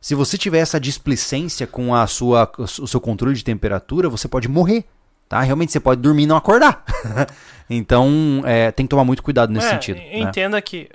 [0.02, 4.50] se você tiver essa displicência com a sua, o seu controle de temperatura, você pode
[4.50, 4.84] morrer.
[5.30, 5.40] Tá?
[5.40, 6.84] Realmente você pode dormir e não acordar.
[7.70, 10.00] então, é, tem que tomar muito cuidado nesse É, sentido.
[10.00, 10.20] né?
[10.20, 10.90] Entenda que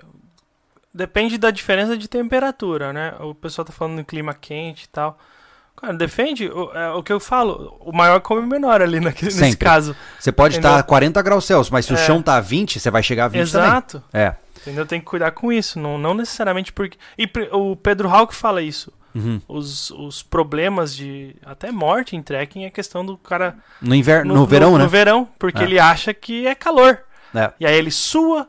[0.93, 3.15] depende da diferença de temperatura, né?
[3.21, 5.19] O pessoal tá falando em clima quente e tal.
[5.81, 7.77] Cara, defende o, é, o que eu falo.
[7.81, 9.95] O maior come o menor ali naquele, nesse caso.
[10.19, 11.99] Você pode estar a 40 graus Celsius, mas se o É.
[11.99, 14.03] chão tá a 20, você vai chegar a 20 Exato.
[14.11, 14.27] também.
[14.27, 14.35] É.
[14.61, 14.85] Entendeu?
[14.85, 15.79] Tem que cuidar com isso.
[15.79, 16.99] Não, não necessariamente porque.
[17.17, 18.93] E o Pedro Hawk fala isso.
[19.15, 19.41] Uhum.
[19.49, 21.37] Os, os problemas de.
[21.47, 23.57] Até morte em trekking é questão do cara.
[23.81, 24.85] No, inverno, no, verão, no, né?
[24.85, 25.65] No verão, porque É.
[25.65, 26.99] ele acha que é calor.
[27.35, 27.53] É.
[27.61, 28.49] E aí ele sua,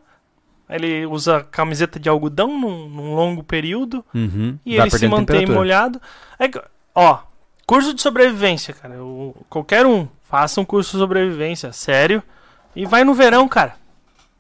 [0.70, 4.58] Ele usa camiseta de algodão num, num longo período Uhum.
[4.66, 6.00] e Vai ele se mantém molhado.
[6.40, 6.48] É,
[6.96, 7.20] ó,
[7.66, 8.96] curso de sobrevivência, cara.
[8.96, 12.22] Eu- qualquer um, faça um curso de sobrevivência, sério.
[12.76, 13.76] E vai no verão, cara.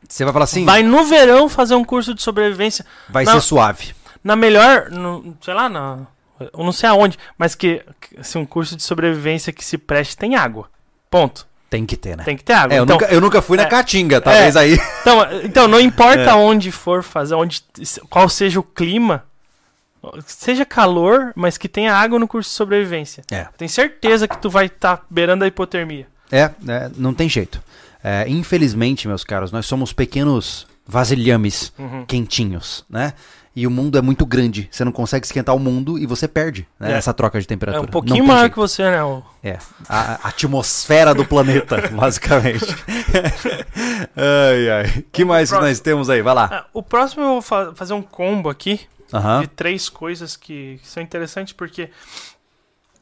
[0.07, 2.85] Você vai falar assim, Vai no verão fazer um curso de sobrevivência.
[3.09, 3.33] vai Não.
[3.33, 3.93] ser suave.
[4.23, 5.99] Na melhor, no- sei lá, na,
[6.39, 7.83] eu não sei aonde, mas que,
[8.21, 10.69] se um curso de sobrevivência que se preste tem água.
[11.09, 11.47] Ponto.
[11.69, 12.23] Tem que ter, né?
[12.23, 12.73] Tem que ter água.
[12.75, 13.65] É, eu, então, nunca, eu nunca fui na é.
[13.67, 14.79] Caatinga, talvez aí.
[15.01, 16.33] então, então, não importa É.
[16.33, 17.63] onde for fazer, onde,
[18.09, 19.23] qual seja o clima,
[20.25, 23.23] seja calor, mas que tenha água no curso de sobrevivência.
[23.31, 23.47] É.
[23.57, 26.07] Tenho certeza que tu vai estar beirando a hipotermia.
[26.31, 27.61] É, é, não tem jeito.
[28.03, 32.05] É, infelizmente, meus caros, nós somos pequenos vasilhames Uhum.
[32.05, 33.13] quentinhos, né?
[33.55, 34.69] E o mundo é muito grande.
[34.71, 36.93] Você não consegue esquentar o mundo e você perde né, É.
[36.93, 37.81] nessa troca de É temperatura.
[37.81, 38.53] um Não pouquinho tem maior jeito.
[38.53, 39.03] que você, né?
[39.03, 39.57] o- É,
[39.89, 42.63] a, a atmosfera do planeta, basicamente.
[44.15, 45.03] ai, ai.
[45.11, 46.21] que mais que nós temos aí?
[46.21, 46.49] Vai lá.
[46.51, 48.79] Ah, o próximo eu vou fa- fazer um combo aqui
[49.13, 49.41] Aham.
[49.41, 51.89] de três coisas que são interessantes porque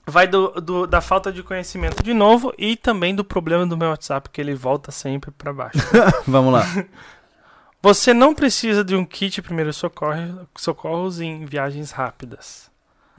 [0.05, 3.89] vai do, do- da falta de conhecimento de novo e também do problema do meu
[3.89, 5.79] WhatsApp, que ele volta sempre pra baixo.
[6.25, 6.63] Vamos lá.
[7.81, 12.69] Você não precisa de um kit primeiro socorro, socorros em viagens rápidas.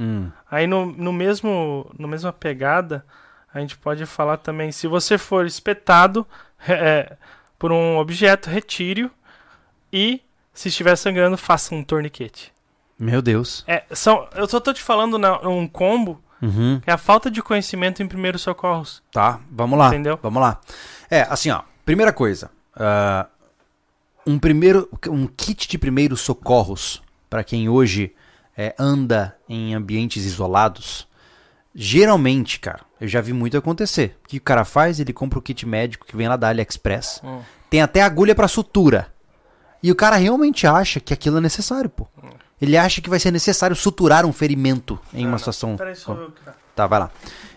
[0.01, 3.05] Hum, Aí no, no mesmo no mesma pegada,
[3.53, 6.27] a gente pode falar também, se você for espetado
[6.69, 7.17] é,
[7.59, 9.11] por um objeto, retire-o
[9.93, 10.21] e
[10.53, 12.53] se estiver sangrando, faça um torniquete.
[12.99, 13.65] Meu Deus.
[13.67, 16.79] É, são, eu só tô te falando na, um combo Uhum.
[16.81, 19.03] que é a falta de conhecimento em primeiros socorros.
[19.13, 19.89] Tá, vamos lá.
[19.89, 20.19] Entendeu?
[20.23, 20.61] Vamos lá.
[21.11, 21.63] É, assim, ó.
[21.85, 22.51] Primeira coisa.
[22.77, 23.27] ah,
[24.27, 24.89] um primeiro.
[25.09, 28.15] Um kit de primeiros socorros para quem hoje
[28.57, 31.09] é, anda em ambientes isolados.
[31.75, 34.17] Geralmente, cara, eu já vi muito acontecer.
[34.25, 34.99] O que o cara faz?
[35.01, 37.21] Ele compra o kit médico que vem lá da AliExpress.
[37.25, 37.41] Hum.
[37.71, 39.13] Tem até agulha pra sutura.
[39.83, 42.07] E o cara realmente acha que aquilo é necessário, pô.
[42.61, 45.77] Ele acha que vai ser necessário suturar um ferimento em uma situação.
[45.77, 46.57] Peraí, só eu, cara.
[46.75, 47.11] Tá, vai lá.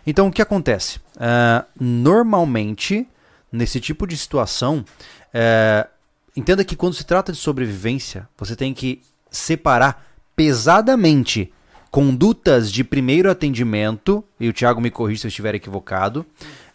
[0.05, 0.99] Então, o que acontece?
[1.19, 3.07] Ah, normalmente,
[3.51, 4.85] nesse tipo de situação,
[5.33, 5.87] eh,
[6.35, 11.51] entenda que quando se trata de sobrevivência, você tem que separar pesadamente
[11.89, 16.25] condutas de primeiro atendimento, e o Thiago me corrija se eu estiver equivocado,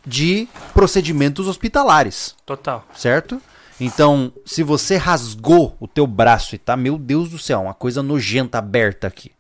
[0.07, 2.87] de procedimentos hospitalares Total.
[2.95, 3.41] certo?
[3.81, 8.03] Então, se você rasgou o teu braço e tá, meu Deus do céu, uma coisa
[8.03, 9.33] nojenta aberta aqui.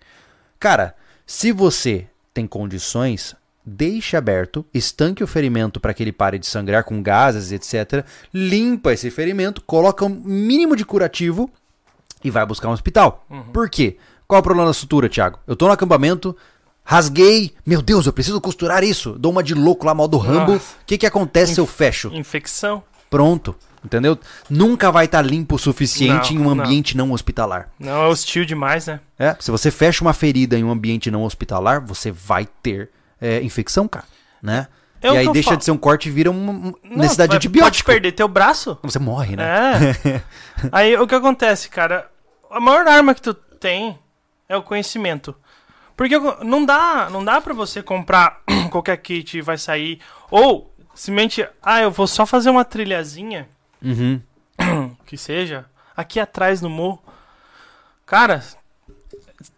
[0.60, 0.94] Cara,
[1.26, 3.34] se você tem condições,
[3.64, 8.04] deixe aberto, estanque o ferimento para que ele pare de sangrar com gases, etc.
[8.32, 11.50] Limpa esse ferimento, coloca um mínimo de curativo
[12.22, 13.26] e vai buscar um hospital.
[13.52, 13.96] Por quê?
[14.28, 15.38] Qual é o problema da sutura, Thiago?
[15.46, 16.36] Eu tô no acampamento,
[16.84, 19.12] rasguei, meu Deus, eu preciso costurar isso.
[19.18, 20.56] Dou uma de louco lá, mal do Rambo.
[20.56, 22.08] O que que acontece se eu fecho?
[22.14, 22.82] Infecção.
[23.10, 23.54] Pronto.
[23.84, 24.18] Entendeu?
[24.50, 26.64] Nunca vai estar limpo o suficiente Não, em um não.
[26.64, 27.12] ambiente não.
[27.12, 27.68] hospitalar.
[27.78, 28.98] Não é hostil demais, né?
[29.16, 33.40] É, se você fecha uma ferida em um ambiente não hospitalar, você vai ter é,
[33.42, 34.04] infecção, cara.
[34.42, 34.66] Né?
[35.02, 37.58] E aí deixa de ser um corte e vira uma Não, necessidade vai- de Pode
[37.58, 37.90] antibiótico.
[37.92, 38.76] perder teu braço.
[38.82, 39.44] Você morre, né?
[40.04, 40.20] É.
[40.72, 42.10] Aí o que acontece, cara?
[42.50, 43.96] A maior arma que tu tem
[44.48, 45.32] é o conhecimento.
[45.96, 50.00] Porque não dá, não dá para você comprar qualquer kit e vai sair
[50.30, 53.48] ou simplesmente, ah, eu vou só fazer uma trilhazinha
[53.82, 54.20] Uhum.
[55.06, 55.66] que seja
[55.97, 57.01] aqui atrás no morro.
[58.05, 58.43] Cara,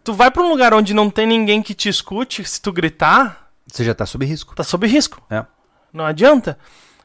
[0.03, 3.49] tu vai pra um lugar onde não tem ninguém que te escute, se tu gritar,
[3.67, 4.53] Você já tá sob risco.
[4.55, 5.21] tá sob risco.
[5.29, 5.45] É.
[5.93, 6.57] Não adianta.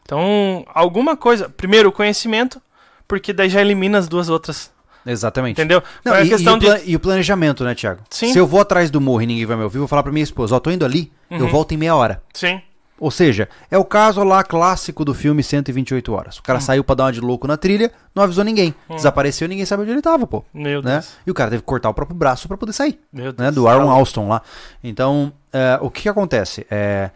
[0.03, 1.49] Então, alguma coisa.
[1.49, 2.61] Primeiro, o conhecimento,
[3.09, 4.71] porque daí já elimina as duas outras.
[5.07, 5.53] Exatamente.
[5.61, 5.83] Entendeu?
[6.05, 6.91] Não, é e, questão e o de.
[6.91, 8.03] e o planejamento, né, Thiago?
[8.11, 8.33] Sim.
[8.33, 10.13] Se eu vou atrás do morro e ninguém vai me ouvir, eu vou falar pra
[10.13, 11.49] minha esposa, ó, tô indo ali, eu Uhum.
[11.49, 12.23] volto em meia hora.
[12.33, 12.61] Sim.
[12.99, 16.39] Ou seja, é o caso lá clássico do filme 128 horas.
[16.39, 18.73] O cara saiu pra dar uma de louco na trilha, não avisou ninguém.
[18.89, 20.45] Desapareceu, ninguém sabe onde ele tava, pô.
[20.55, 20.93] Meu Né?
[20.93, 21.13] Deus.
[21.27, 23.37] E o cara teve que cortar o próprio braço pra poder sair, Meu Deus.
[23.37, 23.51] né?
[23.51, 24.43] Do Aaron Alston lá.
[24.83, 26.65] Então, é, o que, que acontece?
[26.71, 27.11] É,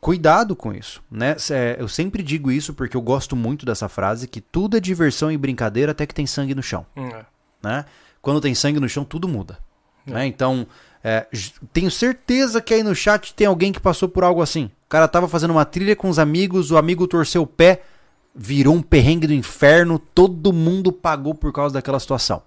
[0.00, 1.36] cuidado com isso, né?
[1.50, 5.30] É, eu sempre digo isso porque eu gosto muito dessa frase, que tudo é diversão
[5.32, 7.24] e brincadeira até que tem sangue no chão Hum, é.
[7.62, 7.84] né?
[8.20, 9.58] Quando tem sangue no chão, tudo muda.
[10.06, 10.10] É.
[10.12, 10.26] Né?
[10.26, 10.66] Então,
[11.72, 14.70] tenho certeza que aí no chat tem alguém que passou por algo assim.
[14.92, 17.80] O cara tava fazendo uma trilha com os amigos, o amigo torceu o pé,
[18.34, 22.42] virou um perrengue do inferno, todo mundo pagou por causa daquela situação.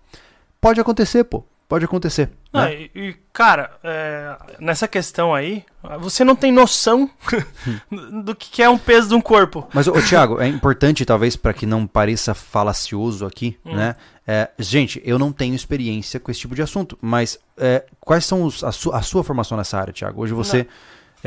[0.61, 1.43] Pode acontecer, pô.
[1.67, 2.30] Pode acontecer.
[2.53, 2.76] Não, né?
[2.76, 5.63] e, e, cara, é, nessa questão aí,
[5.99, 7.09] você não tem noção
[8.23, 9.67] do que é um peso de um corpo.
[9.73, 13.76] Mas, ô, Thiago, é importante, talvez, para que não pareça falacioso aqui, Hum.
[13.76, 13.95] né?
[14.27, 18.43] É, gente, eu não tenho experiência com esse tipo de assunto, mas é, quais são
[18.43, 20.22] os, a, su- a sua formação nessa área, Thiago?
[20.22, 20.67] Hoje você.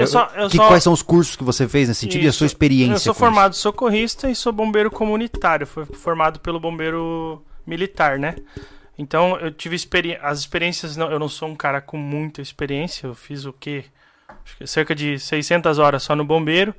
[0.03, 2.27] Eu só- eu que- só- Quais são os cursos que você fez nesse sentido e
[2.27, 2.39] a Isso.
[2.39, 2.95] sua experiência?
[2.95, 5.66] Eu sou formado socorrista e sou bombeiro comunitário.
[5.66, 8.37] Fui formado pelo bombeiro militar, né?
[8.99, 13.07] Então eu tive experi as experiências, não, eu não sou um cara com muita experiência,
[13.07, 13.85] eu fiz o quê?
[14.45, 16.75] Acho que cerca de 600 horas só no bombeiro,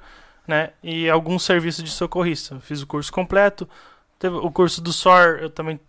[0.47, 0.71] né?
[0.83, 2.55] E alguns serviços de socorrista.
[2.55, 3.67] Eu fiz o curso completo.
[4.17, 5.79] Teve o curso do SOR, eu também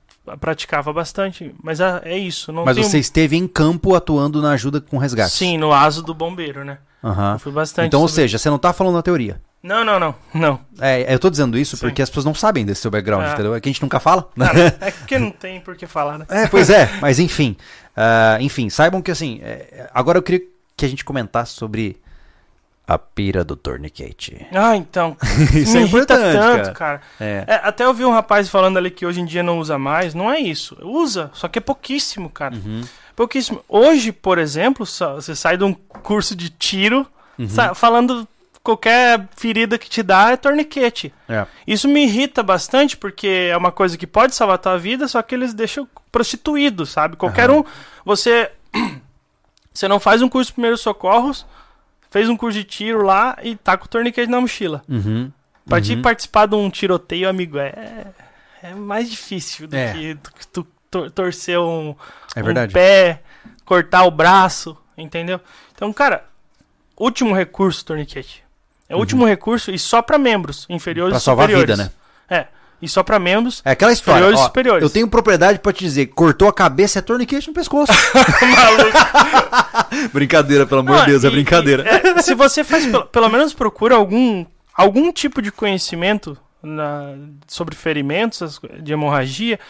[0.40, 2.52] praticava bastante, mas é, é isso.
[2.52, 2.86] mas tenho...
[2.86, 5.32] você esteve em campo atuando na ajuda com resgate?
[5.32, 6.78] Sim, no ASO do bombeiro, né?
[7.02, 7.32] Uhum.
[7.32, 7.86] Eu fui bastante.
[7.86, 8.10] Então, sobre...
[8.10, 9.40] ou seja, você não está falando na teoria.
[9.62, 10.60] Não, não, não, não.
[10.80, 11.82] É, eu tô dizendo isso Sim.
[11.82, 13.32] porque as pessoas não sabem desse seu background, é.
[13.32, 13.54] entendeu?
[13.54, 14.28] É que a gente nunca fala.
[14.34, 16.26] Não, é porque não tem por que falar, né?
[16.30, 17.56] É, pois é, mas enfim.
[17.90, 20.40] Uh, enfim, saibam que assim, é, agora eu queria
[20.76, 22.00] que a gente comentasse sobre
[22.90, 24.48] a pira do tourniquet.
[24.52, 25.16] Ah, então.
[25.54, 26.98] isso é importante, tanto, cara.
[26.98, 27.00] cara.
[27.20, 27.44] É.
[27.46, 30.12] É, até eu vi um rapaz falando ali que hoje em dia não usa mais.
[30.12, 30.76] Não é isso.
[30.82, 32.56] Usa, só que é pouquíssimo, cara.
[32.56, 32.82] Uhum.
[33.14, 33.64] Pouquíssimo.
[33.68, 37.06] Hoje, por exemplo, você sai de um curso de tiro
[37.38, 37.48] uhum.
[37.76, 38.26] falando
[38.60, 41.14] qualquer ferida que te dá é torniquete.
[41.28, 41.46] É.
[41.64, 45.22] Isso me irrita bastante porque é uma coisa que pode salvar a tua vida, só
[45.22, 47.14] que eles deixam prostituído, sabe?
[47.14, 47.60] Qualquer uhum.
[47.60, 47.64] um,
[48.04, 48.50] você
[49.72, 51.46] você não faz um curso de primeiros socorros,
[52.10, 54.82] fez um curso de tiro lá e tá com o torniquete na mochila.
[54.88, 55.30] Uhum.
[55.66, 55.82] Pra uhum.
[55.82, 58.06] te participar de um tiroteio, amigo, é,
[58.62, 59.92] é mais difícil do é.
[59.92, 60.18] que
[60.52, 61.94] tu, tu torcer um,
[62.34, 63.22] é um pé,
[63.64, 65.40] cortar o braço, entendeu?
[65.74, 66.24] Então, cara,
[66.98, 68.42] último recurso, torniquete.
[68.88, 69.00] É o uhum.
[69.00, 71.78] último recurso e só para membros inferiores pra e salvar superiores.
[71.78, 71.92] a vida,
[72.28, 72.36] né?
[72.36, 72.59] É.
[72.82, 74.82] E só para membros é aquela história, inferiores ó, superiores.
[74.82, 77.92] Eu tenho propriedade para te dizer, cortou a cabeça é torniquete no pescoço.
[80.12, 81.84] brincadeira, pelo amor de Deus, é e, é brincadeira.
[81.84, 87.14] E, é, se você faz, pelo, pelo, menos procura algum, algum tipo de conhecimento na,
[87.46, 89.60] sobre ferimentos de hemorragia,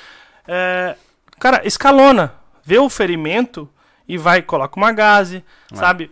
[0.47, 0.95] é,
[1.39, 2.35] cara, escalona.
[2.62, 3.69] Vê o ferimento
[4.07, 5.77] e vai, coloca uma gaze, é.
[5.77, 6.11] sabe?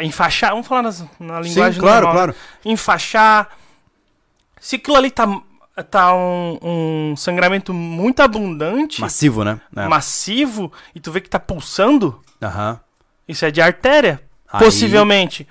[0.00, 2.32] enfaixar, vamos falar nas, na linguagem Sim, claro, normal, né?
[2.32, 2.36] claro.
[2.64, 3.48] enfaixar.
[4.60, 5.26] Se aquilo ali tá,
[5.88, 9.60] tá um, um sangramento muito abundante, massivo, né?
[9.74, 9.88] É.
[9.88, 12.76] Massivo, e tu vê que tá pulsando, uhum.
[13.28, 14.60] isso é de artéria, Aí...
[14.60, 15.46] possivelmente.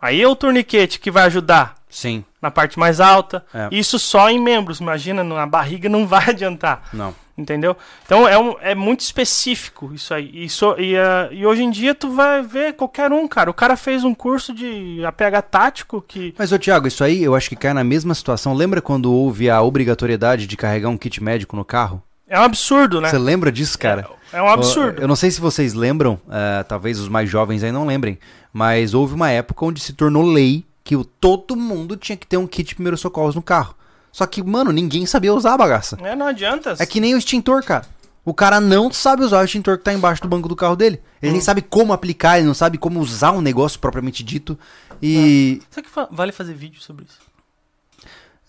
[0.00, 1.76] Aí é o torniquete que vai ajudar.
[1.88, 2.24] Sim.
[2.44, 3.42] Na parte mais alta.
[3.54, 3.68] É.
[3.70, 4.78] Isso só em membros.
[4.78, 6.90] Imagina, na barriga não vai adiantar.
[6.92, 7.14] Não.
[7.38, 7.74] Entendeu?
[8.04, 10.30] Então é, um, é muito específico isso aí.
[10.44, 13.50] Isso, e, uh, e hoje em dia tu vai ver qualquer um, cara.
[13.50, 16.34] O cara fez um curso de APH tático que.
[16.38, 18.52] Mas, ô Thiago, isso aí eu acho que cai na mesma situação.
[18.52, 22.02] Lembra quando houve a obrigatoriedade de carregar um kit médico no carro?
[22.28, 23.08] É um absurdo, né?
[23.08, 24.06] Você lembra disso, cara?
[24.32, 24.98] É, é um absurdo.
[24.98, 28.18] Eu, eu, não sei se vocês lembram, uh, talvez os mais jovens aí não lembrem,
[28.52, 32.46] mas houve uma época onde se tornou lei que todo mundo tinha que ter um
[32.46, 33.74] kit de primeiros socorros no carro.
[34.12, 35.98] Só que, mano, ninguém sabia usar a bagaça.
[36.02, 36.76] É, não adianta.
[36.78, 37.86] É que nem o extintor, cara.
[38.24, 41.00] O cara não sabe usar o extintor que tá embaixo do banco do carro dele.
[41.20, 41.32] Ele hum.
[41.32, 44.58] nem sabe como aplicar, ele não sabe como usar um negócio propriamente dito.
[45.02, 45.60] E.
[45.62, 45.74] É.
[45.74, 47.18] Será que vale fazer vídeo sobre isso?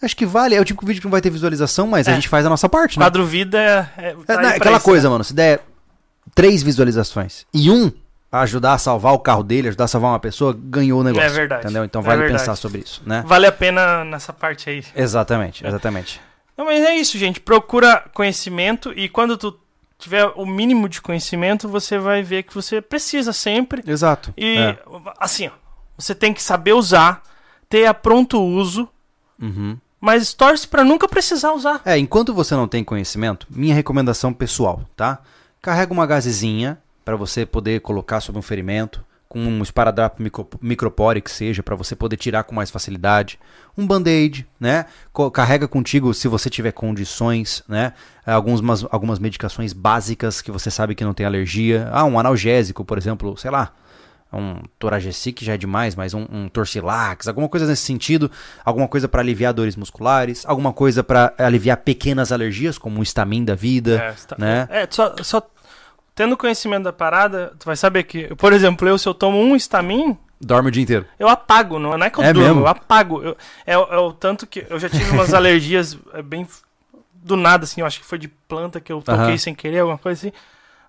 [0.01, 0.55] Acho que vale.
[0.55, 2.11] É o tipo de vídeo que não vai ter visualização, mas é.
[2.11, 3.05] a gente faz a nossa parte, né?
[3.05, 3.89] Quadro vida é.
[3.97, 5.11] é, tá é aquela isso, coisa, né?
[5.11, 5.23] mano.
[5.23, 5.65] Se der
[6.33, 7.91] três visualizações e um
[8.41, 11.27] ajudar a salvar o carro dele, ajudar a salvar uma pessoa, ganhou o negócio.
[11.27, 11.63] É verdade.
[11.63, 11.83] Entendeu?
[11.83, 12.41] Então é vale verdade.
[12.41, 13.23] pensar sobre isso, né?
[13.25, 14.83] Vale a pena nessa parte aí.
[14.95, 16.21] Exatamente, exatamente.
[16.57, 17.39] Não, mas é isso, gente.
[17.39, 19.59] Procura conhecimento e quando tu
[19.97, 23.83] tiver o mínimo de conhecimento, você vai ver que você precisa sempre.
[23.85, 24.33] Exato.
[24.37, 24.77] E é.
[25.19, 25.51] assim, ó,
[25.97, 27.23] você tem que saber usar,
[27.69, 28.87] ter a pronto uso.
[29.41, 29.77] Uhum.
[29.99, 31.81] Mas torce para nunca precisar usar.
[31.83, 35.19] É, enquanto você não tem conhecimento, minha recomendação pessoal, tá?
[35.61, 41.21] Carrega uma gazezinha para você poder colocar sobre um ferimento, com um esparadrapo micro, micropore
[41.21, 43.39] que seja, para você poder tirar com mais facilidade.
[43.77, 44.85] Um band-aid, né?
[45.33, 47.93] Carrega contigo se você tiver condições, né?
[48.25, 51.89] Algumas, algumas medicações básicas que você sabe que não tem alergia.
[51.91, 53.71] Ah, um analgésico, por exemplo, sei lá.
[54.33, 58.29] Um Toragesic já é demais, mas um, um Torcilax, alguma coisa nesse sentido,
[58.65, 63.45] alguma coisa para aliviar dores musculares, alguma coisa para aliviar pequenas alergias, como o Stamin
[63.45, 64.67] da vida, é, está, né?
[64.69, 65.47] É, só, só
[66.15, 69.55] tendo conhecimento da parada, tu vai saber que, por exemplo, eu se eu tomo um
[69.55, 71.05] estamin, Dorme o dia inteiro.
[71.17, 72.61] Eu apago, não é que eu é durmo, mesmo?
[72.61, 73.23] eu apago.
[73.23, 76.45] Eu, é, é, o tanto que eu já tive umas alergias é, bem
[77.13, 79.37] do nada, assim, eu acho que foi de planta que eu toquei uhum.
[79.37, 80.37] sem querer, alguma coisa assim.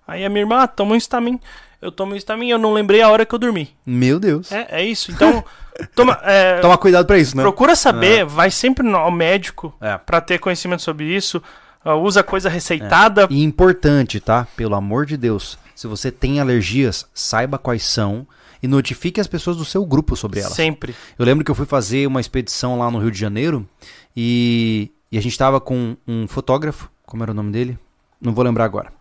[0.07, 1.39] Aí a minha irmã, ah, toma um estamin.
[1.81, 3.75] Eu tomo um estamin, eu não lembrei a hora que eu dormi.
[3.85, 4.51] Meu Deus.
[4.51, 5.11] É, é isso.
[5.11, 5.43] Então,
[5.95, 7.41] toma, é, toma cuidado pra isso, né?
[7.41, 9.97] Procura saber, vai sempre ao médico é.
[9.97, 11.41] para ter conhecimento sobre isso.
[11.87, 13.23] Ah, usa coisa receitada.
[13.23, 13.27] É.
[13.29, 14.45] E importante, tá?
[14.57, 15.57] Pelo amor de Deus.
[15.73, 18.27] Se você tem alergias, saiba quais são
[18.61, 20.51] e notifique as pessoas do seu grupo sobre elas.
[20.51, 20.93] Sempre.
[21.17, 23.65] Eu lembro que eu fui fazer uma expedição lá no Rio de Janeiro
[24.13, 27.79] e, e a gente estava com um fotógrafo, como era o nome dele?
[28.19, 28.91] Não vou lembrar agora.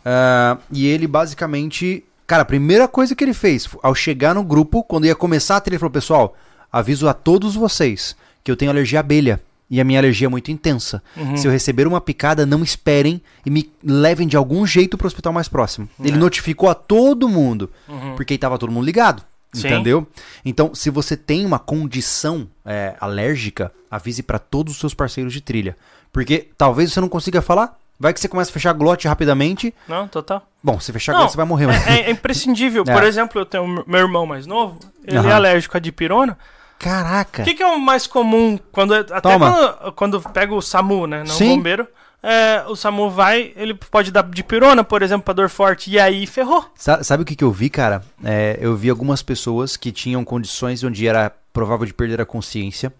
[0.00, 2.04] Uh, e ele basicamente.
[2.26, 5.60] Cara, a primeira coisa que ele fez, ao chegar no grupo, quando ia começar a
[5.60, 6.36] trilha, ele falou: Pessoal,
[6.72, 9.40] aviso a todos vocês que eu tenho alergia à abelha.
[9.70, 11.02] E a minha alergia é muito intensa.
[11.16, 11.36] Uhum.
[11.36, 15.32] Se eu receber uma picada, não esperem e me levem de algum jeito pro hospital
[15.32, 15.88] mais próximo.
[16.00, 16.18] Ele É.
[16.18, 18.14] notificou a todo mundo, Uhum.
[18.16, 19.22] porque aí tava todo mundo ligado.
[19.52, 19.68] Sim.
[19.68, 20.06] Entendeu?
[20.44, 25.40] Então, se você tem uma condição é, alérgica, avise pra todos os seus parceiros de
[25.40, 25.76] trilha.
[26.12, 29.72] Porque talvez você não consiga falar, vai que você começa a fechar a glote rapidamente.
[29.88, 30.44] Não, total.
[30.62, 31.66] Bom, se fechar a Não, glote, você vai morrer.
[31.68, 32.82] mas- É, é imprescindível.
[32.88, 32.92] É.
[32.92, 35.28] Por exemplo, eu tenho meu irmão mais novo, ele Aham.
[35.28, 36.36] é alérgico à dipirona.
[36.84, 37.42] Caraca!
[37.42, 39.50] O que, que é o mais comum quando até Toma.
[39.50, 41.56] quando, quando pega o SAMU, né, não o Sim.
[41.56, 41.88] bombeiro,
[42.22, 46.26] é, o SAMU vai, ele pode dar dipirona, por exemplo, pra dor forte e aí
[46.26, 46.64] ferrou.
[46.74, 48.02] Sa- Sabe o que, que eu vi, cara?
[48.22, 52.92] É, eu vi algumas pessoas que tinham condições onde era provável de perder a consciência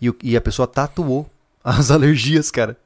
[0.00, 1.28] e, o- e a pessoa tatuou
[1.62, 2.76] as alergias, cara.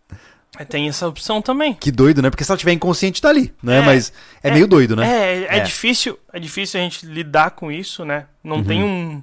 [0.59, 1.73] É, Tem essa opção também.
[1.73, 2.29] Que doido, né?
[2.29, 3.79] Porque se ela tiver inconsciente, tá ali, né?
[3.79, 4.12] É, Mas
[4.43, 5.07] é, é, meio doido, né?
[5.09, 5.61] É, é, É.
[5.61, 8.27] difícil, é difícil a gente lidar com isso, né?
[8.45, 8.65] Não Uhum.
[8.65, 9.23] tem um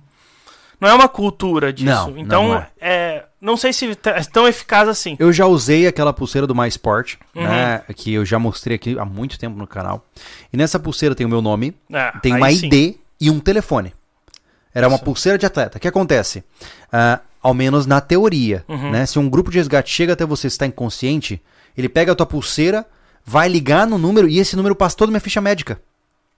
[0.80, 1.86] não é uma cultura disso.
[1.90, 2.70] Não, então, não é.
[2.80, 5.16] é, não sei se tá- é tão eficaz assim.
[5.20, 7.44] Eu já usei aquela pulseira do MySport, Uhum.
[7.44, 7.82] né?
[7.96, 10.06] Que eu já mostrei aqui há muito tempo no canal.
[10.52, 12.68] E nessa pulseira tem o meu nome, É, tem uma sim.
[12.68, 13.94] ID e um telefone.
[14.74, 15.04] Era uma Isso.
[15.06, 15.78] pulseira de atleta.
[15.78, 16.44] O que acontece?
[16.92, 18.92] Ah, ao menos na teoria, Uhum.
[18.92, 19.06] né?
[19.06, 21.42] Se um grupo de resgate chega até você e está inconsciente,
[21.78, 22.86] ele pega a tua pulseira,
[23.26, 25.80] vai ligar no número e esse número passa toda a minha ficha médica.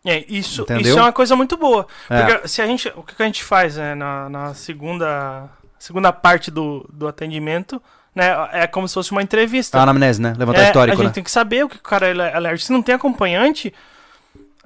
[0.04, 0.82] É, isso, Entendeu?
[0.94, 1.86] isso é uma coisa muito boa.
[2.10, 2.24] É.
[2.24, 5.48] Porque se a gente, o que a gente faz né, na, na segunda,
[5.78, 7.80] segunda parte do, do atendimento,
[8.16, 9.78] né, é como se fosse uma entrevista.
[9.80, 10.34] A anamnese, né?
[10.38, 11.14] Levantar É, histórico, a gente né?
[11.14, 12.66] tem que saber o que o cara é alérgico.
[12.66, 13.72] Se não tem acompanhante,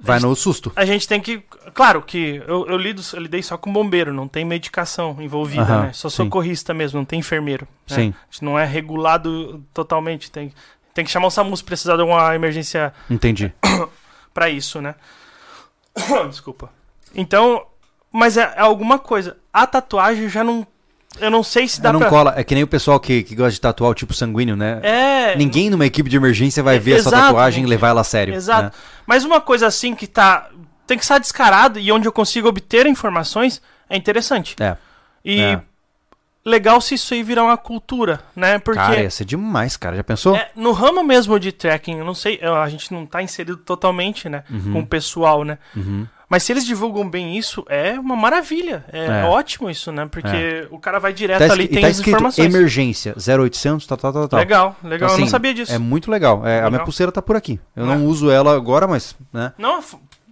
[0.00, 0.72] Vai no susto.
[0.74, 1.42] a gente tem que.
[1.74, 5.82] Claro que eu, eu, lido, eu lidei só com bombeiro, não tem medicação envolvida, Aham,
[5.84, 5.92] né?
[5.92, 6.16] Só sim.
[6.16, 7.66] socorrista mesmo, não tem enfermeiro.
[7.90, 7.96] né?
[7.96, 8.14] Sim.
[8.16, 10.30] A gente não é regulado totalmente.
[10.30, 10.52] Tem,
[10.94, 13.52] tem que chamar o SAMU se precisar de alguma emergência Entendi.
[14.34, 14.94] pra isso, né?
[16.28, 16.70] Desculpa.
[17.14, 17.64] Então,
[18.12, 19.36] mas é, é alguma coisa.
[19.52, 20.66] A tatuagem já não.
[21.18, 22.10] Eu não sei se dá não pra.
[22.10, 22.34] cola.
[22.36, 24.80] É que nem o pessoal que, que gosta de tatuar o tipo sanguíneo, né?
[24.82, 25.36] É.
[25.36, 28.34] Ninguém numa equipe de emergência vai É, ver essa tatuagem e levar ela a sério.
[28.34, 28.64] Exato.
[28.64, 28.72] né?
[29.06, 30.50] Mas uma coisa assim que tá.
[30.86, 34.54] Tem que estar descarado e onde eu consigo obter informações é interessante.
[34.60, 34.76] É.
[35.24, 35.60] E É.
[36.46, 38.58] legal se isso aí virar uma cultura, né?
[38.58, 39.96] Porque Cara, ia ser demais, cara.
[39.96, 40.36] Já pensou?
[40.36, 44.28] é, no ramo mesmo de trekking, eu não sei, a gente não tá inserido totalmente,
[44.28, 44.44] né?
[44.72, 45.58] Com o pessoal, né?
[45.74, 46.06] Uhum.
[46.28, 48.84] Mas se eles divulgam bem isso, é uma maravilha.
[48.92, 49.24] É, É.
[49.26, 50.08] ótimo isso, né?
[50.10, 52.52] Porque o cara vai direto Tá, ali e tem tá as informações.
[52.52, 54.38] emergência 0800, tal, tal, tal, tal.
[54.40, 54.96] Legal, legal.
[54.96, 55.72] Então, eu não assim, sabia disso.
[55.72, 56.44] É muito legal.
[56.44, 56.84] É, A minha Legal.
[56.84, 57.60] pulseira tá por aqui.
[57.76, 57.86] Eu É.
[57.86, 59.52] não uso ela agora, mas, né?
[59.56, 59.80] Não,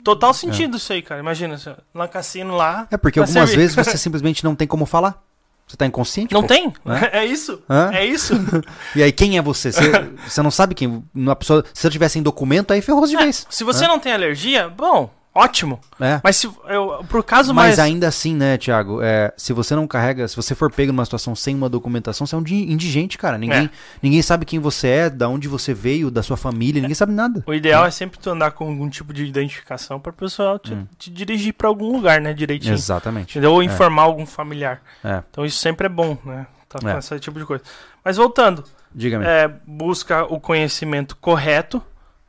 [0.02, 1.20] total sentido isso aí, cara.
[1.20, 1.56] Imagina,
[1.94, 2.88] lá no cassino lá.
[2.90, 3.62] É porque algumas servir.
[3.62, 5.22] vezes você simplesmente não tem como falar.
[5.66, 6.34] Você tá inconsciente?
[6.34, 6.48] Não pô.
[6.48, 6.72] tem?
[6.84, 7.10] Né?
[7.12, 7.62] É isso.
[7.68, 7.90] Hã?
[7.92, 8.34] É isso.
[8.94, 9.72] E aí, quem é você?
[9.72, 9.90] Você,
[10.28, 11.02] você não sabe quem.
[11.14, 13.46] Uma pessoa, se eu tivesse em documento, aí ferrou de vez.
[13.50, 15.80] Se você não tem alergia, bom, ótimo.
[16.00, 16.20] É.
[16.22, 17.78] Mas se eu, por caso Mas mais.
[17.78, 19.00] ainda assim, né, Thiago?
[19.02, 22.34] É, se você não carrega, se você for pego numa situação sem uma documentação, você
[22.34, 23.36] é um di- indigente, cara.
[23.36, 23.70] Ninguém, É.
[24.02, 27.42] ninguém sabe quem você é, da onde você veio, da sua família, ninguém sabe nada.
[27.46, 30.72] O ideal é sempre tu andar com algum tipo de identificação para o pessoal te,
[30.74, 30.86] Hum.
[30.98, 32.32] te dirigir para algum lugar, né?
[32.32, 32.74] Direitinho.
[32.74, 33.32] Exatamente.
[33.32, 33.52] Entendeu?
[33.52, 33.64] Ou É.
[33.64, 34.80] informar algum familiar.
[35.02, 35.22] É.
[35.30, 36.46] Então isso sempre é bom, né?
[36.68, 36.98] Tá com É.
[36.98, 37.62] esse tipo de coisa.
[38.04, 39.24] Mas voltando, Diga-me.
[39.24, 41.80] é, busca o conhecimento correto.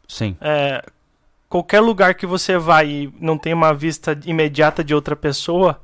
[0.08, 0.38] Sim.
[0.40, 0.84] É,
[1.50, 5.80] qualquer lugar que você vai e não tem uma vista imediata de outra pessoa,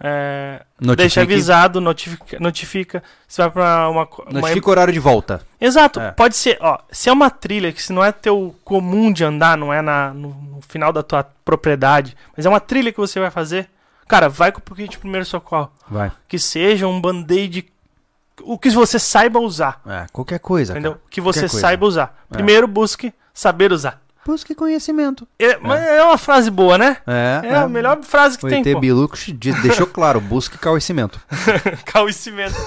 [0.00, 0.62] é,
[0.96, 3.02] deixa avisado, notifica, notifica.
[3.26, 5.40] Você vai pra uma, co- uma Notifica o horário de volta.
[5.60, 6.12] Exato, É.
[6.12, 9.56] pode ser, ó, se é uma trilha que se não é teu comum de andar,
[9.58, 13.18] não é na, no, no final da tua propriedade, mas é uma trilha que você
[13.18, 13.68] vai fazer,
[14.06, 15.70] cara, vai com o kit de primeiro socorro.
[15.90, 16.12] Vai.
[16.28, 17.66] Que seja um band-aid,
[18.42, 20.74] o que você saiba usar, É, qualquer coisa.
[20.74, 20.92] entendeu?
[20.92, 21.04] Cara.
[21.10, 22.16] Que você saiba usar.
[22.30, 22.34] É.
[22.34, 24.00] Primeiro busque saber usar.
[24.28, 25.26] Busque conhecimento.
[25.38, 26.98] É, mas é uma frase boa, né?
[27.06, 27.40] É.
[27.44, 28.78] É, a melhor frase que O tem, ET.
[28.78, 31.18] Biluco diz- deixou claro, busque conhecimento.
[31.90, 32.54] Conhecimento.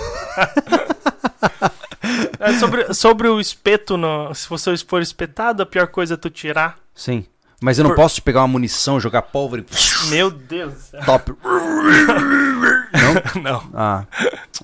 [2.39, 6.31] É, sobre, sobre o espeto, no, se você for espetado, a pior coisa é tu
[6.31, 6.77] tirar.
[6.95, 7.23] Sim.
[7.61, 10.09] Mas eu não Por- posso te pegar uma munição, jogar pólvora e...
[10.09, 10.73] Meu Deus.
[11.05, 11.31] Top.
[13.39, 13.63] Não.
[13.75, 14.03] Ah.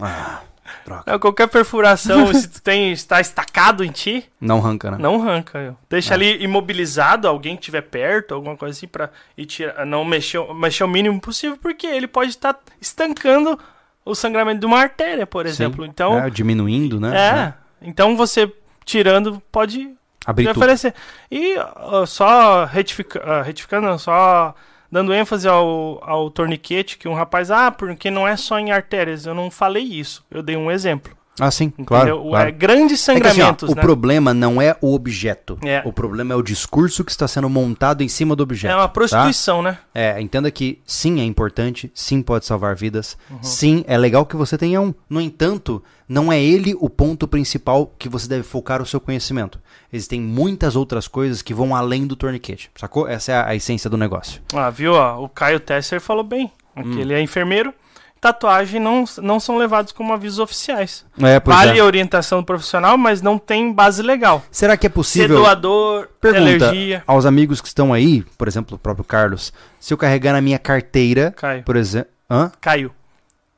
[0.02, 0.40] Ah.
[0.88, 1.04] Droga.
[1.06, 4.98] É, qualquer perfuração, se tu tem, está estacado em ti, Não arranca, né?
[5.00, 5.76] não arranca.
[5.90, 6.16] Deixa É.
[6.16, 10.84] ali imobilizado, alguém que estiver perto, alguma coisa assim, pra ir tirar, não mexer, mexer
[10.86, 13.60] o mínimo possível, porque ele pode estar estancando
[14.06, 15.50] o sangramento de uma artéria, por Sim.
[15.52, 15.86] exemplo.
[15.86, 17.18] Então, É, diminuindo, né?
[17.18, 17.54] é.
[17.82, 18.50] Então você
[18.86, 19.94] tirando pode
[20.26, 20.94] Abrir oferecer.
[21.30, 24.56] E ó, só retifica, ah, retificando, não, só
[24.92, 29.26] dando ênfase ao, ao torniquete, que um rapaz, ah, porque não é só em artérias.
[29.26, 30.26] Eu não falei isso.
[30.30, 31.16] Eu dei um exemplo.
[31.40, 31.86] Ah, sim, Entendeu?
[31.86, 32.20] claro.
[32.26, 32.50] O- claro.
[32.50, 33.82] É grandes É que, assim, ó, sangramentos, o né?
[33.82, 35.58] problema não é o objeto.
[35.64, 35.82] É.
[35.86, 38.72] O problema é o discurso que está sendo montado em cima do objeto.
[38.72, 38.88] É uma tá?
[38.90, 39.78] prostituição, né?
[39.94, 43.38] É, entenda que sim, é importante, sim, pode salvar vidas, Uhum.
[43.44, 44.94] sim, é legal que você tenha um.
[45.10, 49.60] No entanto, não é ele o ponto principal que você deve focar o seu conhecimento.
[49.94, 53.08] Existem muitas outras coisas que vão além do torniquete, sacou?
[53.08, 54.42] Essa é a, a essência do negócio.
[54.56, 54.94] Ah, viu?
[54.94, 56.52] ó, o Caio Tesser falou bem.
[56.76, 57.00] Hum.
[57.00, 57.74] ele é enfermeiro.
[58.20, 61.06] Tatuagem não, não são levados como avisos oficiais.
[61.22, 61.82] É, vale é.
[61.82, 64.44] a orientação do profissional, mas não tem base legal.
[64.52, 65.38] Será que é Ser possível...
[65.40, 67.04] doador, Pergunta alergia.
[67.06, 70.58] aos amigos que estão aí, por exemplo, o próprio Carlos, se eu carregar na minha
[70.60, 71.64] carteira, Caio.
[71.64, 72.10] por exemplo...
[72.30, 72.52] Hã?
[72.60, 72.92] Caio.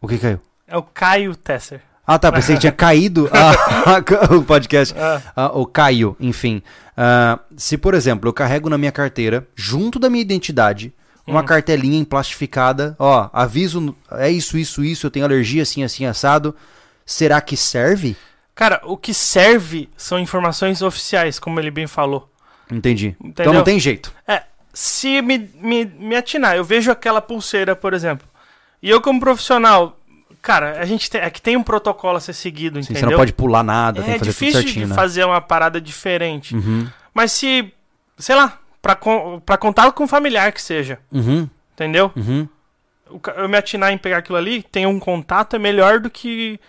[0.01, 0.39] O que caiu?
[0.67, 1.81] É o Caio Tesser.
[2.05, 4.95] Ah, tá, pensei que tinha caído a- o podcast.
[4.97, 6.61] Ah, Ah, o Caio, enfim.
[6.97, 10.93] Ah, se, por exemplo, eu carrego na minha carteira, junto da minha identidade,
[11.29, 11.45] uma Hum.
[11.45, 16.55] cartelinha emplastificada, ó, aviso, é isso, isso, isso, eu tenho alergia assim, assim, assado.
[17.05, 18.15] Será que serve?
[18.53, 22.29] Cara, o que serve são informações oficiais, como ele bem falou.
[22.71, 23.15] Entendi.
[23.19, 23.53] Então Entendeu?
[23.53, 24.11] não tem jeito.
[24.27, 24.43] É,
[24.73, 28.27] se me, me, me atinar, eu vejo aquela pulseira, por exemplo,
[28.81, 29.97] e eu como profissional,
[30.41, 33.09] cara, a gente tem, é que tem um protocolo a ser seguido, Assim, entendeu?
[33.09, 34.95] você não pode pular nada, tem é que fazer tudo difícil certinho, de né?
[34.95, 36.53] fazer uma parada diferente.
[36.55, 37.73] Uhum, Mas se,
[38.17, 42.11] sei lá, pra, con- pra contato com um familiar que seja, uhum, entendeu?
[42.15, 42.47] uhum.
[43.37, 46.59] Eu me atinar em pegar aquilo ali, tem um contato, é melhor do que,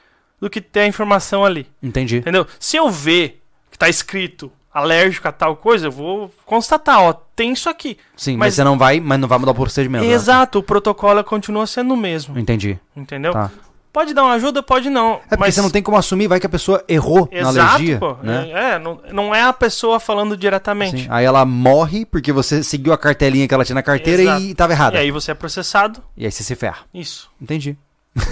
[0.40, 2.16] do que ter a informação ali, Entendi.
[2.16, 2.46] entendeu?
[2.58, 7.52] Se eu ver que tá escrito alérgico a tal coisa, eu vou constatar, ó, tem
[7.52, 7.98] isso aqui.
[8.16, 10.04] Sim, mas, Mas- você não vai, mas não vai mudar o procedimento.
[10.04, 10.10] né?
[10.12, 12.78] Exato, o protocolo continua sendo o mesmo, Entendi.
[12.96, 13.32] entendeu?
[13.32, 13.50] Tá.
[13.92, 15.14] Pode dar uma ajuda, pode não.
[15.14, 15.54] É porque mas...
[15.54, 18.16] você não tem como assumir, vai que a pessoa errou na Exato, alergia, pô.
[18.22, 18.50] né?
[18.52, 21.02] É, não, não é a pessoa falando diretamente.
[21.02, 21.08] Sim.
[21.10, 24.42] Aí ela morre porque você seguiu a cartelinha que ela tinha na carteira Exato.
[24.42, 24.96] e tava errada.
[24.96, 26.78] E aí você é processado, E aí você se ferra.
[26.94, 27.28] isso.
[27.40, 27.76] Entendi.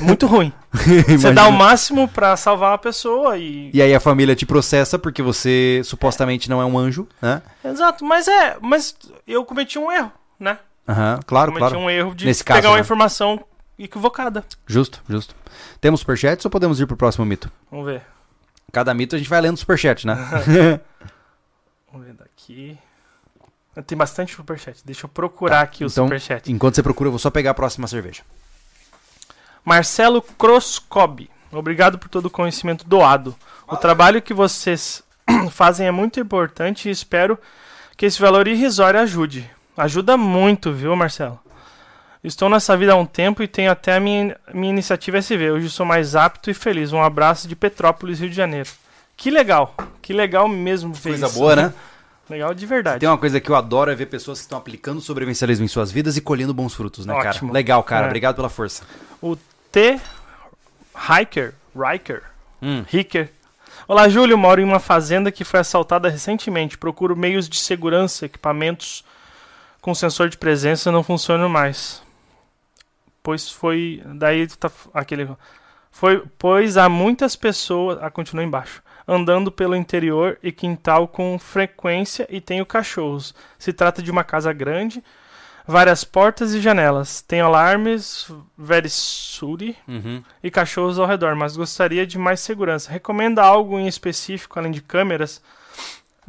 [0.00, 0.52] Muito ruim.
[1.08, 3.70] Você dá o máximo pra salvar uma pessoa e.
[3.72, 7.42] E aí a família te processa porque você supostamente não é um anjo, né?
[7.64, 8.56] Exato, mas é.
[8.60, 8.94] Mas
[9.26, 10.58] eu cometi um erro, né?
[10.88, 11.84] Aham, claro, cometi claro.
[11.84, 12.80] um erro de Nesse pegar caso, uma né?
[12.80, 13.40] informação
[13.84, 14.44] equivocada.
[14.66, 15.34] Justo, justo.
[15.80, 17.50] Temos superchats ou podemos ir pro próximo mito?
[17.70, 18.02] Vamos ver.
[18.72, 20.14] Cada mito a gente vai lendo superchat, né?
[21.90, 22.78] Vamos ver daqui.
[23.86, 24.82] Tem bastante superchat.
[24.84, 26.50] Deixa eu procurar aqui o então- superchat.
[26.50, 28.22] Enquanto você procura, eu vou só pegar a próxima cerveja.
[29.64, 31.30] Marcelo Croscobi.
[31.52, 33.34] Obrigado por todo o conhecimento doado.
[33.66, 35.02] O trabalho que vocês
[35.50, 37.38] fazem é muito importante e espero
[37.96, 39.48] que esse valor irrisório ajude.
[39.76, 41.38] Ajuda muito, viu, Marcelo?
[42.22, 45.52] Estou nessa vida há um tempo e tenho até a minha, minha iniciativa SV.
[45.52, 46.92] Hoje sou mais apto e feliz.
[46.92, 48.68] Um abraço de Petrópolis, Rio de Janeiro.
[49.16, 49.74] Que legal.
[50.02, 51.38] Que legal mesmo ver Coisa isso.
[51.38, 51.74] boa, né?
[52.28, 53.00] Legal de verdade.
[53.00, 55.90] Tem uma coisa que eu adoro é ver pessoas que estão aplicando sobrevivencialismo em suas
[55.90, 57.30] vidas e colhendo bons frutos, né, cara?
[57.30, 57.52] Ótimo.
[57.52, 58.04] Legal, cara.
[58.04, 58.08] É.
[58.08, 58.82] Obrigado pela força.
[59.22, 59.36] O
[59.72, 59.98] T.
[60.94, 61.54] Hiker.
[61.74, 62.22] Riker.
[62.60, 62.84] Hum.
[62.86, 63.30] Ricker.
[63.86, 64.36] Olá, Júlio.
[64.36, 66.76] Moro em uma fazenda que foi assaltada recentemente.
[66.76, 69.04] Procuro meios de segurança, equipamentos
[69.80, 72.02] com sensor de presença não funcionam mais.
[73.28, 74.02] Pois foi.
[74.14, 75.28] Daí tá aquele.
[75.90, 77.98] Foi, pois há muitas pessoas.
[78.00, 78.82] Ah, continua embaixo.
[79.06, 83.34] Andando pelo interior e quintal com frequência e tenho cachorros.
[83.58, 85.04] Se trata de uma casa grande,
[85.66, 87.20] várias portas e janelas.
[87.20, 90.22] Tem alarmes, verisuri Uhum.
[90.42, 92.90] e cachorros ao redor, mas gostaria de mais segurança.
[92.90, 95.42] Recomenda algo em específico, além de câmeras?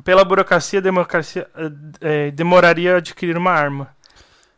[0.04, 1.72] Pela burocracia, democracia eh,
[2.02, 3.98] eh, demoraria adquirir uma arma.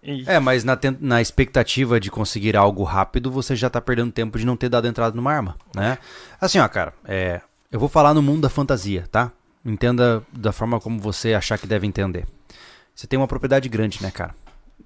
[0.04, 4.38] E- É, mas na, na expectativa de conseguir algo rápido, você já tá perdendo tempo
[4.40, 5.98] de não ter dado entrada numa arma, né?
[6.40, 7.42] Assim, ó, cara, é,
[7.72, 9.32] eu vou falar no mundo da fantasia, tá?
[9.64, 12.26] Entenda da forma como você achar que deve entender.
[12.96, 14.34] Você tem uma propriedade grande, né, cara?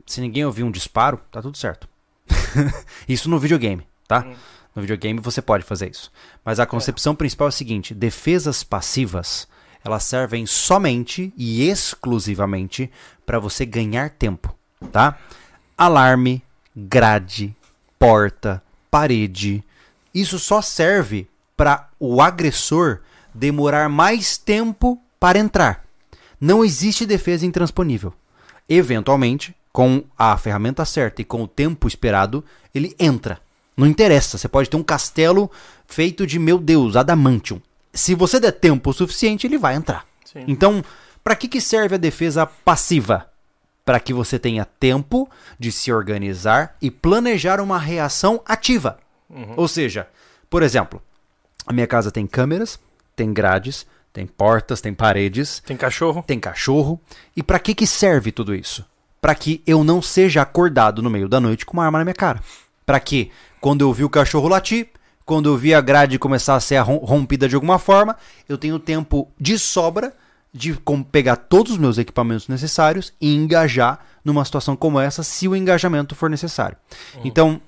[0.06, 1.88] Se ninguém ouvir um disparo, tá tudo certo.
[3.08, 4.26] isso no videogame, tá?
[4.28, 4.36] Hum.
[4.76, 6.12] No videogame você pode fazer isso.
[6.44, 9.48] Mas a concepção principal é a seguinte: defesas passivas,
[9.84, 12.92] elas servem somente e exclusivamente
[13.26, 14.54] para você ganhar tempo,
[14.92, 15.18] tá?
[15.78, 16.42] Alarme,
[16.76, 17.56] grade,
[18.00, 19.64] porta, parede.
[20.14, 23.00] Isso só serve para o agressor
[23.34, 25.84] demorar mais tempo para entrar.
[26.40, 28.14] Não existe defesa intransponível.
[28.68, 32.44] Eventualmente, com a ferramenta certa e com o tempo esperado,
[32.74, 33.40] ele entra.
[33.76, 35.52] Não interessa, você pode ter um castelo
[35.86, 37.62] feito de, meu Deus, adamantium.
[37.94, 40.06] Se você der tempo o suficiente, ele vai entrar.
[40.24, 40.46] Sim.
[40.48, 40.84] Então,
[41.24, 43.30] para que, que serve a defesa passiva?
[43.86, 45.30] Para que você tenha tempo
[45.60, 48.98] de se organizar e planejar uma reação ativa.
[49.56, 50.08] Ou seja,
[50.50, 51.02] por exemplo,
[51.68, 52.80] a minha casa tem câmeras,
[53.16, 56.24] tem grades, tem portas, tem paredes, Tem cachorro?
[56.26, 57.00] tem cachorro.
[57.36, 58.84] E para que que serve tudo isso?
[59.22, 62.14] Para que eu não seja acordado no meio da noite com uma arma na minha
[62.16, 62.42] cara.
[62.86, 63.32] Para que
[63.62, 64.90] quando eu vi o cachorro latir,
[65.26, 68.16] Quando eu vi a grade começar a ser rompida de alguma forma,
[68.48, 70.14] eu tenho tempo de sobra
[70.56, 70.80] de
[71.12, 76.16] pegar todos os meus equipamentos necessários e engajar numa situação como essa, se o engajamento
[76.16, 76.78] for necessário.
[77.26, 77.60] Então,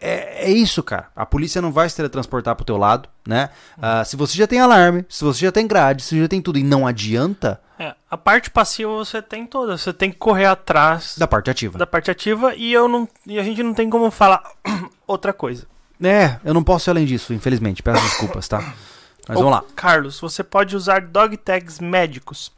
[0.00, 1.06] é, é isso, cara.
[1.14, 3.50] A polícia não vai se teletransportar pro teu lado, né?
[3.80, 6.42] Ah, se você já tem alarme, se você já tem grade, se você já tem
[6.42, 9.78] tudo e não adianta, É, a parte passiva você tem toda.
[9.78, 11.78] Você tem que correr atrás da parte ativa.
[11.78, 14.42] da parte ativa e eu não e a gente não tem como falar
[15.06, 15.66] outra coisa.
[16.02, 17.82] É, eu não posso ir além disso, infelizmente.
[17.84, 18.74] Peço desculpas, tá?
[19.28, 19.64] Mas vamos lá.
[19.76, 22.52] Carlos, você pode usar dog tags médicos.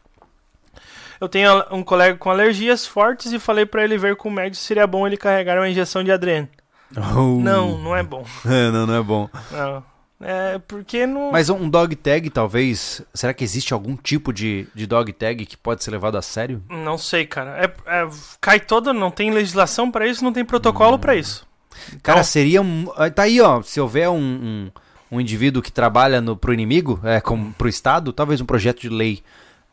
[1.21, 4.57] Eu tenho um colega com alergias fortes e falei pra ele ver com o médico
[4.57, 6.49] se seria bom ele carregar uma injeção de adreno.
[6.95, 8.25] Não, não é bom.
[8.45, 9.29] É, não, não é bom.
[9.51, 9.85] Não.
[10.21, 11.33] É porque não.
[11.33, 13.03] Mas um dog tag, talvez.
[13.13, 16.63] Será que existe algum tipo de, de dog tag que pode ser levado a sério?
[16.71, 17.59] Não sei, cara.
[17.59, 17.65] É,
[18.03, 18.09] é-
[18.41, 21.47] cai toda, não tem legislação pra isso, não tem protocolo pra isso.
[22.03, 22.91] Cara, Então- seria um.
[22.97, 23.61] ah, Tá aí, ó.
[23.63, 24.71] Se houver um, um,
[25.11, 28.89] um indivíduo que trabalha no, pro inimigo, é, como pro Estado, talvez um projeto de
[28.89, 29.23] lei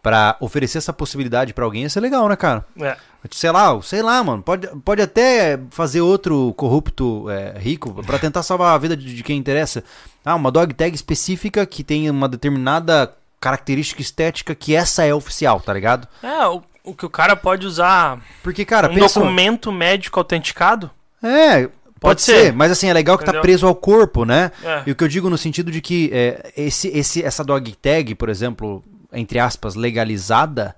[0.01, 2.65] pra oferecer essa possibilidade pra alguém ia ser legal, né, cara?
[2.79, 2.97] É.
[3.29, 4.41] Sei lá, sei lá, mano.
[4.41, 9.23] Pode, pode até fazer outro corrupto é, rico pra tentar salvar a vida de, de
[9.23, 9.83] quem interessa.
[10.25, 15.59] Ah, uma dog tag específica que tem uma determinada característica estética que essa é oficial,
[15.59, 16.07] tá ligado?
[16.23, 19.19] É, o, o que o cara pode usar Porque, cara, um pensa.
[19.19, 20.89] documento médico autenticado.
[21.23, 21.69] É,
[22.01, 22.45] pode, ser.
[22.45, 22.53] ser.
[22.53, 23.41] mas assim, é legal que tá Entendeu?
[23.43, 24.51] preso ao corpo, né?
[24.63, 24.83] É.
[24.87, 28.13] E o que eu digo no sentido de que é, esse, esse, essa dog tag,
[28.15, 28.83] por exemplo,
[29.13, 30.75] entre aspas, legalizada,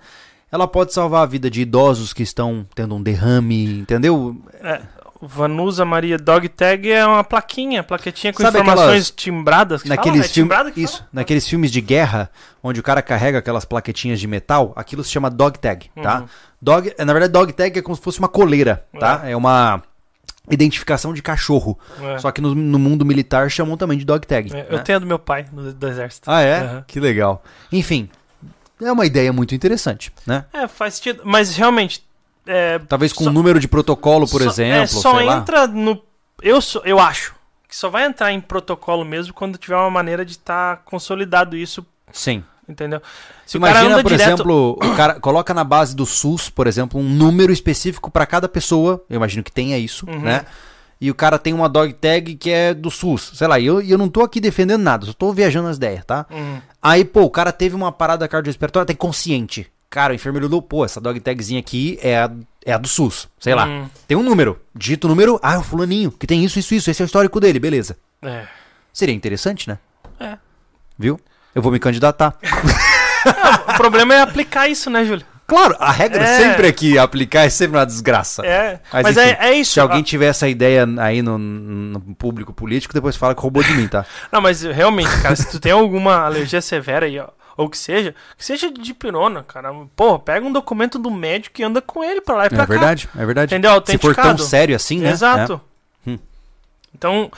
[0.51, 4.37] ela pode salvar a vida de idosos que estão tendo um derrame, entendeu?
[4.61, 4.81] É,
[5.25, 9.81] Vanusa Maria Dog Tag é uma plaquinha, plaquetinha com Sabe informações aquelas- timbradas.
[9.81, 10.25] Que Naqueles fala?
[10.25, 10.73] É filmes.
[10.73, 11.09] que Isso, fala?
[11.13, 12.29] naqueles filmes de guerra,
[12.61, 16.19] onde o cara carrega aquelas plaquetinhas de metal, aquilo se chama dog tag, tá?
[16.19, 16.25] Uhum.
[16.61, 19.21] Dog, na verdade, dog tag é como se fosse uma coleira, tá?
[19.25, 19.81] É uma
[20.49, 21.77] identificação de cachorro.
[22.01, 22.19] É.
[22.19, 24.51] Só que no, no mundo militar chamam também de dog tag.
[24.51, 24.65] É, né?
[24.69, 26.29] Eu tenho a do meu pai, do, do exército.
[26.29, 26.59] Ah, é?
[26.59, 26.85] Aham.
[26.87, 27.43] Que legal.
[27.71, 28.09] Enfim,
[28.81, 30.45] é uma ideia muito interessante, né?
[30.53, 31.21] É, faz sentido.
[31.25, 32.03] Mas realmente.
[32.45, 35.37] É, Talvez com Só- um número de protocolo, por só- exemplo, É, só sei lá.
[35.37, 36.01] entra no.
[36.41, 37.33] Eu, eu acho
[37.69, 41.85] que só vai entrar em protocolo mesmo quando tiver uma maneira de estar consolidado isso,
[42.11, 42.43] Sim.
[42.67, 43.01] Entendeu?
[43.45, 47.51] Se Imagina, por exemplo, o cara coloca na base do SUS, por exemplo, um número
[47.51, 49.03] específico para cada pessoa.
[49.09, 50.19] Eu imagino que tenha isso, Uhum.
[50.21, 50.45] né?
[51.01, 53.31] E o cara tem uma dog tag que é do SUS.
[53.33, 56.05] Sei lá, e eu, eu não tô aqui defendendo nada, só tô viajando as ideias,
[56.05, 56.25] tá?
[56.31, 59.67] Hum, Aí, pô, o cara teve uma parada cardiorrespiratória, tem consciente.
[59.89, 62.31] Cara, o enfermeiro olhou, pô, essa dog tagzinha aqui é a,
[62.65, 63.27] é a do SUS.
[63.37, 63.65] Sei lá.
[63.67, 63.87] Hum.
[64.07, 64.59] Tem um número.
[64.73, 66.89] Digita o número, ah, é o fulaninho, que tem isso, isso, isso.
[66.89, 67.97] Esse é o histórico dele, beleza.
[68.21, 68.47] é.
[68.93, 69.77] Seria interessante, né?
[70.19, 70.37] É.
[70.97, 71.19] Viu?
[71.53, 72.35] Eu vou me candidatar.
[73.67, 75.25] O problema é aplicar isso, né, Júlio?
[75.47, 76.37] claro, a regra É.
[76.37, 78.45] sempre é que aplicar é sempre uma desgraça.
[78.45, 78.79] É.
[78.91, 79.73] Mas, Mas, enfim, é, é isso.
[79.73, 83.73] Se alguém tiver essa ideia aí no, no público político, depois fala que roubou de
[83.73, 84.05] mim, tá?
[84.31, 88.13] Não, mas realmente, cara, se tu tem alguma alergia severa aí, ó, ou que seja,
[88.37, 89.71] que seja de pirona, cara.
[89.95, 92.65] Porra, pega um documento do médico e anda com ele pra lá e pra É
[92.65, 93.53] verdade, é verdade.
[93.53, 93.81] Entendeu?
[93.85, 95.05] Se for tão sério assim, cá.
[95.05, 95.11] né?
[95.11, 95.61] Exato.
[96.05, 96.09] É.
[96.09, 96.19] Hum.
[96.93, 97.37] Então, é,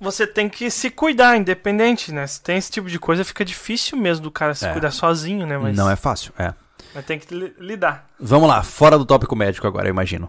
[0.00, 2.26] você tem que se cuidar, independente, né?
[2.26, 4.72] Se tem esse tipo de coisa, fica difícil mesmo do cara se É.
[4.72, 5.58] cuidar sozinho, né?
[5.58, 6.52] Mas, Não é fácil, é.
[6.94, 8.06] mas tem que li- lidar.
[8.18, 10.28] Vamos lá, fora do tópico médico agora, eu imagino.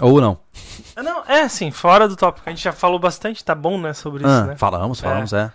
[0.00, 0.38] Ou não.
[0.94, 2.48] Ah, Não, é assim, fora do tópico.
[2.48, 4.56] A gente já falou bastante, tá bom, né, sobre isso, Ah, né?
[4.56, 5.50] Falamos, falamos, é.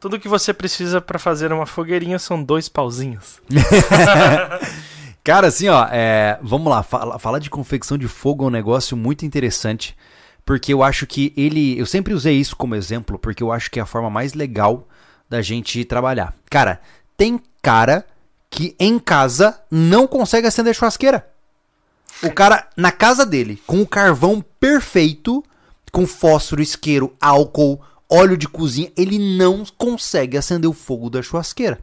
[0.00, 3.40] Tudo que você precisa pra fazer uma fogueirinha são dois pauzinhos.
[5.24, 8.94] Cara, assim, ó, é, vamos lá, fala, falar de confecção de fogo é um negócio
[8.96, 9.96] muito interessante,
[10.44, 11.78] porque eu acho que ele.
[11.78, 14.86] Eu sempre usei isso como exemplo, porque eu acho que é a forma mais legal
[15.28, 16.34] da gente trabalhar.
[16.50, 16.80] Cara,
[17.16, 18.06] tem cara
[18.50, 21.26] que em casa não consegue acender churrasqueira.
[22.22, 25.42] O cara, na casa dele, com o carvão perfeito,
[25.90, 31.80] com fósforo, isqueiro, álcool, óleo de cozinha, ele não consegue acender o fogo da churrasqueira.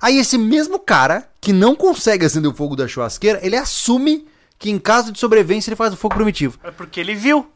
[0.00, 4.26] Aí esse mesmo cara, que não consegue acender o fogo da churrasqueira, ele assume
[4.58, 6.58] que em caso de sobrevivência ele faz o fogo primitivo.
[6.62, 7.46] É porque ele viu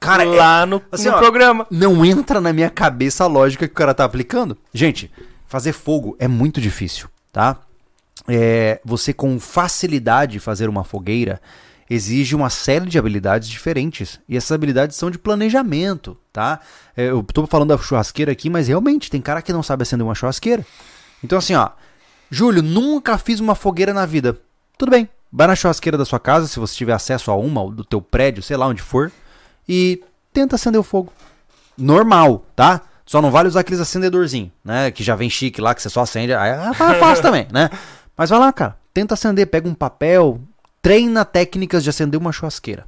[0.00, 1.66] Cara, é- lá no, assim, no ó, programa.
[1.70, 4.56] não entra na minha cabeça a lógica que o cara tá aplicando.
[4.72, 5.10] Gente,
[5.46, 7.58] fazer fogo é muito difícil, tá?
[8.26, 11.40] É, você com facilidade fazer uma fogueira
[11.88, 14.20] exige uma série de habilidades diferentes.
[14.28, 16.60] E essas habilidades são de planejamento, tá?
[16.96, 20.06] É, eu tô falando da churrasqueira aqui, mas realmente tem cara que não sabe acender
[20.06, 20.64] uma churrasqueira.
[21.22, 21.70] Então assim, ó,
[22.30, 24.38] Júlio, nunca fiz uma fogueira na vida.
[24.78, 27.72] Tudo bem, vai na churrasqueira da sua casa, se você tiver acesso a uma, ou
[27.72, 29.10] do teu prédio, sei lá onde for,
[29.72, 30.02] e
[30.32, 31.12] tenta acender o fogo.
[31.78, 32.80] Normal, tá?
[33.06, 34.90] Só não vale usar aqueles acendedorzinhos, né?
[34.90, 36.34] Que já vem chique lá, que você só acende.
[36.34, 37.70] Aí é fácil também, né?
[38.16, 38.76] Mas vai lá, cara.
[38.92, 40.40] Tenta acender, pega um papel,
[40.82, 42.84] treina técnicas de acender uma churrasqueira.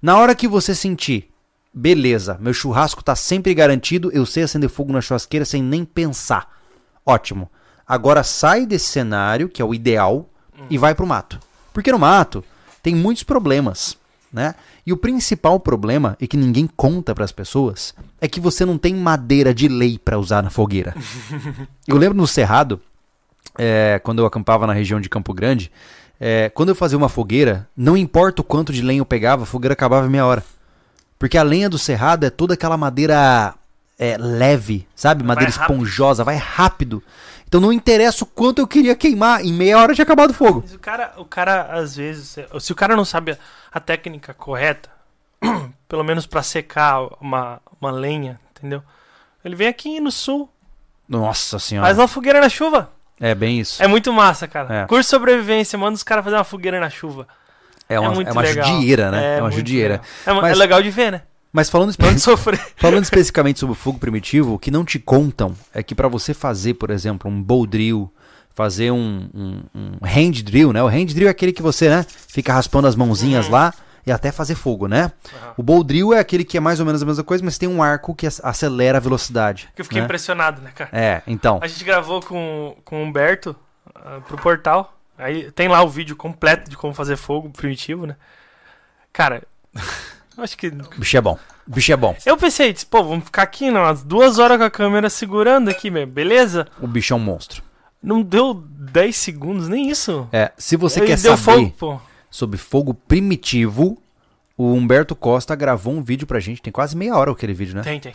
[0.00, 1.32] Na hora que você sentir
[1.74, 6.46] Beleza, meu churrasco tá sempre garantido, eu sei acender fogo na churrasqueira sem nem pensar.
[7.06, 7.50] Ótimo.
[7.86, 10.28] Agora sai desse cenário, que é o ideal,
[10.68, 11.40] e vai pro mato.
[11.72, 12.44] Porque no mato
[12.82, 13.96] tem muitos problemas,
[14.30, 14.54] né?
[14.84, 18.76] E o principal problema, e que ninguém conta para as pessoas, é que você não
[18.76, 20.94] tem madeira de lei para usar na fogueira.
[21.86, 22.80] eu lembro no Cerrado,
[23.56, 25.70] é, quando eu acampava na região de Campo Grande,
[26.18, 29.46] é, quando eu fazia uma fogueira, não importa o quanto de lenha eu pegava, a
[29.46, 30.44] fogueira acabava em meia hora.
[31.18, 33.54] Porque a lenha do Cerrado é toda aquela madeira
[34.02, 35.22] é, leve, sabe?
[35.22, 37.02] Madeira Vai esponjosa, vai rápido.
[37.46, 40.62] Então não interessa o quanto eu queria queimar, em meia hora tinha acabado o fogo.
[40.64, 43.36] Mas o cara, o cara, às vezes, se o cara não sabe
[43.70, 44.88] a técnica correta,
[45.88, 48.82] pelo menos pra secar uma, uma lenha, entendeu?
[49.44, 50.48] Ele vem aqui no sul,
[51.08, 51.86] Nossa senhora.
[51.86, 52.90] faz uma fogueira na chuva.
[53.20, 53.80] É bem isso.
[53.82, 54.82] É muito massa, cara.
[54.82, 54.86] É.
[54.86, 57.28] Curso de sobrevivência, manda os caras fazer uma fogueira na chuva.
[57.88, 58.66] É uma, muito é uma legal.
[58.66, 59.34] judieira, né?
[59.34, 59.94] É, uma muito judieira.
[59.94, 60.06] legal.
[60.26, 61.22] É, uma- Mas- é legal de ver, né?
[61.52, 61.92] Mas falando,
[62.76, 66.32] falando especificamente sobre o fogo primitivo, o que não te contam é que para você
[66.32, 68.10] fazer, por exemplo, um bow drill,
[68.54, 70.82] fazer um, um, um hand drill, né?
[70.82, 73.72] O hand drill é aquele que você, né, fica raspando as mãozinhas lá
[74.06, 75.12] e até fazer fogo, né?
[75.34, 75.54] Aham.
[75.58, 77.68] O bow drill é aquele que é mais ou menos a mesma coisa, mas tem
[77.68, 79.68] um arco que ac- acelera a velocidade.
[79.74, 80.06] Que eu fiquei né?
[80.06, 80.90] impressionado, né, cara?
[80.92, 81.60] É, então.
[81.62, 83.54] A gente gravou com, com o Humberto
[83.94, 84.98] ah, pro portal.
[85.16, 88.16] Aí tem lá o vídeo completo de como fazer fogo primitivo, né?
[89.12, 89.42] Cara,
[90.38, 90.70] acho que.
[90.70, 91.38] Bicho é bom.
[91.66, 92.16] Bicho é bom.
[92.26, 95.68] Eu pensei, disse, pô, vamos ficar aqui né, umas duas horas com a câmera segurando
[95.68, 96.66] aqui, meu, beleza?
[96.80, 97.62] O bicho é um monstro.
[98.02, 100.28] Não deu 10 segundos, nem isso.
[100.32, 103.96] É, se você Ele quer saber fogo, sobre fogo primitivo,
[104.56, 106.60] o Humberto Costa gravou um vídeo pra gente.
[106.60, 107.82] Tem quase meia hora aquele vídeo, né?
[107.82, 108.12] Tem, tem.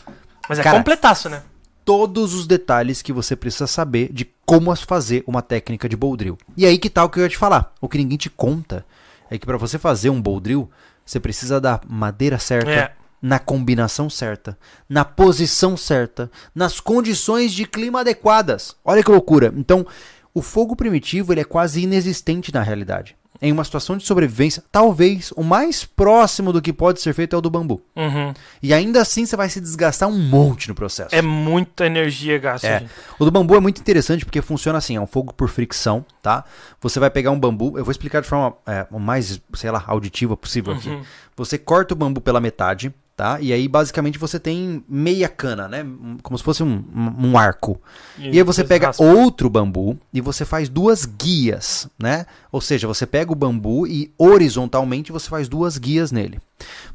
[0.49, 1.41] Mas é Cara, completaço, né?
[1.87, 6.37] todos os detalhes que você precisa saber de como fazer uma técnica de bow drill.
[6.57, 7.73] E aí que tal o que eu ia te falar?
[7.79, 8.85] O que ninguém te conta
[9.29, 10.69] é que para você fazer um bow drill,
[11.07, 12.91] você precisa da madeira certa, É.
[13.21, 14.55] na combinação certa,
[14.87, 18.75] na posição certa, nas condições de clima adequadas.
[18.85, 19.51] Olha que loucura.
[19.57, 19.85] Então,
[20.33, 23.17] o fogo primitivo ele é quase inexistente na realidade.
[23.41, 27.39] Em uma situação de sobrevivência, talvez o mais próximo do que pode ser feito é
[27.39, 27.81] o do bambu.
[27.95, 28.33] Uhum.
[28.61, 31.13] E ainda assim você vai se desgastar um monte no processo.
[31.13, 32.85] É muita energia gasta, É.
[33.19, 36.43] O do bambu é muito interessante porque funciona assim, é um fogo por fricção, tá?
[36.81, 40.35] Você vai pegar um bambu, eu vou explicar de forma é, mais, sei lá, auditiva
[40.35, 40.89] possível aqui.
[40.89, 41.03] Uhum.
[41.35, 43.41] Você corta o bambu pela metade, tá?
[43.41, 45.83] E aí basicamente você tem meia cana, né?
[46.23, 47.81] Como se fosse um, um- um arco.
[48.19, 49.03] E, aí você pega raspa.
[49.03, 52.25] outro bambu e você faz duas guias, né?
[52.51, 56.39] Ou seja, você pega o bambu e horizontalmente você faz duas guias nele.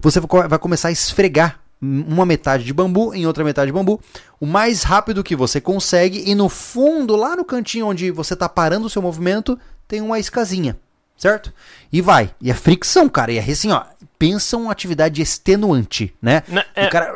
[0.00, 3.72] Você vai co- vai começar a esfregar uma metade de bambu em outra metade de
[3.72, 4.00] bambu,
[4.40, 8.48] o mais rápido que você consegue e no fundo, lá no cantinho onde você tá
[8.48, 9.58] parando o seu movimento,
[9.88, 10.78] tem uma escasinha,
[11.22, 11.52] certo?
[11.92, 12.34] E vai.
[12.40, 13.30] E é fricção, cara.
[13.30, 13.84] E é assim, ó,
[14.18, 16.42] pensa uma atividade extenuante, né?
[16.48, 17.12] Né, é- O cara,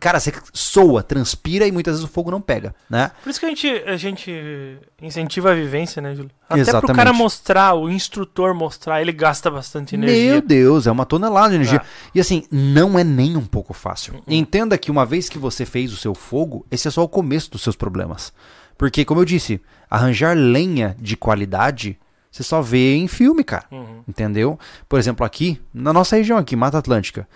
[0.00, 3.12] cara, você soa, transpira e muitas vezes o fogo não pega, né?
[3.22, 6.32] Por isso que a gente, a gente incentiva a vivência, né, Júlio?
[6.48, 6.96] Até pro Exatamente.
[6.96, 10.32] cara mostrar, o instrutor mostrar, ele gasta bastante energia.
[10.32, 11.78] Meu Deus, é uma tonelada de energia.
[11.78, 11.86] É.
[12.12, 14.20] E assim, não é nem um pouco fácil.
[14.26, 17.52] Entenda que uma vez que você fez o seu fogo, esse é só o começo
[17.52, 18.32] dos seus problemas.
[18.76, 21.96] Porque, como eu disse, arranjar lenha de qualidade,
[22.36, 23.64] você só vê em filme, cara.
[23.70, 24.02] Uhum.
[24.06, 24.58] Entendeu?
[24.88, 27.26] Por exemplo, aqui, na nossa região aqui, Mata Atlântica,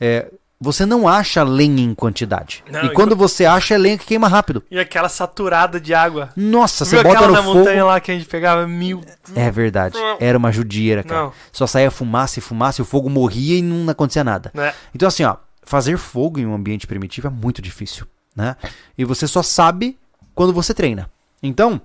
[0.00, 0.30] é,
[0.60, 2.64] você não acha lenha em quantidade.
[2.68, 4.62] Não, e quando co- você acha, é lenha que queima rápido.
[4.68, 6.30] E aquela saturada de água.
[6.36, 7.58] Nossa, Viu você bota aquela no da fogo...
[7.60, 9.00] montanha lá que a gente pegava mil.
[9.36, 9.96] É verdade.
[10.18, 11.22] Era uma judieira, cara.
[11.26, 11.32] Não.
[11.52, 14.50] Só saía fumaça e fumaça e o fogo morria e não acontecia nada.
[14.52, 14.74] Né?
[14.92, 18.04] Então, assim, ó, fazer fogo em um ambiente primitivo é muito difícil,
[18.34, 18.56] né?
[18.96, 19.96] E você só sabe
[20.34, 21.08] quando você treina.
[21.40, 21.80] Então,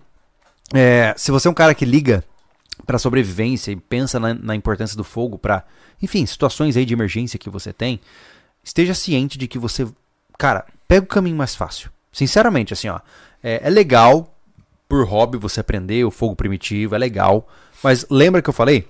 [0.73, 2.23] é, se você é um cara que liga
[2.85, 5.64] pra sobrevivência e pensa na, na importância do fogo pra,
[6.01, 7.99] enfim, situações aí de emergência que você tem,
[8.64, 9.88] esteja ciente de que você,
[10.38, 11.89] cara, pega o caminho mais fácil.
[12.11, 12.99] Sinceramente, assim, ó,
[13.41, 14.35] é, é legal
[14.88, 17.47] por hobby você aprender o fogo primitivo, é legal,
[17.84, 18.88] mas lembra que eu falei?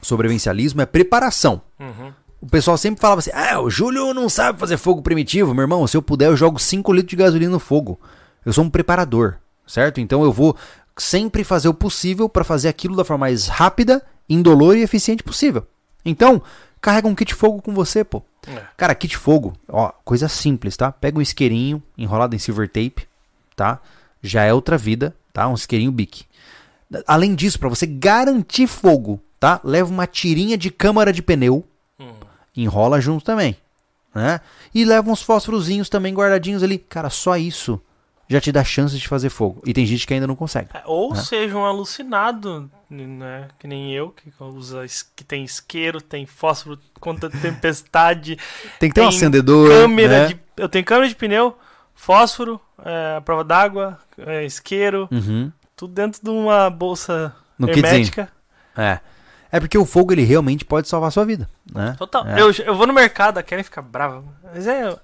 [0.00, 1.60] Sobrevivencialismo é preparação.
[1.78, 2.12] Uhum.
[2.40, 5.52] O pessoal sempre falava assim: ah, o Júlio não sabe fazer fogo primitivo.
[5.52, 8.00] Meu irmão, se eu puder, eu jogo 5 litros de gasolina no fogo.
[8.46, 9.36] Eu sou um preparador,
[9.66, 10.00] certo?
[10.00, 10.56] Então eu vou
[10.98, 15.66] sempre fazer o possível para fazer aquilo da forma mais rápida, indolor e eficiente possível.
[16.04, 16.42] Então,
[16.80, 18.22] carrega um kit fogo com você, pô.
[18.46, 18.62] É.
[18.76, 20.90] Cara, kit fogo, ó, coisa simples, tá?
[20.92, 23.06] Pega um isqueirinho enrolado em silver tape,
[23.54, 23.80] tá?
[24.22, 25.46] Já é outra vida, tá?
[25.48, 26.24] Um isqueirinho bic.
[27.06, 29.60] Além disso, para você garantir fogo, tá?
[29.62, 31.64] Leva uma tirinha de câmara de pneu,
[31.98, 32.14] Uhum.
[32.56, 33.56] enrola junto também,
[34.14, 34.40] né?
[34.74, 36.78] E leva uns fósforozinhos também guardadinhos ali.
[36.78, 37.80] Cara, só isso
[38.28, 39.62] já te dá chance de fazer fogo.
[39.66, 40.68] E tem gente que ainda não consegue.
[40.74, 41.20] É, Ou né?
[41.20, 43.48] seja um alucinado, né?
[43.58, 44.84] Que nem eu, que usa
[45.16, 48.38] que tem isqueiro, tem fósforo contra tempestade,
[48.78, 49.68] Tem que ter um Tem acendedor.
[49.70, 50.26] câmera né?
[50.28, 50.40] de.
[50.56, 51.56] Eu tenho câmera de pneu,
[51.94, 55.50] fósforo, é, prova d'água, é, isqueiro, Uhum.
[55.76, 57.86] tudo dentro de uma bolsa No kitzinho.
[57.86, 58.28] hermética.
[58.76, 58.98] É.
[59.50, 61.94] É porque o fogo ele realmente pode salvar a sua vida, né?
[61.98, 62.26] Total.
[62.26, 62.38] É.
[62.42, 64.22] Eu, eu vou no mercado, a Karen fica brava.
[64.54, 64.94] Mas é,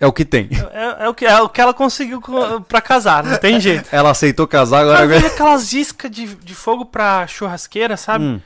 [0.00, 0.48] É o que tem.
[0.72, 3.88] é, é o, que, é o que ela conseguiu co- pra casar, não tem jeito.
[3.92, 5.06] Ela aceitou casar Eu agora.
[5.08, 8.24] vejo aquelas iscas de, de fogo pra churrasqueira, sabe?
[8.24, 8.40] Hum.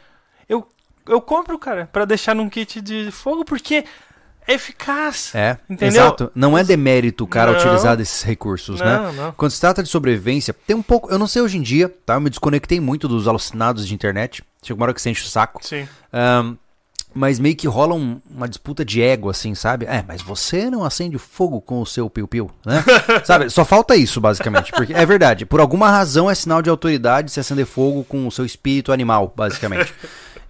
[0.48, 0.66] Eu,
[1.06, 3.84] eu compro, cara, pra deixar num kit de fogo, porque
[4.48, 5.34] é eficaz.
[5.34, 6.02] É, Entendeu?
[6.02, 6.32] exato.
[6.34, 7.58] Não é demérito o cara Não.
[7.58, 8.96] utilizar desses recursos, né?
[8.98, 9.32] não, não.
[9.32, 11.10] Quando se trata de sobrevivência, tem um pouco.
[11.10, 12.14] Eu não sei hoje em dia, tá?
[12.14, 14.42] Eu me desconectei muito dos alucinados de internet.
[14.62, 15.60] Chega uma hora que você enche o saco.
[15.64, 15.86] Sim.
[16.12, 16.54] Ahn,
[17.14, 19.86] mas meio que rola um- uma disputa de ego, assim, sabe?
[19.86, 22.82] É, mas você não acende fogo com o seu piu-piu, né?
[23.24, 23.48] sabe?
[23.50, 24.72] Só falta isso, basicamente.
[24.72, 25.44] Porque é verdade.
[25.46, 29.32] Por alguma razão é sinal de autoridade se acender fogo com o seu espírito animal,
[29.36, 29.92] basicamente.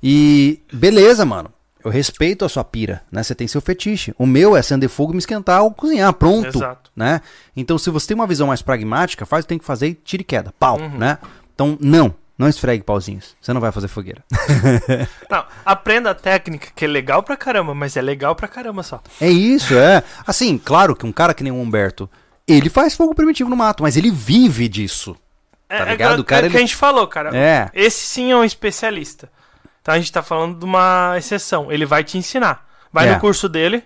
[0.03, 1.51] E beleza, mano.
[1.85, 3.25] Eu respeito a sua pira, né?
[3.25, 4.15] Você tem seu fetiche.
[4.17, 6.93] O meu é acender fogo, me esquentar ou cozinhar, pronto, Exato.
[6.95, 7.21] né?
[7.57, 9.95] Então, se você tem uma visão mais pragmática, faz o que tem que fazer e
[9.95, 10.97] tira e queda, pau, Uhum.
[10.97, 11.19] né?
[11.53, 13.37] Então, não, não esfregue pauzinhos.
[13.41, 14.25] Você não vai fazer fogueira.
[15.31, 19.01] Não, aprenda a técnica, que é legal pra caramba, mas é legal pra caramba só.
[19.21, 20.03] É isso, é.
[20.27, 22.09] Assim, claro que um cara que nem o Humberto,
[22.47, 25.17] ele faz fogo primitivo no mato, mas ele vive disso.
[25.69, 26.15] É, Tá é ligado?
[26.17, 27.37] que- O cara, é o que ele- a gente falou, cara.
[27.37, 27.71] É.
[27.73, 29.31] Esse sim é um especialista.
[29.81, 31.71] Então a gente tá falando de uma exceção.
[31.73, 32.67] Ele vai te ensinar.
[32.93, 33.15] Vai É.
[33.15, 33.83] no curso dele,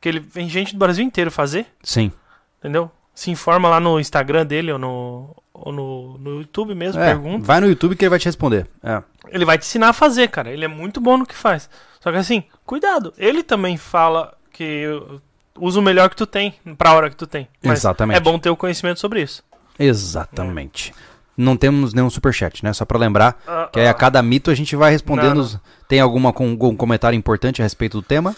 [0.00, 2.10] que ele vem gente do Brasil inteiro fazer, Sim.
[2.58, 2.90] entendeu?
[3.14, 7.46] Se informa lá no Instagram dele ou no, ou no, no YouTube mesmo, É, pergunta.
[7.46, 8.66] vai no YouTube que ele vai te responder.
[8.82, 9.00] É.
[9.28, 10.50] Ele vai te ensinar a fazer, cara.
[10.50, 11.70] Ele é muito bom no que faz.
[12.00, 13.14] Só que assim, cuidado.
[13.16, 15.20] Ele também fala que uh,
[15.58, 17.48] usa o melhor que tu tem pra hora que tu tem.
[17.62, 18.16] Exatamente.
[18.16, 19.42] É bom ter o conhecimento sobre isso.
[19.78, 20.92] Exatamente.
[21.36, 22.72] Não temos nenhum superchat, né?
[22.72, 23.94] Só pra lembrar Ah, que aí a ah.
[23.94, 25.34] cada mito a gente vai respondendo.
[25.36, 25.58] Não, os-
[25.88, 28.34] Tem alguma com algum comentário importante a respeito do tema?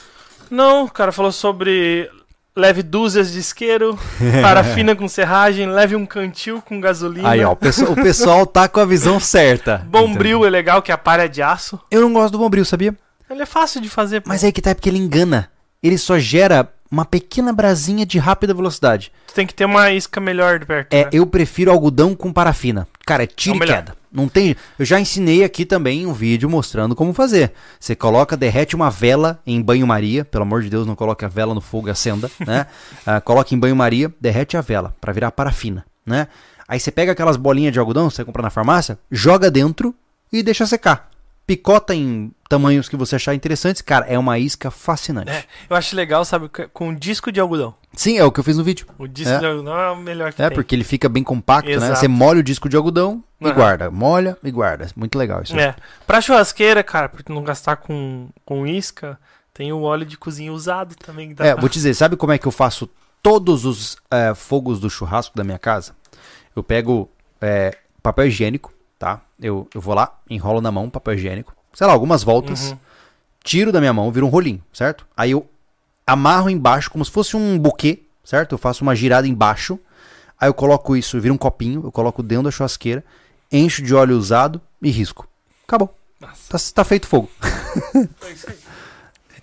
[0.51, 2.09] Não, o cara falou sobre
[2.57, 3.99] leve dúzias de isqueiro,
[4.41, 7.29] parafina com serragem, leve um cantil com gasolina.
[7.29, 9.87] Aí, ó, o pessoal, o pessoal tá com a visão certa.
[9.87, 11.79] Bombril é legal, que é a palha de aço.
[11.91, 12.97] Eu não gosto do bombril, sabia?
[13.29, 14.23] Ele é fácil de fazer.
[14.25, 15.51] Mas aí que tá, é porque ele engana.
[15.83, 19.13] Ele só gera uma pequena brasinha de rápida velocidade.
[19.27, 20.93] Tu tem que ter uma isca melhor de perto.
[20.93, 21.11] É, né?
[21.13, 22.87] eu prefiro algodão com parafina.
[23.05, 23.95] Cara, é tiro É e queda.
[24.17, 24.57] Não tem.
[24.79, 27.53] Eu já ensinei aqui também um vídeo mostrando como fazer.
[27.79, 30.25] Você coloca, derrete uma vela em banho-maria.
[30.25, 32.67] Pelo amor de Deus, não coloque a vela no fogo e acenda, né?
[33.27, 36.29] Coloca em banho-maria, derrete a vela pra virar parafina, né?
[36.67, 39.95] Aí você pega aquelas bolinhas de algodão, você compra na farmácia, joga dentro
[40.33, 41.11] e deixa secar.
[41.47, 43.81] Picota em tamanhos que você achar interessantes.
[43.81, 45.31] Cara, é uma isca fascinante.
[45.31, 47.73] É, eu acho legal, sabe, que- com disco de algodão.
[47.97, 48.87] Sim, é o que eu fiz no vídeo.
[48.99, 49.39] O disco É.
[49.39, 50.55] de algodão é o melhor que É, tem.
[50.55, 51.77] porque ele fica bem compacto, né?
[51.77, 51.97] Exato.
[51.99, 53.55] Você molha o disco de algodão e Aham.
[53.55, 53.91] guarda.
[53.91, 54.87] Molha e guarda.
[54.95, 55.59] Muito legal isso.
[55.59, 55.75] É.
[56.07, 59.19] Pra churrasqueira, cara, pra não gastar com, com isca,
[59.55, 61.29] tem o óleo de cozinha usado também.
[61.29, 62.89] Que dá É, pra- vou te dizer, sabe como é que eu faço
[63.23, 65.93] todos os é, fogos do churrasco da minha casa?
[66.55, 67.11] Eu pego
[67.41, 69.21] é, papel higiênico, tá?
[69.41, 72.79] Eu, eu vou lá, enrolo na mão papel higiênico, sei lá, algumas voltas, Uhum.
[73.43, 75.07] tiro da minha mão, vira um rolinho, certo?
[75.17, 75.47] Aí eu
[76.07, 78.53] amarro embaixo como se fosse um buquê, certo?
[78.53, 79.79] Eu faço uma girada embaixo,
[80.39, 83.05] aí eu coloco isso, vira um copinho, eu coloco dentro da churrasqueira,
[83.51, 85.29] encho de óleo usado e risco.
[85.67, 85.95] Acabou.
[86.21, 87.29] Tá, tá feito fogo.
[87.95, 88.67] é.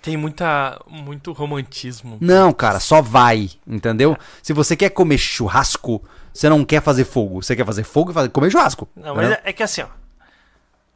[0.04, 2.18] Tem muita, muito romantismo.
[2.20, 4.14] Não, cara, só vai, entendeu?
[4.42, 7.42] Se você quer comer churrasco, você não quer fazer fogo.
[7.42, 8.86] Você quer fazer fogo e fazer, comer churrasco.
[8.94, 9.42] Não, mas entendeu?
[9.42, 9.86] é, é que assim, ó.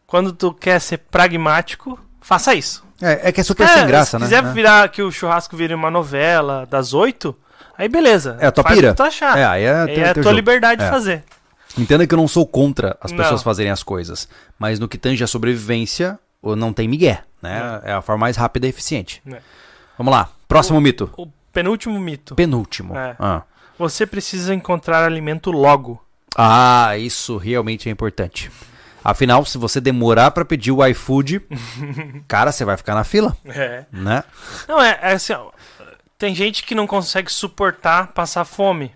[0.06, 2.84] Quando tu quer ser pragmático, faça isso.
[3.00, 4.24] é, é que é super É, sem graça, se né?
[4.26, 4.52] quiser É.
[4.52, 7.34] virar que o churrasco vire uma novela das oito,
[7.76, 8.36] aí beleza.
[8.40, 8.88] É a tua pira.
[8.88, 9.38] o que tu achar.
[9.38, 10.34] É, aí é, teu- é a tua jogo.
[10.36, 10.84] liberdade É.
[10.84, 11.24] de fazer.
[11.78, 13.18] Entenda que eu não sou contra as Não.
[13.18, 14.28] pessoas fazerem as coisas.
[14.58, 17.80] Mas no que tange a sobrevivência, não tem migué, né?
[17.84, 19.22] É a forma mais rápida e eficiente.
[19.26, 19.38] É.
[19.96, 20.28] Vamos lá.
[20.48, 21.10] Próximo mito.
[21.16, 22.34] O penúltimo mito.
[22.34, 22.96] Penúltimo.
[22.96, 23.14] É.
[23.18, 23.42] Ah.
[23.78, 26.02] Você precisa encontrar alimento logo.
[26.36, 28.50] Ah, isso realmente é importante.
[29.04, 31.40] Afinal, se você demorar pra pedir o iFood,
[32.28, 33.84] cara, você vai ficar na fila, É.
[33.92, 34.24] né?
[34.66, 35.50] Não, é, é assim, ó,
[36.18, 38.92] tem gente que não consegue suportar passar fome.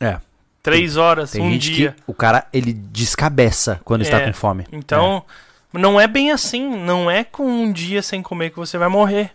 [0.00, 0.18] É.
[0.62, 1.92] Três horas, Tem um dia.
[1.92, 4.66] que o cara ele descabeça quando está É, com fome.
[4.72, 5.24] Então,
[5.72, 6.76] não é bem assim.
[6.76, 9.30] Não é com um dia sem comer que você vai morrer.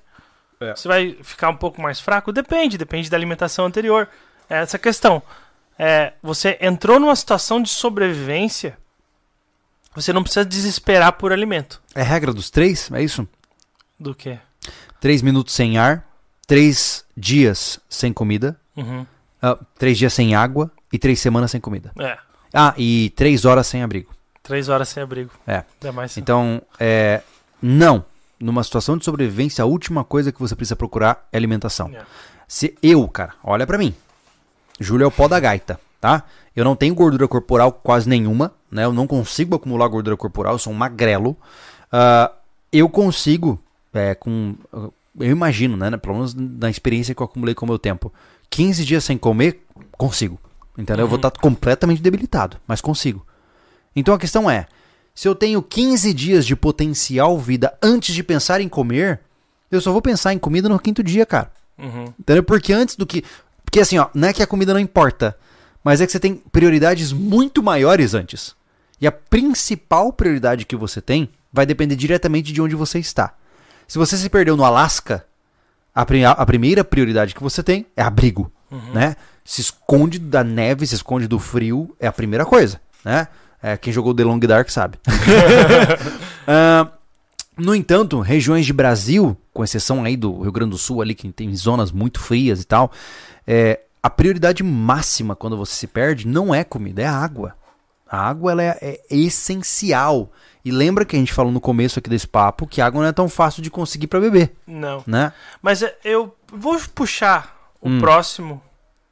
[0.59, 0.75] É.
[0.75, 2.33] Você vai ficar um pouco mais fraco?
[2.33, 4.09] Depende, depende da alimentação anterior.
[4.49, 5.23] É essa questão.
[5.79, 8.77] É, você entrou numa situação de sobrevivência,
[9.95, 11.81] você não precisa desesperar por alimento.
[11.95, 12.01] É.
[12.01, 13.27] regra dos três, é isso?
[13.99, 14.37] Do que?
[14.99, 16.07] Três minutos sem ar,
[16.47, 19.05] três dias sem comida, Uhum.
[19.41, 21.91] ah, três dias sem água e três semanas sem comida.
[21.99, 22.17] É.
[22.53, 24.11] Ah, e três horas sem abrigo.
[24.43, 25.31] Três horas sem abrigo.
[25.47, 25.63] É.
[25.83, 26.17] É mais.
[26.17, 27.21] Então, é,
[27.61, 28.03] não.
[28.39, 31.91] Numa situação de sobrevivência, a última coisa que você precisa procurar é alimentação.
[31.93, 32.01] É.
[32.47, 33.93] Se eu, cara, olha pra mim.
[34.79, 36.23] Júlio é o pó da gaita, tá?
[36.55, 38.83] Eu não tenho gordura corporal quase nenhuma, né?
[38.83, 41.37] Eu não consigo acumular gordura corporal, eu sou um magrelo.
[41.91, 42.31] Ah,
[42.73, 43.59] eu consigo,
[43.93, 44.55] é, com.
[45.19, 45.95] Eu imagino, né?
[45.97, 48.11] Pelo menos na experiência que eu acumulei com o meu tempo.
[48.49, 49.63] 15 dias sem comer,
[49.97, 50.39] consigo.
[50.77, 51.05] Entendeu?
[51.05, 53.25] Eu vou estar completamente debilitado, mas consigo.
[53.95, 54.67] Então a questão é:
[55.13, 59.19] se eu tenho 15 dias de potencial vida antes de pensar em comer,
[59.69, 61.51] eu só vou pensar em comida no quinto dia, cara.
[61.77, 62.05] Uhum.
[62.19, 62.43] Entendeu?
[62.43, 63.23] Porque antes do que.
[63.63, 65.37] Porque assim, ó, não é que a comida não importa,
[65.83, 68.55] mas é que você tem prioridades muito maiores antes.
[68.99, 73.33] E a principal prioridade que você tem vai depender diretamente de onde você está.
[73.87, 75.25] Se você se perdeu no Alasca,
[75.93, 78.51] a, pri- a primeira prioridade que você tem é abrigo,
[78.93, 79.15] né?
[79.43, 83.27] Se esconde da neve, se esconde do frio, é a primeira coisa, né?
[83.61, 84.97] É, quem jogou The Long Dark sabe.
[86.47, 86.87] Ah,
[87.57, 91.31] no entanto, regiões de Brasil, com exceção aí do Rio Grande do Sul ali, que
[91.31, 92.91] tem zonas muito frias e tal,
[93.45, 97.55] é, a prioridade máxima quando você se perde não é comida, é água.
[98.09, 100.31] A água ela é, é essencial.
[100.63, 103.07] E lembra que a gente falou no começo aqui desse papo que a água não
[103.09, 105.03] é tão fácil de conseguir para beber, Não.
[105.07, 105.33] né?
[105.61, 107.99] Mas é, eu vou puxar o Hum.
[107.99, 108.61] próximo,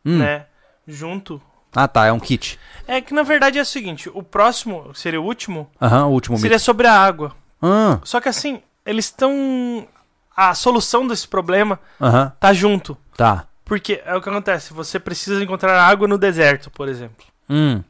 [0.06, 0.18] Hum.
[0.20, 0.45] né?
[0.88, 1.41] Junto.
[1.76, 2.60] Ah, tá, é um kit.
[2.88, 6.38] É que na verdade é o seguinte: o próximo, seria o último, Aham, o último
[6.38, 6.66] seria mito.
[6.66, 7.36] sobre a água.
[7.61, 9.88] Ah, Só que assim, eles estão.
[10.36, 12.98] A solução desse problema aham, tá junto.
[13.18, 13.45] tá.
[13.70, 17.26] Porque é o que acontece: você precisa encontrar água no deserto, por exemplo.
[17.50, 17.82] Hum,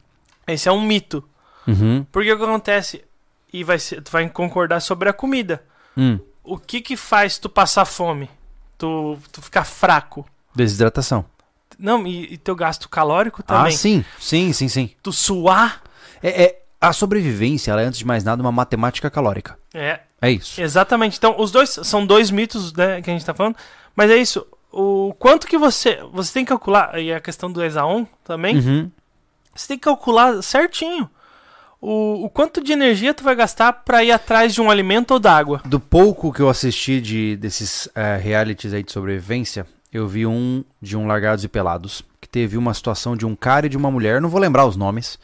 [0.46, 1.28] Esse é um mito.
[1.66, 3.04] uhum, Porque o que acontece?
[3.52, 5.62] E vai ser, tu vai concordar sobre a comida.
[5.96, 6.18] hum.
[6.44, 8.28] O que que faz tu passar fome?
[8.78, 10.24] Tu, tu ficar fraco?
[10.54, 11.24] Desidratação.
[11.78, 13.72] Não, e, e teu gasto calórico também.
[13.74, 14.90] Ah, sim, sim, sim, sim.
[15.02, 15.82] Tu suar?
[16.22, 19.58] É, é- a sobrevivência, ela é, antes de mais nada, uma matemática calórica.
[19.74, 20.60] É, É isso.
[20.60, 21.18] exatamente.
[21.18, 23.54] Então, os dois são dois mitos, né, que a gente tá falando.
[23.94, 24.46] Mas é isso.
[24.72, 25.98] O quanto que você.
[26.12, 26.98] Você tem que calcular.
[26.98, 28.56] E a questão do Exaon também.
[28.58, 28.90] Uhum.
[29.54, 31.10] Você tem que calcular certinho.
[31.80, 35.18] O, o quanto de energia tu vai gastar pra ir atrás de um alimento ou
[35.18, 35.62] d'água.
[35.64, 40.62] Do pouco que eu assisti de, desses eh, realities aí de sobrevivência, eu vi um
[40.80, 43.90] de um Largados e Pelados, que teve uma situação de um cara e de uma
[43.90, 45.18] mulher, não vou lembrar os nomes,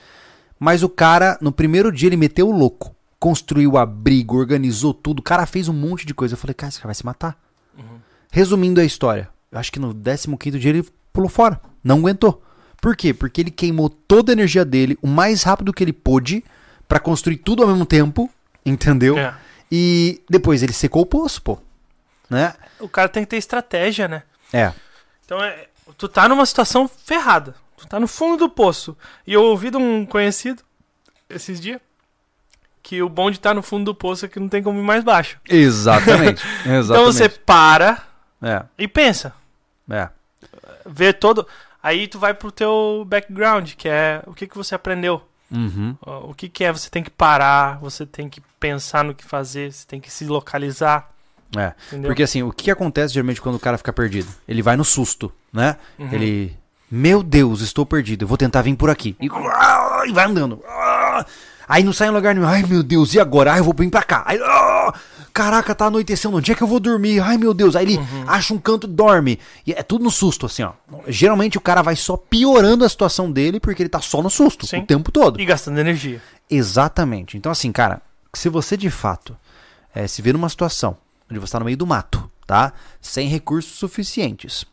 [0.58, 2.94] mas o cara, no primeiro dia, ele meteu o louco.
[3.20, 6.34] Construiu abrigo, organizou tudo, o cara fez um monte de coisa.
[6.34, 7.38] Eu falei, cara, esse cara vai se matar.
[8.32, 12.42] Resumindo a história, eu acho que no 15 dia ele pulou fora, não aguentou.
[12.80, 13.14] Por quê?
[13.14, 16.44] Porque ele queimou toda a energia dele o mais rápido que ele pôde
[16.86, 18.30] pra construir tudo ao mesmo tempo,
[18.64, 19.18] entendeu?
[19.18, 19.34] É.
[19.70, 21.58] E depois ele secou o poço, pô.
[22.28, 22.54] Né?
[22.78, 24.22] O cara tem que ter estratégia, né?
[24.52, 24.72] É.
[25.24, 25.66] Então é,
[25.96, 27.54] tu tá numa situação ferrada.
[27.76, 28.96] Tu tá no fundo do poço.
[29.26, 30.62] E eu ouvi de um conhecido
[31.28, 31.80] esses dias
[32.82, 34.84] que o bom de estar no fundo do poço é que não tem como ir
[34.84, 35.38] mais baixo.
[35.48, 36.44] Exatamente.
[36.64, 36.84] Exatamente.
[36.84, 38.06] Então você para
[38.42, 39.34] É, e pensa.
[39.90, 40.08] é.
[40.84, 41.46] Vê todo.
[41.82, 45.22] Aí tu vai pro teu background, que é o que, que você aprendeu.
[45.50, 45.96] Uhum.
[46.00, 46.72] O que, que é?
[46.72, 50.24] Você tem que parar, você tem que pensar no que fazer, você tem que se
[50.26, 51.10] localizar.
[51.56, 51.72] É.
[51.88, 52.08] Entendeu?
[52.08, 54.28] Porque assim, o que acontece geralmente quando o cara fica perdido?
[54.48, 55.76] Ele vai no susto, né?
[55.98, 56.12] Uhum.
[56.12, 56.56] Ele.
[56.90, 58.24] Meu Deus, estou perdido.
[58.24, 59.16] Eu vou tentar vir por aqui.
[59.20, 60.62] E, e vai andando.
[61.68, 62.46] Aí não sai em lugar nenhum.
[62.46, 63.52] Ai, meu Deus, e agora?
[63.52, 64.22] Ai, eu vou vir pra cá.
[64.26, 64.94] Aí, ah,
[65.32, 66.36] caraca, tá anoitecendo.
[66.36, 67.20] Onde é que eu vou dormir?
[67.20, 67.74] Ai, meu Deus.
[67.76, 68.24] Aí ele Uhum.
[68.26, 69.38] acha um canto e dorme.
[69.66, 70.72] E é tudo no susto, assim, ó.
[71.08, 74.66] Geralmente o cara vai só piorando a situação dele porque ele tá só no susto
[74.66, 74.78] Sim.
[74.80, 75.40] o tempo todo.
[75.40, 76.22] E gastando energia.
[76.48, 77.36] Exatamente.
[77.36, 78.00] Então, assim, cara,
[78.32, 79.36] se você de fato
[79.94, 80.96] eh, se vê numa situação
[81.30, 82.72] onde você está no meio do mato, tá?
[83.00, 84.64] Sem recursos suficientes,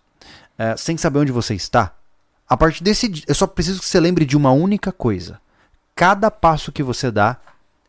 [0.60, 1.91] eh, sem saber onde você está,
[2.48, 5.40] a partir desse dia, eu só preciso que você lembre de uma única coisa:
[5.95, 7.38] cada passo que você dá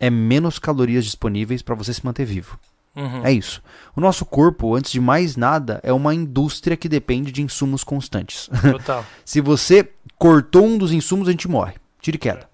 [0.01, 2.59] é menos calorias disponíveis para você se manter vivo.
[2.97, 3.25] Uhum.
[3.25, 3.61] É isso.
[3.97, 8.49] O nosso corpo, antes de mais nada, é uma indústria que depende de insumos constantes.
[8.71, 9.05] Total.
[9.25, 11.75] se você cortou um dos insumos, a gente morre.
[12.01, 12.49] Tira e queda.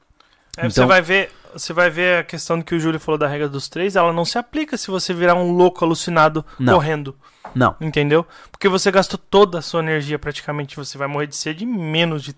[0.56, 3.48] Você Então- vai ver, você vai ver a questão que o Júlio falou da regra
[3.48, 6.74] dos três, ela não se aplica se você virar um louco alucinado Não.
[6.74, 7.14] correndo,
[7.54, 7.74] Não.
[7.80, 8.26] entendeu?
[8.50, 12.22] Porque você gastou toda a sua energia praticamente, você vai morrer de sede em menos
[12.22, 12.34] de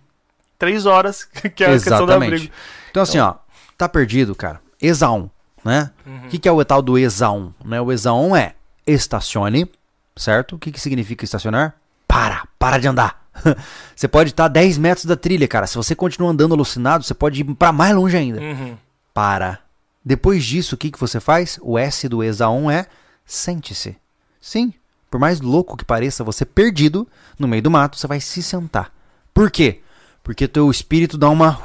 [0.62, 1.24] três horas,
[1.56, 2.34] que é a questão do Exatamente.
[2.34, 2.52] abrigo.
[2.88, 3.34] Então, assim, ó,
[3.76, 4.60] tá perdido, cara.
[4.80, 5.28] Exaon,
[5.64, 5.90] né?
[6.06, 7.50] O que, que é o tal do Exaon?
[7.64, 7.80] Né?
[7.80, 8.54] O Exaon é
[8.86, 9.68] estacione,
[10.14, 10.54] certo?
[10.54, 11.74] O que, que significa estacionar?
[12.06, 13.26] Para, para de andar.
[13.96, 15.66] você pode estar a 10 metros da trilha, cara.
[15.66, 18.40] Se você continua andando alucinado, você pode ir pra mais longe ainda.
[18.40, 18.76] Uhum.
[19.12, 19.58] Para.
[20.04, 21.58] Depois disso, o que, que você faz?
[21.60, 22.86] O S do Exaon é
[23.26, 23.96] sente-se.
[24.40, 24.72] Sim,
[25.10, 28.92] por mais louco que pareça, você perdido no meio do mato, você vai se sentar.
[29.34, 29.80] Por quê?
[30.22, 31.60] Porque teu espírito dá uma.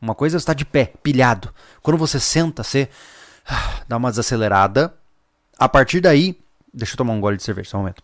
[0.00, 1.52] Uma coisa está de pé, pilhado.
[1.82, 2.88] Quando você senta, você
[3.86, 4.94] dá uma desacelerada.
[5.58, 6.38] A partir daí.
[6.72, 8.02] Deixa eu tomar um gole de cerveja, só um momento.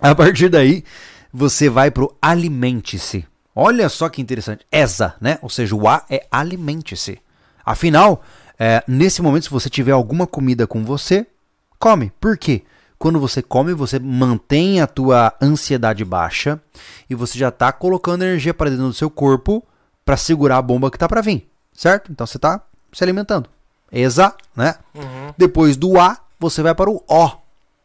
[0.00, 0.84] A partir daí,
[1.32, 3.26] você vai pro alimente-se.
[3.54, 4.66] Olha só que interessante.
[4.70, 5.38] ESA, né?
[5.42, 7.20] Ou seja, o A é alimente-se.
[7.64, 8.22] Afinal,
[8.58, 11.26] é, nesse momento, se você tiver alguma comida com você,
[11.78, 12.12] come.
[12.20, 12.64] Por quê?
[12.98, 16.60] Quando você come, você mantém a tua ansiedade baixa
[17.08, 19.64] e você já está colocando energia para dentro do seu corpo
[20.04, 22.10] para segurar a bomba que está para vir, certo?
[22.10, 22.60] Então você está
[22.92, 23.48] se alimentando.
[23.92, 24.74] Exa, né?
[24.94, 25.32] Uhum.
[25.36, 27.30] Depois do A, você vai para o O,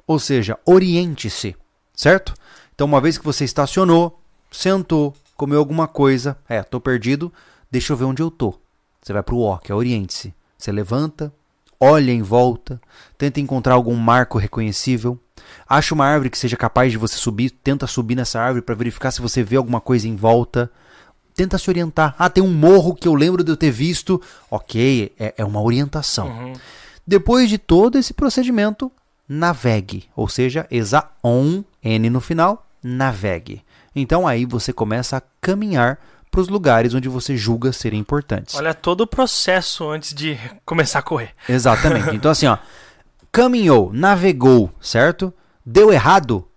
[0.07, 1.55] ou seja, oriente-se,
[1.93, 2.33] certo?
[2.73, 4.19] Então, uma vez que você estacionou,
[4.51, 7.31] sentou, comeu alguma coisa, é, tô perdido,
[7.71, 8.55] deixa eu ver onde eu tô.
[9.01, 10.33] Você vai para o O, que é oriente-se.
[10.57, 11.31] Você levanta,
[11.79, 12.79] olha em volta,
[13.17, 15.19] tenta encontrar algum marco reconhecível,
[15.67, 19.11] acha uma árvore que seja capaz de você subir, tenta subir nessa árvore para verificar
[19.11, 20.71] se você vê alguma coisa em volta.
[21.35, 22.15] Tenta se orientar.
[22.19, 24.21] Ah, tem um morro que eu lembro de eu ter visto.
[24.51, 26.27] Ok, é, é uma orientação.
[26.27, 26.53] Uhum.
[27.07, 28.91] Depois de todo esse procedimento,
[29.27, 30.05] navegue.
[30.15, 33.63] Ou seja, exa on, N no final, navegue.
[33.95, 35.99] Então aí você começa a caminhar
[36.33, 38.55] para os lugares onde você julga serem importantes.
[38.55, 40.35] Olha todo o processo antes de
[40.65, 41.29] começar a correr.
[41.47, 42.09] Exatamente.
[42.23, 42.57] Então assim, ó,
[43.31, 45.31] caminhou, navegou, certo?
[45.63, 46.47] Deu errado,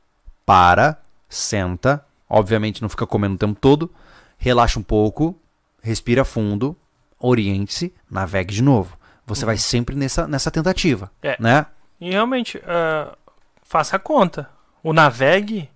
[0.47, 0.99] para,
[1.29, 3.91] senta, obviamente não fica comendo o tempo todo,
[4.39, 5.39] relaxa um pouco,
[5.83, 6.75] respira fundo,
[7.21, 8.97] oriente-se, navegue de novo.
[9.27, 9.47] Você uhum.
[9.47, 11.37] vai sempre nessa, nessa tentativa, é.
[11.39, 11.67] né?
[12.01, 13.15] E realmente, uh,
[13.63, 14.49] faça a conta.
[14.83, 15.69] O navegue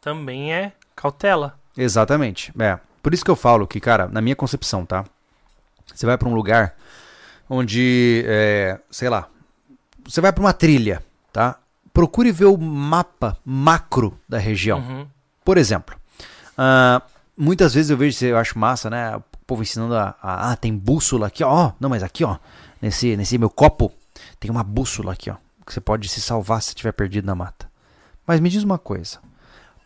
[0.00, 1.58] também é cautela.
[1.76, 2.52] Exatamente.
[2.56, 2.78] É.
[3.02, 5.04] Por isso que eu falo que, cara, na minha concepção, tá?
[5.94, 6.74] Você vai para um lugar
[7.48, 9.28] onde, é, sei lá,
[10.04, 11.02] você vai para uma trilha,
[11.32, 11.58] tá?
[11.92, 14.78] Procure ver o mapa macro da região.
[14.78, 15.06] Uhum.
[15.44, 15.96] Por exemplo,
[16.58, 17.02] uh,
[17.36, 19.16] muitas vezes eu vejo, eu acho massa, né?
[19.16, 21.72] O povo ensinando a, a ah, tem bússola aqui, ó.
[21.80, 22.36] Não, mas aqui, ó,
[22.80, 23.92] nesse, nesse meu copo,
[24.38, 25.36] tem uma bússola aqui, ó.
[25.66, 27.68] Que você pode se salvar se estiver perdido na mata.
[28.26, 29.18] Mas me diz uma coisa.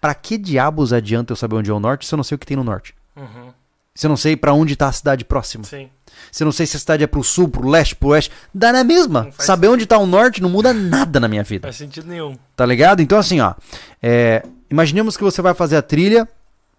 [0.00, 2.38] Para que diabos adianta eu saber onde é o norte se eu não sei o
[2.38, 2.94] que tem no norte?
[3.16, 3.52] Uhum.
[3.94, 5.64] Se eu não sei para onde tá a cidade próxima.
[5.64, 5.90] Sim.
[6.30, 8.30] Se eu não sei se a cidade é pro sul, pro leste, pro oeste.
[8.54, 9.28] Dá na mesma.
[9.38, 9.72] Saber sentido.
[9.74, 11.66] onde tá o norte não muda nada na minha vida.
[11.66, 12.36] Não faz sentido nenhum.
[12.56, 13.02] Tá ligado?
[13.02, 13.54] Então, assim, ó.
[14.02, 16.26] É, imaginemos que você vai fazer a trilha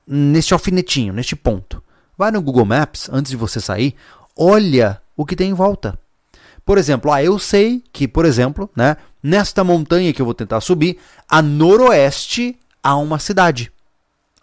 [0.08, 1.84] neste alfinetinho, neste ponto.
[2.18, 3.96] Vai no Google Maps, antes de você sair,
[4.36, 5.98] olha o que tem em volta.
[6.66, 10.62] Por exemplo, ah, eu sei que, por exemplo, né, nesta montanha que eu vou tentar
[10.62, 10.98] subir,
[11.28, 13.72] a noroeste há uma cidade.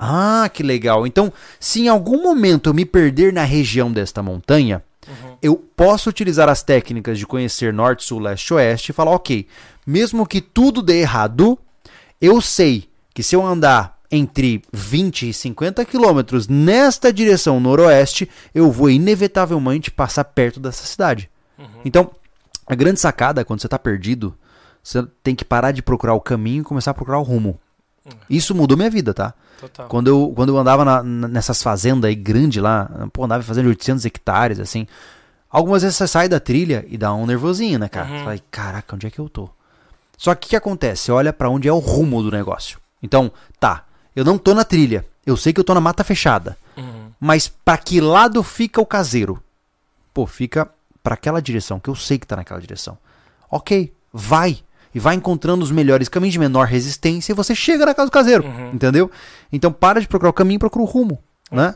[0.03, 1.07] Ah, que legal.
[1.07, 5.37] Então, se em algum momento eu me perder na região desta montanha, uhum.
[5.43, 9.47] eu posso utilizar as técnicas de conhecer norte, sul, leste, oeste e falar, ok,
[9.87, 11.59] mesmo que tudo dê errado,
[12.19, 18.73] eu sei que se eu andar entre 20 e 50 quilômetros nesta direção noroeste, eu
[18.73, 21.31] vou inevitavelmente passar perto dessa cidade.
[21.59, 21.67] Uhum.
[21.85, 22.11] Então,
[22.67, 24.35] a grande sacada quando você está perdido,
[24.83, 27.61] você tem que parar de procurar o caminho e começar a procurar o rumo.
[28.05, 28.13] Uhum.
[28.29, 29.35] Isso mudou minha vida, tá?
[29.61, 29.89] Total.
[29.89, 34.05] Quando eu, quando eu andava na, nessas fazendas aí grande lá, pô, andava fazendo 800
[34.05, 34.87] hectares, assim.
[35.51, 38.09] Algumas vezes você sai da trilha e dá um nervosinho, né, cara?
[38.09, 38.19] Uhum.
[38.19, 39.51] Você fala, caraca, onde é que eu tô?
[40.17, 41.05] Só que o que acontece?
[41.05, 42.79] Você olha para onde é o rumo do negócio.
[43.03, 45.05] Então, tá, eu não tô na trilha.
[45.27, 46.57] Eu sei que eu tô na mata fechada.
[46.77, 47.11] Uhum.
[47.19, 49.43] Mas para que lado fica o caseiro?
[50.15, 50.69] Pô, fica
[51.03, 52.97] para aquela direção, que eu sei que tá naquela direção.
[53.51, 54.63] Ok, vai
[54.95, 58.13] e vai encontrando os melhores caminhos de menor resistência e você chega na casa do
[58.13, 58.71] caseiro, uhum.
[58.73, 59.11] entendeu?
[59.53, 61.75] Então para de procurar o caminho e procura o rumo, né?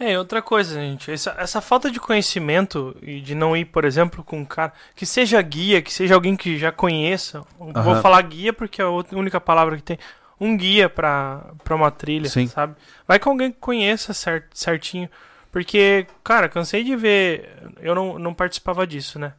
[0.00, 4.24] É, outra coisa, gente, essa, essa falta de conhecimento e de não ir, por exemplo,
[4.24, 7.44] com um cara que seja guia, que seja alguém que já conheça.
[7.58, 7.72] Uhum.
[7.72, 9.98] Vou falar guia porque é a única palavra que tem.
[10.40, 12.48] Um guia para uma trilha, Sim.
[12.48, 12.74] sabe?
[13.06, 15.08] Vai com alguém que conheça cert, certinho.
[15.52, 17.48] Porque, cara, cansei de ver.
[17.80, 19.34] Eu não, não participava disso, né?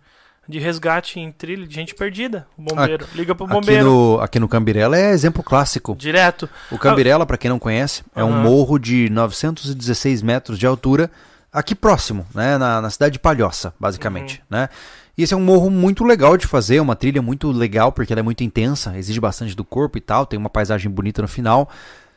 [0.48, 2.46] De resgate em trilha de gente perdida.
[2.58, 3.06] O bombeiro.
[3.06, 3.82] Aqui, Liga pro bombeiro.
[3.82, 5.96] Aqui no, aqui no Cambirela é exemplo clássico.
[5.96, 6.50] Direto.
[6.72, 11.10] O Cambirela, ah, para quem não conhece, é um morro de 916 metros de altura,
[11.52, 12.58] aqui próximo, né?
[12.58, 14.40] Na, na cidade de Palhoça, basicamente.
[14.52, 14.58] Uhum.
[14.58, 14.70] Né?
[15.18, 18.20] E esse é um morro muito legal de fazer, uma trilha muito legal, porque ela
[18.20, 21.70] é muito intensa, exige bastante do corpo e tal, tem uma paisagem bonita no final.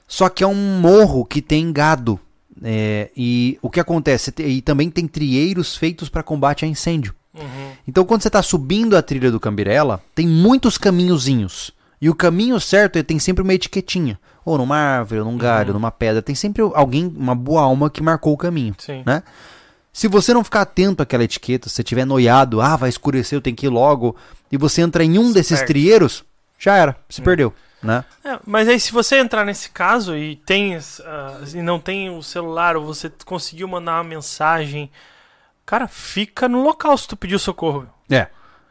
[0.08, 2.18] Só que é um morro que tem gado.
[2.62, 4.32] É, e o que acontece?
[4.38, 7.14] E também tem trieiros feitos para combate a incêndio.
[7.36, 7.72] Uhum.
[7.86, 11.70] Então, quando você está subindo a trilha do Cambirela, tem muitos caminhozinhos.
[12.00, 14.18] E o caminho certo tem sempre uma etiquetinha.
[14.44, 15.74] Ou numa árvore, ou num galho, uhum.
[15.74, 16.22] numa pedra.
[16.22, 18.74] Tem sempre alguém, uma boa alma que marcou o caminho.
[18.78, 19.02] Sim.
[19.04, 19.22] Né?
[19.92, 23.40] Se você não ficar atento àquela etiqueta, se você estiver noiado, ah, vai escurecer, eu
[23.40, 24.14] tenho que ir logo,
[24.52, 25.66] e você entra em um se desses perde.
[25.72, 26.22] trieiros,
[26.58, 27.24] já era, se uhum.
[27.24, 27.54] perdeu.
[27.82, 28.04] né?
[28.22, 30.82] É, mas aí se você entrar nesse caso e tem uh,
[31.54, 34.90] e não tem o celular ou você conseguiu mandar uma mensagem,
[35.66, 37.86] cara, fica no local se tu pediu socorro.
[38.09, 38.28] É.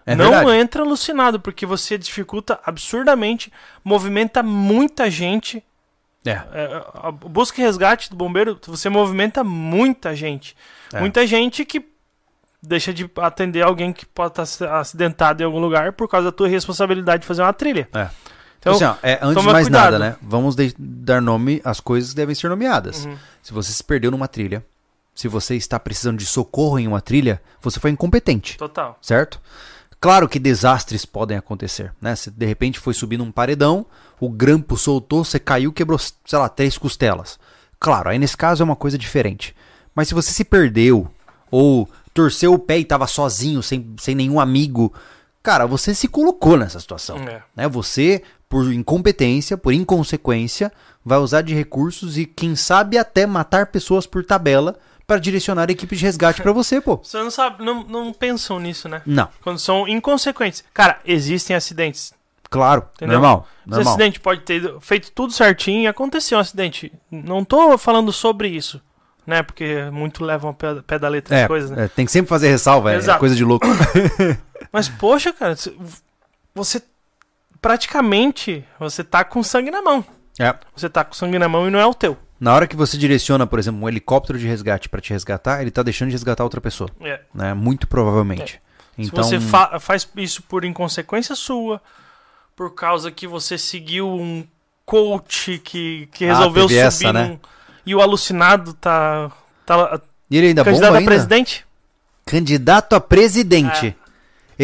[0.08, 0.58] É não verdade.
[0.58, 3.52] entra alucinado, porque você dificulta absurdamente,
[3.84, 5.64] movimenta muita gente.
[6.24, 6.32] É.
[6.32, 10.56] É, a busca e resgate do bombeiro, você movimenta muita gente.
[10.94, 11.00] É.
[11.00, 11.86] Muita gente que
[12.62, 16.48] deixa de atender alguém que pode estar acidentado em algum lugar por causa da tua
[16.48, 17.88] responsabilidade de fazer uma trilha.
[17.94, 18.10] É.
[18.60, 19.92] Então, assim, ó, é, antes de mais cuidado.
[19.92, 20.16] nada, né?
[20.22, 23.06] Vamos de- dar nome às coisas que devem ser nomeadas.
[23.06, 23.16] Uhum.
[23.44, 24.66] Se você se perdeu numa trilha,
[25.16, 29.00] se você está precisando de socorro em uma trilha, você foi incompetente, total.
[29.02, 29.42] certo?
[30.00, 32.16] Claro que desastres podem acontecer, né?
[32.16, 33.86] Se de repente foi subir num paredão,
[34.20, 37.40] o grampo soltou, você caiu, quebrou, sei lá, três costelas.
[37.80, 39.56] Claro, aí nesse caso é uma coisa diferente.
[39.96, 41.10] Mas se você se perdeu,
[41.50, 44.94] ou torceu o pé e estava sozinho, sem, sem nenhum amigo,
[45.42, 47.42] cara, você se colocou nessa situação É.
[47.56, 47.68] né?
[47.70, 50.72] Você, por incompetência, por inconsequência,
[51.04, 55.72] vai usar de recursos e, quem sabe, até matar pessoas por tabela para direcionar a
[55.72, 56.98] equipe de resgate para você, pô.
[56.98, 59.02] Você não sabe, não, não pensam nisso, né?
[59.06, 60.64] Não, Quando são inconsequentes.
[60.74, 62.14] Cara, existem acidentes.
[62.50, 63.20] claro, Entendeu?
[63.20, 63.94] normal, Esse normal.
[63.94, 66.92] acidente pode ter feito tudo certinho e aconteceu um acidente.
[67.12, 68.82] Não tô falando sobre isso,
[69.28, 69.44] né?
[69.44, 71.86] Porque muito levam a pé, da letra as É, coisas, né?
[71.86, 73.68] é, tem que sempre fazer ressalva, é coisa de louco.
[74.72, 75.76] Mas, poxa, cara, você-
[76.54, 76.82] você
[77.62, 80.04] praticamente você tá com sangue na mão.
[80.40, 80.54] É.
[80.76, 82.18] Você tá com sangue na mão e não é o teu.
[82.40, 85.72] Na hora que você direciona, por exemplo, um helicóptero de resgate para te resgatar, ele
[85.72, 87.22] tá deixando de resgatar outra pessoa, É.
[87.34, 87.54] né?
[87.54, 88.60] Muito provavelmente.
[88.98, 91.82] Então, Se você fa- faz isso por inconsequência sua,
[92.56, 94.46] por causa que você seguiu um
[94.86, 97.28] coach que, que Ah, resolveu teve subir essa, né?
[97.28, 97.40] num-
[97.86, 99.32] e o alucinado tá,
[99.66, 100.00] tá
[100.30, 101.10] e ele ainda bomba candidato a ainda?
[101.12, 101.66] presidente?
[102.26, 103.88] Candidato a presidente.
[103.88, 104.06] É.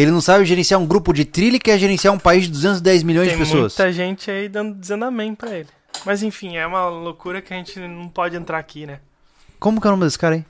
[0.00, 3.02] Ele não sabe gerenciar um grupo de trilha e quer gerenciar um país de 210
[3.02, 3.76] milhões Tem de pessoas.
[3.76, 5.68] muita gente aí dando, dizendo amém pra ele.
[6.04, 9.00] Mas enfim, é uma loucura que a gente não pode entrar aqui, né?
[9.58, 10.44] Como que é o nome desse cara aí?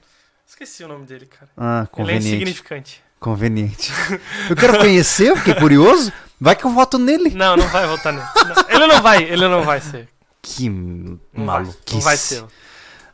[0.46, 1.50] Esqueci o nome dele, cara.
[1.56, 2.26] Ah, Ele é conveniente.
[2.28, 3.02] insignificante.
[3.20, 3.92] Conveniente.
[4.50, 6.12] Eu quero conhecer, eu fiquei curioso.
[6.40, 7.30] Vai que eu voto nele.
[7.30, 8.26] Não, não vai votar nele.
[8.34, 10.08] Não, ele não vai, ele não vai ser.
[10.42, 11.94] Que Não vai, maluquice.
[11.94, 12.44] não vai ser.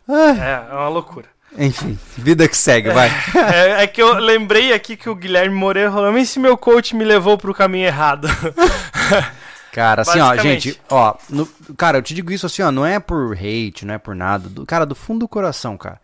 [0.09, 0.37] Ah,
[0.71, 1.27] É, é uma loucura.
[1.59, 3.11] enfim, vida que segue, vai.
[3.55, 6.97] É, é que eu lembrei aqui que o Guilherme Moreira falou, mas se meu coach
[6.97, 8.27] me levou pro caminho errado.
[9.79, 11.47] Cara, assim, ó, gente, ó, no-
[11.77, 14.49] cara, eu te digo isso assim, ó, não é por hate, não é por nada,
[14.49, 16.01] do, cara, do fundo do coração, cara.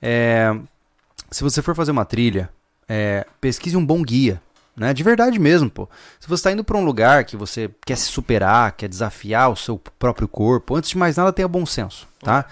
[0.00, 0.54] É,
[1.30, 2.48] se você for fazer uma trilha,
[2.88, 4.40] é, pesquise um bom guia,
[4.76, 5.88] né, de verdade mesmo, pô.
[6.20, 9.56] Se você tá indo pra um lugar que você quer se superar, quer desafiar o
[9.56, 12.44] seu próprio corpo, antes de mais nada, tenha bom senso, tá?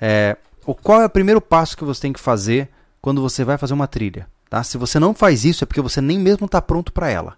[0.00, 2.68] É, o, qual é o primeiro passo que você tem que fazer
[3.02, 4.62] quando você vai fazer uma trilha, tá?
[4.62, 7.36] Se você não faz isso, é porque você nem mesmo tá pronto pra ela.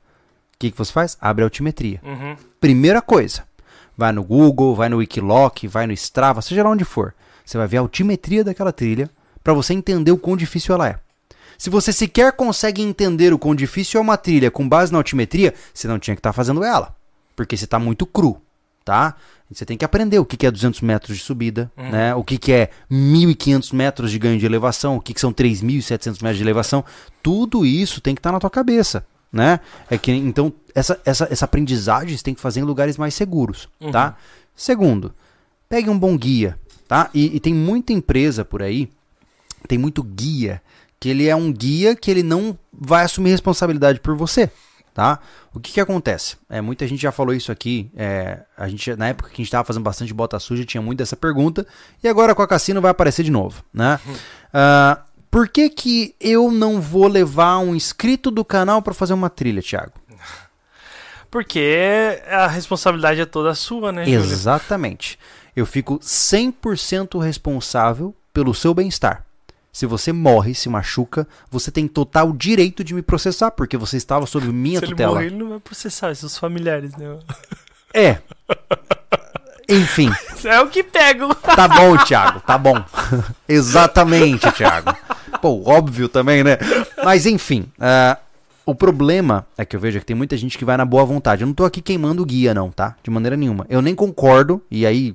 [0.59, 1.17] O que, que você faz?
[1.21, 2.01] Abre a altimetria.
[2.03, 2.37] Uhum.
[2.61, 3.45] Primeira coisa,
[3.97, 7.15] vai no Google, vai no Wikiloc, vai no Strava, seja lá onde for.
[7.45, 9.09] Você vai ver a altimetria daquela trilha
[9.45, 10.99] para você entender o quão difícil ela é.
[11.57, 15.55] Se você sequer consegue entender o quão difícil é uma trilha com base na altimetria,
[15.73, 16.93] você não tinha que estar fazendo ela,
[17.37, 18.43] porque você está muito cru,
[18.85, 19.15] tá?
[19.49, 22.17] Você tem que aprender o que que é 200 metros de subida, né?
[22.17, 26.21] O que que é 1.500 metros de ganho de elevação, o que que são 3.700
[26.21, 26.85] metros de elevação.
[27.23, 29.61] Tudo isso tem que estar na tua cabeça, né?
[29.91, 33.69] É que então essa, essa, essa aprendizagem você tem que fazer em lugares mais seguros,
[33.93, 34.17] tá?
[34.55, 35.15] Segundo,
[35.69, 37.11] pegue um bom guia, tá?
[37.13, 38.91] E, e tem muita empresa por aí,
[39.67, 40.63] tem muito guia
[41.01, 44.51] que ele é um guia que ele não vai assumir responsabilidade por você,
[44.93, 45.21] tá?
[45.55, 46.37] O que que acontece?
[46.49, 49.47] É, muita gente já falou isso aqui, é, a gente, na época que a gente
[49.47, 51.67] estava fazendo bastante bota suja, tinha muito dessa pergunta,
[52.03, 54.01] e agora com a Cassino vai aparecer de novo, né?
[54.53, 59.29] Ah, por que que eu não vou levar um inscrito do canal para fazer uma
[59.31, 59.93] trilha, Thiago?
[61.31, 64.05] Porque a responsabilidade é toda sua, né?
[64.05, 64.19] Júlio?
[64.21, 65.19] Exatamente.
[65.55, 69.25] Eu fico 100% responsável pelo seu bem-estar.
[69.71, 74.25] Se você morre, se machuca, você tem total direito de me processar, porque você estava
[74.27, 75.13] sob minha Se ele tutela.
[75.13, 77.19] morrer, ele não vai processar, seus familiares, né?
[77.93, 78.19] É.
[79.69, 80.11] Enfim,
[80.45, 81.35] É o que pego.
[81.35, 82.83] tá bom, Thiago, tá bom.
[83.47, 84.97] Exatamente, Thiago.
[85.41, 86.59] Pô, óbvio também, né?
[87.05, 88.19] Mas enfim, ah,
[88.67, 91.43] o problema é que eu vejo que tem muita gente que vai na boa vontade.
[91.43, 92.97] Eu não tô aqui queimando o guia, não, tá?
[93.03, 93.67] De maneira nenhuma.
[93.69, 95.15] Eu nem concordo, e aí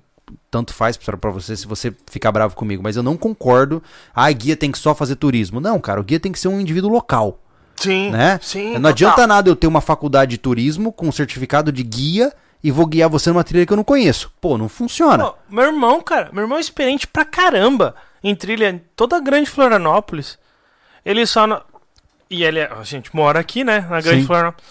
[0.49, 3.81] tanto faz pra você se você ficar bravo comigo, mas eu não concordo.
[4.15, 5.59] Ah, guia tem que só fazer turismo.
[5.59, 7.39] Não, cara, o guia tem que ser um indivíduo local,
[7.75, 8.39] Sim, né?
[8.41, 8.65] sim.
[8.65, 8.89] não total.
[8.91, 12.31] adianta nada eu ter uma faculdade de turismo com um certificado de guia
[12.63, 14.31] e vou guiar você numa trilha que eu não conheço.
[14.39, 15.25] Pô, não funciona.
[15.25, 17.93] Pô, meu irmão, cara, meu irmão é experiente pra caramba
[18.23, 20.37] em trilha em toda a grande Florianópolis.
[21.05, 21.65] Ele só.
[22.29, 23.81] E ele, é- a gente mora aqui, né?
[23.81, 24.27] Na grande Sim.
[24.27, 24.65] Florianópolis.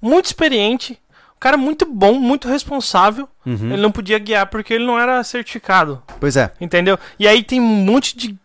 [0.00, 0.98] Muito experiente.
[1.40, 3.28] cara muito bom, muito responsável.
[3.46, 3.72] Uhum.
[3.72, 6.50] Ele não podia guiar porque ele não era certificado, Pois é.
[6.60, 6.98] entendeu?
[7.16, 8.36] E aí tem um monte de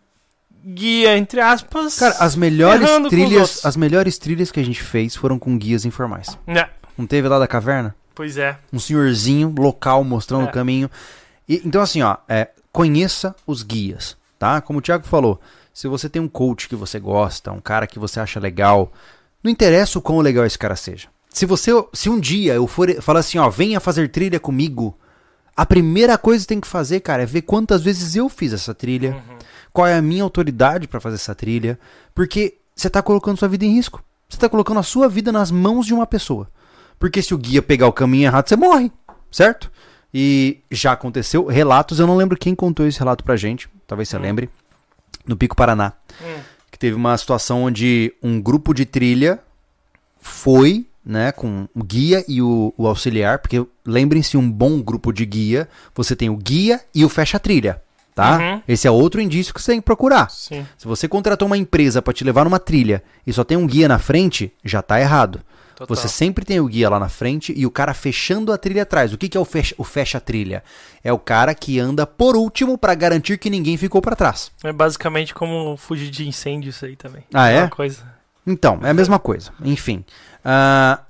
[0.64, 1.98] guia, entre aspas.
[1.98, 6.38] Cara, as melhores trilhas, as melhores trilhas que a gente fez foram com guias informais.
[6.46, 7.94] É, Não teve lá da caverna?
[8.14, 8.56] pois é.
[8.72, 10.48] Um senhorzinho local mostrando É.
[10.48, 10.88] o caminho.
[11.48, 14.60] E, então, assim, ó, é, conheça os guias, tá?
[14.60, 15.40] Como o Thiago falou,
[15.72, 18.92] se você tem um coach que você gosta, um cara que você acha legal,
[19.42, 21.08] não interessa o quão legal esse cara seja.
[21.30, 24.96] Se você, se um dia eu for falar assim, ó, venha fazer trilha comigo,
[25.56, 28.74] a primeira coisa que tem que fazer, cara, é ver quantas vezes eu fiz essa
[28.74, 29.38] trilha, Uhum.
[29.72, 31.78] qual é a minha autoridade pra fazer essa trilha,
[32.14, 34.02] porque você tá colocando sua vida em risco.
[34.28, 36.48] Você tá colocando a sua vida nas mãos de uma pessoa.
[36.98, 38.90] Porque se o guia pegar o caminho errado, você morre,
[39.30, 39.70] certo?
[40.14, 44.16] E já aconteceu relatos, eu não lembro quem contou esse relato pra gente, talvez você
[44.18, 44.48] lembre,
[45.26, 45.92] no Pico Paraná,
[46.22, 46.38] Hum.
[46.70, 49.40] que teve uma situação onde um grupo de trilha
[50.20, 55.26] foi, né, com o guia e o, o auxiliar, porque lembrem-se, um bom grupo de
[55.26, 57.82] guia, você tem o guia e o fecha-trilha,
[58.14, 58.38] tá?
[58.38, 58.62] Uhum.
[58.68, 60.30] Esse é outro indício que você tem que procurar.
[60.30, 60.64] Sim.
[60.78, 63.88] Se você contratou uma empresa pra te levar numa trilha e só tem um guia
[63.88, 65.40] na frente, já tá errado.
[65.74, 65.96] Total.
[65.96, 69.12] Você sempre tem o guia lá na frente e o cara fechando a trilha atrás.
[69.12, 70.62] O que, que é o fecha, o fecha trilha?
[71.02, 74.50] É o cara que anda por último pra garantir que ninguém ficou pra trás.
[74.62, 77.24] É basicamente como fugir de incêndio isso aí também.
[77.32, 77.62] Ah, é?
[77.62, 78.02] Uma coisa.
[78.46, 79.50] Então, é a mesma coisa.
[79.64, 80.04] Enfim.
[80.44, 81.00] Ah,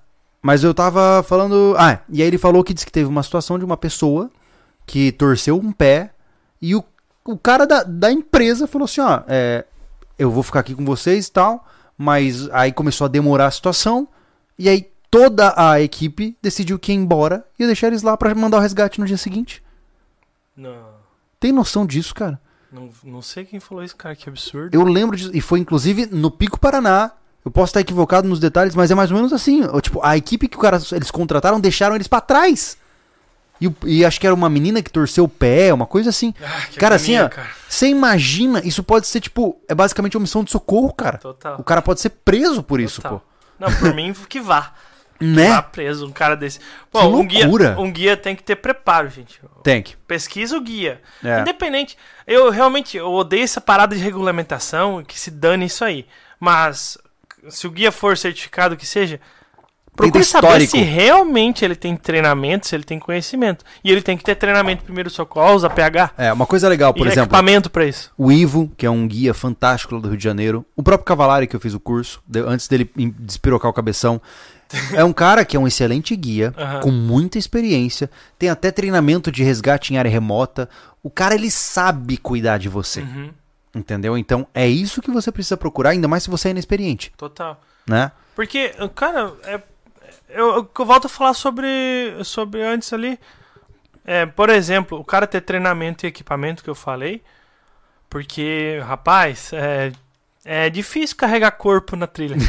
[0.40, 1.74] mas eu tava falando.
[1.78, 4.30] Ah, e aí ele falou que disse que teve uma situação de uma pessoa
[4.86, 6.10] que torceu um pé
[6.60, 6.84] e o,
[7.24, 9.64] o cara da, da empresa falou assim: ó, é,
[10.18, 11.66] eu vou ficar aqui com vocês e tal.
[11.96, 14.08] Mas aí começou a demorar a situação.
[14.58, 18.34] E aí toda a equipe decidiu que ia embora e ia deixar eles lá pra
[18.34, 19.62] mandar o resgate no dia seguinte.
[20.56, 20.76] Não,
[21.40, 22.40] Tem noção disso, cara?
[22.70, 24.74] não, não sei quem falou isso, cara, que absurdo.
[24.74, 25.30] Eu lembro disso.
[25.32, 27.12] E foi inclusive no Pico Paraná.
[27.44, 29.62] Eu posso estar equivocado nos detalhes, mas é mais ou menos assim.
[29.82, 32.76] Tipo, a equipe que o cara, eles contrataram deixaram eles pra trás.
[33.60, 36.34] E, e acho que era uma menina que torceu o pé, uma coisa assim.
[36.42, 37.48] Ah, Cara, assim, ó, cara.
[37.68, 41.18] Você imagina, isso pode ser tipo, é basicamente uma missão de socorro, cara.
[41.18, 41.60] Total.
[41.60, 43.20] O cara pode ser preso por isso, Total.
[43.20, 43.26] pô.
[43.68, 44.72] Não, por mim que vá.
[45.20, 45.62] Né?
[45.62, 46.58] preso um cara desse.
[46.90, 47.76] Pô, Que um guia, loucura.
[47.78, 49.40] um guia tem que ter preparo, gente.
[49.62, 49.96] Tem que.
[49.96, 51.00] Pesquisa o guia.
[51.24, 51.40] É.
[51.40, 51.96] Independente.
[52.26, 56.06] Eu realmente eu odeio essa parada de regulamentação, que se dane isso aí.
[56.38, 56.98] Mas
[57.48, 59.20] se o guia for certificado que seja,
[59.96, 63.64] procure saber se realmente ele tem treinamento, se ele tem conhecimento.
[63.82, 67.10] E ele tem que ter treinamento primeiro socorros, APH, É, uma coisa legal, por e
[67.10, 67.22] exemplo.
[67.24, 68.10] equipamento pra isso.
[68.18, 70.64] O Ivo, que é um guia fantástico lá do Rio de Janeiro.
[70.76, 74.20] O próprio Cavalari, que eu fiz o curso, antes dele despirocar o cabeção.
[74.92, 76.80] É um cara que é um excelente guia, Aham.
[76.80, 78.10] com muita experiência.
[78.36, 80.68] Tem até treinamento de resgate em área remota.
[81.02, 83.02] O cara, ele sabe cuidar de você.
[83.02, 83.30] Uhum,
[83.72, 84.18] Entendeu?
[84.18, 87.60] Então, é isso que você precisa procurar, ainda mais se você é inexperiente, total.
[87.86, 88.10] né?
[88.34, 89.60] Porque, cara, é,
[90.28, 91.68] eu, eu volto a falar sobre,
[92.24, 93.18] sobre antes ali.
[94.04, 97.22] É, por exemplo, o cara ter treinamento e equipamento que eu falei.
[98.08, 99.92] Porque, rapaz, é,
[100.44, 102.36] é difícil carregar corpo na trilha.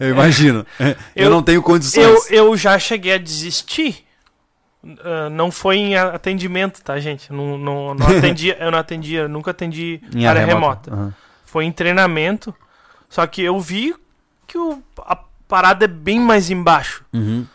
[0.00, 0.64] Eu imagino.
[0.78, 0.94] eu,
[1.24, 2.30] Eu- não tenho eu, condições.
[2.30, 4.04] eu já cheguei a desistir.
[5.00, 7.32] Ah, não foi em atendimento, tá, gente?
[7.32, 10.94] Não, não, não atendia, eu não atendia, nunca atendi Em área remota.
[10.94, 11.14] Aham.
[11.44, 12.54] Foi em treinamento.
[13.08, 13.92] Só que eu vi
[14.46, 15.18] que o, a
[15.48, 17.04] parada é bem mais embaixo.
[17.12, 17.46] Uhum.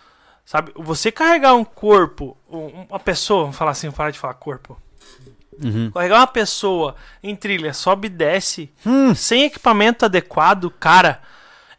[0.46, 0.72] Sabe?
[0.76, 4.78] Você carregar um corpo, um- uma pessoa, vamos falar assim, parar de falar corpo.
[5.64, 5.92] Uhum.
[5.92, 9.14] Carregar uma pessoa em trilha, sobe e desce, Hum.
[9.16, 11.22] sem equipamento adequado, cara,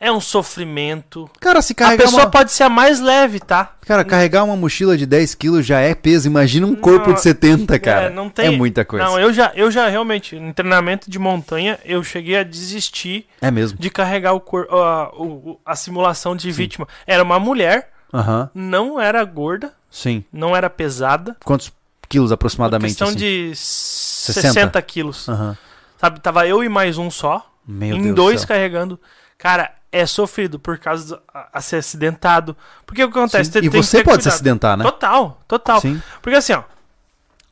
[0.01, 1.29] é um sofrimento.
[1.41, 2.31] Cara, se A carregar pessoa uma...
[2.31, 3.75] pode ser a mais leve, tá?
[3.87, 6.27] Cara, carregar uma mochila de 10 quilos já é peso.
[6.27, 8.07] Imagina um corpo Não, de 70, cara.
[8.07, 8.47] É, não tem...
[8.47, 9.05] É muita coisa.
[9.05, 13.51] Não, eu já, eu já realmente, em treinamento de montanha, eu cheguei a desistir É
[13.51, 13.79] mesmo.
[13.79, 16.87] de carregar o cor, a, o- a simulação de vítima.
[17.07, 20.25] Era uma mulher, Aham, não era gorda, sim.
[20.33, 21.37] não era pesada.
[21.45, 21.73] Quantos
[22.09, 22.91] quilos aproximadamente?
[22.91, 23.16] questão assim?
[23.16, 24.49] de 60.
[24.53, 25.29] 60, quilos.
[25.29, 25.57] Aham.
[25.99, 28.49] Sabe, tava eu e mais um só, Meu em Deus do dois céu.
[28.49, 29.01] carregando.
[29.39, 31.21] Cara, é sofrido por causa
[31.55, 32.57] de ser acidentado.
[32.85, 33.45] Porque o que acontece?
[33.45, 33.53] Sim.
[33.61, 34.35] Tem- E tem você pode se cuidado.
[34.35, 34.85] acidentar, né?
[34.85, 35.81] Total, total.
[35.81, 36.03] Sim.
[36.21, 36.62] Porque assim, ó,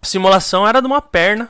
[0.03, 1.49] simulação era de uma perna.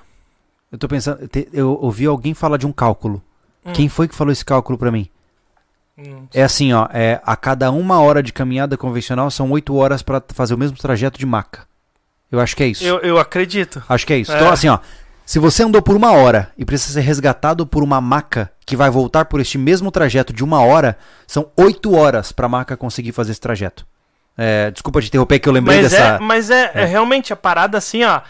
[0.71, 3.23] Eu tô pensando, eu ouvi alguém falar de um cálculo.
[3.65, 3.73] Hum.
[3.73, 5.09] Quem foi que falou esse cálculo pra mim?
[5.99, 10.03] Hum, É assim, ó, é a cada uma hora de caminhada convencional são oito horas
[10.03, 11.67] pra fazer o mesmo trajeto de maca.
[12.31, 12.83] Eu acho que é isso.
[12.83, 13.83] Eu, eu acredito.
[13.89, 14.33] Acho que é isso.
[14.33, 14.37] É.
[14.37, 14.79] Então, assim, ó,
[15.25, 18.91] se você andou por uma hora e precisa ser resgatado por uma maca que vai
[18.91, 20.97] voltar por este mesmo trajeto de uma hora,
[21.27, 23.87] são oito horas pra maca conseguir fazer esse trajeto.
[24.37, 26.05] É, desculpa te interromper que eu lembrei Mas, dessa.
[26.05, 26.83] é, mas é, É.
[26.83, 28.21] é realmente a parada assim, ó.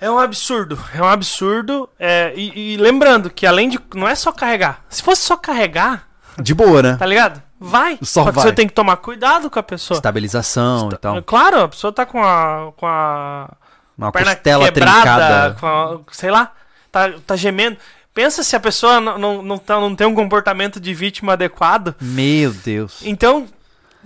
[0.00, 0.78] É um absurdo.
[0.94, 1.88] É um absurdo.
[1.98, 3.78] é, e, e lembrando que além de.
[3.94, 4.84] Não é só carregar.
[4.88, 6.96] Se fosse só carregar, De boa, né?
[6.96, 7.40] tá ligado?
[7.60, 7.96] vai.
[8.02, 8.44] Só que vai.
[8.44, 9.96] você tem que tomar cuidado com a pessoa.
[9.96, 11.22] Estabilização e tal.
[11.22, 13.50] Claro, a pessoa tá com a, com a
[13.96, 15.56] Uma perna costela quebrada, trincada.
[15.62, 16.52] a- sei lá,
[16.90, 17.76] tá, tá gemendo.
[18.12, 21.94] Pensa se a pessoa não, não, não, tá- não tem um comportamento de vítima adequado.
[22.00, 23.00] Meu Deus.
[23.04, 23.46] Então,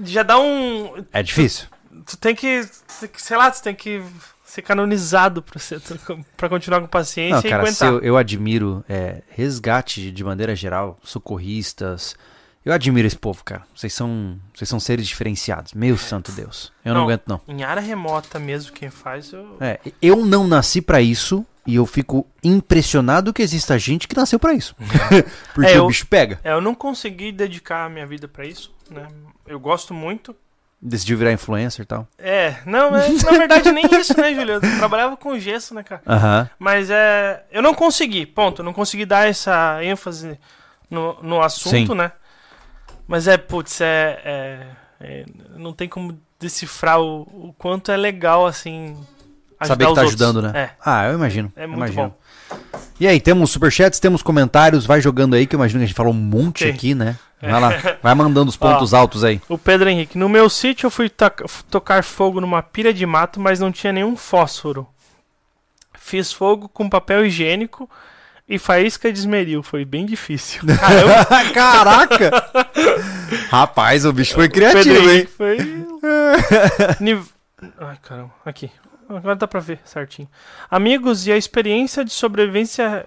[0.02, 1.04] já dá um.
[1.12, 1.66] É difícil.
[2.06, 2.66] Tu tem que.
[3.16, 4.02] Sei lá, tu tem que
[4.44, 5.78] ser canonizado pra, ser,
[6.36, 7.88] pra continuar com paciência Não, cara, aguentar.
[7.92, 12.16] eu, eu admiro é, resgate de maneira geral, socorristas.
[12.64, 13.62] Eu admiro esse povo, cara.
[13.74, 15.72] Vocês são, vocês são seres diferenciados.
[15.72, 16.72] Meu santo Deus.
[16.84, 17.06] Eu não, Não.
[17.08, 17.40] aguento, não.
[17.48, 19.56] Em área remota mesmo, quem faz, eu.
[19.60, 24.38] É, eu não nasci pra isso e eu fico impressionado que exista gente que nasceu
[24.38, 24.74] pra isso.
[25.54, 26.40] Porque É, o eu- bicho pega.
[26.44, 29.06] É, eu não consegui dedicar a minha vida pra isso, né?
[29.46, 30.36] Eu gosto muito.
[30.80, 32.06] Decidiu virar influencer e tal.
[32.18, 34.54] É, não, é, na verdade nem isso, né, Júlio?
[34.54, 36.02] Eu trabalhava com gesso, né, cara?
[36.06, 36.50] Aham.
[36.58, 37.44] Mas é.
[37.50, 38.60] Eu não consegui, ponto.
[38.60, 40.38] Eu não consegui dar essa ênfase
[40.88, 41.94] no, no assunto, Sim.
[41.94, 42.12] né?
[43.08, 44.66] Mas é, putz, é, é-
[45.00, 45.24] é-
[45.56, 48.96] Não tem como decifrar o, o quanto é legal, assim.
[49.64, 50.08] Saber que tá outros.
[50.08, 50.52] ajudando, né?
[50.54, 51.52] É, Ah, eu imagino.
[51.56, 52.14] é eu muito imagino.
[52.50, 52.58] bom.
[53.00, 55.96] E aí, temos superchats, temos comentários, vai jogando aí, que eu imagino que a gente
[55.96, 57.16] falou um monte aqui, né?
[57.40, 57.70] Vai lá,
[58.02, 59.40] vai mandando os pontos altos aí.
[59.48, 63.40] O Pedro Henrique, no meu sítio eu fui toca- tocar fogo numa pilha de mato,
[63.40, 64.86] mas não tinha nenhum fósforo.
[65.98, 67.88] Fiz fogo com papel higiênico
[68.48, 69.62] e faísca de esmeril.
[69.62, 70.62] Foi bem difícil.
[71.54, 72.30] Caraca!
[73.50, 75.16] Rapaz, o bicho foi criativo, hein?
[75.16, 75.58] Henrique foi.
[77.00, 77.28] Niv-
[77.78, 78.32] Ai, caramba.
[78.44, 78.70] Aqui.
[79.08, 80.28] Agora dá pra ver certinho.
[80.70, 83.06] Amigos, e a experiência de sobrevivência.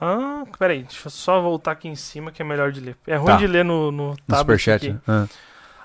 [0.00, 2.96] Ah, peraí, deixa eu só voltar aqui em cima que é melhor de ler.
[3.06, 3.36] É ruim Tá.
[3.36, 4.90] de ler no, no No superchat.
[4.90, 4.98] né?
[5.08, 5.26] Ah.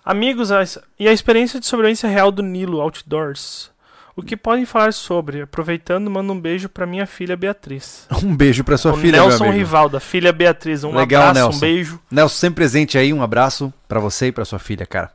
[0.06, 0.64] Amigos, a-
[1.00, 3.72] e a experiência de sobrevivência real do Nilo Outdoors.
[4.16, 5.42] O que podem falar sobre?
[5.42, 8.08] Aproveitando, mando um beijo pra minha filha Beatriz.
[8.24, 9.52] Um beijo pra sua o filha, Nelson.
[9.52, 10.84] Rivalda, filha Beatriz.
[10.84, 11.58] Um Legal, abraço, Nelson.
[11.58, 12.00] um beijo.
[12.12, 15.12] Nelson, sempre presente aí, um abraço pra você e pra sua filha, cara.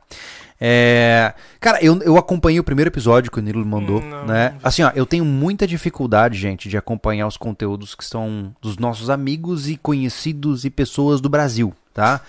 [0.61, 4.55] É, Cara, eu, eu acompanhei o primeiro episódio que o Nilo mandou, não, né?
[4.61, 9.09] Assim, ó, eu tenho muita dificuldade, gente, de acompanhar os conteúdos que estão dos nossos
[9.09, 12.19] amigos e conhecidos e pessoas do Brasil, tá?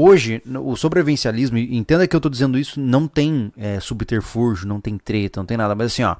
[0.00, 4.96] Hoje, o sobrevivencialismo, entenda que eu tô dizendo isso, não tem é, subterfúgio, não tem
[4.96, 6.14] treta, não tem nada, mas assim, ó,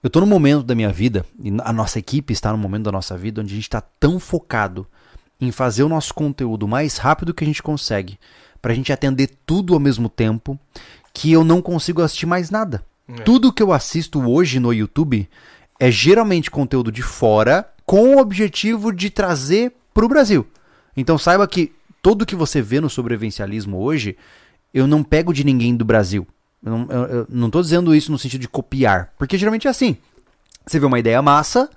[0.00, 2.92] eu tô num momento da minha vida, e a nossa equipe está num momento da
[2.92, 4.86] nossa vida onde a gente tá tão focado
[5.40, 8.16] em fazer o nosso conteúdo o mais rápido que a gente consegue,
[8.62, 10.56] pra gente atender tudo ao mesmo tempo,
[11.12, 12.84] que eu não consigo assistir mais nada.
[13.08, 13.22] É.
[13.22, 15.28] Tudo que eu assisto hoje no YouTube
[15.80, 20.46] é geralmente conteúdo de fora, com o objetivo de trazer pro Brasil.
[20.96, 21.72] Então saiba que
[22.02, 24.16] tudo que você vê no sobrevivencialismo hoje,
[24.72, 26.26] eu não pego de ninguém do Brasil.
[26.64, 29.70] Eu não, eu- eu não tô dizendo isso no sentido de copiar, porque geralmente é
[29.70, 29.96] assim.
[30.66, 31.68] Você vê uma ideia massa,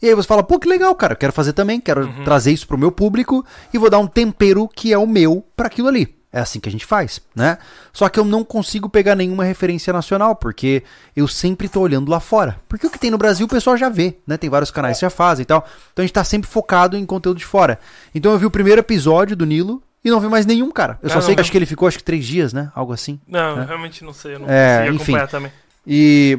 [0.00, 2.66] e aí você fala, pô, que legal, cara, eu quero fazer também, quero trazer isso
[2.68, 6.15] pro meu público e vou dar um tempero que é o meu para aquilo ali.
[6.36, 7.56] É assim que a gente faz, né?
[7.92, 10.82] Só que eu não consigo pegar nenhuma referência nacional, porque
[11.16, 12.60] eu sempre tô olhando lá fora.
[12.68, 14.36] Porque o que tem no Brasil o pessoal já vê, né?
[14.36, 15.66] Tem vários canais que já fazem e tal.
[15.92, 17.78] Então a gente tá sempre focado em conteúdo de fora.
[18.14, 20.98] Então eu vi o primeiro episódio do Nilo e não vi mais nenhum, cara.
[21.02, 22.70] Eu Ah, só não, sei que acho que ele ficou acho que três dias, né?
[22.74, 23.18] Algo assim.
[23.26, 23.64] Não, É.
[23.64, 24.34] realmente não sei.
[24.34, 24.96] Eu não É, enfim.
[25.14, 25.50] acompanhar também.
[25.86, 26.38] E.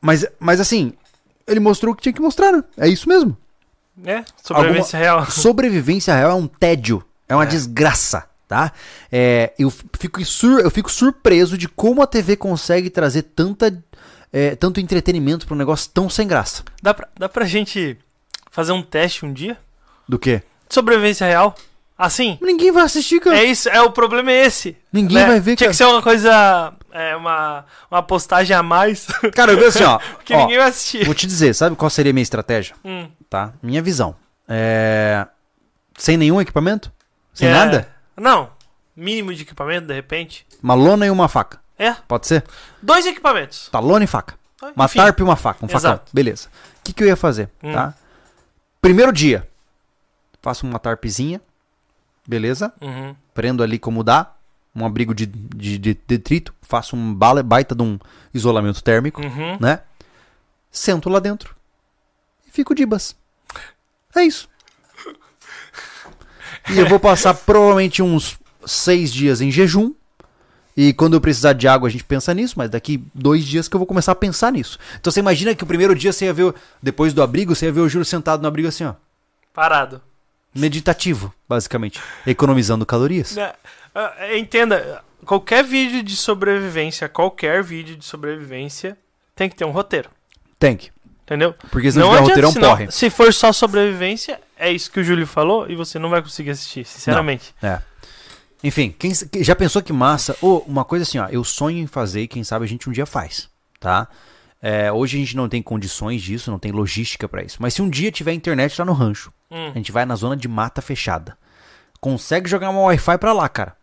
[0.00, 0.92] Mas, mas assim,
[1.46, 2.64] ele mostrou o que tinha que mostrar, né?
[2.76, 3.36] É isso mesmo.
[4.04, 5.24] É, sobrevivência real.
[5.30, 7.46] Sobrevivência real é um tédio, é uma É.
[7.46, 8.72] desgraça, tá?
[9.10, 13.82] É, eu, fico sur- eu fico surpreso de como a TV consegue trazer tanta,
[14.32, 16.62] é, tanto entretenimento pra um negócio tão sem graça.
[16.82, 17.98] Dá pra, dá pra gente
[18.50, 19.56] fazer um teste um dia?
[20.08, 20.40] Do que?
[20.68, 21.54] Sobrevivência real?
[21.98, 22.38] Assim?
[22.42, 23.38] Ninguém vai assistir, cara.
[23.38, 24.76] É isso, é o problema é esse.
[24.92, 25.26] Ninguém né?
[25.26, 25.70] vai ver, Tinha cara.
[25.70, 26.74] que ser uma coisa.
[26.92, 29.06] É, uma, uma postagem a mais.
[29.34, 29.96] Cara, eu vejo assim, ó.
[30.34, 31.04] ó, ninguém vai assistir.
[31.06, 32.74] Vou te dizer, sabe qual seria a minha estratégia?
[32.84, 33.08] Hum.
[33.30, 33.54] Tá?
[33.62, 34.14] Minha visão.
[34.46, 35.26] É...
[35.96, 36.92] Sem nenhum equipamento?
[37.32, 37.88] Sem É, nada?
[38.16, 38.50] Não.
[38.94, 40.46] Mínimo de equipamento, de repente.
[40.62, 41.60] Uma lona e uma faca.
[41.78, 41.92] É.
[41.92, 42.44] Pode ser?
[42.82, 43.68] Dois equipamentos.
[43.70, 44.38] Tá, lona e faca.
[44.74, 44.98] Uma Enfim.
[44.98, 45.90] tarpa e uma faca, um facão.
[45.90, 46.10] Exato.
[46.14, 46.48] Beleza.
[46.80, 47.72] O que, que eu ia fazer, Hum.
[47.72, 47.92] tá?
[48.80, 49.46] Primeiro dia,
[50.40, 51.40] faço uma tarpezinha,
[52.26, 52.72] beleza?
[52.80, 53.14] Uhum.
[53.34, 54.32] Prendo ali como dá,
[54.74, 57.98] um abrigo de, de, de detrito, faço um bala- baita de um
[58.32, 59.58] isolamento térmico, Uhum.
[59.60, 59.80] né?
[60.70, 61.54] Sento lá dentro
[62.46, 63.14] e fico dibas.
[64.14, 64.48] É isso.
[66.70, 69.92] E eu vou passar provavelmente uns seis dias em jejum.
[70.76, 73.74] E quando eu precisar de água, a gente pensa nisso, mas daqui dois dias que
[73.74, 74.78] eu vou começar a pensar nisso.
[75.00, 77.72] Então você imagina que o primeiro dia você ia ver, depois do abrigo, você ia
[77.72, 78.94] ver o Júlio sentado no abrigo assim, ó.
[79.54, 80.02] Parado.
[80.54, 82.00] Meditativo, basicamente.
[82.26, 83.36] Economizando calorias.
[83.36, 83.52] Né,
[83.94, 88.98] ah, Entenda, qualquer vídeo de sobrevivência, qualquer vídeo de sobrevivência,
[89.34, 90.10] tem que ter um roteiro.
[90.58, 90.90] Tem que.
[91.22, 91.54] Entendeu?
[91.70, 92.92] Porque se não, tiver roteiro é um porre.
[92.92, 96.50] Se for só sobrevivência, é isso que o Júlio falou e você não vai conseguir
[96.50, 97.54] assistir, sinceramente.
[97.62, 97.80] É.
[98.64, 100.36] Enfim, quem, já pensou que massa?
[100.40, 102.92] Ou uma coisa assim, ó, eu sonho em fazer e quem sabe a gente um
[102.92, 104.08] dia faz, tá?
[104.60, 107.58] É, hoje a gente não tem condições disso, não tem logística para isso.
[107.60, 109.70] Mas se um dia tiver internet lá no rancho, hum.
[109.70, 111.36] a gente vai na zona de mata fechada.
[112.00, 113.76] Consegue jogar uma Wi-Fi pra lá, cara.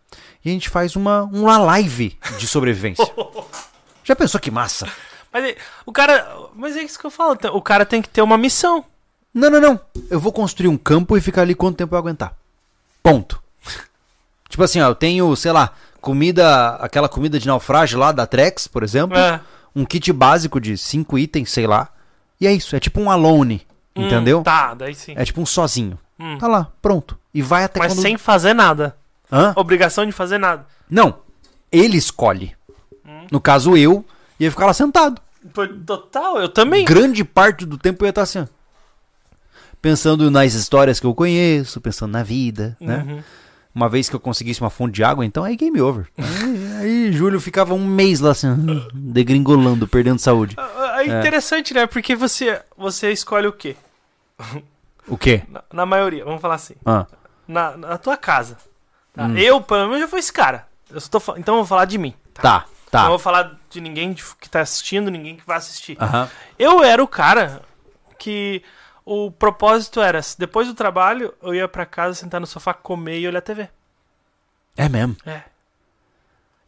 [0.43, 3.05] E a gente faz uma, uma live de sobrevivência.
[4.03, 4.91] Já pensou que massa?
[5.31, 5.55] Mas
[5.85, 6.49] o cara.
[6.53, 7.37] Mas é isso que eu falo.
[7.53, 8.85] O cara tem que ter uma missão.
[9.33, 9.79] Não, não, não.
[10.09, 12.35] Eu vou construir um campo e ficar ali quanto tempo eu aguentar.
[13.01, 13.41] Ponto.
[14.47, 18.67] tipo assim, ó, eu tenho, sei lá, comida, aquela comida de naufrágio lá da Trex,
[18.67, 19.17] por exemplo.
[19.17, 19.41] É.
[19.75, 21.89] Um kit básico de cinco itens, sei lá.
[22.39, 23.65] E é isso, é tipo um alone.
[23.95, 24.41] Hum, entendeu?
[24.43, 25.13] Tá, daí sim.
[25.15, 25.97] É tipo um sozinho.
[26.19, 26.37] Hum.
[26.37, 27.17] Tá lá, pronto.
[27.33, 28.01] E vai até Mas quando...
[28.01, 28.95] sem fazer nada.
[29.31, 29.53] Hã?
[29.55, 30.65] Obrigação de fazer nada.
[30.89, 31.15] Não.
[31.71, 32.55] Ele escolhe.
[33.05, 33.25] Hum.
[33.31, 34.05] No caso, eu
[34.39, 35.19] ia ficar lá sentado.
[35.85, 36.85] Total, eu também.
[36.85, 38.47] Grande parte do tempo eu ia estar assim.
[39.83, 43.05] Pensando nas histórias que eu conheço, pensando na vida, né?
[43.05, 43.23] Uhum.
[43.75, 46.07] Uma vez que eu conseguisse uma fonte de água, então aí game over.
[46.17, 48.47] aí, aí Júlio ficava um mês lá assim,
[48.95, 50.55] degringolando, perdendo saúde.
[50.57, 51.81] É, é interessante, é.
[51.81, 51.85] né?
[51.85, 53.75] Porque você, você escolhe o quê?
[55.05, 55.43] O quê?
[55.49, 56.75] Na, na maioria, vamos falar assim.
[56.85, 57.05] Ah.
[57.45, 58.55] Na, na tua casa.
[59.11, 59.25] Tá?
[59.25, 59.37] Hum.
[59.37, 60.65] Eu, pelo menos, já fui esse cara.
[60.89, 62.13] Eu tô, então eu vou falar de mim.
[62.33, 62.41] Tá.
[62.41, 62.65] tá.
[62.89, 63.01] Tá.
[63.01, 65.97] Não vou falar de ninguém que tá assistindo, ninguém que vai assistir.
[65.99, 66.27] Uhum.
[66.57, 67.63] Eu era o cara
[68.17, 68.63] que
[69.05, 73.27] o propósito era, depois do trabalho, eu ia para casa, sentar no sofá, comer e
[73.27, 73.69] olhar TV.
[74.77, 75.15] É mesmo?
[75.25, 75.41] É.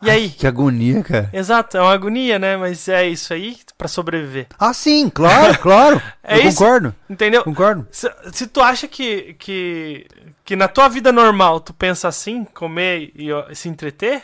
[0.02, 0.30] E Ai, aí?
[0.30, 1.30] Que agonia, cara.
[1.32, 2.58] Exato, é uma agonia, né?
[2.58, 4.48] Mas é isso aí para sobreviver.
[4.60, 6.02] Ah, sim, claro, claro.
[6.24, 6.96] é eu isso, concordo.
[7.10, 7.44] Entendeu?
[7.44, 7.88] Concordo.
[7.90, 10.06] Se, se, tu acha que, que,
[10.44, 14.24] que na tua vida normal tu pensa assim, comer e, e se entreter,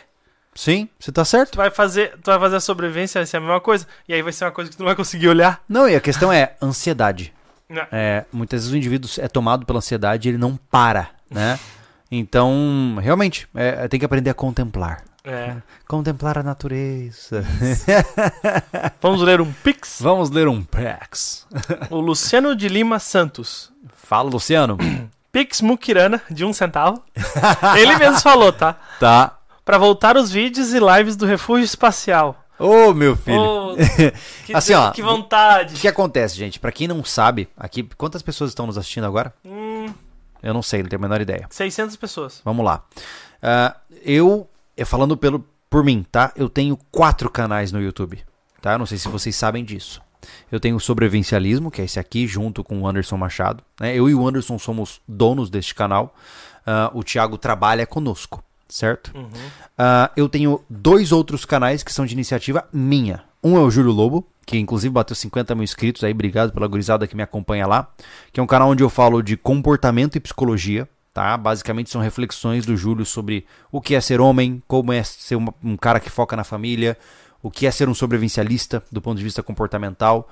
[0.54, 1.52] Sim, você tá certo.
[1.52, 3.86] Tu vai fazer, tu vai fazer a sobrevivência, vai ser a mesma coisa.
[4.06, 5.62] E aí vai ser uma coisa que tu não vai conseguir olhar.
[5.66, 7.32] Não, e a questão é ansiedade.
[7.90, 11.58] É, muitas vezes o indivíduo é tomado pela ansiedade e ele não para, né?
[12.14, 15.02] Então, realmente, é, tem que aprender a contemplar.
[15.24, 15.56] É.
[15.88, 17.42] Contemplar a natureza.
[19.00, 19.96] Vamos ler um Pix?
[19.98, 21.46] Vamos ler um Pix.
[21.88, 23.72] o Luciano de Lima Santos.
[23.94, 24.76] Fala, Luciano.
[25.32, 27.02] Pix Mukirana, de um centavo.
[27.78, 28.78] Ele mesmo falou, tá?
[29.00, 32.41] Tá para voltar os vídeos e lives do Refúgio Espacial.
[32.62, 33.40] Ô, oh, meu filho.
[33.40, 33.74] Oh,
[34.46, 35.74] que, assim, ó, que vontade.
[35.74, 36.60] O que acontece, gente?
[36.60, 39.34] Para quem não sabe, aqui quantas pessoas estão nos assistindo agora?
[39.44, 39.92] Hum,
[40.40, 41.48] eu não sei, não tenho a menor ideia.
[41.50, 42.40] 600 pessoas.
[42.44, 42.84] Vamos lá.
[43.42, 44.48] Uh, eu,
[44.86, 46.32] falando pelo, por mim, tá?
[46.36, 48.22] Eu tenho quatro canais no YouTube,
[48.60, 48.74] tá?
[48.74, 50.00] Eu não sei se vocês sabem disso.
[50.50, 53.64] Eu tenho o Sobrevivencialismo, que é esse aqui, junto com o Anderson Machado.
[53.80, 53.92] Né?
[53.96, 56.14] Eu e o Anderson somos donos deste canal.
[56.64, 58.40] Uh, o Thiago trabalha conosco
[58.72, 59.12] certo?
[59.14, 59.26] Uhum.
[59.26, 63.22] Uh, eu tenho dois outros canais que são de iniciativa minha.
[63.44, 67.06] Um é o Júlio Lobo, que inclusive bateu 50 mil inscritos aí, obrigado pela gurizada
[67.06, 67.88] que me acompanha lá.
[68.32, 71.36] Que é um canal onde eu falo de comportamento e psicologia, tá?
[71.36, 75.52] Basicamente são reflexões do Júlio sobre o que é ser homem, como é ser uma,
[75.62, 76.96] um cara que foca na família,
[77.42, 80.30] o que é ser um sobrevivencialista do ponto de vista comportamental.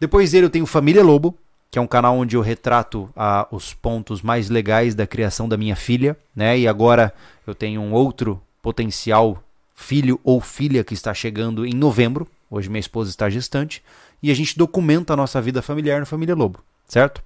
[0.00, 1.38] Depois dele eu tenho Família Lobo,
[1.70, 5.56] que é um canal onde eu retrato ah, os pontos mais legais da criação da
[5.56, 6.58] minha filha, né?
[6.58, 7.12] E agora
[7.46, 9.42] eu tenho um outro potencial
[9.74, 12.26] filho ou filha que está chegando em novembro.
[12.50, 13.82] Hoje minha esposa está gestante
[14.22, 17.22] e a gente documenta a nossa vida familiar no Família Lobo, certo?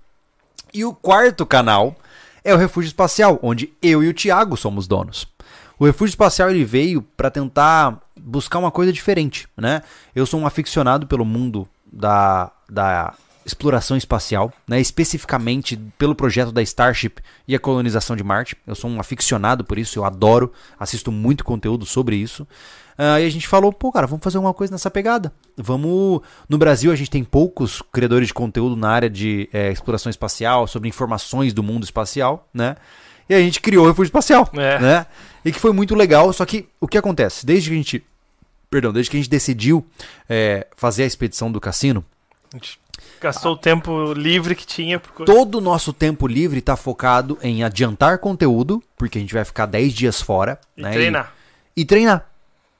[0.74, 1.94] E o quarto canal
[2.44, 5.26] é o Refúgio Espacial, onde eu e o Thiago somos donos.
[5.78, 9.82] O Refúgio Espacial ele veio para tentar buscar uma coisa diferente, né?
[10.14, 13.14] Eu sou um aficionado pelo mundo da, da
[13.44, 18.56] exploração espacial, né, especificamente pelo projeto da Starship e a colonização de Marte.
[18.66, 22.46] Eu sou um aficionado por isso, eu adoro, assisto muito conteúdo sobre isso.
[22.98, 25.32] Uh, e a gente falou, pô, cara, vamos fazer uma coisa nessa pegada.
[25.56, 26.20] Vamos.
[26.48, 30.66] No Brasil, a gente tem poucos criadores de conteúdo na área de é, exploração espacial,
[30.66, 32.76] sobre informações do mundo espacial, né?
[33.28, 34.78] E a gente criou o Refúgio Espacial, é.
[34.78, 35.06] né?
[35.44, 36.32] E que foi muito legal.
[36.32, 37.46] Só que o que acontece?
[37.46, 38.04] Desde que a gente.
[38.70, 39.86] Perdão, desde que a gente decidiu
[40.28, 42.04] é, fazer a expedição do cassino.
[42.52, 42.78] A gente
[43.22, 44.98] Gastou o tempo livre que tinha.
[44.98, 45.24] Por...
[45.24, 49.66] Todo o nosso tempo livre está focado em adiantar conteúdo, porque a gente vai ficar
[49.66, 50.58] 10 dias fora.
[50.76, 50.90] E né?
[50.90, 51.32] treinar.
[51.76, 52.26] E, e, treinar.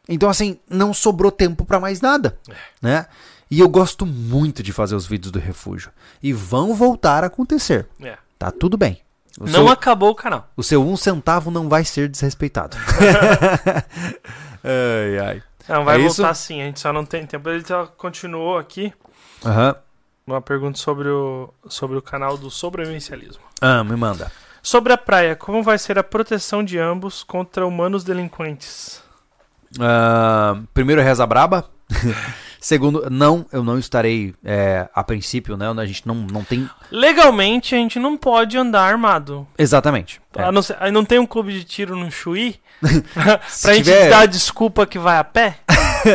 [0.09, 2.37] Então, assim, não sobrou tempo para mais nada.
[2.51, 2.55] É.
[2.83, 3.07] Né?
[3.49, 5.93] E eu gosto muito de fazer os vídeos do refúgio.
[6.21, 7.87] E vão voltar a acontecer.
[8.01, 8.19] É.
[8.37, 9.01] Tá tudo bem.
[9.39, 10.51] O não seu, acabou o canal.
[10.57, 12.77] O seu um centavo não vai ser desrespeitado.
[14.65, 15.43] ai, ai.
[15.69, 16.43] Não, vai é voltar isso?
[16.43, 17.49] sim, a gente só não tem tempo.
[17.49, 18.93] Ele só continuou aqui.
[19.45, 19.69] Aham.
[19.69, 19.92] Uhum
[20.27, 23.43] uma pergunta sobre o, sobre o canal do sobrevivencialismo.
[23.61, 24.31] Ah, me manda.
[24.63, 29.03] Sobre a praia, como vai ser a proteção de ambos contra humanos delinquentes?
[29.77, 31.69] Uh, primeiro reza braba.
[32.61, 35.69] Segundo, não, eu não estarei é, a princípio, né?
[35.69, 36.71] A gente não, não tem.
[36.93, 39.45] Legalmente, a gente não pode andar armado.
[39.59, 40.21] Exatamente.
[40.37, 40.45] É.
[40.45, 42.61] A não, ser- aí não tem um clube de tiro no Chuí
[43.13, 45.57] pra, pra gente tiver- dar a desculpa que vai a pé.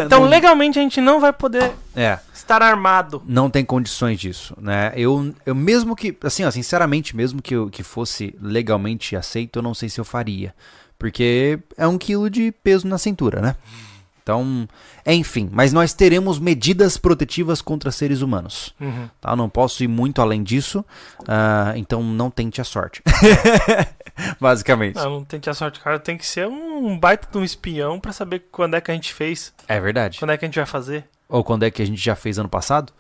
[0.06, 2.18] Então, legalmente, a gente não vai poder É.
[2.48, 3.22] estar armado.
[3.26, 4.92] não tem condições disso, né?
[4.96, 9.64] Eu, eu mesmo que, assim, ó, sinceramente, mesmo que, eu, que fosse legalmente aceito, eu
[9.64, 10.56] não sei se eu faria.
[10.98, 13.56] Porque é um quilo de peso na cintura, né?
[14.24, 14.68] Então,
[15.06, 18.74] enfim, mas nós teremos medidas protetivas contra seres humanos.
[18.78, 19.08] Uhum.
[19.22, 19.36] Tá?
[19.36, 20.84] Não posso ir muito além disso,
[21.28, 23.02] ah, então não tente a sorte.
[24.42, 24.96] Basicamente.
[24.96, 26.00] Não, não ter a sorte, cara.
[26.00, 29.14] Tem que ser um baita de um espião pra saber quando é que a gente
[29.14, 30.20] fez, É verdade.
[30.20, 31.06] quando é que a gente vai fazer.
[31.30, 32.94] Ou quando é que a gente já fez ano passado?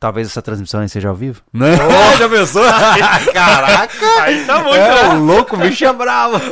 [0.00, 1.42] Talvez essa transmissão nem seja ao vivo.
[1.52, 1.76] Né?
[2.18, 2.62] já pensou?
[3.32, 4.22] Caraca!
[4.22, 5.14] Aí tá muito, É, né?
[5.14, 6.38] louco, o bicho é bravo.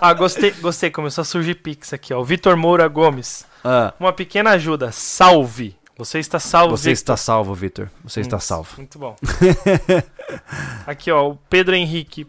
[0.00, 0.90] Ah, gostei, gostei.
[0.90, 2.20] Começou a surgir pix aqui, ó.
[2.20, 3.46] O Vitor Moura Gomes.
[3.64, 4.90] Ah, Uma pequena ajuda.
[4.92, 5.76] Salve.
[5.96, 6.92] Você está salvo, você Victor.
[6.92, 7.88] está salvo, Vitor.
[8.02, 8.70] Você está Hum, salvo.
[8.76, 9.14] Muito bom.
[10.86, 12.26] Aqui, ó, o Pedro Henrique.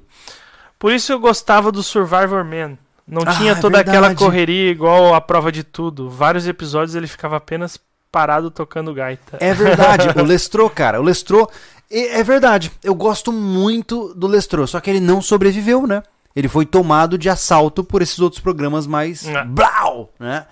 [0.78, 2.78] Por isso eu gostava do Survivor Man.
[3.08, 4.18] Não Ah, tinha é toda aquela verdade.
[4.18, 6.10] correria igual a prova de tudo.
[6.10, 7.80] Vários episódios ele ficava apenas
[8.12, 9.38] parado tocando gaita.
[9.40, 11.50] É verdade, o Lestrô, cara, o Lestrô,
[11.92, 12.72] é, é verdade.
[12.84, 16.02] Eu gosto muito do Lestrô, só que ele não sobreviveu, né?
[16.36, 19.44] Ele foi tomado de assalto por esses outros programas mais É.
[19.44, 20.46] blau, né?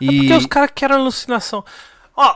[0.00, 1.62] É E porque os caras querem alucinação.
[2.16, 2.34] Ó,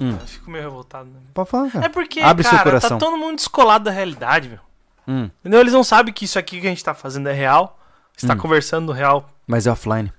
[0.00, 0.18] Hum.
[0.26, 1.04] fico meio revoltado.
[1.08, 1.20] Né?
[1.32, 1.86] Pode falar, cara.
[1.86, 4.58] É porque, Abre cara, tá todo mundo descolado da realidade, meu.
[5.06, 5.60] Hum, Entendeu?
[5.60, 7.78] Eles não sabem que isso aqui que a gente tá fazendo é real.
[8.22, 8.38] Está Hum.
[8.38, 9.28] conversando no real.
[9.46, 10.12] mas é offline.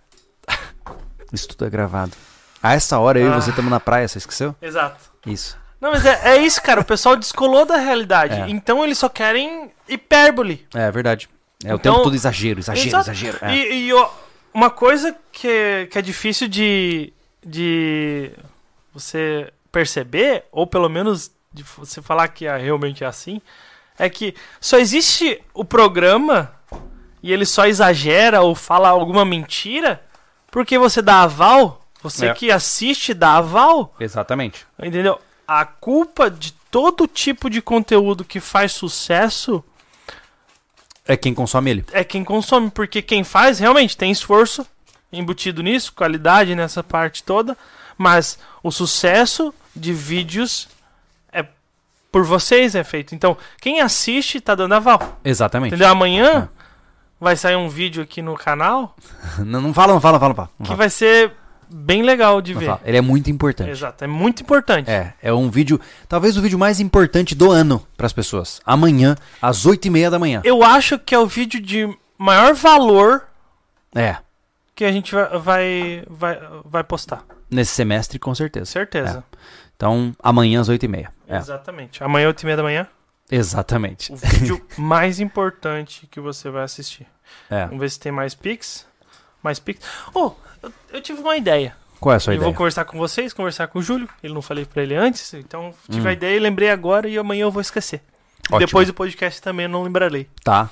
[1.32, 2.12] Isso tudo é gravado.
[2.62, 3.42] A essa hora eu e Ah.
[3.42, 4.56] você estamos na praia, você esqueceu?
[4.62, 5.00] Exato.
[5.26, 5.58] Isso.
[5.82, 6.80] Não, mas é, é isso, cara.
[6.80, 8.36] O pessoal descolou da realidade.
[8.40, 8.50] É.
[8.50, 10.66] Então eles só querem hipérbole.
[10.74, 11.30] É verdade.
[11.64, 13.12] É o Então- tempo todo exagero, exagero, Exato.
[13.12, 13.38] exagero.
[13.42, 13.54] É.
[13.54, 14.10] E, e, ó,
[14.54, 17.12] uma coisa que, que é difícil de,
[17.46, 18.32] de
[18.94, 23.42] você perceber, ou pelo menos de você falar que é, realmente é assim,
[23.98, 26.52] é que só existe o programa
[27.24, 30.04] e ele só exagera ou fala alguma mentira
[30.52, 32.34] porque você dá aval, você É.
[32.34, 34.68] que assiste dá aval, Exatamente.
[34.78, 35.20] entendeu?
[35.48, 39.64] A culpa de todo tipo de conteúdo que faz sucesso
[41.06, 41.86] É quem consome ele.
[41.92, 44.66] é quem consome, porque quem faz realmente tem esforço
[45.12, 47.58] embutido nisso, qualidade nessa parte toda,
[47.98, 50.68] mas o sucesso de vídeos
[51.32, 51.46] é
[52.12, 53.14] por vocês é feito.
[53.14, 55.20] Então, quem assiste tá dando aval.
[55.24, 55.72] Exatamente.
[55.72, 55.90] Entendeu?
[55.90, 56.50] Amanhã
[57.24, 58.96] vai sair um vídeo aqui no canal
[59.40, 60.36] Não, não fala, não fala, fala.
[60.36, 60.50] Fala.
[60.60, 60.78] Não que fala.
[60.78, 61.32] vai ser
[61.70, 62.66] bem legal de Não ver.
[62.68, 62.82] fala.
[62.86, 63.72] Ele é muito importante.
[63.72, 64.92] Exato, é muito importante.
[64.92, 68.62] É, é um vídeo, talvez o vídeo mais importante do ano para as pessoas.
[68.66, 70.42] Amanhã, às 8 e meia da manhã.
[70.44, 73.24] Eu acho que é o vídeo de maior valor
[73.96, 74.18] É,
[74.76, 77.24] que a gente vai, vai, vai, postar.
[77.50, 78.66] nesse semestre, com certeza.
[78.66, 79.24] Certeza.
[79.76, 81.12] Então, amanhã às 8 e meia.
[81.28, 82.04] É, Exatamente.
[82.04, 82.88] Amanhã, 8 e meia da manhã.
[83.32, 84.12] exatamente.
[84.12, 87.08] o vídeo mais importante que você vai assistir.
[87.50, 87.66] É.
[87.66, 88.86] Vamos ver se tem mais Pix.
[89.42, 89.86] Mais Pix.
[90.14, 90.32] Oh,
[90.62, 91.76] eu, eu tive uma ideia.
[92.00, 92.46] Qual é a sua eu ideia?
[92.50, 94.10] vou conversar com vocês, conversar com o Júlio.
[94.22, 96.10] Ele não falei pra ele antes, então tive Hum.
[96.10, 98.02] a ideia e lembrei agora e amanhã eu vou esquecer.
[98.50, 98.60] Ótimo.
[98.60, 100.28] Depois do podcast também eu não lembrarei.
[100.44, 100.70] Tá.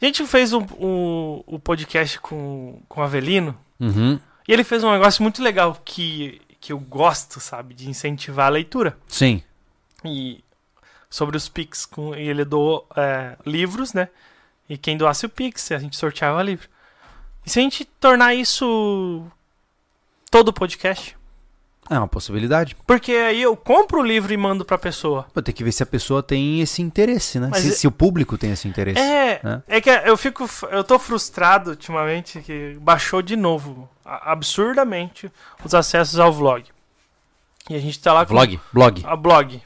[0.00, 4.20] A gente fez o, o, o podcast com, com o Avelino Uhum.
[4.46, 7.72] e ele fez um negócio muito legal que, que eu gosto, sabe?
[7.74, 8.98] De incentivar a leitura.
[9.08, 9.42] Sim.
[10.04, 10.44] E
[11.08, 14.08] sobre os Pix, com, e ele doou é, livros, né?
[14.68, 16.68] E quem doasse o Pix, a gente sorteava livro.
[17.44, 19.26] E se a gente tornar isso
[20.30, 21.16] todo podcast?
[21.90, 22.74] É uma possibilidade.
[22.86, 25.26] Porque aí eu compro o livro e mando pra pessoa.
[25.34, 27.50] Vou ter que ver se a pessoa tem esse interesse, né?
[27.52, 28.98] Se, é- se o público tem esse interesse.
[28.98, 29.62] É, né?
[29.68, 30.48] é que eu fico.
[30.70, 35.30] Eu tô frustrado ultimamente que baixou de novo, absurdamente,
[35.62, 36.64] os acessos ao vlog.
[37.68, 38.32] E a gente tá lá com.
[38.32, 38.58] Vlog?
[38.72, 39.02] Blog.
[39.04, 39.62] A blog.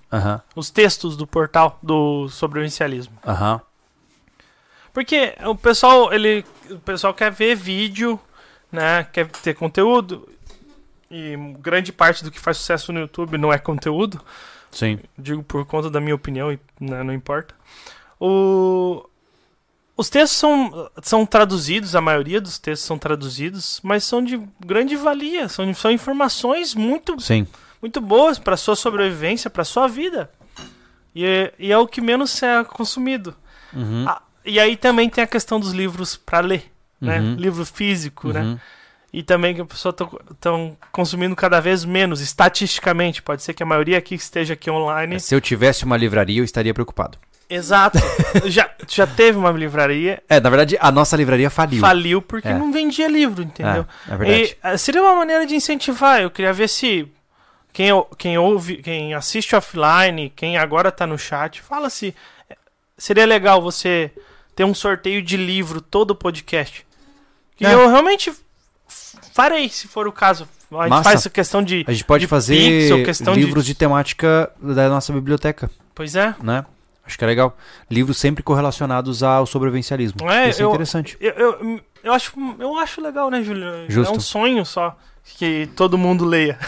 [0.57, 3.17] Os textos do portal do sobrevivencialismo.
[3.25, 3.60] Aham.
[4.92, 8.18] Porque o pessoal, ele, o pessoal quer ver vídeo,
[8.70, 9.05] né?
[9.12, 10.28] Quer ter conteúdo.
[11.10, 14.20] E grande parte do que faz sucesso no YouTube não é conteúdo.
[14.70, 14.99] Sim.
[15.17, 17.55] Digo por conta da minha opinião e né, não importa.
[18.20, 19.05] O...
[19.97, 24.94] Os textos são, são traduzidos, a maioria dos textos são traduzidos, mas são de grande
[24.94, 27.44] valia, são, são informações muito, Sim.
[27.83, 30.31] muito boas para sua sobrevivência, para sua vida.
[31.12, 33.34] E é, e é o que menos é consumido.
[33.73, 34.05] Uhum.
[34.07, 36.70] Ah, e aí também tem a questão dos livros para ler,
[37.01, 37.20] né?
[37.20, 37.35] Uhum.
[37.35, 38.41] Livro físico, né?
[38.41, 38.59] Uhum.
[39.12, 39.94] E também que a pessoa
[40.31, 43.23] estão consumindo cada vez menos, estatisticamente.
[43.23, 45.18] Pode ser que a maioria aqui esteja aqui online.
[45.18, 47.17] Se eu tivesse uma livraria, eu estaria preocupado.
[47.49, 47.99] Exato.
[48.44, 51.81] já, já teve uma livraria, É, na verdade, a nossa livraria faliu.
[51.81, 52.55] faliu porque É.
[52.55, 53.86] não vendia livro, entendeu?
[54.07, 54.43] É, é verdade.
[54.43, 56.20] E, eh, seria uma maneira de incentivar.
[56.20, 57.09] Eu queria ver se
[57.73, 62.15] quem, quem ouve, quem assiste offline, quem agora tá no chat, fala se
[62.51, 62.57] é,
[62.99, 64.10] seria legal você
[64.59, 66.85] ter um sorteio de livro todo o podcast.
[67.55, 67.75] Que É.
[67.75, 68.33] eu realmente
[69.33, 70.49] farei, se for o caso.
[70.73, 71.03] A gente Massa.
[71.05, 71.85] faz essa questão de.
[71.87, 73.73] A gente pode de fazer pixel, questão de- livros de...
[73.75, 76.35] temática da nossa biblioteca, Pois é.
[76.43, 76.65] né?
[77.07, 77.57] Acho que é legal.
[77.89, 80.28] Livros sempre correlacionados ao sobrevivencialismo.
[80.28, 81.17] É, Isso é eu- interessante.
[81.20, 83.65] Eu, eu, eu acho, eu acho legal, né, Júlio?
[83.89, 84.12] Justo.
[84.12, 84.97] É um sonho só
[85.39, 86.59] que todo mundo leia.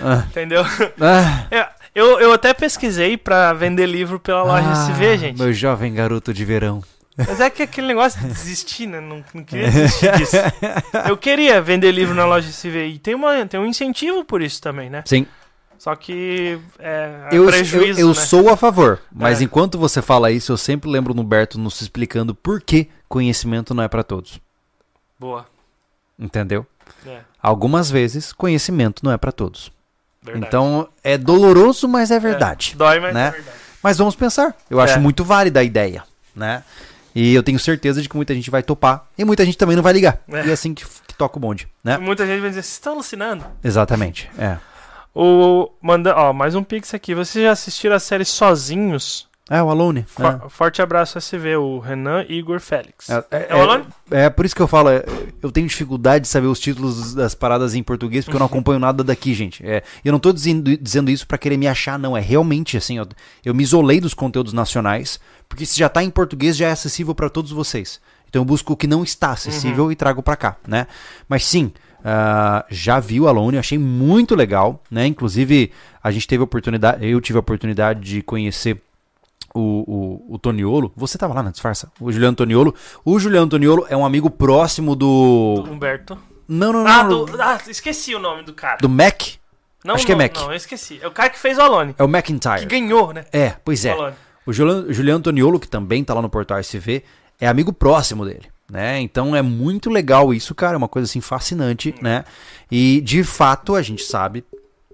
[0.00, 0.62] Ah, Entendeu?
[1.00, 5.38] ah, É, eu, eu até pesquisei pra vender livro pela loja ah, SV, gente.
[5.40, 6.82] Meu jovem garoto de verão.
[7.16, 9.00] Mas é que aquele negócio de desistir, né?
[9.00, 10.36] Não, não queria desistir disso.
[11.08, 12.86] Eu queria vender livro na loja SV.
[12.88, 15.02] E tem, uma, tem um incentivo por isso também, né?
[15.06, 15.26] Sim,
[15.78, 18.14] Só que é, é eu, eu, prejuízo, eu né?
[18.14, 19.44] sou a favor, mas É.
[19.44, 23.82] enquanto você fala isso, eu sempre lembro no Berto nos explicando por que conhecimento não
[23.82, 24.40] é pra todos.
[25.18, 25.46] Boa.
[26.18, 26.66] Entendeu?
[27.06, 29.70] É, Algumas vezes, conhecimento não é pra todos.
[30.22, 30.46] verdade.
[30.46, 32.72] Então, é doloroso, mas é verdade.
[32.74, 33.28] É, dói, mas né?
[33.28, 33.56] é verdade.
[33.82, 34.54] Mas vamos pensar.
[34.68, 34.84] Eu É.
[34.84, 36.02] acho muito válida a ideia,
[36.34, 36.62] né?
[37.18, 39.82] E eu tenho certeza de que muita gente vai topar e muita gente também não
[39.82, 40.20] vai ligar.
[40.28, 40.48] É.
[40.48, 41.96] E é assim que, que toca o bonde, né?
[41.96, 43.42] Muita gente vai dizer, vocês estão alucinando?
[43.64, 44.30] Exatamente.
[44.38, 44.58] É.
[45.14, 47.14] O, manda, ó, mais um pix aqui.
[47.14, 49.26] Vocês já assistiram a série Sozinhos?
[49.48, 50.04] É o Alone.
[50.08, 50.40] For- né?
[50.48, 53.08] Forte abraço SV, o Renan Igor Félix.
[53.08, 53.84] É, é, É o Alone?
[54.10, 55.04] é, é por isso que eu falo, é,
[55.40, 58.80] eu tenho dificuldade de saber os títulos das paradas em português, porque eu não acompanho
[58.80, 59.64] nada daqui, gente.
[59.64, 62.16] É, eu não tô dizendo, dizendo isso pra querer me achar, não.
[62.16, 63.06] É realmente assim, ó,
[63.44, 67.14] eu me isolei dos conteúdos nacionais, porque se já tá em português, já é acessível
[67.14, 68.00] pra todos vocês.
[68.28, 70.88] Então eu busco o que não está acessível e trago pra cá, né?
[71.28, 71.70] Mas sim,
[72.04, 75.06] ah, já vi o Alone, eu achei muito legal, né?
[75.06, 75.70] Inclusive,
[76.02, 78.82] a gente teve a oportunidade, eu tive a oportunidade de conhecer
[79.56, 80.92] o, o, o Toniolo.
[80.96, 81.90] Você tava lá na disfarça?
[82.00, 82.74] O Juliano Toniolo.
[83.04, 85.62] O Juliano Toniolo é um amigo próximo do.
[85.64, 86.18] Do Humberto.
[86.48, 86.90] Não, não, não.
[86.90, 87.42] Ah, do...
[87.42, 88.78] ah, esqueci o nome do cara.
[88.80, 89.22] do Mac?
[89.84, 90.36] Não, acho que é não, Mac.
[90.36, 90.98] Não, eu esqueci.
[91.00, 91.94] É o cara que fez o Alone.
[91.98, 92.66] É o Que McIntyre.
[92.66, 93.24] ganhou, né?
[93.32, 93.90] É, pois é.
[93.90, 94.16] Alone.
[94.44, 97.02] O Juliano, Juliano Toniolo, que também tá lá no Portal SV,
[97.40, 99.00] é amigo próximo dele, né?
[99.00, 102.24] Então é muito legal isso, cara, é uma coisa assim fascinante, né?
[102.70, 104.44] E de fato a gente sabe,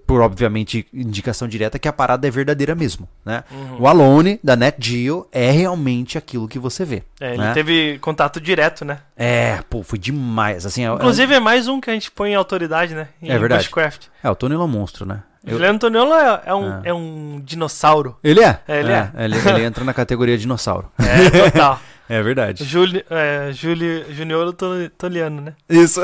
[0.05, 3.43] por obviamente indicação direta, que a parada é verdadeira mesmo, né?
[3.51, 3.77] Uhum.
[3.81, 7.03] O Alone da Net Geo é realmente aquilo que você vê.
[7.19, 7.53] É, ele né?
[7.53, 8.99] teve contato direto, né?
[9.17, 12.35] É, pô, foi demais, assim, é, Inclusive é mais um que a gente põe em
[12.35, 13.07] autoridade, né?
[13.21, 13.63] Em É verdade.
[13.63, 14.07] Bushcraft.
[14.23, 15.23] é, o Toniolo é um monstro, né?
[15.45, 16.81] Eu- Juliano Antoniolo é, é um, Ah.
[16.85, 18.17] é um dinossauro.
[18.23, 18.59] Ele é?
[18.65, 19.11] É, ele é.
[19.17, 20.89] Ele, ele entra na categoria dinossauro.
[20.99, 21.79] É, total.
[22.09, 22.65] É verdade.
[22.65, 25.53] Juli, é, Juli, Juniolo Tol- Toliano, né?
[25.69, 26.01] Isso.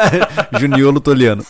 [0.58, 1.44] Juniolo Toliano.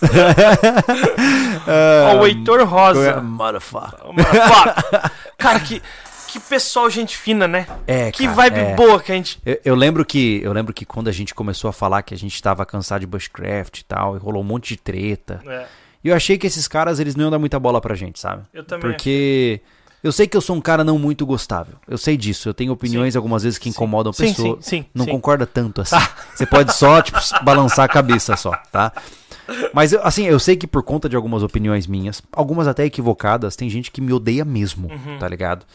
[1.67, 3.21] Ó, o Heitor Rosa.
[3.21, 4.07] Motherfucker.
[4.07, 5.11] Ô, motherfucker.
[5.39, 5.83] Cara, que,
[6.29, 7.67] que pessoal gente fina, né?
[7.87, 8.75] É, Que cara, vibe é.
[8.75, 9.41] boa que a gente...
[9.45, 12.19] Eu, eu lembro que eu lembro que quando a gente começou a falar que a
[12.19, 15.41] gente tava cansado de bushcraft e tal, e rolou um monte de treta.
[15.47, 15.67] É,
[16.03, 18.43] E eu achei que esses caras eles não iam dar muita bola pra gente, sabe?
[18.53, 19.61] eu também Porque
[20.03, 21.77] eu sei que eu sou um cara não muito gostável.
[21.89, 22.47] Eu sei disso.
[22.47, 24.63] Eu tenho opiniões algumas vezes que incomodam sim, pessoas.
[24.63, 25.11] sim, sim, não sim.
[25.13, 25.97] concorda tanto assim.
[26.35, 28.93] Você pode só, tipo, balançar a cabeça só, tá?
[29.73, 33.69] Mas, assim, eu sei que por conta de algumas opiniões minhas, algumas até equivocadas, tem
[33.69, 35.19] gente que me odeia mesmo, Uhum.
[35.19, 35.67] tá ligado?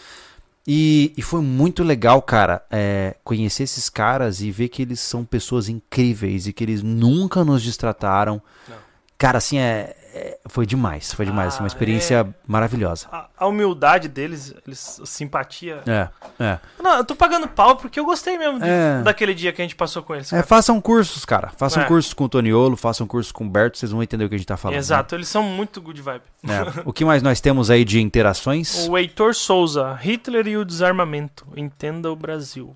[0.67, 5.25] E, e foi muito legal, cara, é, conhecer esses caras e ver que eles são
[5.25, 8.41] pessoas incríveis e que eles nunca nos distrataram.
[8.67, 8.88] Não.
[9.19, 11.49] Cara, assim, é, é- foi demais, foi demais.
[11.49, 13.05] assim, uma Ah, experiência maravilhosa.
[13.11, 15.83] A, a humildade deles, eles, a simpatia...
[15.85, 16.07] É,
[16.41, 16.57] é.
[16.81, 19.01] Não, eu tô pagando pau porque eu gostei mesmo de- É.
[19.03, 20.31] daquele dia que a gente passou com eles.
[20.31, 20.47] É, cara.
[20.47, 21.49] façam cursos, cara.
[21.57, 21.85] Façam É.
[21.85, 24.37] cursos com o Toniolo, façam cursos com o Berto, vocês vão entender o que a
[24.37, 24.75] gente tá falando.
[24.75, 24.79] né?
[24.79, 26.23] Exato, eles são muito good vibe.
[26.47, 26.79] É.
[26.87, 28.87] O que mais nós temos aí de interações?
[28.87, 31.45] O Heitor Souza, Hitler e o desarmamento.
[31.57, 32.73] Entenda o Brasil.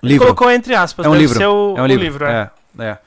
[0.00, 0.26] livro.
[0.26, 1.38] Colocou entre aspas, É um livro.
[1.40, 2.24] o, é um o livro.
[2.24, 2.50] é.
[2.78, 2.98] é.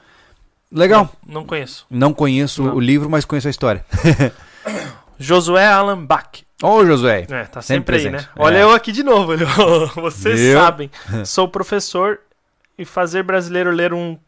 [0.70, 1.10] Legal.
[1.26, 1.86] Não, não conheço.
[1.90, 2.74] Não conheço Não.
[2.74, 3.84] o livro, mas conheço a história.
[5.18, 6.42] Josué Alan Bach.
[6.62, 7.26] Ô, Josué.
[7.30, 8.28] É, tá Sempre sempre, aí, né?
[8.36, 8.62] Olha É.
[8.62, 9.32] eu aqui de novo.
[9.32, 9.46] olha.
[9.96, 10.58] Vocês Viu?
[10.58, 10.90] sabem.
[11.24, 12.18] Sou professor
[12.78, 14.18] e fazer brasileiro ler um...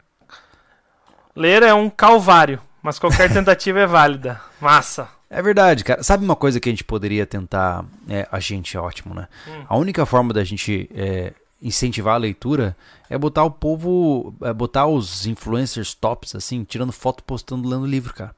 [1.35, 4.41] Ler é um calvário, mas qualquer tentativa é válida.
[4.59, 5.07] Massa.
[5.29, 6.01] É verdade, cara.
[6.03, 7.85] Sabe uma coisa que a gente poderia tentar.
[8.09, 9.27] É, a gente é ótimo, né?
[9.47, 9.63] Hum.
[9.69, 12.75] A única forma da gente é, incentivar a leitura
[13.09, 14.33] é botar o povo.
[14.41, 18.35] É botar os influencers tops, assim, tirando foto, postando, lendo livro, cara.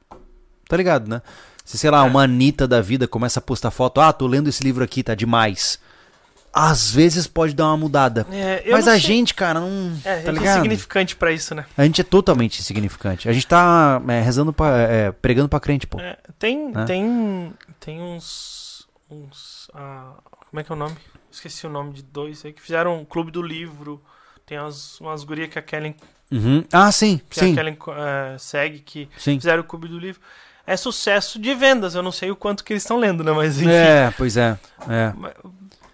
[0.68, 1.22] Tá ligado, né?
[1.64, 2.10] Se, sei lá, É.
[2.10, 5.14] uma Anitta da vida começa a postar foto, ah, tô lendo esse livro aqui, tá
[5.14, 5.80] demais.
[6.54, 8.28] Às vezes pode dar uma mudada.
[8.30, 9.00] É, Mas a sei.
[9.00, 9.94] gente, cara, não.
[10.04, 10.58] É, tá é ligado?
[10.60, 11.66] insignificante pra isso, né?
[11.78, 13.30] A gente é totalmente insignificante.
[13.30, 14.68] A gente tá é, rezando pra.
[14.80, 15.98] é, pregando pra crente, pô.
[16.02, 16.84] É, tem, Né?
[16.84, 20.12] tem, tem uns, uns, ah,
[20.50, 20.96] como é que é o nome?
[21.32, 24.02] Esqueci o nome de dois aí que fizeram um clube do livro.
[24.46, 25.96] Tem umas, umas gurias que a Kellen,
[26.32, 26.64] Uhum.
[26.72, 29.36] Ah, sim, que sim, a Kellen eh, segue que sim.
[29.38, 30.22] fizeram o clube do livro.
[30.66, 31.94] é sucesso de vendas.
[31.96, 33.32] Eu não sei o quanto que eles estão lendo, né?
[33.34, 33.70] Mas enfim.
[33.70, 34.58] É, pois é.
[34.90, 35.14] é.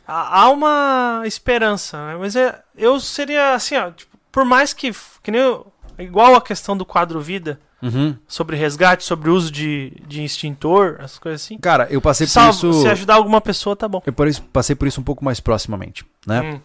[0.07, 2.17] Há há uma esperança, né?
[2.19, 4.91] Mas é, eu seria assim, ó, tipo, por mais que,
[5.24, 8.15] que nem eu- igual a questão do quadro vida, Uhum.
[8.27, 11.57] sobre resgate, sobre uso de, de extintor, essas coisas assim.
[11.59, 12.81] Cara, eu passei por Salvo, isso.
[12.81, 14.01] se ajudar alguma pessoa, tá bom.
[14.06, 16.41] Eu por passei por isso um pouco mais proximamente, né?
[16.41, 16.59] Hum.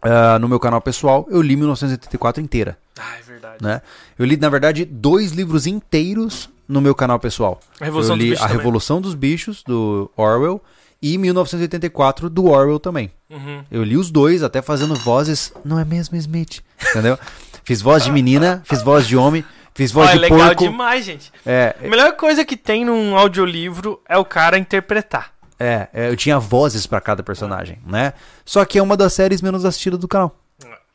[0.00, 3.56] Ah, no meu canal pessoal, eu li 1984 inteira, Ah, é verdade.
[3.60, 3.82] né?
[4.18, 7.58] Eu li, na verdade, dois livros inteiros no meu canal pessoal.
[7.80, 8.56] A Revolução eu dos li Bichos A também.
[8.58, 10.62] Revolução dos Bichos, do Orwell,
[11.00, 13.10] e 1984, do Orwell também.
[13.30, 13.62] Uhum.
[13.70, 15.52] Eu li os dois, até fazendo vozes.
[15.64, 16.60] Não é mesmo, Smith?
[16.90, 17.18] Entendeu?
[17.64, 19.44] fiz voz de menina, fiz voz de homem,
[19.78, 20.64] fiz voz Ó, é de legal porco.
[20.64, 21.32] demais, gente.
[21.46, 25.32] É, A melhor coisa que tem num audiolivro é o cara interpretar.
[25.58, 28.12] é, é, eu tinha vozes pra cada personagem, né?
[28.44, 30.36] Só que é uma das séries menos assistidas do canal.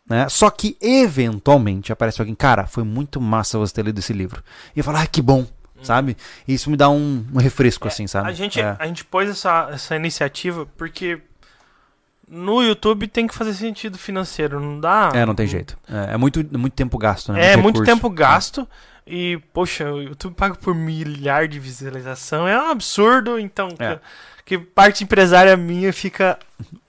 [0.10, 0.28] Né?
[0.28, 4.44] Só que, eventualmente, aparece alguém, cara, foi muito massa você ter lido esse livro.
[4.76, 5.46] E eu falo, ah, que bom,
[5.82, 6.18] sabe?
[6.46, 8.28] E isso me dá um, um refresco, assim, sabe?
[8.28, 8.76] A gente, É.
[8.78, 11.22] a gente pôs essa, essa iniciativa porque
[12.34, 15.12] no YouTube tem que fazer sentido financeiro, não dá?
[15.14, 15.78] É, não tem jeito.
[15.88, 17.52] É, é muito, muito tempo gasto, né?
[17.54, 17.96] É, muito recurso.
[17.96, 18.68] tempo gasto.
[19.06, 22.48] E, poxa, o YouTube paga por milhar de visualização.
[22.48, 23.70] É um absurdo, então.
[23.78, 24.00] É.
[24.44, 26.40] Que, que parte empresária minha fica.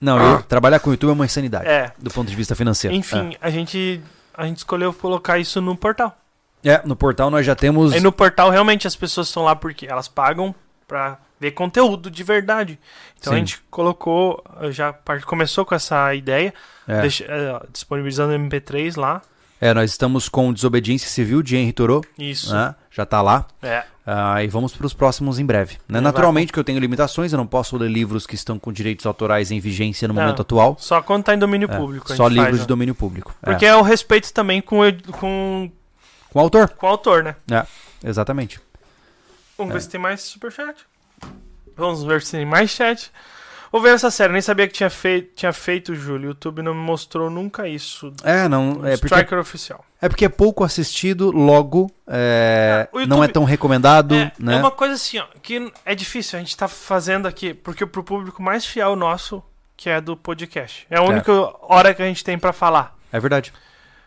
[0.01, 1.91] Não, eu, trabalhar com o YouTube é uma insanidade, É.
[1.99, 2.95] do ponto de vista financeiro.
[2.95, 4.01] Enfim, a gente.
[4.37, 6.17] A gente escolheu colocar isso no portal.
[6.63, 6.71] É.
[6.71, 7.93] É, no portal nós já temos.
[7.93, 10.53] Aí no portal realmente as pessoas estão lá porque elas pagam
[10.87, 12.79] pra ver conteúdo de verdade.
[13.19, 13.39] Então a Sim.
[13.45, 14.93] gente colocou, já
[15.25, 16.53] começou com essa ideia,
[16.87, 17.01] É.
[17.01, 19.21] deixa- é, disponibilizando o MP3 lá.
[19.59, 22.53] É, nós estamos com Desobediência Civil de Henry Thoreau, Isso.
[22.53, 22.75] né?
[22.91, 23.45] Já tá lá.
[23.61, 23.83] É.
[24.05, 25.77] Ah, e vamos para os próximos em breve.
[25.89, 25.99] Né?
[25.99, 29.49] Naturalmente que eu tenho limitações, eu não posso ler livros que estão com direitos autorais
[29.49, 30.21] em vigência no Não.
[30.21, 30.75] momento atual.
[30.79, 32.13] Só quando tá em domínio É, público.
[32.13, 32.67] a só livros faz, de né?
[32.67, 33.33] domínio público.
[33.41, 33.45] É.
[33.49, 34.81] Porque é o respeito também com,
[35.19, 35.71] com,
[36.29, 36.69] Com o autor.
[36.69, 37.35] com o autor, né?
[37.51, 37.65] É,
[38.07, 38.59] exatamente.
[39.57, 39.73] Vamos É.
[39.77, 40.75] ver se tem mais superchat.
[41.75, 43.11] Vamos ver se tem mais chat.
[43.71, 46.27] Vou ver essa série, nem sabia que tinha, fei tinha feito, Júlio.
[46.27, 48.13] O YouTube não me mostrou nunca isso.
[48.23, 48.85] É, não.
[48.85, 49.83] É porque, Striker oficial.
[50.01, 54.31] é porque é pouco assistido, logo é, É, o não é YouTube- tão recomendado, É,
[54.39, 54.53] né?
[54.55, 58.01] é uma coisa assim, ó, que é difícil a gente tá fazendo aqui, porque pro
[58.03, 59.43] público mais fiel nosso,
[59.75, 60.87] que é do podcast.
[60.89, 62.95] É a única hora que a gente tem pra falar.
[63.11, 63.51] É verdade.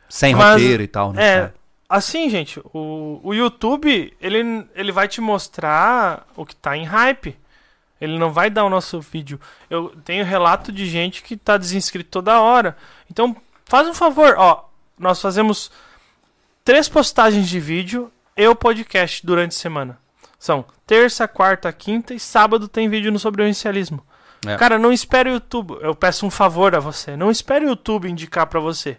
[0.09, 1.23] Sem Mas, roteiro e tal, né?
[1.23, 1.51] É,
[1.87, 7.37] assim, gente, o, o YouTube, ele, ele vai te mostrar o que tá em hype.
[8.01, 9.41] Ele não vai dar o nosso vídeo.
[9.69, 12.77] Eu tenho relato de gente que tá desinscrito toda hora.
[13.11, 14.69] Então, faz um favor, ó.
[14.99, 15.71] Nós fazemos
[16.65, 19.99] três postagens de vídeo e o podcast durante a semana.
[20.39, 24.05] São terça, quarta, quinta e sábado tem vídeo no sobrevivencialismo.
[24.47, 24.57] É.
[24.57, 25.79] Cara, não espere o YouTube.
[25.81, 27.17] Eu peço um favor a você.
[27.17, 28.99] Não espere o YouTube indicar pra você.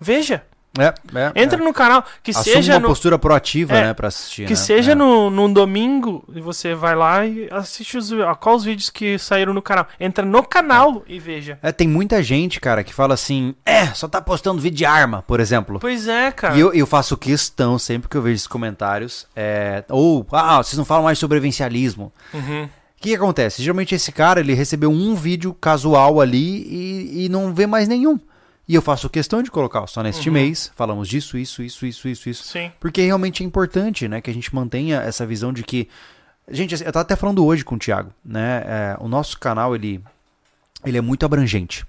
[0.00, 0.46] Veja.
[0.80, 1.64] É, é, Entra é.
[1.64, 2.04] no canal.
[2.22, 4.44] Que Assume seja uma no, postura proativa, É, né, pra assistir.
[4.44, 4.56] que né?
[4.56, 4.94] seja É.
[4.94, 9.52] no, num domingo e você vai lá e assiste os, qual os vídeos que saíram
[9.52, 9.86] no canal.
[9.98, 11.58] Entra no canal e veja.
[11.62, 15.22] É, tem muita gente, cara, que fala assim, é, só tá postando vídeo de arma,
[15.26, 15.78] por exemplo.
[15.80, 16.56] Pois é, cara.
[16.56, 20.76] E eu, eu faço questão, sempre que eu vejo esses comentários, é, ou, ah, vocês
[20.78, 22.12] não falam mais sobre evencialismo.
[22.32, 22.64] Uhum.
[22.64, 23.62] O que, que acontece?
[23.62, 28.18] Geralmente esse cara, ele recebeu um vídeo casual ali e, e não vê mais nenhum.
[28.68, 30.34] E eu faço questão de colocar, só neste Uhum.
[30.34, 32.44] mês, falamos disso, isso, isso, isso, isso, isso.
[32.44, 32.70] Sim.
[32.78, 35.88] Porque realmente é importante, né, que a gente mantenha essa visão de que...
[36.50, 40.02] Gente, eu tava até falando hoje com o Thiago, né, é, o nosso canal, ele,
[40.84, 41.86] ele é muito abrangente.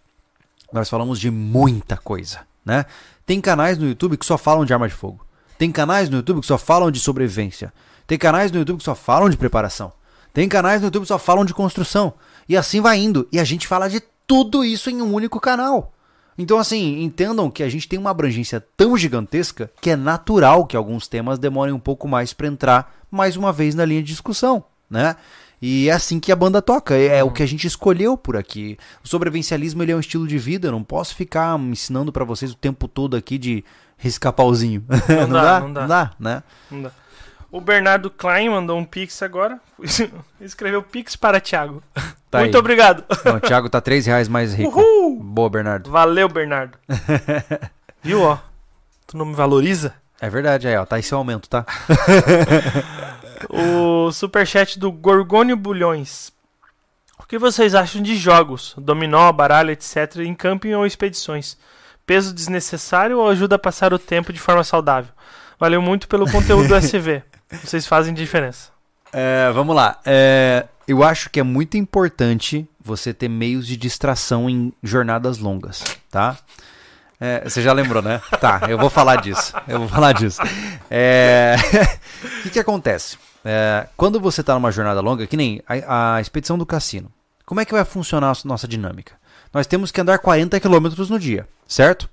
[0.71, 2.85] Nós falamos de muita coisa, né?
[3.25, 5.25] Tem canais no YouTube que só falam de arma de fogo.
[5.57, 7.73] Tem canais no YouTube que só falam de sobrevivência.
[8.07, 9.91] Tem canais no YouTube que só falam de preparação.
[10.33, 12.13] Tem canais no YouTube que só falam de construção.
[12.47, 13.27] E assim vai indo.
[13.31, 15.91] E a gente fala de tudo isso em um único canal.
[16.39, 20.77] Então, assim, entendam que a gente tem uma abrangência tão gigantesca que é natural que
[20.77, 24.63] alguns temas demorem um pouco mais para entrar mais uma vez na linha de discussão,
[24.89, 25.17] né?
[25.61, 28.37] E é assim que a banda toca, é, é o que a gente escolheu por
[28.37, 28.77] aqui.
[29.03, 32.53] O sobrevivencialismo ele é um estilo de vida, eu não posso ficar ensinando para vocês
[32.53, 33.65] o tempo todo aqui de
[33.97, 34.81] riscar pauzinho.
[35.09, 35.81] Não dá, não dá.
[35.81, 36.43] Não dá, né?
[36.71, 36.91] Não dá.
[37.51, 39.59] O Bernardo Klein mandou um pix agora.
[40.39, 41.81] Escreveu pix para Thiago.
[42.29, 42.59] Tá Muito aí.
[42.59, 43.03] obrigado.
[43.25, 44.79] Não, o Thiago tá 3 reais mais rico.
[44.79, 45.19] Uhul!
[45.23, 45.89] Boa, Bernardo.
[45.89, 46.77] Valeu, Bernardo.
[48.03, 48.37] Viu, ó?
[49.07, 49.95] Tu não me valoriza?
[50.21, 50.85] É verdade, aí, ó.
[50.85, 51.65] Tá esse aumento, tá?
[53.47, 56.31] O superchat do Gorgônio Bulhões.
[57.17, 61.57] O que vocês acham de jogos, dominó, baralho, etc., em camping ou expedições?
[62.05, 65.13] Peso desnecessário ou ajuda a passar o tempo de forma saudável?
[65.57, 67.23] Valeu muito pelo conteúdo do SV.
[67.51, 68.69] Vocês fazem diferença.
[69.11, 69.99] É, vamos lá.
[70.05, 75.83] É, eu acho que é muito importante você ter meios de distração em jornadas longas,
[76.09, 76.37] tá?
[77.19, 78.21] É, você já lembrou, né?
[78.39, 79.53] Tá, eu vou falar disso.
[79.67, 80.41] Eu vou falar disso.
[80.89, 81.55] É...
[82.39, 83.17] o que, que acontece?
[83.43, 87.11] É, quando você está numa jornada longa, que nem a, a, expedição do cassino,
[87.45, 89.13] como é que vai funcionar a nossa dinâmica?
[89.53, 92.09] Nós temos que andar 40 quilômetros no dia, certo?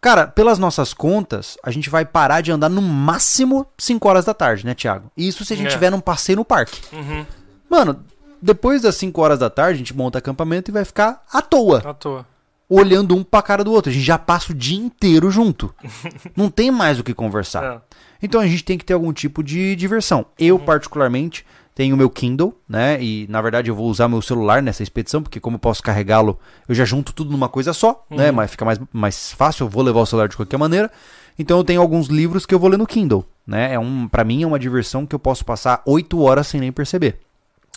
[0.00, 4.34] Cara, pelas nossas contas, a gente vai parar de andar no máximo 5 horas da
[4.34, 5.10] tarde, né, Thiago?
[5.16, 5.70] Isso se a gente é.
[5.70, 6.80] tiver num passeio no parque.
[6.92, 7.26] Uhum.
[7.68, 8.04] Mano,
[8.40, 11.78] depois das 5 horas da tarde, a gente monta acampamento e vai ficar à toa.
[11.78, 12.26] À toa
[12.68, 13.90] olhando um pra cara do outro.
[13.90, 15.74] A gente já passa o dia inteiro junto.
[16.36, 17.64] Não tem mais o que conversar.
[17.64, 17.96] É.
[18.22, 20.26] Então a gente tem que ter algum tipo de diversão.
[20.38, 20.64] Eu, uhum.
[20.64, 21.46] particularmente,
[21.76, 23.00] tenho o meu Kindle, né?
[23.02, 26.38] E na verdade eu vou usar meu celular nessa expedição, porque como eu posso carregá-lo,
[26.66, 28.16] eu já junto tudo numa coisa só, né?
[28.16, 28.16] uhum.
[28.16, 28.30] né?
[28.30, 30.90] Mas fica mais, mais fácil, eu vou levar o celular de qualquer maneira.
[31.38, 33.74] Então eu tenho alguns livros que eu vou ler no Kindle, né?
[33.74, 36.72] É um, para mim é uma diversão que eu posso passar 8 horas sem nem
[36.72, 37.20] perceber.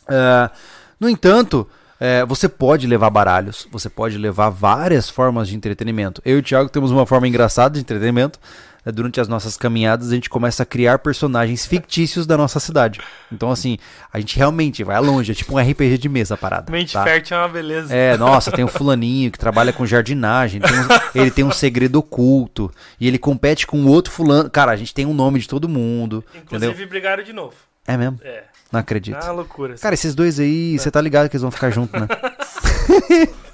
[0.04, 0.50] Uh,
[0.98, 1.68] no entanto,
[2.00, 6.22] é, você pode levar baralhos, você pode levar várias formas de entretenimento.
[6.24, 8.40] Eu e o Thiago temos uma forma engraçada de entretenimento.
[8.86, 13.00] É, durante as nossas caminhadas, a gente começa a criar personagens fictícios da nossa cidade.
[13.32, 13.78] Então, assim,
[14.12, 15.32] a gente realmente vai longe.
[15.32, 16.72] É tipo um RPG de mesa a parada.
[16.72, 17.04] Mente tá?
[17.04, 17.94] fértil é uma beleza.
[17.94, 20.62] É, nossa, tem o um fulaninho que trabalha com jardinagem.
[20.62, 22.72] Tem um, ele tem um segredo oculto.
[23.00, 24.50] E ele compete com outro fulano.
[24.50, 26.24] Cara, a gente tem um nome de todo mundo.
[26.36, 26.90] Inclusive, entendeu?
[26.90, 27.56] brigaram de novo.
[27.86, 28.20] É mesmo?
[28.24, 28.44] É.
[28.72, 29.18] Não acredito.
[29.20, 29.76] Ah, loucura.
[29.76, 32.08] Cara, esses dois aí, você tá ligado que eles vão ficar juntos, né?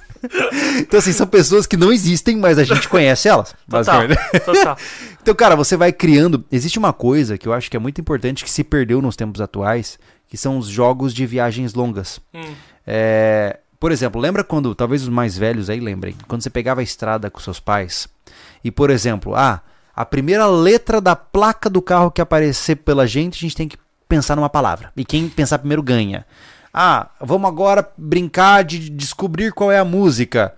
[0.78, 3.54] então, assim, são pessoas que não existem, mas a gente conhece elas.
[3.68, 4.02] Total,
[4.44, 4.78] total.
[5.20, 6.44] então, cara, você vai criando.
[6.50, 9.40] Existe uma coisa que eu acho que é muito importante que se perdeu nos tempos
[9.40, 9.98] atuais,
[10.28, 12.20] que são os jogos de viagens longas.
[12.34, 12.54] Hum.
[12.86, 16.84] É, por exemplo, lembra quando, talvez os mais velhos aí lembrem, quando você pegava a
[16.84, 18.08] estrada com seus pais
[18.64, 19.60] e, por exemplo, ah,
[19.94, 23.78] a primeira letra da placa do carro que aparecer pela gente, a gente tem que
[24.08, 24.92] pensar numa palavra.
[24.96, 26.26] E quem pensar primeiro ganha.
[26.78, 30.54] Ah, vamos agora brincar de descobrir qual é a música.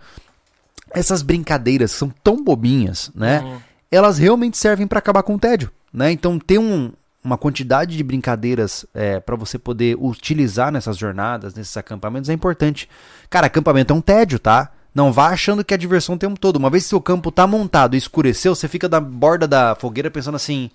[0.91, 3.39] Essas brincadeiras são tão bobinhas, né?
[3.41, 3.59] Uhum.
[3.89, 6.11] Elas realmente servem para acabar com o tédio, né?
[6.11, 6.91] Então ter um,
[7.23, 12.89] uma quantidade de brincadeiras é, para você poder utilizar nessas jornadas, nesses acampamentos é importante.
[13.31, 14.73] Cara, acampamento é um tédio, tá?
[14.93, 16.57] Não vá achando que é diversão o tempo todo.
[16.57, 20.11] Uma vez que seu campo tá montado e escureceu, você fica da borda da fogueira
[20.11, 20.69] pensando assim: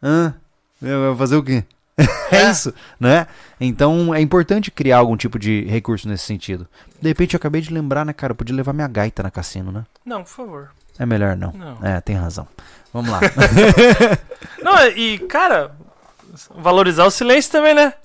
[0.00, 0.32] ah,
[0.80, 1.64] Vai fazer o quê?
[2.30, 3.26] é, é isso, né?
[3.60, 6.66] Então é importante criar algum tipo de recurso nesse sentido.
[7.00, 8.32] De repente eu acabei de lembrar, né, cara?
[8.32, 9.84] Eu podia levar minha gaita na cassino, né?
[10.04, 10.70] Não, por favor.
[10.98, 11.52] É melhor não.
[11.52, 11.78] não.
[11.86, 12.46] É, tem razão.
[12.92, 13.20] Vamos lá.
[14.62, 15.72] não, e, cara,
[16.56, 17.94] Valorizar o silêncio também, né?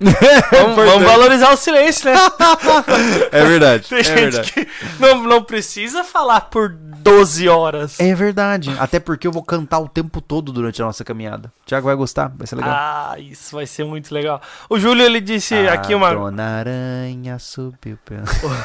[0.51, 2.15] vamos, vamos, valorizar o silêncio, né?
[3.31, 3.87] É verdade.
[3.87, 4.51] Tem é gente verdade.
[4.51, 4.67] que
[4.99, 7.99] não, não precisa falar por 12 horas.
[7.99, 8.75] É verdade.
[8.79, 11.51] Até porque eu vou cantar o tempo todo durante a nossa caminhada.
[11.65, 12.73] Tiago vai gostar, vai ser legal.
[12.73, 14.41] Ah, isso vai ser muito legal.
[14.69, 16.13] O Júlio, ele disse a aqui uma.
[16.13, 18.23] Dona Aranha subiu pelo.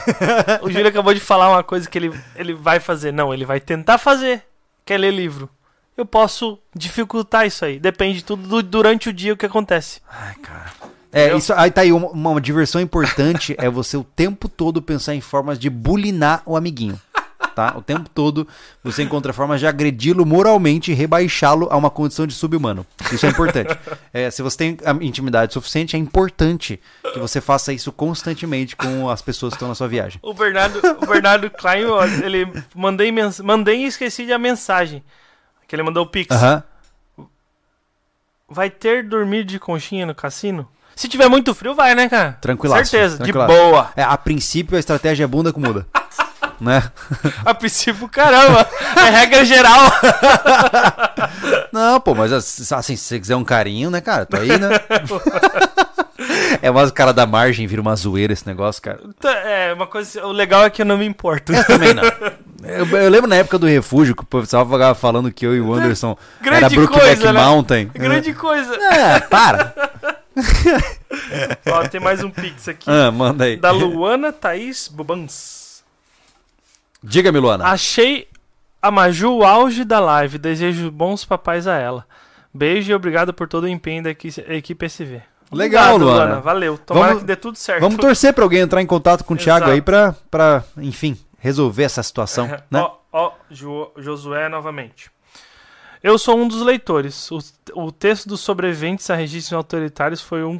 [0.62, 3.12] o Júlio acabou de falar uma coisa que ele, ele vai fazer.
[3.12, 4.42] Não, ele vai tentar fazer.
[4.84, 5.48] Quer ler livro
[5.96, 7.78] eu posso dificultar isso aí.
[7.78, 10.00] Depende tudo do, durante o dia o que acontece.
[10.08, 10.72] Ai, cara.
[11.12, 15.14] É, isso, aí tá aí uma, uma diversão importante é você o tempo todo pensar
[15.14, 17.00] em formas de bulinar o amiguinho.
[17.54, 17.72] Tá?
[17.76, 18.48] O tempo todo
[18.82, 22.84] você encontra formas de agredi-lo moralmente e rebaixá-lo a uma condição de sub-humano.
[23.12, 23.78] Isso é importante.
[24.12, 26.80] É, se você tem intimidade suficiente, é importante
[27.12, 30.18] que você faça isso constantemente com as pessoas que estão na sua viagem.
[30.20, 31.84] O Bernardo, o Bernardo Klein,
[32.24, 33.12] ele mandei,
[33.44, 35.00] mandei e esqueci de a mensagem.
[35.66, 36.34] Que ele mandou o Pix.
[36.34, 36.62] Aham.
[38.48, 40.68] Vai ter dormir de conchinha no cassino?
[40.94, 42.38] Se tiver muito frio, vai, né, cara?
[42.40, 42.74] Tranquilo.
[42.76, 43.90] Certeza, de boa.
[43.96, 45.86] É, a princípio a estratégia é bunda com muda.
[46.60, 46.90] né?
[47.44, 48.68] A princípio, caramba.
[48.96, 49.80] É regra geral.
[51.72, 54.24] Não, pô, mas assim, se você quiser um carinho, né, cara?
[54.26, 54.68] Tô aí, né?
[56.62, 59.00] É mais o cara da margem, vira uma zoeira esse negócio, cara.
[59.20, 60.24] Tá, é, uma coisa.
[60.24, 61.52] O legal é que eu não me importo.
[61.52, 62.02] Eu também não.
[62.66, 65.60] Eu, eu lembro na época do refúgio que o pessoal ficava falando que eu e
[65.60, 67.40] o Anderson Grande era Brookback coisa, né?
[67.40, 67.90] Mountain.
[67.94, 68.74] Grande coisa.
[68.74, 69.74] É, para.
[71.66, 72.90] Ó, tem mais um pix aqui.
[72.90, 73.56] Ah, manda aí.
[73.56, 75.84] Da Luana Thaís Bubans.
[77.02, 77.66] Diga-me, Luana.
[77.66, 78.26] Achei
[78.80, 80.38] a Maju o auge da live.
[80.38, 82.06] Desejo bons papais a ela.
[82.52, 85.22] Beijo e obrigado por todo o empenho da equipe SV.
[85.52, 86.24] Legal, Obrigado, Luana.
[86.24, 86.40] Luana.
[86.40, 86.78] Valeu.
[86.78, 87.80] Tomara vamos, que dê tudo certo.
[87.80, 91.82] Vamos torcer para alguém entrar em contato com o Thiago aí para, pra, enfim, resolver
[91.82, 92.48] essa situação.
[92.70, 92.80] Né?
[92.80, 95.10] Ó, ó jo, Josué novamente.
[96.02, 97.30] Eu sou um dos leitores.
[97.30, 97.38] O,
[97.74, 100.58] o texto dos sobreviventes a registros autoritários foi um,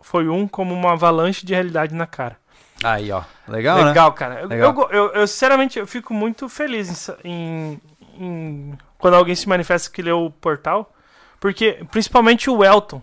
[0.00, 2.36] foi um como uma avalanche de realidade na cara.
[2.84, 3.22] Aí, ó.
[3.48, 4.16] Legal, Legal, né?
[4.16, 4.46] cara.
[4.46, 4.74] Legal.
[4.74, 7.80] Eu, eu, eu, sinceramente, eu fico muito feliz em,
[8.18, 10.92] em, em, quando alguém se manifesta que leu o portal.
[11.40, 13.02] Porque, principalmente o Elton.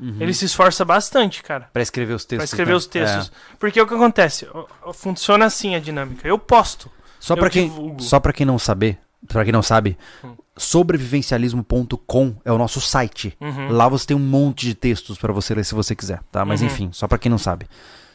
[0.00, 0.16] Uhum.
[0.18, 1.68] Ele se esforça bastante, cara.
[1.72, 2.38] Para escrever os textos.
[2.38, 2.76] Pra escrever né?
[2.76, 3.28] os textos.
[3.28, 3.56] É.
[3.58, 4.48] Porque o que acontece?
[4.94, 6.26] Funciona assim a dinâmica.
[6.26, 6.90] Eu posto.
[7.18, 8.98] Só para quem, só para quem não saber,
[9.28, 10.34] pra quem não sabe, Hum.
[10.56, 13.36] sobrevivencialismo.com é o nosso site.
[13.40, 13.68] Uhum.
[13.70, 16.44] Lá você tem um monte de textos pra você ler se você quiser, tá?
[16.44, 16.66] Mas Uhum.
[16.66, 17.66] enfim, só pra quem não sabe.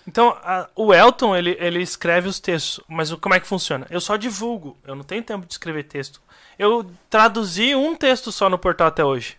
[0.07, 3.87] Então, a- o Elton, ele, ele escreve os textos, mas o- como é que funciona?
[3.89, 6.21] Eu só divulgo, eu não tenho tempo de escrever texto.
[6.59, 9.35] Eu traduzi um texto só no portal até hoje.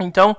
[0.00, 0.36] então,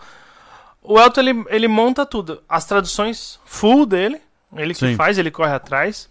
[0.94, 2.42] o Elton, ele, ele monta tudo.
[2.48, 4.22] As traduções full dele,
[4.56, 4.96] ele que Sim.
[4.96, 6.10] faz, ele corre atrás.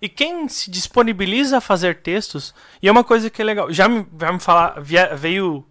[0.00, 3.88] E quem se disponibiliza a fazer textos, e é uma coisa que é legal, já
[3.88, 5.64] me, já me falar, vie- veio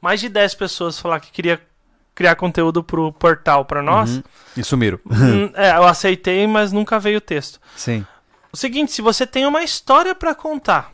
[0.00, 1.60] mais de 10 pessoas falar que queria
[2.14, 4.10] criar conteúdo pro portal para nós.
[4.10, 4.22] Uhum.
[4.56, 4.98] E sumiram.
[5.10, 7.58] Hum, é, eu aceitei, mas nunca veio o texto.
[7.76, 8.04] Sim.
[8.52, 10.92] O seguinte, se você tem uma história pra contar,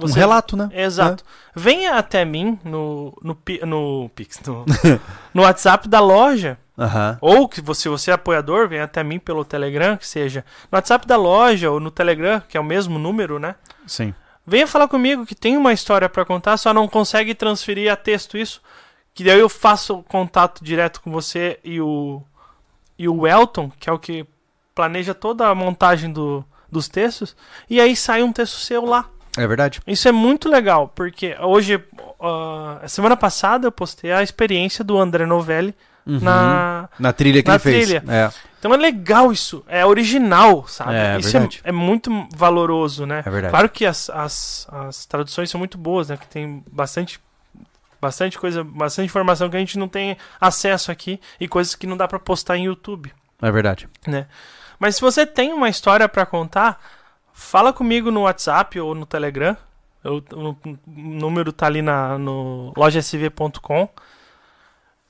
[0.00, 0.06] tá?
[0.06, 0.68] Um Você- relato, né?
[0.72, 1.24] Exato.
[1.54, 4.64] Venha até mim no no no Pix, no,
[5.34, 7.18] no WhatsApp da loja, Aham.
[7.20, 10.76] ou que você, se você é apoiador, venha até mim pelo Telegram, que seja no
[10.76, 13.54] WhatsApp da loja ou no Telegram, que é o mesmo número, né?
[13.86, 14.14] Sim.
[14.46, 18.36] Venha falar comigo que tem uma história pra contar, só não consegue transferir a texto
[18.36, 18.60] isso.
[19.12, 22.22] Que daí eu faço o contato direto com você e o
[22.98, 24.24] e o Elton, que é o que
[24.74, 27.34] planeja toda a montagem do, dos textos,
[27.68, 29.06] e aí sai um texto seu lá.
[29.36, 29.80] É verdade.
[29.86, 31.82] Isso é muito legal, porque hoje,
[32.20, 36.88] ah, semana passada, eu postei a experiência do André Novelli na.
[36.98, 37.86] Na trilha que Na ele fez.
[37.88, 38.04] trilha.
[38.08, 40.94] É, Então é legal isso, é original, sabe?
[40.94, 41.60] É, isso verdade.
[41.64, 43.22] é, é muito valoroso, né?
[43.24, 43.52] é verdade.
[43.52, 46.16] Claro que as, as, as traduções são muito boas, né?
[46.16, 47.20] Que tem bastante,
[48.00, 51.96] bastante coisa, bastante informação que a gente não tem acesso aqui e coisas que não
[51.96, 53.88] dá pra postar em YouTube, É verdade.
[54.06, 54.26] né?
[54.78, 56.80] Mas se você tem uma história pra contar,
[57.40, 59.56] fala comigo no WhatsApp ou no Telegram.
[60.04, 63.88] Eu- o número tá ali na, no lojasv.com.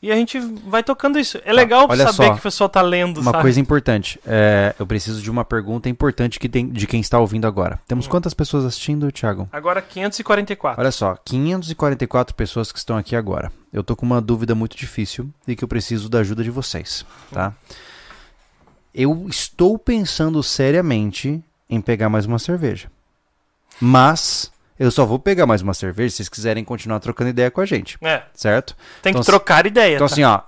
[0.02, 1.38] E a gente vai tocando isso.
[1.44, 3.42] É legal olha saber só, que o pessoal tá lendo, Uma sabe?
[3.42, 4.18] coisa importante.
[4.24, 7.78] é, eu preciso de uma pergunta importante que tem, de quem está ouvindo agora.
[7.86, 8.08] Temos Hum.
[8.08, 9.46] quantas pessoas assistindo, Thiago?
[9.52, 10.80] Agora 544.
[10.80, 13.52] Olha só, 544 pessoas que estão aqui agora.
[13.70, 17.04] Eu tô com uma dúvida muito difícil e que eu preciso da ajuda de vocês,
[17.30, 17.52] tá?
[18.94, 22.90] Eu estou pensando seriamente em pegar mais uma cerveja.
[23.80, 27.60] Mas eu só vou pegar mais uma cerveja se vocês quiserem continuar trocando ideia com
[27.60, 28.76] a gente, É, certo?
[29.02, 29.94] tem Então, que trocar ideia.
[29.94, 30.12] Então tá?
[30.12, 30.40] assim, ó,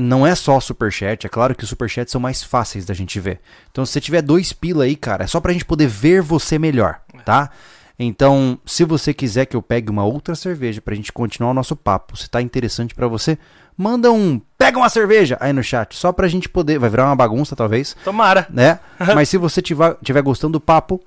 [0.00, 3.40] não é só superchat, é claro que os superchats são mais fáceis da gente ver.
[3.70, 6.58] Então se você tiver dois pila aí, cara, é só pra gente poder ver você
[6.58, 7.50] melhor, tá?
[7.96, 11.76] Então, se você quiser que eu pegue uma outra cerveja pra gente continuar o nosso
[11.76, 13.38] papo, se tá interessante pra você,
[13.76, 17.16] manda um pega uma cerveja aí no chat, só pra gente poder, vai virar uma
[17.16, 18.46] bagunça talvez, Tomara.
[18.48, 18.80] né?
[19.14, 21.00] Mas se você tiver, tiver gostando do papo,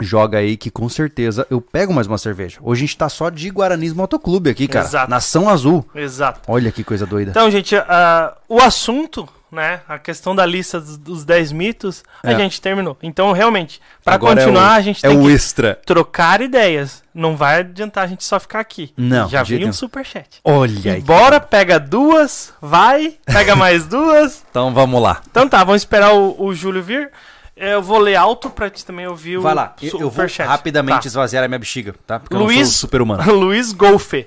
[0.00, 2.58] joga aí que com certeza eu pego mais uma cerveja.
[2.62, 4.86] Hoje a gente tá só de Guaranismo Autoclube aqui, cara.
[4.86, 5.10] Exato.
[5.10, 5.84] Nação Azul.
[5.94, 6.40] Exato.
[6.46, 7.30] Olha que coisa doida.
[7.30, 9.80] Então, gente, ah, o assunto, né?
[9.88, 12.36] A questão da lista dos, dos 10 mitos, a É.
[12.36, 12.96] gente terminou.
[13.02, 15.78] Então, realmente, pra Agora é continuar, o- a gente É tem o que extra.
[15.86, 17.02] trocar ideias.
[17.14, 18.92] Não vai adiantar a gente só ficar aqui.
[18.96, 20.40] Não, Já vi um superchat.
[20.44, 21.00] Olha aí.
[21.00, 24.44] Bora, pega duas, vai, pega mais duas.
[24.50, 25.20] Então vamos lá.
[25.30, 27.10] Então tá, vamos esperar o, o Júlio vir.
[27.56, 29.74] Eu vou ler alto pra te também ouvir o Vai lá.
[29.82, 30.46] Eu, eu vou superchat.
[30.46, 31.08] rapidamente Tá.
[31.08, 32.20] esvaziar a minha bexiga, tá?
[32.20, 33.24] Porque eu Luiz- sou super humano.
[33.34, 34.26] Luiz Golfe.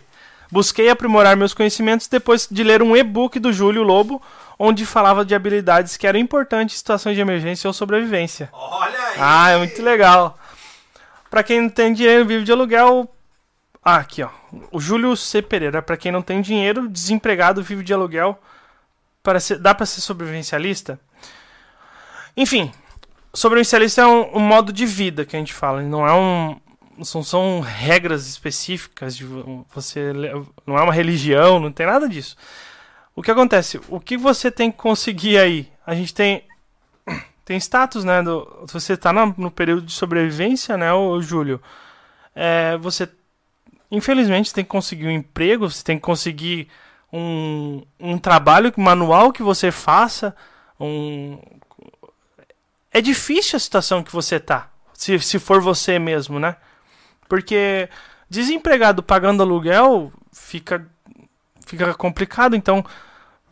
[0.51, 4.21] Busquei aprimorar meus conhecimentos depois de ler um e-book do Júlio Lobo,
[4.63, 8.49] onde falava de habilidades que eram importantes em situações de emergência ou sobrevivência.
[8.53, 9.15] Olha aí.
[9.19, 10.37] Ah, é muito legal.
[11.29, 13.09] Pra quem não tem dinheiro, vive de aluguel.
[13.83, 14.29] Ah, aqui, ó.
[14.71, 15.41] O Júlio C.
[15.41, 15.81] Pereira.
[15.81, 18.39] Pra quem não tem dinheiro, desempregado, vive de aluguel.
[19.23, 20.99] Para ser, dá pra ser sobrevivencialista?
[22.37, 22.71] Enfim,
[23.33, 25.81] sobrevivencialista é um, um modo de vida que a gente fala.
[25.81, 26.59] Não é um.
[27.03, 30.13] São, são regras específicas de vo- você.
[30.67, 32.35] Não é uma religião, não tem nada disso.
[33.15, 33.79] O que acontece?
[33.89, 35.69] O que você tem que conseguir aí?
[35.85, 36.43] A gente tem
[37.43, 38.21] tem status, né?
[38.21, 41.61] Do, você tá na- no período de sobrevivência, né, o Júlio?
[42.35, 43.09] É, você,
[43.89, 46.69] infelizmente, tem que conseguir um emprego, você tem que conseguir
[47.11, 50.35] um, um trabalho manual que você faça.
[50.79, 51.37] Um...
[52.93, 56.55] É difícil a situação que você tá, se, se for você mesmo, né?
[57.27, 57.89] Porque
[58.29, 60.89] desempregado pagando aluguel fica,
[61.71, 62.85] fica complicado, então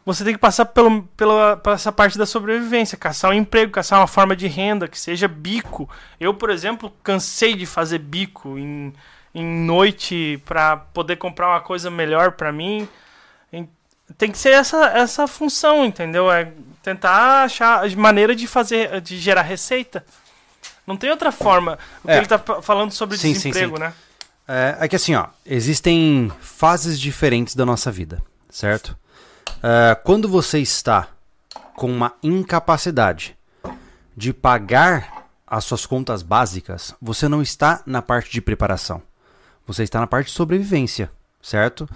[0.06, 4.00] você tem que passar pelo, pela, por essa parte da sobrevivência, caçar um emprego, caçar
[4.00, 5.88] uma forma de renda, que seja bico.
[6.20, 8.94] Eu, por exemplo, cansei de fazer bico em,
[9.36, 12.88] em noite para poder comprar uma coisa melhor para mim.
[13.54, 13.70] Em-
[14.18, 16.32] Tem que ser essa, essa função, entendeu?
[16.32, 20.04] É tentar achar maneira de fazer, de gerar receita.
[20.88, 21.78] Não tem outra forma.
[22.04, 22.18] O que É.
[22.18, 23.84] ele tá pa- falando sobre Sim, sim, desemprego, sim.
[23.84, 23.94] né?
[24.52, 28.20] É, é que assim, ó, existem fases diferentes da nossa vida,
[28.50, 28.98] certo?
[29.62, 31.08] É, quando você está
[31.76, 33.38] com uma incapacidade
[34.18, 39.04] de pagar as suas contas básicas, você não está na parte de preparação.
[39.68, 41.12] Você está na parte de sobrevivência,
[41.44, 41.88] certo?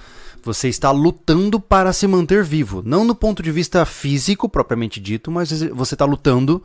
[0.43, 2.83] Você está lutando para se manter vivo.
[2.85, 6.63] Não no ponto de vista físico, propriamente dito, mas você está lutando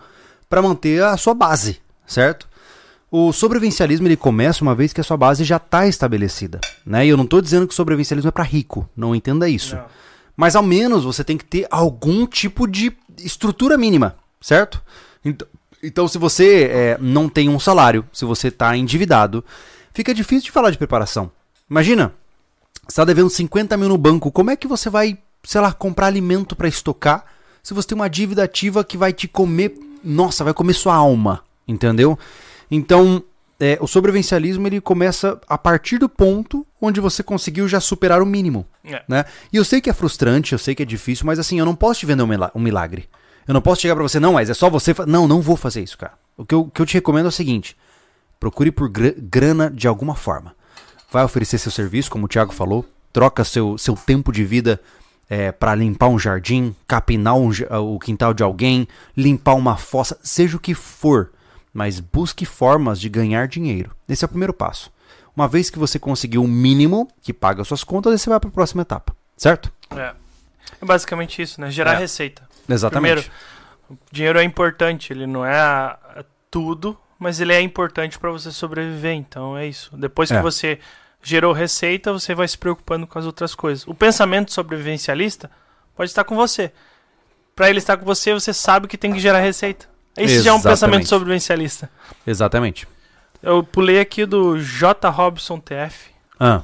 [0.51, 2.48] para manter a sua base, certo?
[3.11, 6.61] O sobrevivencialismo ele começa uma vez que a sua base já está estabelecida.
[6.85, 7.07] Né?
[7.07, 9.77] E eu não estou dizendo que o sobrevivencialismo é para rico, não entenda isso.
[9.77, 9.85] Não.
[10.37, 14.81] Mas ao menos você tem que ter algum tipo de estrutura mínima, certo?
[15.25, 15.49] Então,
[15.83, 19.45] então se você é, não tem um salário, se você está endividado,
[19.93, 21.31] fica difícil de falar de preparação.
[21.69, 22.13] Imagina,
[22.83, 26.07] você está devendo 50 mil no banco, como é que você vai, sei lá, comprar
[26.07, 27.25] alimento para estocar
[27.63, 31.43] se você tem uma dívida ativa que vai te comer, nossa, vai comer sua alma,
[31.67, 32.19] entendeu?
[32.71, 33.23] Então,
[33.59, 38.27] é, o sobrevivencialismo ele começa a partir do ponto onde você conseguiu já superar o
[38.27, 39.03] mínimo, é.
[39.09, 39.25] né?
[39.53, 41.75] E eu sei que é frustrante, eu sei que é difícil, mas assim, eu não
[41.75, 43.09] posso te vender um milagre.
[43.47, 44.95] Eu não posso chegar para você, não, mas é só você...
[45.07, 46.13] Não, não vou fazer isso, cara.
[46.37, 47.75] O que eu, que eu te recomendo é o seguinte,
[48.39, 50.55] Procure por grana de alguma forma.
[51.11, 54.81] Vai oferecer seu serviço, como o Thiago falou, troca seu, seu tempo de vida
[55.29, 57.51] é, para limpar um jardim, capinar um,
[57.95, 61.33] o quintal de alguém, limpar uma fossa, seja o que for,
[61.73, 63.95] mas busque formas de ganhar dinheiro.
[64.09, 64.91] Esse é o primeiro passo.
[65.35, 68.53] Uma vez que você conseguiu o mínimo que paga suas contas, você vai para a
[68.53, 69.73] próxima etapa, certo?
[69.91, 70.13] É.
[70.81, 71.71] É basicamente isso, né?
[71.71, 71.99] Gerar é.
[71.99, 72.43] receita.
[72.69, 73.23] Exatamente.
[73.23, 73.33] Primeiro,
[73.91, 75.97] o dinheiro é importante, ele não é
[76.51, 79.97] tudo, mas ele é importante para você sobreviver, então é isso.
[79.97, 80.43] Depois que é.
[80.43, 80.79] você
[81.23, 83.87] gerou receita, você vai se preocupando com as outras coisas.
[83.87, 85.51] O pensamento sobrevivencialista
[85.95, 86.73] pode estar com você.
[87.57, 89.89] Para ele estar com você, você sabe que tem que gerar receita.
[90.25, 91.91] Esse já é um pensamento sobrevivencialista.
[92.27, 92.87] Exatamente.
[93.43, 95.09] Eu pulei aqui do J.
[95.09, 96.11] Robson TF.
[96.39, 96.63] Ah.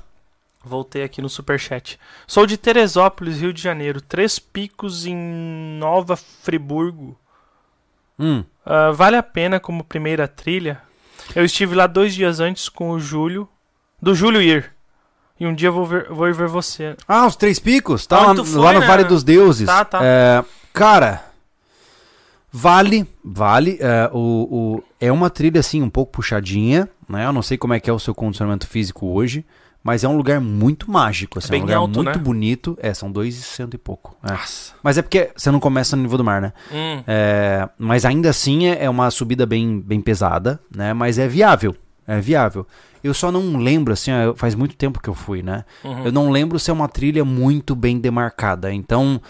[0.65, 1.99] Voltei aqui no superchat.
[2.27, 4.01] Sou de Teresópolis, Rio de Janeiro.
[4.01, 5.15] Três picos em
[5.79, 7.17] Nova Friburgo.
[8.19, 8.45] Hum.
[8.65, 10.81] Uh, vale a pena como primeira trilha.
[11.35, 13.49] Eu estive lá dois dias antes com o Júlio,
[14.01, 14.73] do Júlio ir.
[15.39, 16.97] E um dia vou, ver, vou ir ver você.
[17.09, 18.07] Ah, os Três Picos?
[18.07, 18.87] Tá lá, foi, lá, no né?
[18.87, 19.67] Vale dos Deuses.
[19.67, 20.01] Tá, tá.
[20.03, 21.25] É, cara,
[22.55, 23.79] vale, vale.
[23.81, 24.19] É, o,
[24.79, 27.27] o, é uma trilha assim um pouco puxadinha, né?
[27.27, 29.45] Eu não sei como é que é o seu condicionamento físico hoje.
[29.83, 32.25] Mas é um lugar muito mágico, assim, é, é um lugar alto, muito né?
[32.25, 32.79] bonito.
[32.81, 34.17] É, são dois e cento e pouco.
[34.25, 34.35] É.
[34.83, 36.55] Mas é porque você não começa no nível do mar, né?
[36.73, 37.05] Hum.
[37.07, 40.95] É, mas ainda assim é, é uma subida bem, bem pesada, né?
[40.95, 41.77] Mas é viável.
[42.07, 42.67] É viável.
[43.03, 45.67] Eu só não lembro, assim, faz muito tempo que eu fui, né?
[45.85, 46.07] Uhum.
[46.07, 48.73] Eu não lembro se é uma trilha muito bem demarcada.
[48.73, 49.21] Então,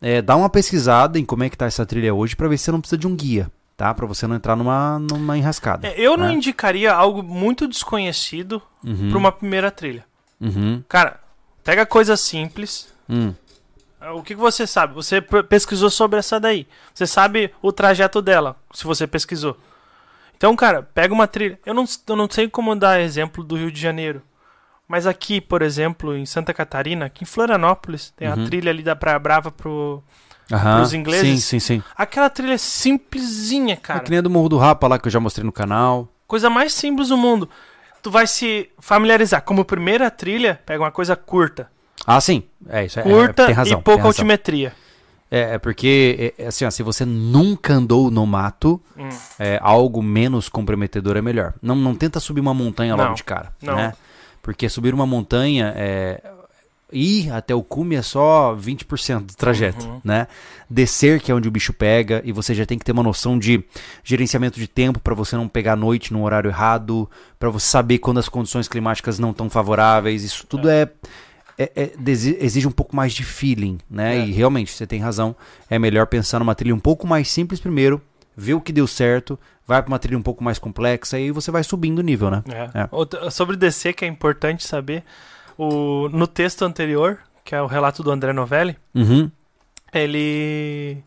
[0.00, 2.64] é, dá uma pesquisada em como é que tá essa trilha hoje para ver se
[2.64, 3.94] você não precisa de um guia tá?
[3.94, 5.86] Para você não entrar numa, numa enrascada.
[5.86, 6.24] É, eu né?
[6.24, 9.08] não indicaria algo muito desconhecido uhum.
[9.08, 10.04] para uma primeira trilha.
[10.40, 10.82] Uhum.
[10.88, 11.20] Cara,
[11.62, 12.92] pega coisa simples.
[13.08, 13.32] Hum.
[14.00, 14.94] É, o que, que você sabe?
[14.94, 16.66] Você pesquisou sobre essa daí.
[16.92, 19.56] Você sabe o trajeto dela, se você pesquisou.
[20.36, 21.58] Então, cara, pega uma trilha.
[21.64, 24.22] Eu não, eu não sei como dar exemplo do Rio de Janeiro.
[24.88, 28.42] Mas aqui, por exemplo, em Santa Catarina, aqui em Florianópolis, tem uhum.
[28.42, 30.02] a trilha ali da Praia Brava pro,
[30.50, 31.44] Aham, os ingleses.
[31.44, 31.82] Sim, sim, sim.
[31.96, 34.00] Aquela trilha é simplesinha, cara.
[34.00, 36.08] É que nem a do Morro do Rapa lá que eu já mostrei no canal.
[36.26, 37.48] Coisa mais simples do mundo.
[38.02, 39.42] Tu vai se familiarizar.
[39.42, 41.70] Como primeira trilha, pega uma coisa curta.
[42.06, 42.44] Ah, sim.
[42.68, 42.98] É isso.
[42.98, 44.72] É, curta é, tem razão, e pouca altimetria.
[45.30, 49.08] É, é porque, é, é, assim, ó, se você nunca andou no mato, hum.
[49.38, 51.52] é, algo menos comprometedor é melhor.
[51.60, 53.52] Não, não tenta subir uma montanha logo não, de cara.
[53.60, 53.76] Não.
[53.76, 53.92] Né?
[54.42, 56.20] Porque subir uma montanha é,
[56.92, 60.00] ir até o cume é só 20% do trajeto, uhum.
[60.02, 60.26] né?
[60.68, 63.38] Descer, que é onde o bicho pega, e você já tem que ter uma noção
[63.38, 63.62] de
[64.02, 67.08] gerenciamento de tempo para você não pegar a noite no horário errado,
[67.38, 70.24] para você saber quando as condições climáticas não estão favoráveis.
[70.24, 70.90] Isso tudo é.
[71.58, 71.92] é, é
[72.40, 74.18] exige um pouco mais de feeling, né?
[74.18, 74.26] É.
[74.26, 75.36] E realmente, você tem razão.
[75.68, 78.00] É melhor pensar numa trilha um pouco mais simples primeiro,
[78.38, 79.36] ver o que deu certo,
[79.66, 82.44] vai para uma trilha um pouco mais complexa e você vai subindo o nível, né?
[82.48, 82.86] É.
[83.26, 83.30] É.
[83.30, 85.02] Sobre descer, que é importante saber,
[85.58, 89.28] o, no texto anterior, que é o relato do André Novelli, uhum.
[89.92, 91.02] ele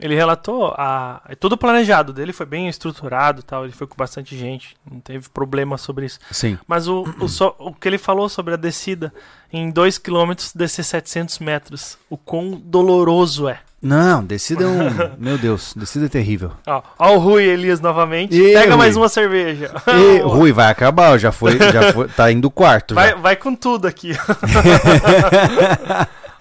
[0.00, 4.36] ele relatou a é tudo planejado dele foi bem estruturado tal ele foi com bastante
[4.36, 8.28] gente não teve problema sobre isso sim mas o, o, so, o que ele falou
[8.28, 9.14] sobre a descida
[9.52, 14.88] em 2 km descer 700 metros o quão doloroso é não, descida é um.
[15.18, 16.52] Meu Deus, descida é terrível.
[16.64, 18.32] Ó, ó o Rui Elias novamente.
[18.32, 18.76] E Pega Rui?
[18.76, 19.74] mais uma cerveja.
[19.88, 22.94] E, Rui, vai acabar, já foi, já foi, tá indo quarto.
[22.94, 24.12] Vai, vai com tudo aqui.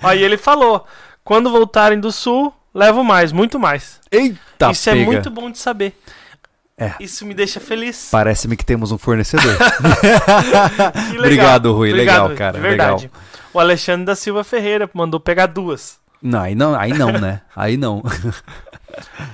[0.04, 0.86] Aí ele falou:
[1.24, 4.00] quando voltarem do sul, levo mais, muito mais.
[4.12, 5.04] Eita, Isso é pega.
[5.04, 6.00] é muito bom de saber.
[6.78, 6.94] É.
[7.00, 8.10] Isso me deixa feliz.
[8.12, 9.56] Parece-me que temos um fornecedor.
[11.18, 11.90] Obrigado, Rui.
[11.90, 12.54] Obrigado, legal, cara.
[12.54, 13.04] De verdade.
[13.04, 13.22] Legal.
[13.54, 16.01] O Alexandre da Silva Ferreira mandou pegar duas.
[16.22, 17.42] Não, aí não, aí não, né?
[17.56, 18.04] Aí não.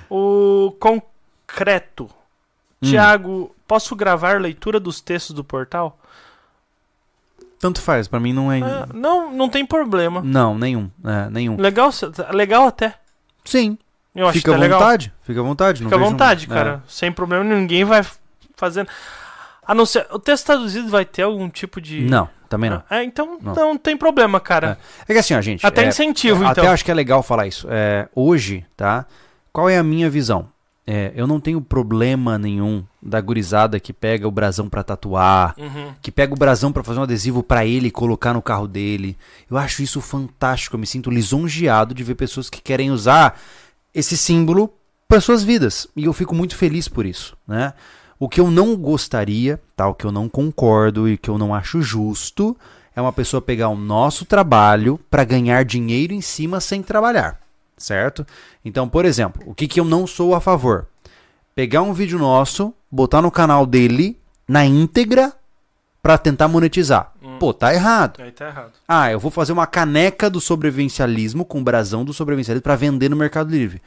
[0.09, 2.09] o concreto
[2.81, 5.99] Tiago, posso gravar leitura dos textos do portal?
[7.59, 8.61] Tanto faz, pra mim não é.
[8.61, 10.21] Ah, não, não tem problema.
[10.21, 10.89] Não, nenhum.
[11.03, 11.57] é, nenhum.
[11.59, 11.89] Legal,
[12.31, 12.93] legal até.
[13.43, 13.77] Sim.
[14.13, 14.79] Eu acho Fica que à tá legal.
[14.79, 15.13] vontade.
[15.23, 15.83] Fica à vontade.
[15.83, 16.47] Fica à vontade, é.
[16.47, 16.83] cara.
[16.87, 18.05] Sem problema, ninguém vai
[18.55, 18.89] fazendo.
[19.67, 20.07] A não ser.
[20.11, 22.01] O texto traduzido vai ter algum tipo de.
[22.01, 22.81] Não, também não.
[22.89, 23.53] É, então Não.
[23.53, 24.77] não, tem problema, cara.
[25.07, 25.65] É que assim, ó, gente.
[25.65, 26.63] Até é, incentivo, é, então.
[26.63, 27.67] Até acho que é legal falar isso.
[27.69, 29.05] É, hoje, tá?
[29.51, 30.49] Qual é a minha visão?
[30.89, 35.93] É, eu não tenho problema nenhum da gurizada que pega o brasão pra tatuar, Uhum.
[36.01, 39.17] que pega o brasão pra fazer um adesivo pra ele e colocar no carro dele.
[39.51, 40.77] Eu acho isso fantástico.
[40.77, 43.37] Eu me sinto lisonjeado de ver pessoas que querem usar
[43.93, 44.73] esse símbolo
[45.09, 45.87] para suas vidas.
[45.93, 47.73] E eu fico muito feliz por isso, né?
[48.19, 49.87] O que eu não gostaria, tá?
[49.87, 52.57] O que eu não concordo e o que eu não acho justo
[52.95, 57.39] é uma pessoa pegar o nosso trabalho para ganhar dinheiro em cima sem trabalhar,
[57.77, 58.25] certo?
[58.65, 60.87] Então, por exemplo, o que, que eu não sou a favor?
[61.53, 65.31] Pegar um vídeo nosso, botar no canal dele na íntegra
[66.01, 67.13] para tentar monetizar.
[67.39, 68.21] Pô, tá errado.
[68.21, 68.71] Aí tá errado.
[68.87, 73.09] Ah, eu vou fazer uma caneca do sobrevivencialismo com o brasão do sobrevivencialismo para vender
[73.09, 73.81] no Mercado Livre.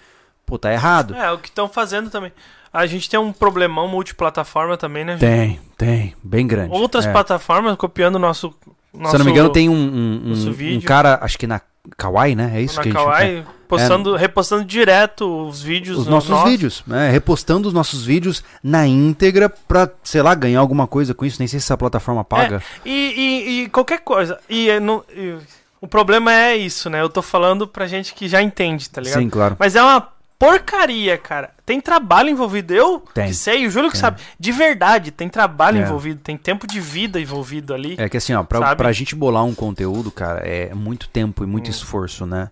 [0.50, 1.14] Pô, tá errado.
[1.14, 2.32] É, o que estão fazendo também.
[2.72, 5.16] A gente tem um problemão multiplataforma também, né?
[5.16, 6.74] Tem, tem, bem grande.
[6.74, 7.12] Outras É.
[7.12, 8.52] plataformas copiando o nosso,
[8.92, 9.10] nosso.
[9.10, 11.60] Se eu não me engano, tem um, um, um- um cara, acho que na
[11.96, 12.52] Kawaii, né?
[12.54, 15.98] É isso na que a gente Kawaii, postando, repostando direto os vídeos.
[15.98, 17.10] os no- nossos vídeos, né?
[17.10, 21.38] Repostando os nossos vídeos na íntegra pra, sei lá, ganhar alguma coisa com isso.
[21.40, 22.62] Nem sei se essa plataforma paga.
[22.84, 24.38] E, e- e qualquer coisa.
[24.48, 25.36] E, é no- e
[25.80, 27.00] o problema é isso, né?
[27.00, 29.18] Eu tô falando pra gente que já entende, tá ligado?
[29.20, 29.56] Sim, claro.
[29.58, 30.06] Mas é uma
[30.40, 31.50] porcaria, cara.
[31.66, 32.72] Tem trabalho envolvido.
[32.72, 33.28] Eu Tem.
[33.28, 34.00] que sei, o Júlio que Tem.
[34.00, 34.22] sabe.
[34.38, 35.82] De verdade, tem trabalho É.
[35.82, 37.94] envolvido, tem tempo de vida envolvido ali.
[37.98, 38.76] É que assim, ó, pra, Sabe?
[38.76, 41.70] pra gente bolar um conteúdo, cara, é muito tempo e muito Hum.
[41.70, 42.50] esforço, né?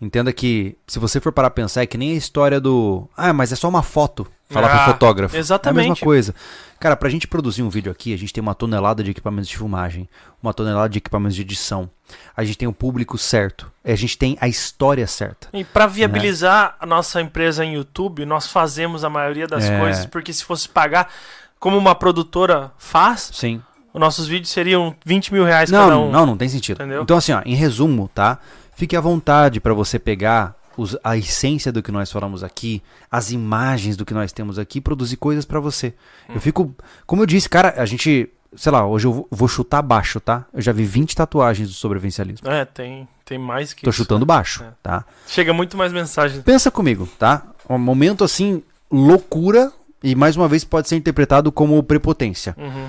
[0.00, 3.06] Entenda que, se você for parar a pensar, é que nem a história do.
[3.16, 4.26] Ah, mas é só uma foto.
[4.48, 5.36] Falar Ah, pro fotógrafo.
[5.36, 5.78] exatamente.
[5.78, 6.34] É a mesma coisa.
[6.80, 9.56] Cara, pra gente produzir um vídeo aqui, a gente tem uma tonelada de equipamentos de
[9.56, 10.08] filmagem,
[10.42, 11.88] uma tonelada de equipamentos de edição.
[12.36, 13.70] A gente tem o público certo.
[13.84, 15.48] A gente tem a história certa.
[15.52, 19.78] E pra viabilizar a nossa empresa em YouTube, nós fazemos a maioria das É.
[19.78, 21.12] coisas, porque se fosse pagar
[21.60, 23.62] como uma produtora faz, Sim.
[23.94, 26.10] os nossos vídeos seriam 20 mil reais Não, cada um.
[26.10, 26.78] não, não tem sentido.
[26.82, 27.02] Entendeu?
[27.02, 28.38] Então, assim, ó, em resumo, tá?
[28.80, 33.30] Fique à vontade pra você pegar os- a essência do que nós falamos aqui, as
[33.30, 35.88] imagens do que nós temos aqui, produzir coisas pra você.
[36.26, 36.32] Hum.
[36.36, 36.74] Eu fico.
[37.06, 38.30] Como eu disse, cara, a gente.
[38.56, 40.46] Sei lá, hoje eu vou- chutar baixo, tá?
[40.54, 42.48] Eu já vi 20 tatuagens do sobrevivencialismo.
[42.48, 43.98] É, tem, tem mais que Tô isso.
[43.98, 44.72] chutando baixo, É.
[44.82, 45.04] tá?
[45.26, 46.40] Chega muito mais mensagem.
[46.40, 47.42] Pensa comigo, tá?
[47.68, 49.70] Um momento assim, loucura,
[50.02, 52.56] e mais uma vez pode ser interpretado como prepotência.
[52.58, 52.88] Uhum.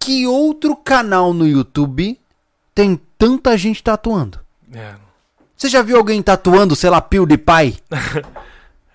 [0.00, 2.18] Que outro canal no YouTube
[2.74, 4.43] tem tanta gente tatuando?
[4.74, 4.94] É.
[5.56, 7.78] Você já viu alguém tatuando, sei lá, PewDiePie?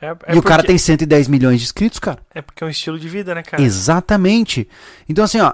[0.01, 2.19] É, é e o cara porque- tem 110 milhões de inscritos, cara?
[2.33, 3.61] É porque é um estilo de vida, né, cara?
[3.61, 4.65] Exatamente.
[5.09, 5.51] Então, assim, ó,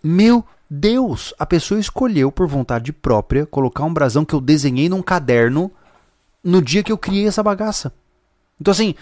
[0.00, 5.02] meu Deus, a pessoa escolheu por vontade própria colocar um brasão que eu desenhei num
[5.02, 5.68] caderno
[6.44, 7.92] no dia que eu criei essa bagaça.
[8.60, 8.94] Então, assim,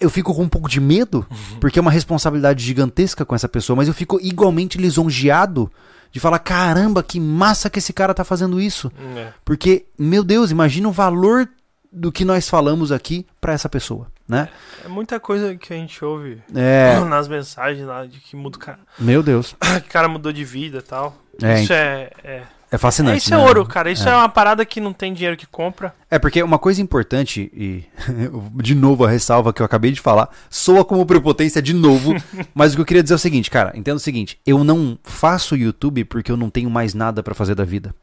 [0.00, 1.26] eu fico com um pouco de medo,
[1.60, 5.68] porque é uma responsabilidade gigantesca com essa pessoa, mas eu fico igualmente lisonjeado
[6.10, 8.90] de falar: caramba, que massa que esse cara tá fazendo isso.
[9.16, 9.32] É.
[9.44, 11.48] Porque, meu Deus, imagina o valor
[11.90, 14.48] do que nós falamos aqui pra essa pessoa, né?
[14.84, 18.60] É muita coisa que a gente ouve É, nas mensagens lá de que muda o
[18.60, 18.80] cara.
[18.98, 19.54] meu Deus.
[19.82, 21.16] Que o cara mudou de vida e tal.
[21.42, 22.10] É, isso é.
[22.22, 22.42] é...
[22.70, 23.14] É fascinante.
[23.14, 23.36] É, isso né?
[23.36, 23.90] é ouro, cara.
[23.90, 24.14] Isso é.
[24.14, 25.94] uma parada que não tem dinheiro que compra.
[26.10, 27.84] É porque uma coisa importante, e
[28.62, 32.14] de novo a ressalva que eu acabei de falar, soa como prepotência de novo,
[32.54, 34.98] mas o que eu queria dizer é o seguinte, cara, entenda o seguinte, eu não
[35.02, 37.94] faço YouTube porque eu não tenho mais nada pra fazer da vida.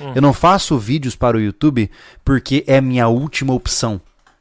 [0.00, 0.12] Hum.
[0.14, 1.90] Eu não faço vídeos para o YouTube
[2.24, 4.00] porque é minha última opção.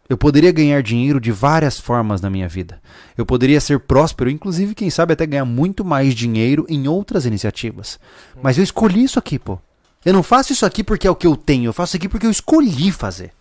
[0.09, 2.79] Eu poderia ganhar dinheiro de várias formas na minha vida.
[3.17, 7.99] Eu poderia ser próspero, inclusive, quem sabe, até ganhar muito mais dinheiro em outras iniciativas.
[8.41, 9.59] Mas eu escolhi isso aqui, pô.
[10.07, 12.07] Eu não faço isso aqui porque é o que eu tenho, eu faço isso aqui
[12.07, 13.33] porque eu escolhi fazer.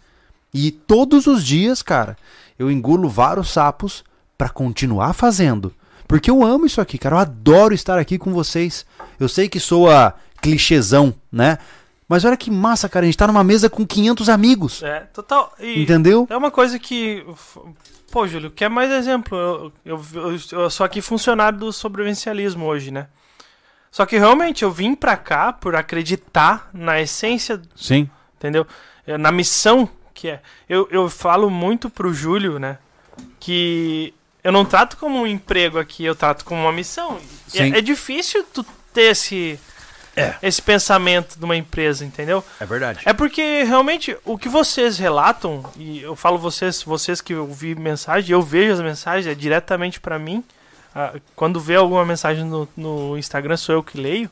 [0.53, 2.17] E todos os dias, cara,
[2.59, 4.03] eu engulo vários sapos
[4.37, 5.73] pra continuar fazendo.
[6.09, 7.15] Porque eu amo isso aqui, cara.
[7.15, 8.85] Eu adoro estar aqui com vocês.
[9.21, 11.59] Eu sei que soa clichêzão, né?
[12.09, 13.05] Mas olha que massa, cara.
[13.05, 14.83] A gente tá numa mesa com 500 amigos.
[14.83, 15.55] É, total.
[15.61, 16.27] E Entendeu?
[16.29, 17.25] é uma coisa que.
[18.11, 19.39] Pô, Júlio, quer mais exemplo?
[19.39, 23.07] Eu, eu, eu, eu sou aqui funcionário do sobrevivencialismo hoje, né?
[23.91, 28.09] Só que realmente eu vim pra cá por acreditar na essência Sim.
[28.37, 28.67] entendeu?
[29.07, 30.41] É, Na missão que é.
[30.69, 32.79] Eu, eu falo muito pro Júlio, né?
[33.39, 37.19] Que eu não trato como um emprego aqui, eu trato como uma missão.
[37.49, 37.75] E Sim.
[37.75, 39.59] É, é difícil tu ter esse,
[40.17, 40.35] É.
[40.43, 42.43] esse pensamento de uma empresa, entendeu?
[42.61, 43.01] É verdade.
[43.05, 48.33] É porque realmente o que vocês relatam, e eu falo vocês, vocês que ouvi mensagem,
[48.33, 50.43] eu vejo as mensagens, é diretamente pra mim.
[50.99, 54.31] Ah, quando vê alguma mensagem no, no Instagram, sou eu que leio.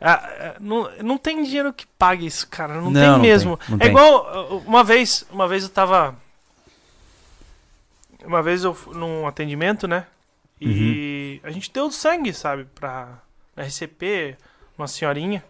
[0.00, 2.74] Ah, não, não tem dinheiro que pague isso, cara.
[2.74, 3.56] Não, Não, tem não mesmo.
[3.56, 3.88] tem, não é tem.
[3.88, 6.14] igual ah, uma vez, uma vez eu tava.
[8.24, 10.06] Uma vez eu fui num atendimento, né?
[10.60, 13.18] E a gente deu sangue, sabe, pra
[13.56, 14.36] RCP,
[14.76, 15.42] uma senhorinha.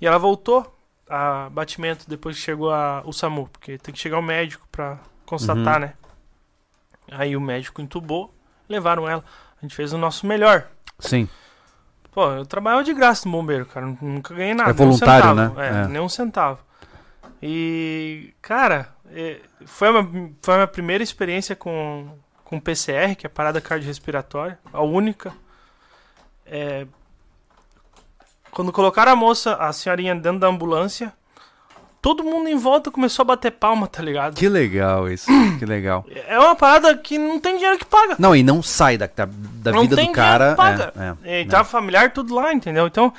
[0.00, 0.74] E ela voltou
[1.08, 4.98] a batimento depois que chegou a, o SAMU, porque tem que chegar o médico pra
[5.26, 5.80] constatar, Uhum.
[5.80, 5.92] né?
[7.10, 8.34] Aí o médico entubou,
[8.68, 9.24] levaram ela.
[9.58, 10.66] A gente fez o nosso melhor.
[10.98, 11.28] Sim.
[12.12, 13.86] Pô, eu trabalhava de graça no bombeiro, cara.
[14.00, 14.70] Nunca ganhei nada.
[14.70, 15.54] É nem um voluntário, centavo.
[15.54, 15.66] né?
[15.66, 15.88] É, É.
[15.88, 16.58] nem um centavo.
[17.42, 22.08] E, cara, é, foi, a minha, foi a minha primeira experiência com,
[22.44, 25.32] com PCR, que é parada cardiorrespiratória, a única.
[26.46, 26.86] É,
[28.50, 31.12] quando colocaram a moça, a senhorinha dentro da ambulância,
[32.00, 34.34] todo mundo em volta começou a bater palma, tá ligado?
[34.36, 35.26] Que legal isso.
[35.58, 36.04] que legal.
[36.28, 38.16] É uma parada que não tem dinheiro que paga.
[38.18, 40.54] Não, e não sai da, da, da Não vida tem do cara.
[40.54, 41.16] dinheiro que paga.
[41.24, 42.86] É, é, E tava familiar tudo lá, entendeu?
[42.86, 43.12] Então,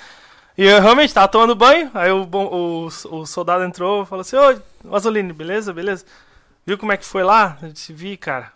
[0.57, 4.35] e eu realmente tava tomando banho, aí o, o, o soldado entrou e falou assim,
[4.35, 6.05] ô, Vaseline, beleza, beleza?
[6.65, 7.57] Viu como é que foi lá?
[7.61, 8.51] Eu disse, vi, cara.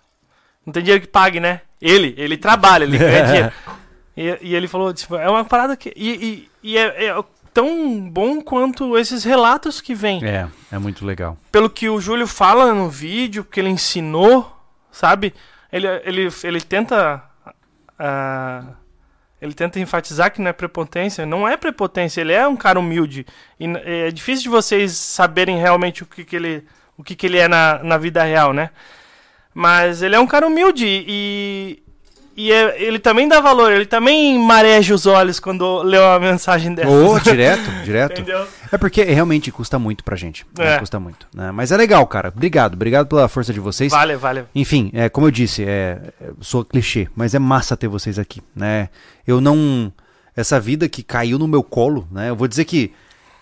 [0.65, 1.61] Não tem dinheiro que pague, né?
[1.81, 3.51] Ele, ele trabalha, ele ganha dinheiro.
[4.17, 5.93] E, e ele falou, tipo, é uma parada que...
[5.95, 6.09] E,
[6.63, 10.23] e, e é, é tão bom quanto esses relatos que vêm.
[10.25, 11.37] é, é muito legal.
[11.51, 14.51] Pelo que o Júlio fala no vídeo, que ele ensinou,
[14.91, 15.33] sabe?
[15.71, 17.23] Ele, ele, ele tenta.
[17.97, 18.63] ah,
[19.41, 21.25] ele tenta enfatizar que não é prepotência.
[21.25, 23.25] Não é prepotência, ele é um cara humilde.
[23.59, 26.65] E é difícil de vocês saberem realmente o que, que ele.
[26.97, 28.69] O que, que ele é na, na vida real, né?
[29.53, 31.83] Mas ele é um cara humilde e.
[32.35, 36.73] E é- ele também dá valor, ele também mareja os olhos quando lê uma mensagem
[36.73, 36.89] dessa.
[36.89, 38.21] Ô, direto, direto.
[38.21, 38.47] Entendeu?
[38.71, 40.45] É porque realmente custa muito pra gente.
[40.57, 40.75] né?
[40.75, 40.79] É.
[40.79, 41.27] Custa muito.
[41.35, 41.51] né?
[41.51, 42.29] Mas é legal, cara.
[42.29, 42.73] Obrigado.
[42.75, 43.91] Obrigado pela força de vocês.
[43.91, 44.45] Vale, vale.
[44.55, 48.41] Enfim, é, como eu disse, é, é, sou clichê, mas é massa ter vocês aqui,
[48.55, 48.89] né?
[49.27, 49.91] Eu não...
[50.35, 52.29] Essa vida que caiu no meu colo, né?
[52.29, 52.93] Eu vou dizer que...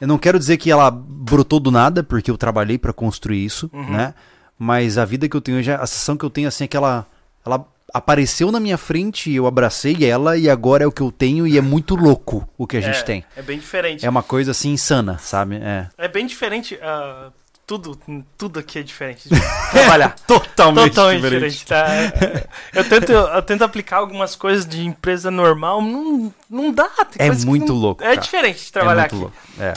[0.01, 3.69] Eu não quero dizer que ela brotou do nada, porque eu trabalhei pra construir isso,
[3.71, 3.91] Uhum.
[3.91, 4.13] né?
[4.57, 6.75] Mas a vida que eu tenho hoje, a sensação que eu tenho, assim, é que
[6.75, 7.05] ela...
[7.45, 11.47] Ela apareceu na minha frente, eu abracei ela e agora é o que eu tenho
[11.47, 13.25] e é muito louco o que a gente é, tem.
[13.35, 14.05] É bem diferente.
[14.05, 15.55] É uma coisa, assim, insana, sabe?
[15.55, 15.87] É.
[15.97, 16.77] É bem diferente.
[16.81, 17.31] ah,
[17.69, 17.99] tudo,
[18.35, 19.39] tudo aqui é diferente de
[19.71, 20.15] trabalhar.
[20.25, 21.65] Totalmente, Totalmente diferente.
[21.67, 21.85] tá?
[21.87, 26.89] É, Eu tento, eu tento aplicar algumas coisas de empresa normal, não, não dá.
[27.11, 28.17] tem É muito não- louco, É cara.
[28.21, 29.21] diferente de É trabalhar muito aqui.
[29.21, 29.37] louco.
[29.59, 29.73] É.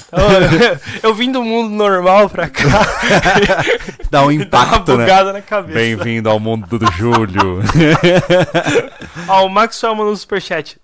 [1.03, 2.63] Eu, eu vim do mundo normal pra cá,
[4.11, 5.05] Dá um dá uma impacto, né?
[5.05, 5.75] bugada na cabeça.
[5.79, 7.61] Bem-vindo ao mundo do Júlio.
[9.29, 10.81] Ó, o Maxwell mandou no superchat.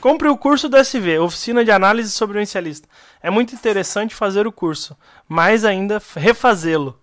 [0.00, 2.88] Compre o curso do SV, Oficina de Análise Sobrevivencialista.
[3.20, 4.96] É muito interessante fazer o curso,
[5.28, 6.98] mais ainda refazê-lo.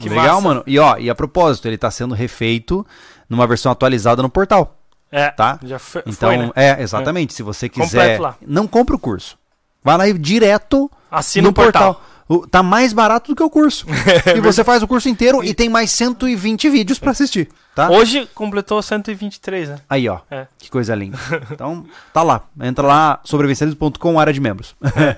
[0.00, 0.40] Que Legal, massa.
[0.40, 0.62] mano.
[0.66, 2.86] E ó, e a propósito, ele tá sendo refeito
[3.28, 4.76] numa versão atualizada no portal,
[5.10, 5.58] É, tá?
[5.64, 6.50] já foi, Então, foi, né?
[6.54, 7.34] é, exatamente.
[7.34, 9.36] Se você quiser, não compra o curso.
[9.82, 12.02] Vai lá e direto Assina no o portal.
[12.28, 13.86] O- tá mais barato do que o curso.
[14.36, 17.88] e você faz o curso inteiro e tem mais 120 vídeos pra assistir, tá?
[17.90, 19.76] Hoje completou 123, né?
[19.88, 20.20] Aí, ó.
[20.30, 20.46] É.
[20.58, 21.18] Que coisa linda.
[21.50, 22.42] Então, tá lá.
[22.60, 24.76] Entra lá, sobrevencialismo.com, área de membros.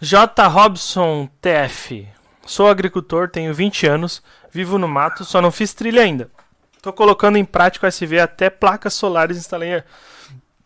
[0.00, 0.46] J.
[0.48, 2.06] Robson TF.
[2.46, 6.30] Sou agricultor, tenho 20 anos, vivo no mato, só não fiz trilha ainda.
[6.80, 9.82] Tô colocando em prática o SV, até placas solares instalei.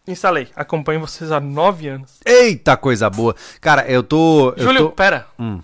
[0.07, 0.49] Instalei.
[0.55, 2.21] Acompanho vocês há 9 anos.
[2.25, 3.35] Eita, coisa boa.
[3.61, 4.51] Cara, eu tô...
[4.57, 5.27] eu Júlio, tô- pera.
[5.39, 5.61] Hum.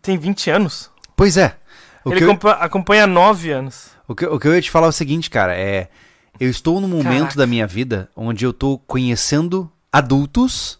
[0.00, 0.90] Tem 20 anos?
[1.16, 1.56] Pois é.
[2.04, 3.90] O Ele que eu- acompa- acompanha há 9 anos.
[4.06, 5.88] O que, o que eu ia te falar é o seguinte, cara, é.
[6.38, 7.36] Eu estou num momento Caraca.
[7.38, 10.78] da minha vida onde eu tô conhecendo adultos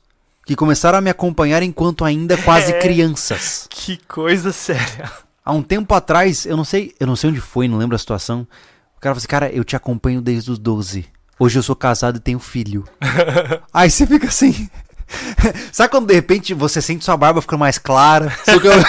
[0.48, 2.78] que começaram a me acompanhar enquanto ainda quase É.
[2.78, 3.66] crianças.
[3.68, 5.10] Que coisa séria.
[5.44, 7.98] Há um tempo atrás, eu não sei, eu não sei onde foi, não lembro a
[7.98, 8.48] situação.
[8.96, 11.04] O cara falou assim, cara, eu te acompanho desde os 12.
[11.38, 12.84] Hoje eu sou casado e tenho filho.
[13.74, 14.70] Aí você fica assim.
[15.70, 18.30] Sabe quando de repente você sente sua barba ficando mais clara?
[18.46, 18.82] Cabelo-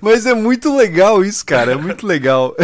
[0.00, 1.72] Mas é muito legal isso, cara.
[1.72, 2.54] É muito legal.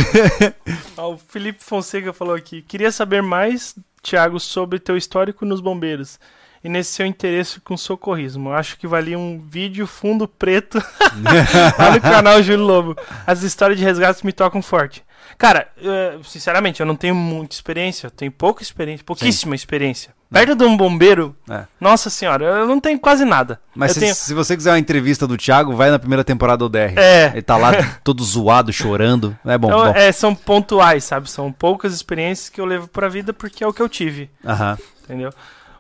[0.97, 2.63] O Felipe Fonseca falou aqui.
[2.63, 6.19] Queria saber mais, Thiago, sobre teu histórico nos bombeiros.
[6.67, 8.51] E nesse seu interesse com socorrismo.
[8.51, 10.79] Acho que valia um vídeo fundo preto
[11.79, 12.97] lá no canal Júlio Lobo.
[13.25, 15.05] As histórias de resgates me tocam forte.
[15.39, 18.09] Cara, eh, sinceramente, eu não tenho muita experiência.
[18.09, 20.13] Eu tenho pouca experiência, pouquíssima experiência.
[20.29, 21.67] Perto de um bombeiro, É.
[21.81, 23.61] nossa senhora, eu não tenho quase nada.
[23.73, 24.15] Mas eu se, tenho...
[24.17, 26.95] se você quiser uma entrevista do Thiago, vai na primeira temporada do DR.
[26.99, 27.27] É.
[27.33, 27.71] Ele tá lá
[28.03, 29.39] todo zoado, chorando.
[29.45, 29.97] É bom, Então, bom.
[29.97, 31.31] é, são pontuais, sabe?
[31.31, 34.29] São poucas experiências que eu levo pra vida porque é o que eu tive.
[34.45, 34.77] Aham.
[35.05, 35.33] Entendeu?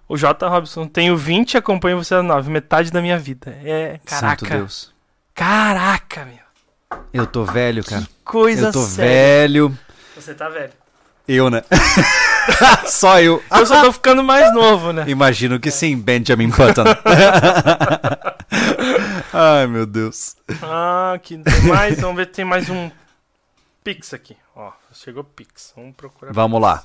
[0.09, 0.49] O J.
[0.49, 3.51] Robson, tenho 20 e acompanho você às 9, metade da minha vida.
[3.65, 4.45] É, caraca.
[4.45, 4.95] Santo Deus.
[5.35, 6.47] Caraca, meu.
[7.13, 8.07] Eu tô velho, cara.
[8.25, 9.63] Coisa eu tô séria.
[9.63, 9.79] velho.
[10.15, 10.73] Você tá velho.
[11.27, 11.65] Eu, né?
[12.87, 13.43] Só eu.
[13.51, 15.05] Eu só tô ficando mais novo, né?
[15.09, 16.85] Imagino que sim, Benjamin Button.
[19.35, 20.37] Ai, meu Deus.
[20.63, 22.01] Ah, tem mais.
[22.01, 22.89] Vamos ver se tem mais um
[23.83, 24.37] Pix aqui.
[24.55, 25.73] Ó, chegou Pix.
[25.75, 26.33] Vamos procurar.
[26.33, 26.85] Vamos lá.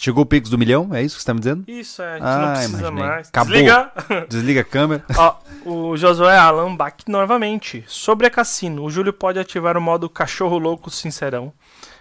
[0.00, 0.94] Chegou o Pix do milhão?
[0.94, 1.64] É isso que você tá me dizendo?
[1.68, 3.04] Isso, é, a gente Ah, não precisa imaginei.
[3.04, 3.28] mais.
[3.28, 3.52] Acabou.
[3.52, 3.92] Desliga.
[4.30, 5.04] Desliga a câmera.
[5.18, 7.84] Ó, o Josué Alan Bach novamente.
[7.86, 11.52] Sobre a cassino, o Júlio pode ativar o modo cachorro louco sincerão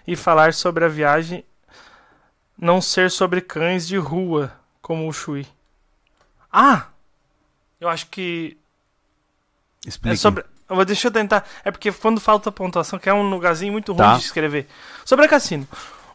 [0.08, 1.44] e falar sobre a viagem
[2.58, 5.46] não ser sobre cães de rua, como o Chui.
[6.52, 6.86] Ah!
[7.82, 8.58] Eu acho que
[9.86, 10.14] Explica.
[10.14, 10.46] é sobre.
[10.86, 11.46] Deixa eu tentar.
[11.66, 14.14] É porque quando falta pontuação, que é um lugarzinho muito ruim Tá.
[14.18, 14.68] de escrever.
[15.04, 15.68] Sobre a cassino.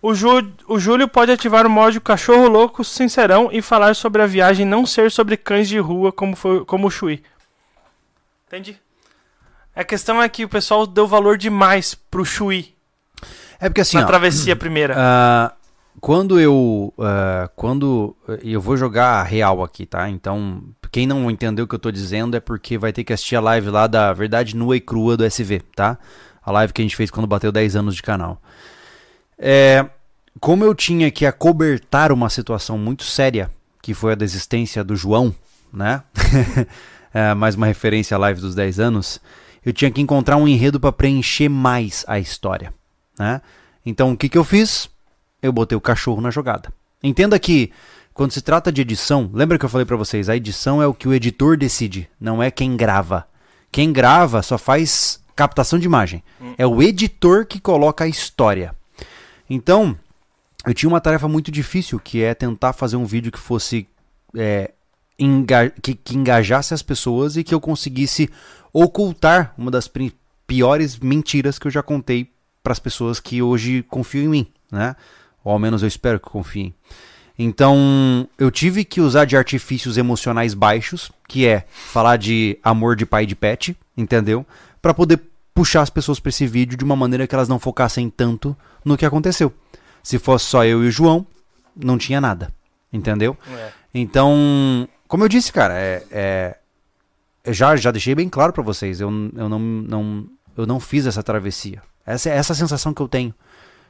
[0.06, 4.26] O, Jú- o Júlio pode ativar o modo cachorro louco sincerão e falar sobre a
[4.26, 7.22] viagem não ser sobre cães de rua como, foi, como o Chui.
[8.46, 8.76] Entendi.
[9.74, 12.74] A questão é que o pessoal deu valor demais pro Chui
[13.58, 14.94] É porque assim, na ó, travessia primeira.
[14.96, 15.52] ah,
[16.00, 20.08] quando eu ah, quando eu vou jogar real aqui, tá?
[20.10, 23.36] Então, quem não entendeu o que eu tô dizendo é porque vai ter que assistir
[23.36, 25.96] a live lá da Verdade Nua e Crua do SV, tá?
[26.44, 28.38] A live que a gente fez quando bateu 10 anos de canal.
[29.38, 29.86] É,
[30.40, 33.50] como eu tinha que acobertar uma situação muito séria,
[33.82, 35.34] que foi a desistência do João,
[35.72, 36.02] né?
[37.16, 39.20] É, mais uma referência à live dos 10 anos.
[39.64, 42.74] Eu tinha que encontrar um enredo para preencher mais a história,
[43.16, 43.40] né?
[43.86, 44.90] Então, o que, que eu fiz?
[45.40, 46.72] Eu botei o cachorro na jogada.
[47.00, 47.70] Entenda que
[48.12, 50.92] quando se trata de edição, lembra que eu falei para vocês, a edição é o
[50.92, 53.28] que o editor decide, não é quem grava.
[53.70, 56.22] Quem grava só faz captação de imagem.
[56.58, 58.74] É o editor que coloca a história.
[59.48, 59.96] Então,
[60.66, 63.86] eu tinha uma tarefa muito difícil, que é tentar fazer um vídeo que fosse
[64.36, 64.72] é,
[65.18, 68.30] enga- que, que engajasse as pessoas e que eu conseguisse
[68.72, 69.90] ocultar uma das
[70.46, 72.30] piores mentiras que eu já contei
[72.62, 74.96] para as pessoas que hoje confiam em mim, né?
[75.44, 76.74] Ou ao menos eu espero que confiem.
[77.38, 83.04] Então, eu tive que usar de artifícios emocionais baixos, que é falar de amor de
[83.04, 84.46] pai e de pet, entendeu?
[84.80, 85.20] Para poder
[85.54, 88.96] puxar as pessoas para esse vídeo de uma maneira que elas não focassem tanto no
[88.96, 89.52] que aconteceu.
[90.02, 91.26] Se fosse só eu e o João,
[91.76, 92.52] não tinha nada,
[92.92, 93.36] entendeu?
[93.56, 93.70] É.
[93.94, 96.58] Então, como eu disse, cara, é, é-
[97.52, 100.26] já, já deixei bem claro pra vocês, eu, eu, não, não,
[100.56, 101.82] eu não fiz essa travessia.
[102.04, 103.34] Essa é essa a sensação que eu tenho.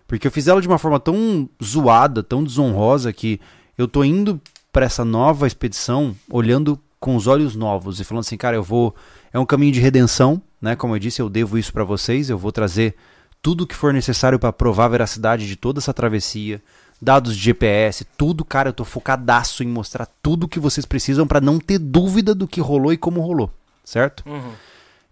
[0.06, 3.40] Porque eu fiz ela de uma forma tão zoada, tão desonrosa, que
[3.78, 4.40] eu tô indo
[4.72, 8.94] pra essa nova expedição olhando com os olhos novos e falando assim, cara, eu vou.
[9.34, 10.76] É um caminho de redenção, né?
[10.76, 12.94] Como eu disse, eu devo isso pra vocês, eu vou trazer
[13.42, 16.62] tudo que for necessário pra provar a veracidade de toda essa travessia,
[17.02, 21.40] dados de GPS, tudo, cara, eu tô focadaço em mostrar tudo que vocês precisam pra
[21.40, 23.50] não ter dúvida do que rolou e como rolou,
[23.84, 24.22] certo?
[24.24, 24.52] Uhum.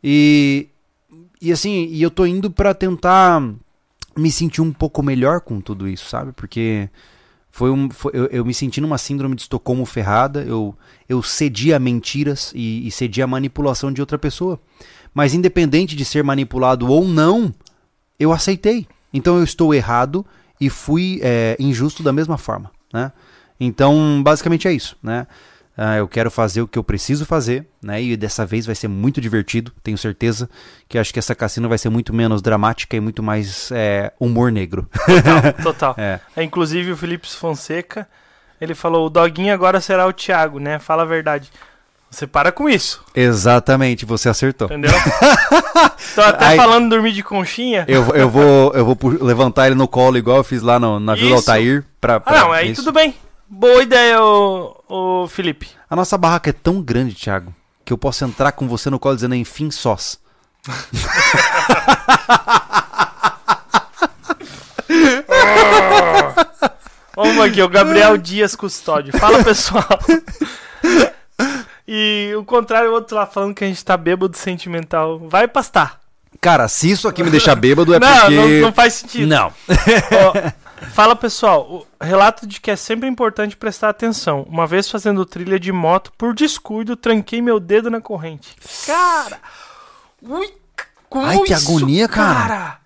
[0.02, 0.68] E,
[1.41, 3.42] e assim, e eu tô indo pra tentar
[4.17, 6.31] me sentir um pouco melhor com tudo isso, sabe?
[6.31, 6.89] Porque
[7.55, 10.75] foi um, foi- eu, eu me senti numa síndrome de Estocolmo ferrada, eu,
[11.07, 14.59] eu cedi a mentiras e, e cedi a manipulação de outra pessoa.
[15.15, 17.55] Mas independente de ser manipulado ou não,
[18.19, 18.87] eu aceitei.
[19.13, 20.25] Então eu estou errado
[20.59, 23.13] e fui é, injusto da mesma forma, né?
[23.61, 25.27] Então, basicamente é isso, né?
[25.76, 28.02] Ah, eu quero fazer o que eu preciso fazer, né?
[28.02, 30.49] E dessa vez vai ser muito divertido, tenho certeza.
[30.89, 34.52] Que acho que essa cassina vai ser muito menos dramática e muito mais é, humor
[34.52, 34.86] negro.
[34.92, 35.94] Total, total.
[35.97, 36.20] É.
[36.36, 38.07] É, Inclusive o Felipe Fonseca,
[38.60, 40.78] ele falou, o doguinho agora será o Thiago, né?
[40.78, 41.51] Fala a verdade.
[42.10, 44.67] Você para com isso, Exatamente, você acertou.
[44.67, 44.91] entendeu?
[46.15, 47.86] Tô até Aí- falando dormir de conchinha.
[47.89, 51.15] Eu, eu vou, eu vou levantar ele no colo igual eu fiz lá no- na
[51.15, 51.36] Vila Isso.
[51.36, 51.84] Altair.
[51.99, 52.83] Pra, Ah, pra- não, aí isso.
[52.84, 53.15] tudo bem.
[53.55, 55.69] Boa ideia, ô, ô Felipe.
[55.91, 59.15] A nossa barraca é tão grande, Thiago, que eu posso entrar com você no colo
[59.15, 60.19] dizendo enfim sós.
[67.15, 69.13] Vamos aqui, o Gabriel Dias Custódio.
[69.19, 69.99] Fala, pessoal.
[71.87, 75.19] E o contrário, o outro lá falando que a gente tá bêbado sentimental.
[75.29, 76.01] Vai pastar.
[76.41, 78.35] Cara, se isso aqui me deixar bêbado é não, porque...
[78.35, 79.27] não, não faz sentido.
[79.27, 79.49] Não.
[79.49, 80.53] Ó,
[80.91, 84.43] fala pessoal, o relato de que é sempre importante prestar atenção.
[84.49, 88.55] Uma vez fazendo trilha de moto, por descuido, tranquei meu dedo na corrente.
[88.86, 89.39] Cara!
[90.23, 90.52] Ui,
[91.09, 92.78] como Ai, que isso, agonia, cara.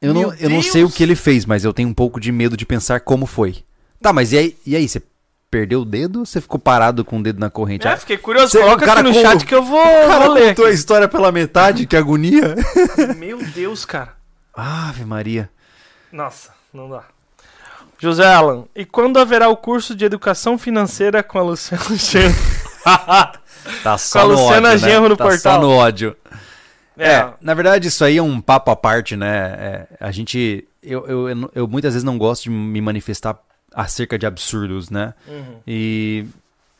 [0.00, 2.32] Eu não, eu não sei o que ele fez, mas eu tenho um pouco de
[2.32, 3.64] medo de pensar como foi.
[4.00, 5.00] Tá, mas e aí, e aí você
[5.48, 7.86] perdeu o dedo ou você ficou parado com o dedo na corrente?
[7.86, 8.50] É, Ah, fiquei curioso.
[8.52, 10.48] Cê- Coloca o cara aqui no com- chat que eu vou, o cara vou ler.
[10.48, 12.56] contou a história pela metade, que agonia.
[13.16, 14.14] Meu Deus, cara.
[14.54, 15.48] Ave Maria.
[16.10, 17.04] Nossa, não dá.
[17.98, 22.34] José Alan, e quando haverá o curso de educação financeira com a Luciana Genro?
[23.84, 25.54] Tá Com a Luciana Genro no tá portal.
[25.54, 26.16] Só no ódio.
[26.98, 29.28] É, É, na verdade, isso aí é um papo à parte, né?
[29.36, 30.66] É, a gente.
[30.82, 33.38] Eu, eu, eu, eu muitas vezes não gosto de me manifestar
[33.72, 35.14] acerca de absurdos, né?
[35.28, 35.56] uhum.
[35.64, 36.26] E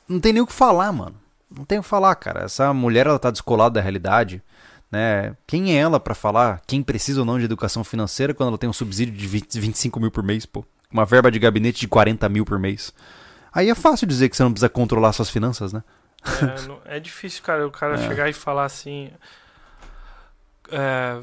[0.09, 1.15] não tem nem o que falar, mano.
[1.51, 2.45] Não tem o que falar, cara.
[2.45, 4.43] Essa mulher, ela tá descolada da realidade,
[4.93, 5.35] né?
[5.47, 8.69] Quem é ela pra falar quem precisa ou não de educação financeira quando ela tem
[8.71, 10.65] um subsídio de 20, 25 mil por mês, pô?
[10.93, 12.93] Uma verba de gabinete de 40 mil por mês.
[13.53, 15.83] Aí é fácil dizer que você não precisa controlar suas finanças, né?
[16.25, 18.07] É, não- é difícil, cara, o cara É.
[18.07, 19.11] chegar e falar assim.
[20.71, 21.21] É,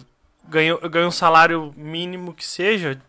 [0.47, 2.99] ganha, ganha um salário mínimo que seja,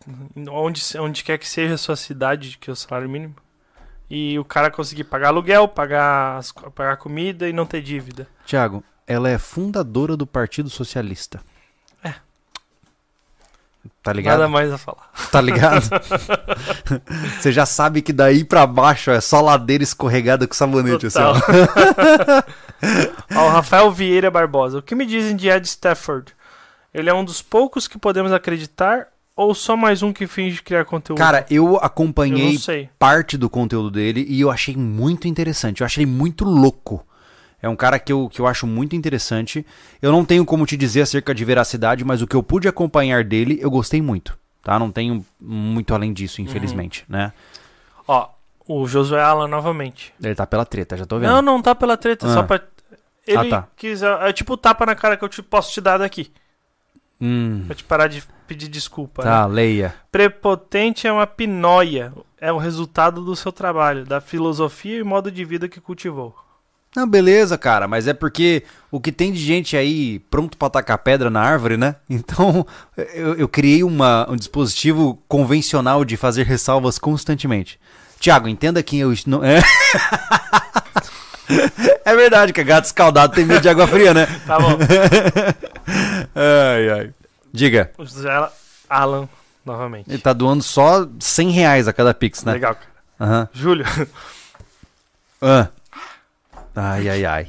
[0.51, 3.35] onde, onde quer que seja a sua cidade, que é o salário mínimo.
[4.09, 6.41] E o cara conseguir pagar aluguel, pagar,
[6.75, 8.27] pagar comida e não ter dívida.
[8.45, 11.41] Tiago, ela é fundadora do Partido Socialista.
[12.05, 12.15] É.
[14.01, 14.39] Tá ligado?
[14.39, 15.11] Nada mais a falar.
[15.33, 15.83] Tá ligado?
[17.41, 21.35] Você já sabe que daí pra baixo é só ladeira escorregada com sabonete, assim, ó.
[23.35, 24.79] Ó, o Rafael Vieira Barbosa.
[24.79, 26.33] O que me dizem de Ed Stafford?
[26.95, 30.85] Ele é um dos poucos que podemos acreditar ou só mais um que finge criar
[30.85, 31.19] conteúdo?
[31.19, 32.89] Cara, eu eu acompanhei sei.
[32.97, 35.81] parte do conteúdo dele e eu achei muito interessante.
[35.81, 37.05] Eu achei muito louco.
[37.63, 39.65] É um cara que eu, que eu acho muito interessante.
[40.01, 43.23] Eu não tenho como te dizer acerca de veracidade, mas o que eu pude acompanhar
[43.25, 44.39] dele, eu gostei muito.
[44.63, 44.79] Tá?
[44.79, 47.33] Não tenho muito além disso, infelizmente, né?
[48.07, 48.29] Ó,
[48.69, 50.13] o Josué Alan novamente.
[50.23, 51.31] Ele tá pela treta, já tô vendo.
[51.31, 52.35] Não, não tá pela treta, Ah.
[52.35, 52.61] só pra.
[53.27, 53.69] Ele tá.
[53.77, 54.03] quis.
[54.03, 56.33] É tipo o tapa na cara que eu te, posso te dar daqui.
[57.21, 59.23] Hum, Pra te parar de pedir desculpa.
[59.23, 59.55] tá, né?
[59.55, 59.95] leia.
[60.11, 62.13] Prepotente é uma pinóia.
[62.41, 66.35] É o resultado do seu trabalho, da filosofia e modo de vida que cultivou.
[66.95, 70.99] Não, beleza, cara, mas é porque o que tem de gente aí pronto pra tacar
[70.99, 71.97] pedra na árvore, né?
[72.11, 72.67] Então
[73.15, 77.79] eu, eu criei uma, um dispositivo convencional de fazer ressalvas constantemente.
[78.19, 79.15] Tiago, entenda que eu.
[79.27, 79.63] Não, é...
[82.05, 84.27] é verdade que gato escaldado tem medo de água fria, né?
[84.47, 84.77] Tá bom.
[86.35, 87.11] Ai, ai.
[87.53, 88.05] Diga, o
[88.89, 89.29] Alan,
[89.65, 90.09] novamente.
[90.09, 92.53] ele tá doando só 100 reais a cada pix, né?
[92.53, 92.87] Legal, cara.
[93.21, 93.49] Aham.
[93.53, 93.85] Júlio,
[95.43, 95.69] Ah.
[96.75, 97.49] Ai, ai, ai.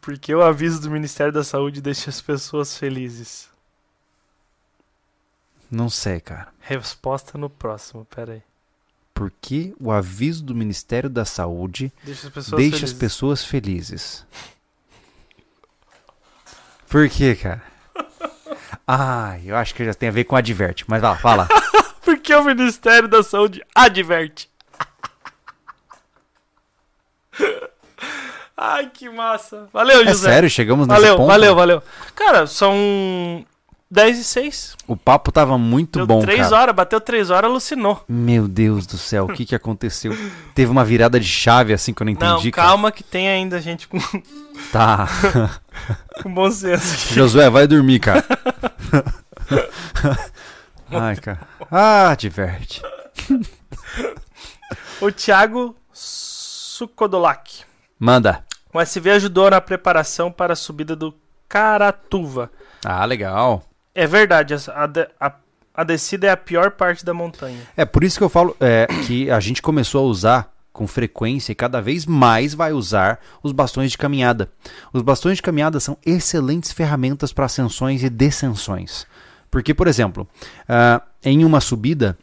[0.00, 3.48] porque o aviso do Ministério da Saúde deixa as pessoas felizes?
[5.70, 6.48] Não sei, cara.
[6.60, 8.42] Resposta no próximo, pera aí.
[9.14, 12.94] Por que o aviso do Ministério da Saúde Deixa as pessoas deixa felizes.
[12.94, 14.26] as pessoas felizes?
[16.88, 17.62] Por quê, cara?
[18.92, 21.46] Ah, eu acho que já tem a ver com adverte, mas lá, fala.
[22.04, 24.50] Porque o Ministério da Saúde adverte.
[28.62, 29.68] Ai, que massa.
[29.72, 30.28] Valeu, É José.
[30.32, 31.26] sério, chegamos nesse valeu, ponto?
[31.28, 31.82] valeu, valeu.
[32.14, 33.42] Cara, são
[33.90, 34.76] 10 e 6.
[34.86, 36.56] O papo tava muito Deu bom, 3 cara.
[36.56, 38.04] horas, bateu 3 horas, alucinou.
[38.06, 40.14] Meu Deus do céu, o que que aconteceu?
[40.54, 43.58] Teve uma virada de chave assim que eu não entendi, Não, calma que tem ainda
[43.62, 44.22] gente com, cara.
[44.70, 45.08] Tá.
[46.22, 47.14] com bom senso.
[47.14, 48.22] Josué, vai dormir, cara.
[50.92, 51.40] Ai, cara.
[51.70, 52.82] Ah, diverte.
[55.00, 57.62] O Thiago Sucodolac.
[57.98, 58.44] Manda.
[58.72, 61.14] O SV ajudou na preparação para a subida do
[61.48, 62.50] Caratuva.
[62.84, 63.62] Ah, legal.
[63.94, 65.34] É verdade, a, de- a-
[65.74, 67.58] a descida é a pior parte da montanha.
[67.76, 71.50] É por isso que eu falo é, que a gente começou a usar com frequência
[71.52, 74.48] e cada vez mais vai usar os bastões de caminhada.
[74.92, 79.06] Os bastões de caminhada são excelentes ferramentas para ascensões e descensões.
[79.50, 80.28] Porque, por exemplo,
[80.68, 82.16] ah, em uma subida,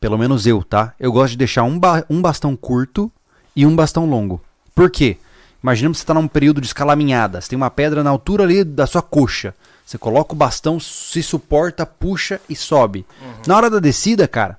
[0.00, 0.94] pelo menos eu, tá?
[1.00, 3.10] Eu gosto de deixar um, ba- um bastão curto
[3.56, 4.40] e um bastão longo.
[4.74, 5.18] Por quê?
[5.64, 8.62] Imaginemos que você está num período de escalaminhada, você tem uma pedra na altura ali
[8.62, 9.54] da sua coxa.
[9.82, 13.06] Você coloca o bastão, se suporta, puxa e sobe.
[13.46, 14.58] Na hora da descida, cara,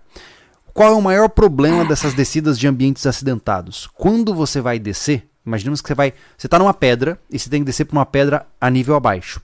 [0.74, 3.88] qual é o maior problema dessas descidas de ambientes acidentados?
[3.93, 7.61] Quando você vai descer, imaginemos que você vai, você está numa pedra e você tem
[7.61, 9.40] que descer para uma pedra a nível abaixo.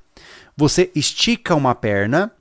[0.58, 2.32] Você estica uma perna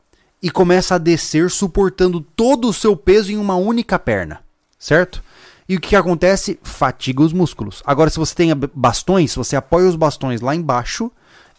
[0.42, 4.40] e começa a descer suportando todo o seu peso em uma única perna,
[4.78, 5.22] certo?
[5.70, 6.58] E o que acontece?
[6.64, 7.80] Fatiga os músculos.
[7.86, 11.12] Agora, se você tem bastões, você apoia os bastões lá embaixo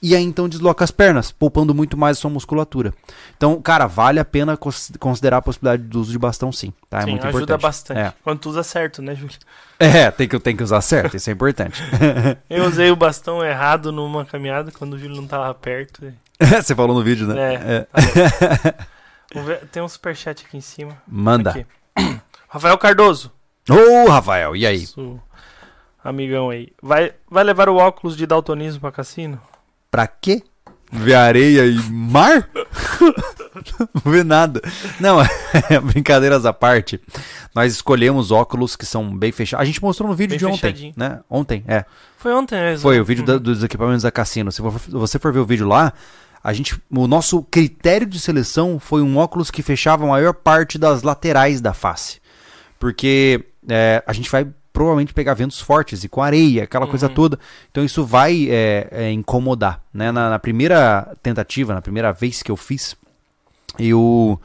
[0.04, 2.92] e aí então desloca as pernas, poupando muito mais a sua musculatura.
[3.38, 6.98] Então, cara, vale a pena cons- considerar a possibilidade do uso de bastão sim, tá?
[7.00, 7.62] É Sim, muito ajuda importante.
[7.62, 8.00] bastante.
[8.00, 8.14] É.
[8.24, 9.38] Quando tu usa certo, né, Júlio?
[9.80, 11.82] É, tem que, tem que usar certo, isso é importante.
[12.50, 16.04] Eu usei o bastão errado numa caminhada quando o Júlio não tava perto.
[16.06, 16.14] e-
[16.62, 17.54] Você falou no vídeo, né?
[17.54, 17.88] É.
[19.34, 20.98] Vamos ver, Tem um superchat aqui em cima.
[21.08, 21.52] Manda.
[21.52, 21.66] Aqui.
[22.50, 23.32] Rafael Cardoso.
[23.70, 24.80] Ô, Rafael, e aí?
[24.82, 25.20] Nosso
[26.04, 26.70] amigão aí.
[26.82, 29.40] Vai, vai levar o óculos de daltonismo pra cassino?
[29.90, 30.42] Pra quê?
[30.92, 32.50] Ver areia e mar?
[34.04, 34.62] Não vê nada.
[35.00, 35.18] Não,
[35.94, 37.00] brincadeiras à parte.
[37.56, 39.62] Nós escolhemos óculos que são bem fechados.
[39.62, 41.20] A gente mostrou no vídeo Bem de ontem, né?
[41.30, 41.86] Ontem, é.
[42.18, 42.82] Foi ontem mesmo.
[42.82, 43.40] Foi o vídeo da- Uhum.
[43.40, 44.52] dos equipamentos da Cassino.
[44.52, 45.94] Se vo- você for ver o vídeo lá,
[46.44, 50.78] a gente, o nosso critério de seleção foi um óculos que fechava a maior parte
[50.78, 52.20] das laterais da face.
[52.80, 57.14] Porque é, a gente vai provavelmente pegar ventos fortes e com areia, aquela coisa Uhum.
[57.14, 57.40] toda.
[57.70, 59.82] Então isso vai é, é, incomodar.
[59.94, 60.12] Né?
[60.12, 62.96] Na, na primeira tentativa, na primeira vez que eu fiz,
[63.78, 64.40] eu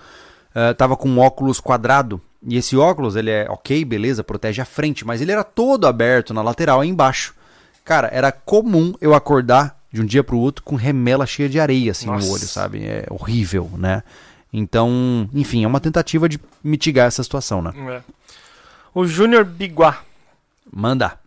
[0.54, 2.20] eh, tava com um óculos quadrado.
[2.46, 6.32] E esse óculos, ele é ok, beleza, protege a frente, mas ele era todo aberto
[6.32, 7.34] na lateral aí embaixo.
[7.84, 11.90] Cara, era comum eu acordar de um dia pro outro com remela cheia de areia
[11.92, 12.26] assim Nossa.
[12.26, 12.84] no olho, sabe?
[12.84, 14.02] É horrível, né?
[14.52, 17.72] Então, enfim, é uma tentativa de mitigar essa situação, né?
[17.76, 18.00] É.
[18.96, 20.00] O Júnior Biguá.
[20.72, 21.18] Manda.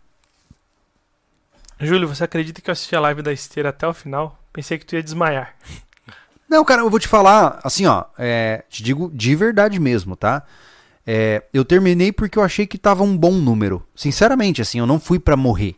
[1.78, 4.36] Júlio, você acredita que eu assisti a live da esteira até o final?
[4.52, 5.54] Pensei que tu ia desmaiar.
[6.50, 10.42] Não, cara, eu vou te falar, assim, ó, é, te digo de verdade mesmo, tá?
[11.06, 13.86] É, eu terminei porque eu achei que tava um bom número.
[13.94, 15.76] Sinceramente, assim, eu não fui pra morrer.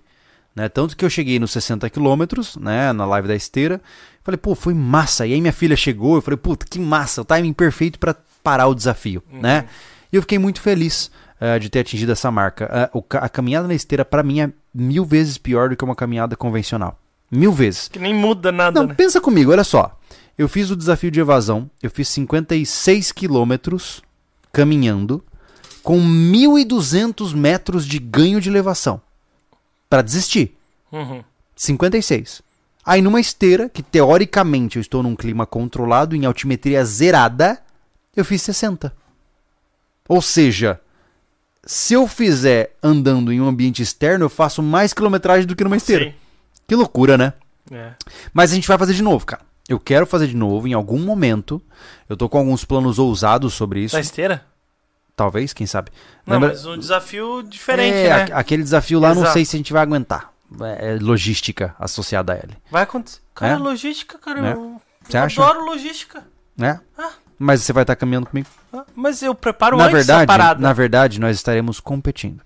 [0.56, 0.70] Né?
[0.70, 3.82] Tanto que eu cheguei nos 60 quilômetros, né, na live da esteira.
[4.24, 5.26] Falei, pô, foi massa.
[5.26, 8.66] E aí minha filha chegou, eu falei, puta, que massa, o timing perfeito pra parar
[8.66, 9.68] o desafio, né?
[10.10, 11.10] E eu fiquei muito feliz
[11.44, 12.88] eh, de ter atingido essa marca.
[12.92, 15.96] O ca- a caminhada na esteira, pra mim, é mil vezes pior do que uma
[15.96, 16.96] caminhada convencional.
[17.30, 17.88] Mil vezes.
[17.88, 18.94] Que nem muda nada, Não, né?
[18.94, 19.98] pensa comigo, olha só.
[20.38, 24.02] Eu fiz o desafio de evasão, eu fiz 56 quilômetros
[24.52, 25.22] caminhando
[25.82, 29.00] com 1.200 metros de ganho de elevação.
[29.90, 30.56] Pra desistir.
[30.92, 31.24] Uhum.
[31.56, 32.42] 56.
[32.84, 37.58] Aí numa esteira, que teoricamente eu estou num clima controlado, em altimetria zerada,
[38.16, 38.92] eu fiz 60.
[40.08, 40.80] Ou seja,
[41.64, 45.76] se eu fizer andando em um ambiente externo, eu faço mais quilometragem do que numa
[45.76, 46.06] esteira.
[46.06, 46.14] Sim.
[46.66, 47.32] Que loucura, né?
[47.70, 47.92] É.
[48.32, 49.42] Mas a gente vai fazer de novo, cara.
[49.68, 51.62] Eu quero fazer de novo em algum momento.
[52.08, 53.94] Eu tô com alguns planos ousados sobre isso.
[53.94, 54.44] Na esteira?
[55.14, 55.90] Talvez, quem sabe.
[56.26, 58.22] Não, Lembra- mas um desafio diferente, é, né?
[58.22, 59.32] aque- aquele desafio lá, não Exato.
[59.34, 60.32] sei se a gente vai aguentar.
[60.60, 62.56] É é logística associada a ele.
[62.70, 63.20] Vai acontecer.
[63.34, 63.56] Cara, É?
[63.56, 64.48] logística, cara.
[64.48, 64.52] É.
[64.52, 65.42] Eu, Você eu acha?
[65.42, 66.24] adoro logística.
[66.56, 66.80] Né?
[66.98, 67.10] Ah.
[67.42, 68.48] Mas você vai estar caminhando comigo.
[68.72, 70.60] Ah, Mas eu preparo na antes verdade, parada.
[70.60, 72.40] na verdade, nós estaremos competindo.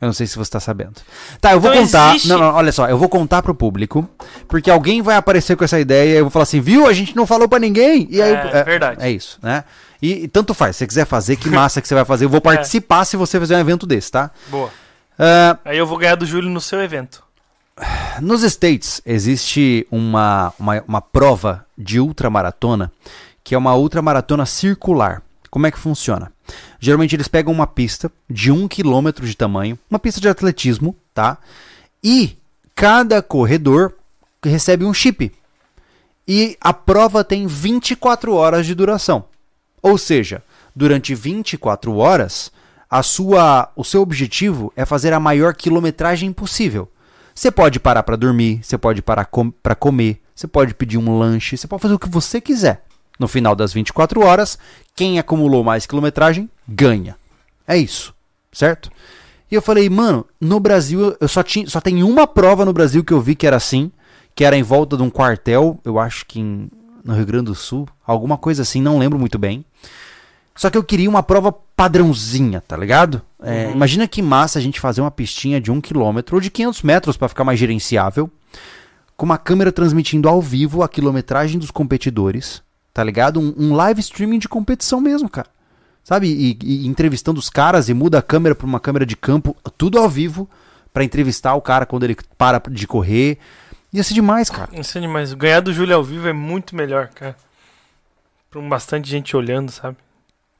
[0.00, 0.94] Eu não sei se você está sabendo.
[1.40, 2.10] Tá, eu vou Então contar.
[2.10, 4.08] existe- Não, não, olha só, eu vou contar pro público,
[4.48, 6.86] porque alguém vai aparecer com essa ideia e eu vou falar assim, viu?
[6.86, 8.06] A gente não falou pra ninguém.
[8.10, 9.02] E aí, É, verdade.
[9.02, 9.64] É isso, né?
[10.00, 12.24] E, e tanto faz, se você quiser fazer, que massa que você vai fazer.
[12.24, 14.30] Eu vou participar se você fizer um evento desse, tá?
[14.48, 14.70] Boa.
[15.18, 17.22] Ah, Aí eu vou ganhar do Júlio no seu evento.
[18.20, 22.90] Nos States existe uma, uma, uma prova de ultramaratona
[23.42, 25.22] que é uma ultramaratona circular.
[25.50, 26.32] Como é que funciona?
[26.78, 31.38] Geralmente eles pegam uma pista de um quilômetro de tamanho, uma pista de atletismo, tá?
[32.02, 32.36] E
[32.74, 33.94] cada corredor
[34.42, 35.32] recebe um chip.
[36.26, 39.24] E a prova tem 24 horas de duração.
[39.82, 40.42] Ou seja,
[40.74, 42.52] durante 24 horas,
[42.88, 46.90] a sua, o seu objetivo é fazer a maior quilometragem possível.
[47.34, 51.18] Você pode parar para dormir, você pode parar com, para comer, você pode pedir um
[51.18, 52.84] lanche, você pode fazer o que você quiser.
[53.20, 54.58] No final das 24 horas,
[54.96, 57.16] quem acumulou mais quilometragem ganha.
[57.68, 58.14] É isso,
[58.50, 58.90] certo?
[59.50, 63.04] E eu falei, mano, no Brasil eu só tinha, só tem uma prova no Brasil
[63.04, 63.92] que eu vi que era assim,
[64.34, 66.70] que era em volta de um quartel, eu acho que em,
[67.04, 69.64] no Rio Grande do Sul, alguma coisa assim, não lembro muito bem.
[70.56, 73.20] Só que eu queria uma prova padrãozinha, tá ligado?
[73.42, 76.82] É, Imagina que massa a gente fazer uma pistinha de um quilômetro ou de 500
[76.82, 78.30] metros para ficar mais gerenciável,
[79.14, 82.62] com uma câmera transmitindo ao vivo a quilometragem dos competidores,
[82.92, 83.40] tá ligado?
[83.40, 85.48] Um, um live streaming de competição mesmo, cara.
[86.02, 86.28] Sabe?
[86.28, 89.98] E, e entrevistando os caras e muda a câmera para uma câmera de campo, tudo
[89.98, 90.48] ao vivo,
[90.92, 93.38] para entrevistar o cara quando ele para de correr.
[93.92, 94.68] Ia ser demais, cara.
[94.72, 95.32] Isso é demais.
[95.34, 97.36] Ganhar do Júlio ao vivo é muito melhor, cara.
[98.50, 99.96] Pra um bastante gente olhando, sabe?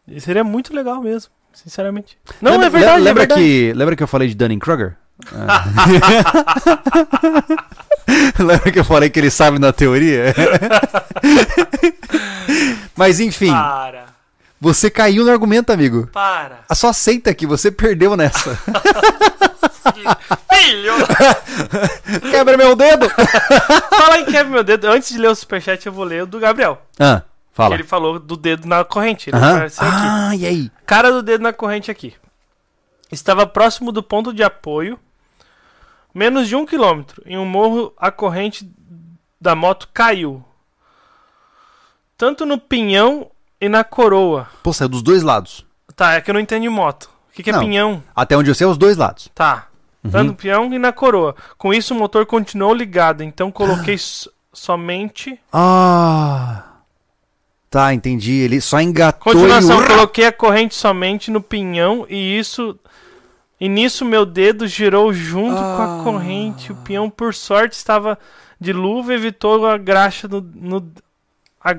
[0.07, 2.19] E seria muito legal mesmo, sinceramente.
[2.41, 3.41] Não, lembra, é verdade, le- Lembra, é verdade.
[3.43, 4.97] que, lembra que eu falei de Dunning-Kruger?
[5.35, 5.65] Ah.
[8.39, 10.35] lembra que eu falei que ele sabe na teoria?
[12.97, 14.07] Mas enfim, Para,
[14.61, 16.07] você caiu no argumento, amigo.
[16.13, 16.65] para.
[16.75, 18.59] Só aceita que você perdeu nessa.
[20.53, 20.93] Filho!
[22.31, 23.09] Quebra meu dedo!
[23.09, 24.89] Fala em quebra meu dedo.
[24.89, 26.83] Antes de ler o superchat, eu vou ler o do Gabriel.
[26.99, 27.23] Ah,
[27.53, 27.75] fala.
[27.75, 29.31] Ele falou do dedo na corrente.
[29.31, 29.77] Ele aqui.
[29.79, 30.71] Ah, e aí?
[30.85, 32.15] Cara do dedo na corrente aqui.
[33.11, 34.99] Estava próximo do ponto de apoio,
[36.15, 37.23] menos de um quilômetro.
[37.27, 38.71] Em um morro, a corrente
[39.41, 40.45] da moto caiu.
[42.17, 43.31] Tanto no pinhão
[43.61, 44.49] e na coroa.
[44.63, 45.65] Pô, saiu dos dois lados.
[45.97, 47.11] Tá, é que eu não entendo de moto.
[47.31, 47.61] O que, que é Não.
[47.61, 48.03] pinhão?
[48.15, 49.31] Até onde eu sei, é os dois lados.
[49.35, 49.69] Tá.
[50.11, 51.35] Tanto no pinhão e na coroa.
[51.59, 53.23] Com isso, o motor continuou ligado.
[53.23, 56.65] Então, coloquei so- somente Ah.
[57.69, 58.33] Tá, entendi.
[58.33, 59.87] Ele só engatou Continuação, e...
[59.87, 62.79] coloquei a corrente somente no pinhão e isso.
[63.61, 66.01] E nisso meu dedo girou junto com Ah.
[66.01, 66.73] a corrente.
[66.73, 68.19] O pinhão, por sorte, estava
[68.59, 70.41] de luva e evitou a graxa no.
[70.55, 70.93] no-
[71.63, 71.71] a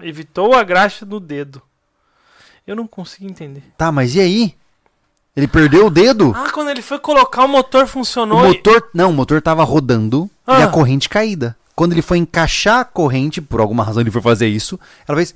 [0.00, 1.62] evitou a graxa no dedo.
[2.66, 3.62] Eu não consigo entender.
[3.78, 4.54] Tá, mas e aí?
[5.34, 6.34] Ele perdeu o dedo?
[6.36, 8.44] Ah, quando ele foi colocar o motor o funcionou.
[8.44, 8.90] e- motor...
[8.92, 10.64] Não, o motor tava rodando e Ah.
[10.64, 11.56] a corrente caída.
[11.74, 14.78] Quando ele foi encaixar a corrente, por alguma razão ele foi fazer isso,
[15.08, 15.34] ela fez...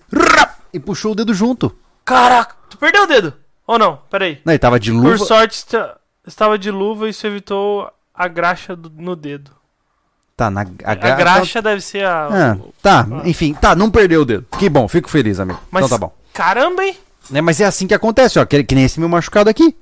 [0.73, 1.75] E puxou o dedo junto.
[2.05, 3.33] Caraca, tu perdeu o dedo?
[3.67, 3.99] Ou não?
[4.11, 4.41] Peraí.
[4.45, 5.19] Não, ele tava de Por luva...
[5.19, 9.51] sorte, esta- estava de luva e isso evitou a graxa do- no dedo.
[10.37, 10.63] Tá, na...
[10.85, 12.27] A, A gra- graxa deve ser a.
[12.53, 14.45] Ah, tá, enfim, tá, não perdeu o dedo.
[14.59, 15.61] Que bom, fico feliz, amigo.
[15.71, 16.13] Mas Então tá bom.
[16.33, 16.97] caramba, hein?
[17.31, 18.45] Né, mas é assim que acontece, ó.
[18.45, 19.75] Que, que nem esse meu machucado aqui.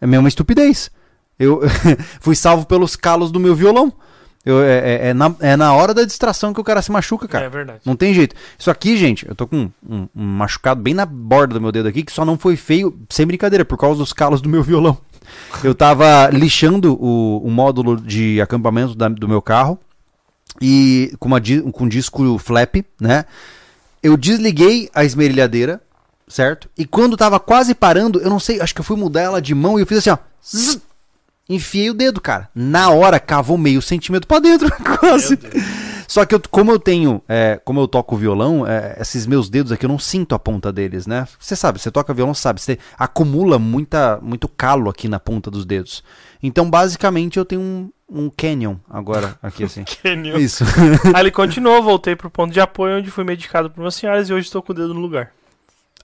[0.00, 0.90] É mesmo uma estupidez.
[1.38, 1.60] Eu
[2.20, 3.92] fui salvo pelos calos do meu violão.
[4.44, 7.28] Eu, é, é- é na, é na hora da distração que o cara se machuca,
[7.28, 7.44] cara.
[7.44, 7.80] É verdade.
[7.84, 8.34] Não tem jeito.
[8.58, 11.70] Isso aqui, gente, eu tô com um, um- um machucado bem na borda do meu
[11.70, 14.62] dedo aqui, que só não foi feio, sem brincadeira, por causa dos calos do meu
[14.62, 14.96] violão.
[15.62, 19.78] Eu tava lixando o, o módulo de acampamento da- do meu carro
[20.60, 21.40] e com, uma,
[21.72, 23.24] com disco flap, né?
[24.02, 25.80] Eu desliguei a esmerilhadeira,
[26.26, 26.68] certo?
[26.76, 29.54] E quando tava quase parando, eu não sei, acho que eu fui mudar ela de
[29.54, 30.18] mão e eu fiz assim, ó.
[30.44, 30.80] zzz,
[31.50, 32.48] enfiei o dedo, cara.
[32.54, 35.38] Na hora, cavou meio centímetro pra dentro, quase.
[36.06, 39.70] Só que eu, como eu tenho, é, como eu toco violão, é, esses meus dedos
[39.70, 41.26] aqui eu não sinto a ponta deles, né?
[41.38, 45.64] Você sabe, você toca violão, sabe, você acumula muita, muito calo aqui na ponta dos
[45.64, 46.02] dedos.
[46.42, 49.84] Então, basicamente, eu tenho um, um canyon agora, aqui assim.
[50.02, 50.38] Canyon.
[50.38, 50.64] Isso.
[51.14, 54.32] Aí ele continuou, voltei pro ponto de apoio onde fui medicado por umas senhoras e
[54.32, 55.30] hoje estou com o dedo no lugar.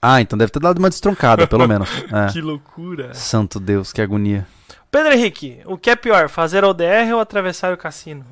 [0.01, 1.89] ah, então deve ter dado uma destroncada, pelo menos.
[2.13, 2.31] É.
[2.31, 3.13] Que loucura.
[3.13, 4.47] Santo Deus, que agonia.
[4.91, 8.25] Pedro Henrique, o que é pior, fazer ODR ou atravessar o cassino?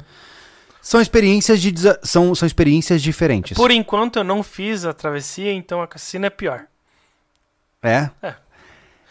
[0.81, 3.57] São experiências de desa- são, são experiências diferentes.
[3.57, 6.65] Por enquanto eu não fiz a travessia, então a cassino é pior.
[7.81, 8.09] É.
[8.21, 8.27] É.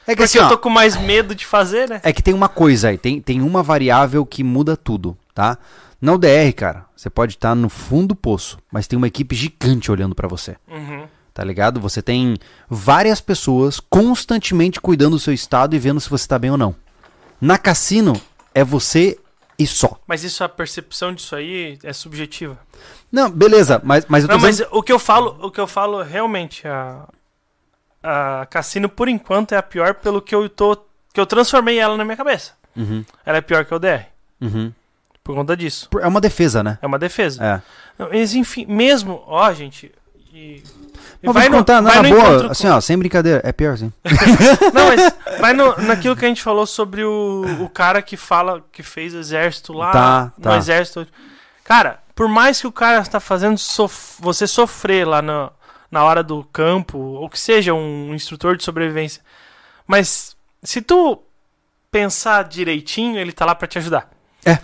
[0.06, 2.00] É que Porque assim, eu ó, tô com mais medo de fazer, né?
[2.02, 5.56] é que tem uma coisa aí, tem, tem uma variável que muda tudo, tá?
[6.00, 9.90] Na UDR, cara, você pode estar no fundo do poço, mas tem uma equipe gigante
[9.90, 11.06] olhando pra você, Uhum.
[11.32, 11.80] tá ligado?
[11.80, 12.36] Você tem
[12.68, 16.74] várias pessoas constantemente cuidando do seu estado e vendo se você tá bem ou não.
[17.44, 18.18] Na cassino,
[18.54, 19.18] é você
[19.58, 20.00] e só.
[20.06, 22.58] Mas isso, a percepção disso aí é subjetiva.
[23.12, 25.60] Não, beleza, mas, mas eu tô Não, mas dizendo- o que eu falo, o que
[25.60, 27.06] eu falo realmente, a,
[28.02, 30.74] a Cassino por enquanto é a pior pelo que eu tô,
[31.12, 32.52] que eu transformei ela na minha cabeça.
[32.76, 34.06] Uhum, Ela é pior que o DR,
[34.40, 34.72] uhum.
[35.22, 35.88] por conta disso.
[36.00, 36.78] É uma defesa, né?
[36.82, 37.44] É uma defesa.
[37.44, 37.62] É.
[38.10, 39.92] Mas enfim, mesmo, ó, gente,
[40.32, 40.60] e,
[41.22, 43.76] vou te no- contar, não, vai na no boa, assim, ó, sem brincadeira, é pior
[43.78, 43.92] sim.
[44.72, 48.62] Não, mas vai no, naquilo que a gente falou sobre o, o cara que fala
[48.72, 50.56] que fez exército lá Tá, no tá.
[50.56, 51.06] exército.
[51.62, 55.50] Cara, por mais que o cara está fazendo sof- você sofrer lá na,
[55.90, 59.22] na hora do campo, ou que seja um instrutor de sobrevivência,
[59.86, 61.22] mas se tu
[61.90, 64.10] pensar direitinho, ele tá lá pra te ajudar.
[64.44, 64.58] É.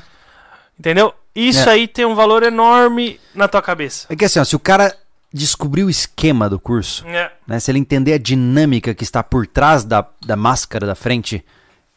[0.79, 1.15] Entendeu?
[1.35, 1.73] Isso É.
[1.73, 4.07] aí tem um valor enorme na tua cabeça.
[4.11, 4.95] É que assim, ó, se o cara
[5.33, 7.33] descobrir o esquema do curso, É.
[7.47, 11.45] né, se ele entender a dinâmica que está por trás da, da máscara da frente,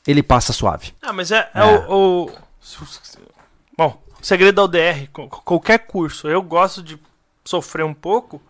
[0.06, 0.94] ele passa suave.
[1.02, 1.66] Ah, mas é, é É.
[1.88, 2.32] o, o-
[3.78, 5.08] Bom, o segredo da UDR,
[5.44, 7.00] qualquer curso, eu gosto de
[7.44, 8.42] sofrer um pouco.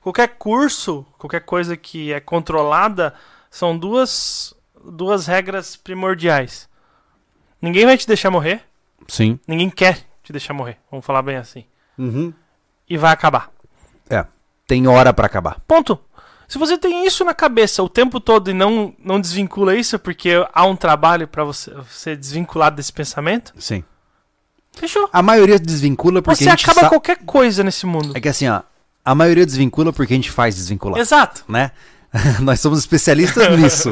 [0.00, 3.14] Qualquer curso, qualquer coisa que é controlada,
[3.50, 6.68] são duas, duas regras primordiais.
[7.60, 8.62] Ninguém vai te deixar morrer,
[9.08, 9.40] Sim.
[9.46, 11.64] ninguém quer te deixar morrer, vamos falar bem assim.
[11.98, 12.32] Uhum.
[12.88, 13.50] E vai acabar.
[14.66, 15.60] Tem hora pra acabar.
[15.66, 15.98] Ponto.
[16.46, 20.30] Se você tem isso na cabeça o tempo todo e não, não desvincula isso, porque
[20.52, 23.82] há um trabalho pra você ser desvinculado desse pensamento, Sim.
[24.76, 25.08] fechou.
[25.12, 28.12] A maioria desvincula porque Você a gente acaba sa- qualquer coisa nesse mundo.
[28.14, 28.60] É que assim, ó,
[29.04, 31.44] a maioria desvincula porque a gente faz desvincular, Exato.
[31.48, 31.70] né?
[32.40, 33.90] Nós somos especialistas nisso.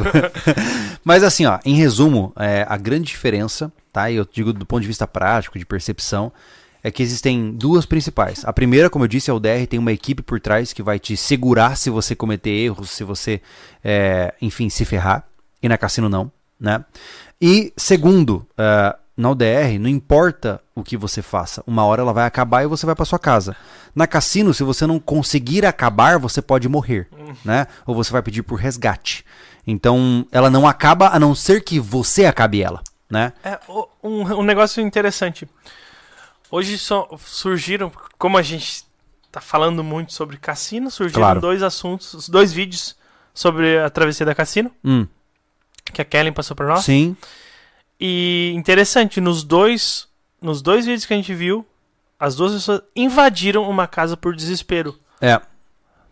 [1.03, 4.11] Mas assim, ó, em resumo, é, a grande diferença, tá?
[4.11, 6.31] E eu digo do ponto de vista prático, de percepção,
[6.83, 8.45] é que existem duas principais.
[8.45, 10.99] A primeira, como eu disse, é o DR, tem uma equipe por trás que vai
[10.99, 13.41] te segurar se você cometer erros, se você,
[13.85, 15.25] é, enfim, se ferrar.
[15.63, 16.85] E na Cassino não, né?
[17.41, 22.25] E segundo, ah, na UDR, não importa o que você faça, uma hora ela vai
[22.25, 23.55] acabar e você vai para sua casa.
[23.95, 27.09] Na Cassino, se você não conseguir acabar, você pode morrer,
[27.45, 27.67] né?
[27.87, 29.25] Ou você vai pedir por resgate.
[29.67, 33.33] Então, ela não acaba a não ser que você acabe ela, né?
[33.45, 33.59] É
[34.03, 35.47] um, um negócio interessante.
[36.55, 38.85] Hoje só surgiram, como a gente
[39.31, 41.41] tá falando muito sobre cassino, surgiram Claro.
[41.41, 42.95] dois assuntos, dois vídeos
[43.33, 45.07] sobre a travessia da cassino, Hum,
[45.95, 46.85] que a Kellen passou pra nós.
[46.85, 47.17] sim,
[47.99, 50.07] E interessante, nos dois,
[50.41, 51.65] nos dois vídeos que a gente viu,
[52.21, 54.99] as duas pessoas invadiram uma casa por desespero.
[55.21, 55.41] é.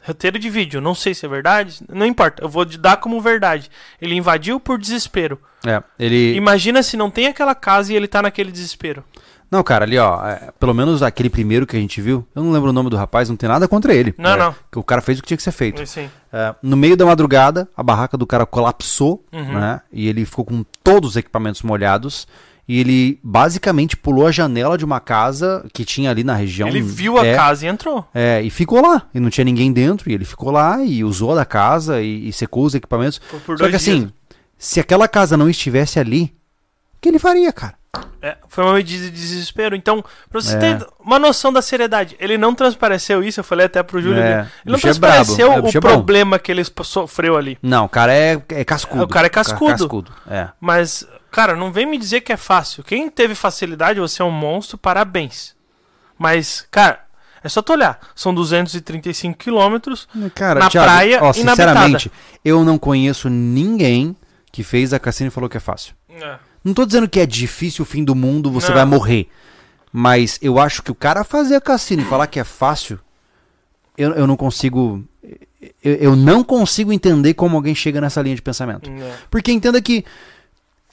[0.02, 3.70] roteiro de vídeo, não sei se é verdade, não importa, eu vou dar como verdade.
[4.00, 5.38] Ele invadiu por desespero.
[5.66, 6.34] É, ele.
[6.34, 9.04] Imagina se não tem aquela casa e ele tá naquele desespero.
[9.50, 12.52] Não, cara, ali, ó, é, pelo menos aquele primeiro que a gente viu, eu não
[12.52, 14.14] lembro o nome do rapaz, não tem nada contra ele.
[14.16, 14.54] Não, É, não.
[14.70, 15.84] Que o cara fez o que tinha que ser feito.
[15.86, 16.08] Sim.
[16.32, 19.54] É, no meio da madrugada, a barraca do cara colapsou, Uhum.
[19.58, 19.80] né?
[19.92, 22.28] E ele ficou com todos os equipamentos molhados.
[22.68, 26.68] E ele basicamente pulou a janela de uma casa que tinha ali na região.
[26.68, 28.06] Ele viu a é, casa e entrou.
[28.14, 29.08] É, e ficou lá.
[29.12, 30.08] E não tinha ninguém dentro.
[30.08, 33.18] E ele ficou lá e usou da casa e, e secou os equipamentos.
[33.28, 34.12] Por, por Só que assim, dias.
[34.56, 36.32] se aquela casa não estivesse ali,
[37.00, 37.74] que ele faria, cara?
[38.22, 39.74] É, foi uma medida de desespero.
[39.74, 40.58] Então, pra você É.
[40.58, 44.20] ter uma noção da seriedade, ele não transpareceu isso, eu falei até pro Júlio.
[44.22, 47.58] É, Ele não é transpareceu é, o bicho é problema que ele sofreu ali.
[47.62, 49.04] Não, o cara é, é cascudo.
[49.04, 49.72] O cara é cascudo.
[49.72, 50.12] Ca- cascudo.
[50.28, 50.48] É.
[50.60, 52.84] Mas, cara, não vem me dizer que é fácil.
[52.84, 55.56] Quem teve facilidade, você é um monstro, parabéns.
[56.18, 57.00] Mas, cara,
[57.42, 57.98] é só tu olhar.
[58.14, 60.06] São 235 quilômetros.
[60.14, 61.34] Na Thiago, praia, ó, inabitada.
[61.34, 62.12] sinceramente,
[62.44, 64.14] eu não conheço ninguém
[64.52, 65.94] que fez a cassina e falou que é fácil.
[66.64, 68.74] Não tô dizendo que é difícil o fim do mundo, você Não.
[68.74, 69.28] vai morrer.
[69.92, 72.98] Mas eu acho que o cara fazer a cassina e falar que é fácil,
[73.96, 75.04] eu, eu não consigo.
[75.82, 78.88] Eu, eu não consigo entender como alguém chega nessa linha de pensamento.
[78.90, 79.14] É.
[79.30, 80.04] Porque entenda que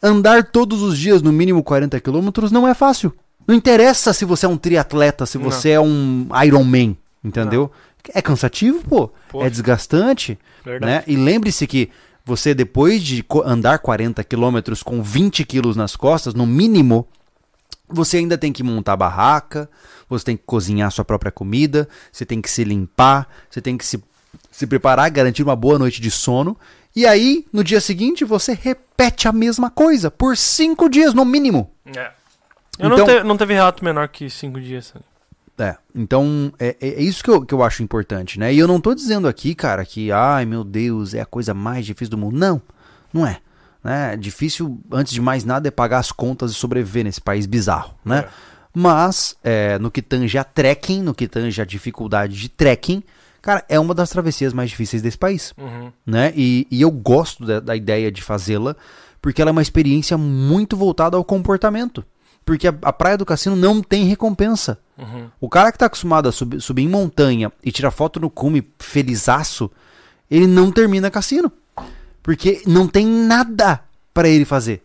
[0.01, 3.13] andar todos os dias no mínimo 40 quilômetros não é fácil.
[3.47, 5.45] Não interessa se você é um triatleta, se Não.
[5.45, 7.71] você é um Ironman, entendeu?
[8.13, 9.09] É cansativo, pô.
[9.29, 9.43] Pô.
[9.43, 10.91] É desgastante, Verdade.
[10.91, 11.03] né?
[11.07, 11.89] E lembre-se que
[12.27, 17.07] você, depois de andar 40 quilômetros com 20 quilos nas costas, no mínimo,
[17.87, 19.69] você ainda tem que montar a barraca,
[20.09, 23.85] você tem que cozinhar sua própria comida, você tem que se limpar, você tem que
[23.85, 24.03] se,
[24.51, 26.57] se preparar, garantir uma boa noite de sono.
[26.95, 31.71] E aí, no dia seguinte, você repete a mesma coisa por cinco dias, no mínimo.
[31.95, 32.11] É.
[32.77, 34.93] Eu não, Então- te- não teve relato menor que 5 dias.
[35.59, 38.53] É, então é, é- é isso que eu, que eu acho importante, né?
[38.53, 41.85] E eu não tô dizendo aqui, cara, que, ai meu Deus, é a coisa mais
[41.85, 42.37] difícil do mundo.
[42.37, 42.61] Não,
[43.11, 43.39] não é.
[43.83, 44.15] Né?
[44.17, 48.19] Difícil, antes de mais nada, é pagar as contas e sobreviver nesse país bizarro, né?
[48.19, 48.27] É.
[48.75, 53.01] Mas, é, no que tange a trekking, no que tange a dificuldade de trekking,
[53.41, 55.91] cara, é uma das travessias mais difíceis desse país, Uhum.
[56.05, 56.31] né?
[56.35, 58.75] E, e eu gosto da, da ideia de fazê-la,
[59.19, 62.05] porque ela é uma experiência muito voltada ao comportamento.
[62.45, 64.77] Porque a, a Praia do Cassino não tem recompensa.
[64.97, 65.29] Uhum.
[65.39, 68.67] O cara que tá acostumado a subir, subir em montanha e tirar foto no cume
[68.79, 69.69] felizaço,
[70.29, 71.51] ele não termina cassino.
[72.23, 73.81] Porque não tem nada
[74.13, 74.83] pra ele fazer.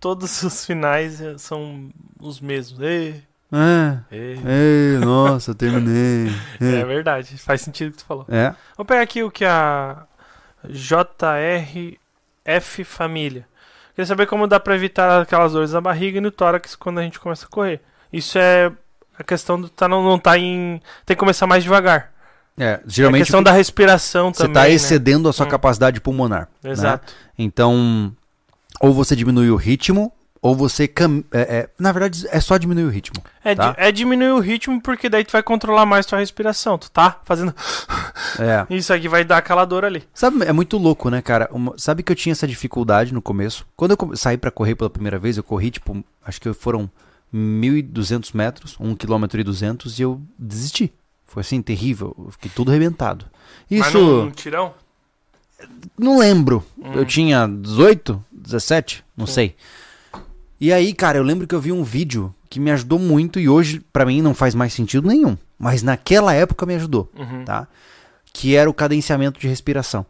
[0.00, 1.90] Todos os finais eh, são
[2.20, 2.80] os mesmos.
[2.80, 3.14] Ê,
[3.52, 6.32] É, ei, nossa, terminei.
[6.60, 8.26] É verdade, faz sentido o que tu falou.
[8.28, 10.04] É, Vou pegar aqui o que a
[10.68, 13.46] JRF Família.
[13.94, 17.02] Queria saber como dá pra evitar aquelas dores na barriga e no tórax quando a
[17.02, 17.80] gente começa a correr.
[18.12, 18.70] Isso é
[19.18, 20.80] a questão do tá, não, não tá em.
[21.04, 22.12] Tem que começar mais devagar.
[22.58, 24.54] é É a geralmente questão da respiração você também.
[24.54, 24.70] tá né?
[24.72, 25.50] excedendo a sua Hum.
[25.50, 26.48] capacidade pulmonar.
[26.62, 26.70] né?
[26.70, 27.12] Exato.
[27.38, 28.12] Então,
[28.80, 30.86] ou você diminui o ritmo, ou você.
[30.86, 33.16] cam- é, é, na verdade, é só diminuir o ritmo.
[33.44, 33.74] É, Tá.
[33.76, 36.76] é diminuir o ritmo porque daí tu vai controlar mais tua respiração.
[36.78, 37.54] Tu tá fazendo.
[38.38, 38.66] É.
[38.74, 40.06] Isso aqui vai dar aquela dor ali.
[40.14, 41.48] Sabe, é muito louco, né, cara?
[41.50, 43.66] Uma- sabe que eu tinha essa dificuldade no começo?
[43.76, 46.88] Quando eu saí pra correr pela primeira vez, eu corri, tipo, acho que foram
[47.34, 50.92] 1.200 metros, 1 km e 200, e eu desisti.
[51.26, 52.14] Foi assim, terrível.
[52.18, 53.26] Eu fiquei tudo arrebentado.
[53.70, 54.72] Mas Isso, num tirão?
[55.98, 56.64] não lembro.
[56.78, 56.92] Hum.
[56.94, 59.32] Eu tinha 18, 17, não Sim.
[59.32, 59.56] sei.
[60.60, 63.48] E aí, cara, eu lembro que eu vi um vídeo que me ajudou muito e
[63.48, 65.36] hoje, pra mim, não faz mais sentido nenhum.
[65.58, 67.44] Mas naquela época me ajudou Uhum.
[67.44, 67.68] tá?
[68.32, 70.06] Que era o cadenciamento de respiração.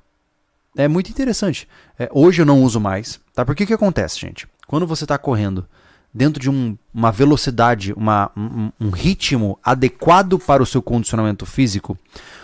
[0.77, 1.67] É muito interessante.
[1.99, 3.45] É, hoje eu não uso mais, tá?
[3.45, 4.47] Porque o que acontece, gente?
[4.67, 5.67] Quando você está correndo
[6.13, 11.97] dentro de um- uma velocidade, uma, um, um ritmo adequado para o seu condicionamento físico,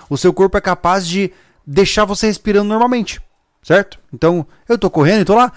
[0.09, 1.33] o seu corpo é capaz de
[1.67, 3.21] deixar você respirando normalmente,
[3.63, 3.99] certo?
[4.13, 5.53] Então, eu tô correndo e tô lá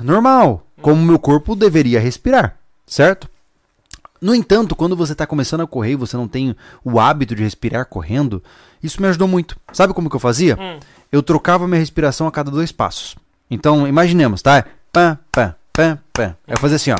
[0.00, 3.28] normal, como meu corpo deveria respirar, certo?
[4.20, 7.42] No entanto, quando você está começando a correr e você não tem o hábito de
[7.42, 8.42] respirar correndo,
[8.82, 9.56] isso me ajudou muito.
[9.72, 10.56] Sabe como que eu fazia?
[10.58, 10.80] Hum.
[11.12, 13.16] Eu trocava minha respiração a cada dois passos.
[13.50, 14.64] Então, imaginemos, tá?
[14.94, 16.36] Pã, pã, pã, pã.
[16.46, 16.96] Eu fazia assim, ó.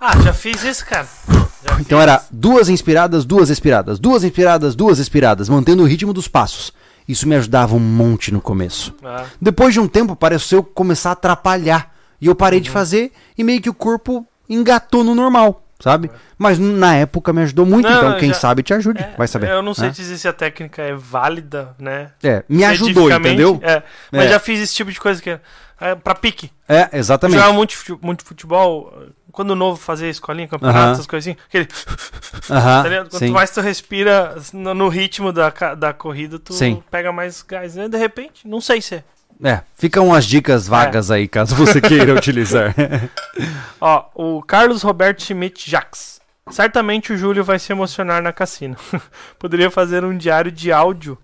[0.00, 1.06] Ah, já fiz isso, cara.
[1.28, 2.02] Já Então fiz.
[2.02, 6.72] era duas inspiradas, duas expiradas, duas inspiradas, duas expiradas, mantendo o ritmo dos passos.
[7.08, 8.92] Isso me ajudava um monte no começo.
[9.04, 11.94] Ah, Depois de um tempo, pareceu começar a atrapalhar.
[12.20, 15.63] E eu parei de fazer e meio que o corpo engatou no normal.
[15.80, 16.10] Sabe?
[16.38, 19.28] Mas na época me ajudou muito, Não, então quem já- sabe te ajude, É, vai
[19.28, 19.50] saber.
[19.50, 19.90] Eu não sei né?
[19.90, 22.10] dizer se a técnica é válida, né?
[22.22, 23.58] É, me ajudou, entendeu?
[23.62, 24.28] É, mas É.
[24.30, 25.40] já fiz esse tipo de coisa que é,
[25.80, 26.50] é pra pique.
[26.68, 27.36] É, exatamente.
[27.38, 28.92] Jogava muito, muito futebol.
[29.32, 30.92] Quando o novo fazia escolinha, campeonato, Aham.
[30.92, 31.38] essas coisinhas.
[31.48, 31.66] Aquele,
[32.48, 33.10] Aham, tá ligado?
[33.10, 33.30] Quanto sim.
[33.32, 36.80] mais tu respira no, ritmo da, da corrida, tu Sim.
[36.88, 37.74] pega mais gás.
[37.74, 37.88] né?
[37.88, 39.04] De repente, não sei se é.
[39.42, 42.74] É, ficam as dicas vagas aí, caso você queira utilizar.
[43.80, 46.20] Ó, o Carlos Roberto Schmidt Jax.
[46.50, 48.76] Certamente o Júlio vai se emocionar na cassina.
[49.38, 51.16] Poderia fazer um diário de áudio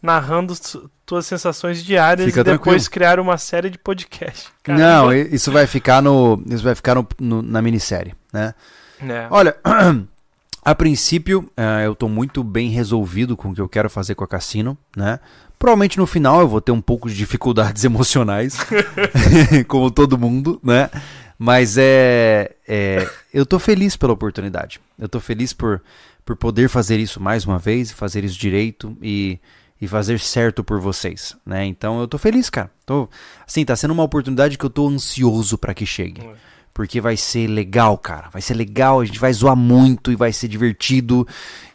[0.00, 2.90] narrando su- tuas sensações diárias Fica e depois tranquilo.
[2.90, 4.48] criar uma série de podcast.
[4.66, 8.54] Não, i- isso vai ficar no, isso vai ficar no, no- na minissérie, né?
[9.00, 9.26] É.
[9.30, 9.56] Olha,
[10.64, 14.22] a princípio eh, eu tô muito bem resolvido com o que eu quero fazer com
[14.24, 15.18] a Cassino, né?
[15.58, 18.58] Provavelmente no final eu vou ter um pouco de dificuldades emocionais,
[19.66, 20.90] como todo mundo, né?
[21.38, 24.80] Mas é, é, eu tô feliz pela oportunidade.
[24.98, 25.80] Eu tô feliz por,
[26.24, 29.38] por poder fazer isso mais uma vez, fazer isso direito e,
[29.80, 31.64] e fazer certo por vocês, né?
[31.64, 32.70] Então eu tô feliz, cara.
[32.84, 33.08] Tô,
[33.46, 36.22] assim, tá sendo uma oportunidade que eu tô ansioso pra que chegue.
[36.78, 38.28] Porque vai ser legal, cara.
[38.30, 41.26] Vai ser legal, a gente vai zoar muito e vai ser divertido.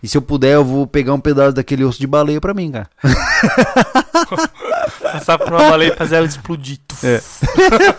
[0.01, 2.71] E se eu puder, eu vou pegar um pedaço daquele osso de baleia pra mim,
[2.71, 2.89] cara.
[5.03, 6.79] Passar por uma baleia e fazer ela explodir.
[7.03, 7.21] É.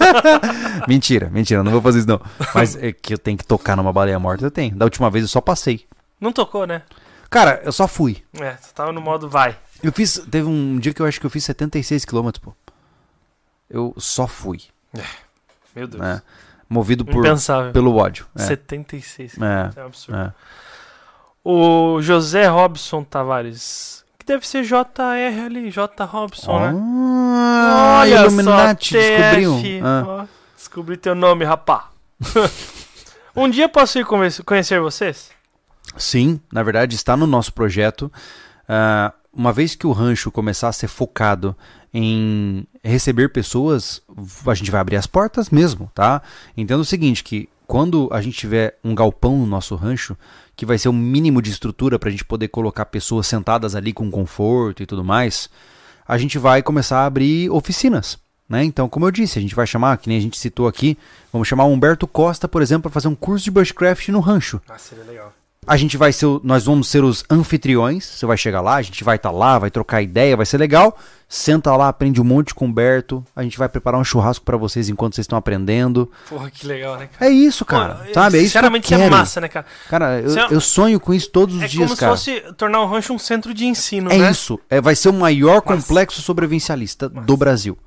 [0.89, 2.23] mentira, mentira, não vou fazer isso não.
[2.55, 4.74] Mas é que eu tenho que tocar numa baleia morta, eu tenho.
[4.74, 5.84] Da última vez eu só passei.
[6.18, 6.81] Não tocou, né?
[7.28, 8.24] Cara, eu só fui.
[8.41, 9.58] É, você tava no modo vai.
[9.83, 10.24] Eu fiz.
[10.31, 12.55] Teve um dia que eu acho que eu fiz 76 km, pô.
[13.68, 14.62] Eu só fui,
[15.76, 16.02] Meu Deus.
[16.02, 16.23] né?
[16.75, 17.70] Movido por, Impensável.
[17.73, 18.27] pelo ódio.
[18.36, 19.39] É, 76.
[19.41, 20.19] é, É um absurdo.
[20.20, 20.33] é.
[21.44, 24.05] O José Robson Tavares.
[24.19, 26.05] Que deve ser JR ali, J.
[26.05, 26.73] Robson, né?
[26.77, 29.61] Ah, Olha Illuminati só, descobriu.
[29.85, 30.27] Ah.
[30.57, 31.91] Descobri teu nome, rapá.
[33.36, 34.07] um dia posso ir
[34.44, 35.31] conhecer vocês?
[35.97, 38.11] Sim, na verdade está no nosso projeto.
[38.69, 41.55] Ah, uma vez que o rancho começar a ser focado
[41.95, 44.03] em receber pessoas,
[44.45, 46.21] a gente vai abrir as portas mesmo, tá?
[46.57, 50.17] Entenda o seguinte, que quando a gente tiver um galpão no nosso rancho,
[50.57, 53.93] que vai ser o mínimo de estrutura para a gente poder colocar pessoas sentadas ali
[53.93, 55.49] com conforto e tudo mais,
[56.07, 58.19] a gente vai começar a abrir oficinas.
[58.49, 58.65] Né?
[58.65, 60.99] Então, como eu disse, a gente vai chamar, que nem a gente citou aqui,
[61.33, 64.61] vamos chamar o Humberto Costa, por exemplo, para fazer um curso de bushcraft no rancho.
[64.69, 65.33] Ah, seria legal.
[65.67, 68.05] A gente vai ser, o- nós vamos ser os anfitriões.
[68.05, 70.97] Você vai chegar lá, a gente vai estar lá, vai trocar ideia, vai ser legal.
[71.28, 73.25] Senta lá, aprende um monte com o Humberto.
[73.34, 76.10] A gente vai preparar um churrasco pra vocês enquanto vocês estão aprendendo.
[76.28, 77.31] Porra, que legal, né, cara?
[77.31, 77.94] É isso, cara.
[77.94, 78.12] Pô, sabe?
[78.12, 79.10] É isso que eu Sinceramente, isso é quero.
[79.10, 79.67] massa, né, cara?
[79.89, 82.17] Cara, eu, é- eu sonho com isso todos os É dias, como cara.
[82.17, 84.31] se fosse tornar o rancho um centro de ensino, É né?
[84.31, 84.60] isso.
[84.68, 85.83] É, vai ser o maior Massa.
[85.86, 87.26] complexo sobrevivencialista Massa.
[87.26, 87.78] do Brasil.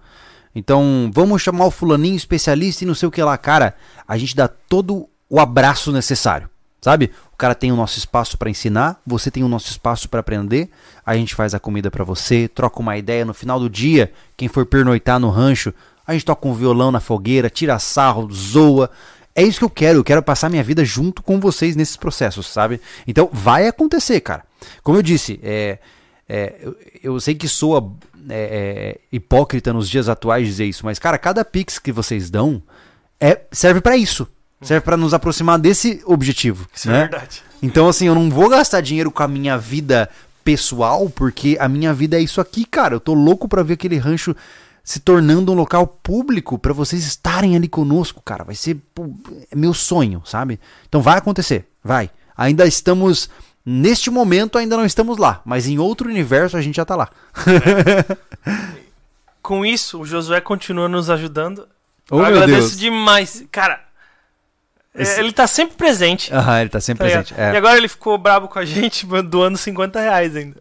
[0.55, 3.37] Então, vamos chamar o fulaninho especialista e não sei o que lá.
[3.37, 3.75] Cara,
[4.07, 6.49] a gente dá todo o abraço necessário.
[6.79, 7.11] Sabe?
[7.37, 10.71] O cara tem o nosso espaço para ensinar, você tem o nosso espaço para aprender.
[11.05, 14.11] A gente faz a comida para você, troca uma ideia no final do dia.
[14.35, 15.71] Quem for pernoitar no rancho,
[16.07, 18.89] a gente toca um violão na fogueira, tira sarro, zoa.
[19.35, 19.99] É isso que eu quero.
[19.99, 22.81] Eu quero passar minha vida junto com vocês nesses processos, sabe?
[23.05, 24.43] Então, vai acontecer, cara.
[24.81, 25.77] Como eu disse, é,
[26.27, 27.93] é, eu, eu sei que soa
[28.27, 32.63] é, é, hipócrita nos dias atuais dizer isso, mas, cara, cada pix que vocês dão
[33.19, 34.27] é, serve pra isso.
[34.61, 36.67] Serve pra nos aproximar desse objetivo.
[36.73, 36.97] Isso né?
[36.97, 37.43] é verdade.
[37.61, 40.09] Então, assim, eu não vou gastar dinheiro com a minha vida
[40.43, 42.95] pessoal, porque a minha vida é isso aqui, cara.
[42.95, 44.35] Eu tô louco pra ver aquele rancho
[44.83, 48.45] se tornando um local público pra vocês estarem ali conosco, cara.
[48.45, 49.09] Vai ser pô,
[49.51, 50.59] é meu sonho, sabe?
[50.87, 52.09] Então vai acontecer, vai.
[52.37, 53.29] Ainda estamos
[53.65, 57.09] neste momento ainda não estamos lá, mas em outro universo a gente já tá lá.
[59.43, 61.67] Com isso, o Josué continua nos ajudando.
[62.09, 62.79] Oh, Eu agradeço Deus.
[62.79, 63.43] demais.
[63.51, 63.79] Cara, é,
[64.97, 66.33] Esse- ele tá sempre presente.
[66.33, 67.33] Aham, ele tá sempre tá presente.
[67.33, 67.53] ligado?
[67.53, 67.57] E É.
[67.57, 70.55] agora ele ficou brabo com a gente, doando 50 reais ainda.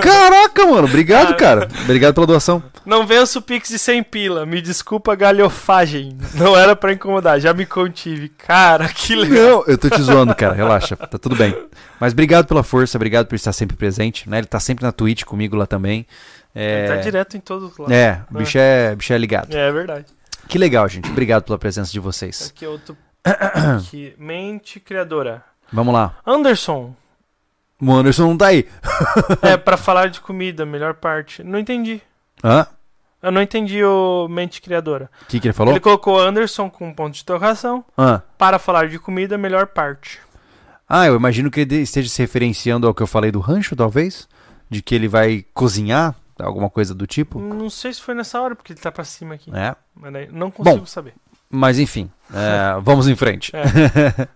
[0.00, 1.36] Caraca, mano, obrigado, Ah.
[1.36, 1.68] cara.
[1.84, 2.62] Obrigado pela doação.
[2.84, 4.44] Não venço o Pix de 100 pila.
[4.46, 6.16] Me desculpa a galhofagem.
[6.34, 8.28] Não era pra incomodar, já me contive.
[8.30, 9.42] Cara, que legal.
[9.42, 10.54] Não, eu tô te zoando, cara.
[10.54, 11.56] Relaxa, tá tudo bem.
[12.00, 14.38] Mas obrigado pela força, obrigado por estar sempre presente, né?
[14.38, 16.06] Ele tá sempre na Twitch comigo lá também.
[16.54, 17.92] É, Ele tá direto em todo lado.
[17.92, 19.54] é, o bicho é, bicho é ligado.
[19.56, 20.06] É verdade.
[20.48, 21.08] Que legal, gente.
[21.08, 22.52] Obrigado pela presença de vocês.
[22.54, 22.96] Aqui é outro.
[23.76, 24.14] Aqui.
[24.18, 25.44] Mente criadora.
[25.72, 26.16] Vamos lá.
[26.26, 26.94] Anderson.
[27.80, 28.68] O Anderson não tá aí.
[29.42, 31.42] É pra falar de comida, melhor parte.
[31.42, 32.00] Não entendi.
[32.44, 32.66] Hã?
[33.22, 35.08] Eu não entendi o mente criadora.
[35.22, 35.72] O que, que ele falou?
[35.72, 37.84] Ele colocou Anderson com um ponto de interrogação.
[37.96, 38.22] Hã?
[38.36, 40.20] Para falar de comida, melhor parte.
[40.88, 44.28] Ah, eu imagino que ele esteja se referenciando ao que eu falei do rancho, talvez?
[44.68, 47.38] De que ele vai cozinhar, alguma coisa do tipo.
[47.38, 49.50] Não sei se foi nessa hora, porque ele tá pra cima aqui.
[49.54, 49.74] É.
[49.94, 51.14] Mas não consigo saber.
[51.52, 53.52] Mas enfim, é, vamos em frente.
[53.54, 54.26] É.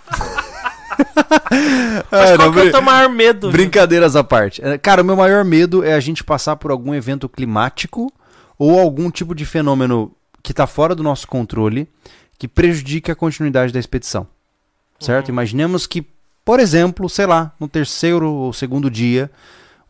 [2.10, 3.50] Mas É, qual não, que é o teu maior medo?
[3.50, 4.62] Brincadeiras à parte.
[4.64, 8.12] É, Cara, o meu maior medo é a gente passar por algum evento climático
[8.58, 11.88] ou algum tipo de fenômeno que tá fora do nosso controle
[12.38, 14.26] que prejudique a continuidade da expedição.
[15.00, 15.28] Certo?
[15.28, 15.34] Uhum.
[15.34, 16.06] Imaginemos que,
[16.48, 19.30] por exemplo, sei lá, no terceiro ou segundo dia,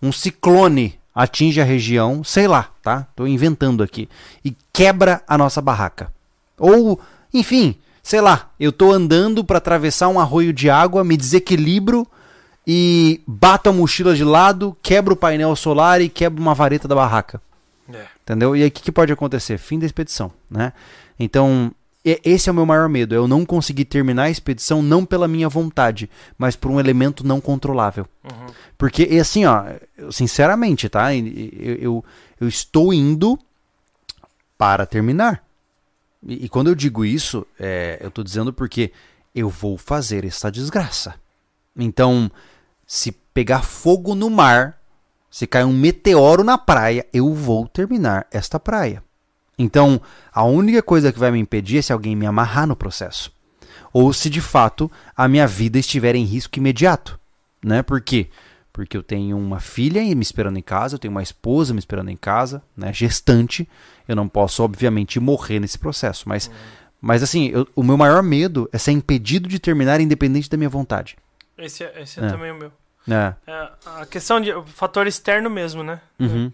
[0.02, 3.06] um ciclone atinge a região, sei lá, tá?
[3.14, 4.08] Tô inventando aqui,
[4.44, 6.12] e quebra a nossa barraca.
[6.58, 7.00] Ou,
[7.32, 12.04] enfim, sei lá, eu tô andando para atravessar um arroio de água, me desequilibro
[12.66, 16.94] e bato a mochila de lado, quebro o painel solar e quebro uma vareta da
[16.96, 17.40] barraca.
[17.88, 18.04] É.
[18.24, 18.56] Entendeu?
[18.56, 19.58] E aí o que, que pode acontecer?
[19.58, 20.72] Fim da expedição, né?
[21.20, 21.70] Então,
[22.04, 25.28] esse é o meu maior medo, é eu não conseguir terminar a expedição não pela
[25.28, 28.06] minha vontade, mas por um elemento não controlável.
[28.24, 28.46] Uhum.
[28.76, 29.64] Porque, e assim, ó,
[30.10, 31.14] sinceramente, tá?
[31.14, 32.04] Eu, eu,
[32.40, 33.38] eu estou indo
[34.56, 35.44] para terminar.
[36.22, 38.92] E, e quando eu digo isso, é, eu tô dizendo porque
[39.34, 41.14] eu vou fazer essa desgraça.
[41.76, 42.30] Então,
[42.86, 44.78] se pegar fogo no mar,
[45.30, 49.02] se cair um meteoro na praia, eu vou terminar esta praia.
[49.58, 50.00] Então,
[50.32, 53.32] a única coisa que vai me impedir é se alguém me amarrar no processo.
[53.92, 57.18] Ou se de fato a minha vida estiver em risco imediato.
[57.64, 57.82] Né?
[57.82, 58.28] Por quê?
[58.72, 62.10] Porque eu tenho uma filha me esperando em casa, eu tenho uma esposa me esperando
[62.10, 62.92] em casa, né?
[62.92, 63.68] gestante.
[64.06, 66.28] Eu não posso, obviamente, morrer nesse processo.
[66.28, 66.48] Mas,
[67.00, 70.68] mas assim, eu- o meu maior medo é ser impedido de terminar independente da minha
[70.70, 71.16] vontade.
[71.56, 72.30] Esse é, esse é, É.
[72.30, 72.72] também o meu.
[73.10, 73.34] É.
[73.46, 73.68] É,
[74.02, 74.52] a questão de.
[74.52, 76.00] O fator externo mesmo, né?
[76.20, 76.52] Uhum.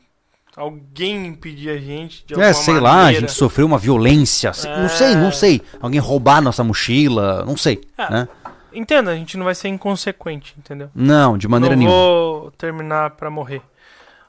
[0.56, 3.20] Alguém impedir a gente de É, alguma sei lá, a maneira.
[3.20, 4.52] gente sofreu uma violência.
[4.52, 5.32] sei- Não sei, não É.
[5.32, 5.62] sei.
[5.80, 7.80] Alguém roubar nossa mochila, não sei.
[7.98, 8.28] É, né?
[8.72, 10.90] Entenda, a gente não vai ser inconsequente, entendeu?
[10.94, 11.96] Não, de maneira não nenhuma.
[11.96, 13.62] vou terminar pra morrer.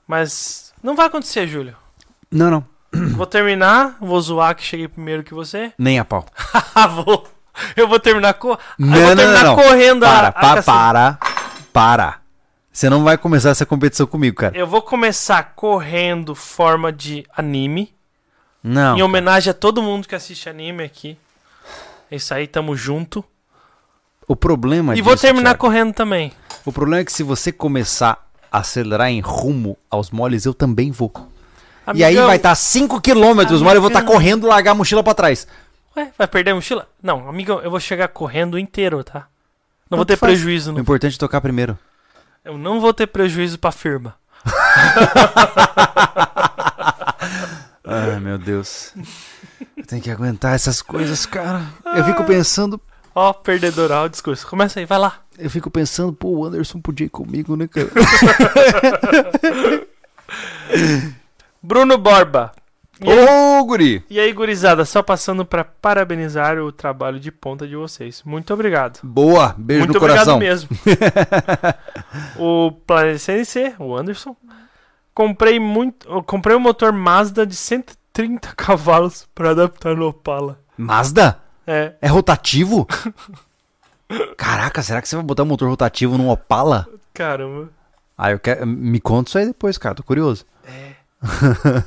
[0.08, 1.76] Mas não vai acontecer, Júlio.
[2.32, 2.66] Não, não.
[3.16, 5.74] Vou terminar, vou zoar que cheguei primeiro que você.
[5.78, 6.26] Nem a pau.
[6.74, 7.28] Ah, vou.
[7.76, 8.58] Eu vou terminar co...
[8.78, 9.64] Não, eu vou terminar não, não.
[9.64, 11.18] correndo Para, a para, para.
[11.72, 12.16] Para.
[12.76, 14.58] Você não vai começar essa competição comigo, cara.
[14.58, 17.94] Eu vou começar correndo forma de anime.
[18.62, 18.98] Não.
[18.98, 21.18] Em homenagem a todo mundo que assiste anime aqui.
[22.12, 23.24] É isso aí, tamo junto.
[24.28, 26.34] O problema e disso, vou terminar Thiago, correndo também.
[26.66, 30.92] O problema é que se você começar a acelerar em rumo aos moles, eu também
[30.92, 31.14] vou.
[31.94, 34.16] E aí Amigão, vai estar 5 km os moles, eu vou estar Amigão.
[34.16, 35.48] correndo e largar a mochila pra trás.
[35.96, 36.90] Ué, vai perder a mochila?
[37.02, 39.28] Não, amigão, eu vou chegar correndo inteiro, tá?
[39.90, 40.34] Não vou ter faz.
[40.34, 40.72] prejuízo.
[40.72, 40.82] O No...
[40.82, 41.80] importante é tocar primeiro.
[42.46, 44.14] Eu não vou ter prejuízo pra firma.
[47.84, 48.94] Ai, meu Deus.
[49.76, 51.64] Eu tenho que aguentar essas coisas, cara.
[51.96, 52.80] Eu fico pensando,
[53.16, 54.46] Ó, perdedor, ó, o discurso.
[54.46, 55.22] Começa aí, vai lá.
[55.40, 57.90] eu fico pensando, pô, o Anderson podia ir comigo, né, cara?
[61.64, 62.52] Bruno Borba.
[63.02, 63.26] E aí,
[63.60, 64.04] Ô, guri!
[64.10, 68.24] e aí, gurizada, só passando pra parabenizar o trabalho de ponta de vocês.
[68.24, 69.00] Muito obrigado.
[69.04, 70.36] Boa, beijo Muito no coração.
[70.36, 70.70] obrigado mesmo.
[72.40, 74.36] o Planet CNC, o Anderson.
[75.14, 80.60] Comprei muito, comprei um motor Mazda de 130 cavalos pra adaptar no Opala.
[80.78, 81.40] Mazda?
[81.68, 82.88] É, É rotativo?
[84.38, 86.88] Caraca, será que você vai botar um motor rotativo num Opala?
[87.14, 87.70] caramba.
[88.18, 88.66] Ah, eu quero.
[88.66, 89.96] Me conta isso aí depois, cara.
[89.96, 90.46] Tô curioso.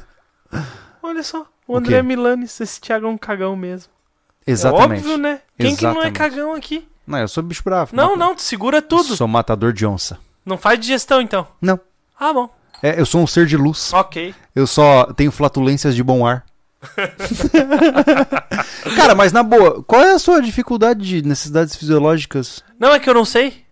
[1.02, 2.02] Olha só, o O André quê?
[2.02, 3.90] Milanes, esse Thiago é um cagão mesmo.
[4.46, 4.92] Exatamente.
[4.92, 5.40] É óbvio, né?
[5.58, 6.18] Quem que não é Exatamente.
[6.18, 6.88] cagão aqui?
[7.06, 7.94] Não, eu sou bicho bravo.
[7.94, 9.16] Não, não, tu segura tudo.
[9.16, 10.18] Sou matador de onça.
[10.44, 11.46] Não faz digestão, então.
[11.60, 11.78] Não.
[12.18, 12.50] Ah, bom.
[12.82, 13.92] É, eu sou um ser de luz.
[13.92, 14.34] Ok.
[14.54, 16.44] Eu só tenho flatulências de bom ar.
[18.96, 22.62] Cara, mas na boa, qual é a sua dificuldade de necessidades fisiológicas?
[22.78, 23.64] Não, é que eu não sei.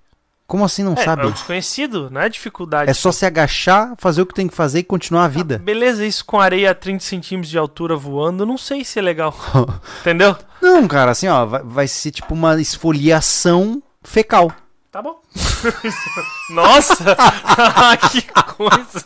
[0.46, 1.22] Como assim não é, sabe?
[1.22, 2.88] é o desconhecido, não é dificuldade.
[2.88, 5.58] É só se agachar, fazer o que tem que fazer e continuar a vida.
[5.58, 9.34] Beleza, isso com areia a 30 centímetros de altura voando, não sei se é legal.
[10.00, 10.36] Entendeu?
[10.62, 14.52] Não, cara, assim, ó, vai, vai ser tipo uma esfoliação fecal.
[14.92, 15.20] Tá bom.
[16.50, 16.96] Nossa!
[18.12, 18.22] que
[18.54, 19.02] coisa!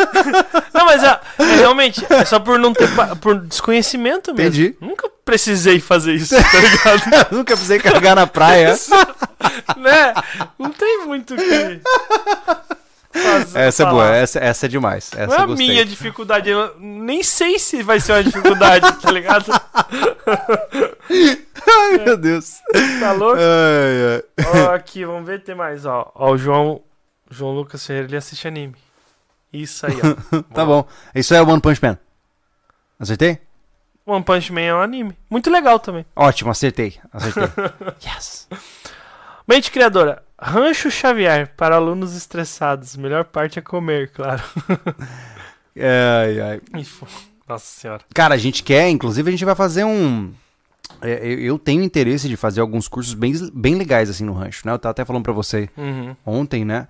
[0.74, 2.88] Não, mas é, é realmente, é só por não ter.
[3.20, 4.48] por desconhecimento mesmo.
[4.64, 4.76] Entendi.
[4.80, 7.32] Nunca precisei fazer isso, tá ligado?
[7.32, 8.74] Nunca precisei carregar na praia.
[9.76, 10.14] né?
[10.58, 11.80] Não tem muito o que.
[13.12, 13.90] fazer- Essa é falar.
[13.90, 15.10] boa, essa, essa é demais.
[15.16, 19.10] Essa Não é a minha dificuldade, eu nem sei se vai ser uma dificuldade, tá
[19.10, 19.46] ligado?
[21.68, 22.54] Ai, meu Deus.
[23.00, 23.38] Tá louco?
[23.38, 24.22] Ai,
[24.54, 24.62] ai.
[24.68, 26.10] Ó, aqui, vamos ver, tem mais, ó.
[26.14, 26.82] Ó, o João,
[27.30, 28.74] João Lucas Ferreira, ele assiste anime.
[29.52, 30.42] Isso aí, ó.
[30.54, 30.86] Tá bom.
[31.14, 31.98] Isso é o One Punch Man.
[32.98, 33.38] Acertei?
[34.04, 35.16] One Punch Man é um anime.
[35.30, 36.04] Muito legal também.
[36.14, 36.94] Ótimo, acertei.
[37.12, 37.44] Acertei.
[38.06, 38.48] yes.
[39.46, 40.22] Mente criadora.
[40.38, 42.96] Rancho Xavier para alunos estressados.
[42.96, 44.42] Melhor parte é comer, claro.
[45.78, 46.60] Ai, ai.
[47.48, 48.02] Nossa senhora.
[48.14, 50.32] Cara, a gente quer, inclusive a gente vai fazer um.
[51.02, 54.62] é, eu eu tenho interesse de fazer alguns cursos bem, bem legais assim no rancho,
[54.66, 54.72] né?
[54.72, 56.16] Eu tava até falando pra você Uhum.
[56.24, 56.88] ontem, né?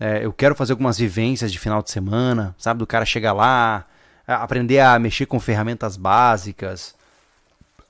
[0.00, 2.78] É, eu quero fazer algumas vivências de final de semana, sabe?
[2.78, 3.84] Do cara chegar lá,
[4.26, 6.94] aprender a mexer com ferramentas básicas,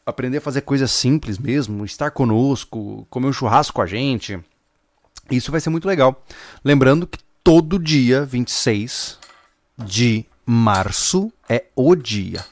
[0.07, 4.39] aprender a fazer coisas simples mesmo, estar conosco, comer um churrasco com a gente.
[5.31, 6.25] Isso vai ser muito legal.
[6.65, 9.19] Lembrando que todo dia 26
[9.77, 12.45] de março é o dia,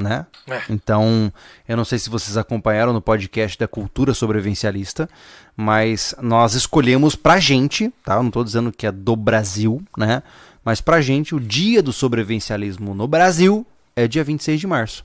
[0.00, 0.26] né?
[0.48, 0.62] É.
[0.70, 1.32] Então,
[1.68, 5.08] eu não sei se vocês acompanharam no podcast da Cultura Sobrevivencialista,
[5.56, 8.14] mas nós escolhemos pra gente, tá?
[8.14, 10.22] Eu não tô dizendo que é do Brasil, né?
[10.64, 15.04] Mas pra gente, o dia do sobrevivencialismo no Brasil é dia 26 de março.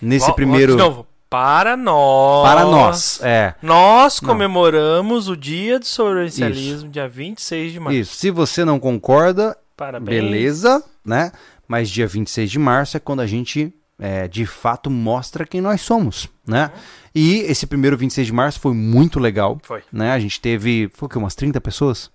[0.00, 0.72] Nesse ó, primeiro.
[0.72, 1.06] De novo.
[1.30, 2.48] Para nós.
[2.48, 3.54] Para nós, é.
[3.60, 4.28] Nós Não.
[4.28, 7.98] comemoramos o dia do sobrevivencialismo, dia 26 de março.
[7.98, 8.14] Isso.
[8.16, 10.22] Se você não concorda, Parabéns.
[10.22, 11.32] beleza, né?
[11.66, 15.80] Mas dia 26 de março é quando a gente é, de fato mostra quem nós
[15.80, 16.70] somos, né?
[17.14, 19.82] E esse primeiro 26 de março foi muito legal, Foi.
[19.92, 20.12] né?
[20.12, 21.18] A gente teve, foi o quê?
[21.18, 22.10] Umas 30 pessoas?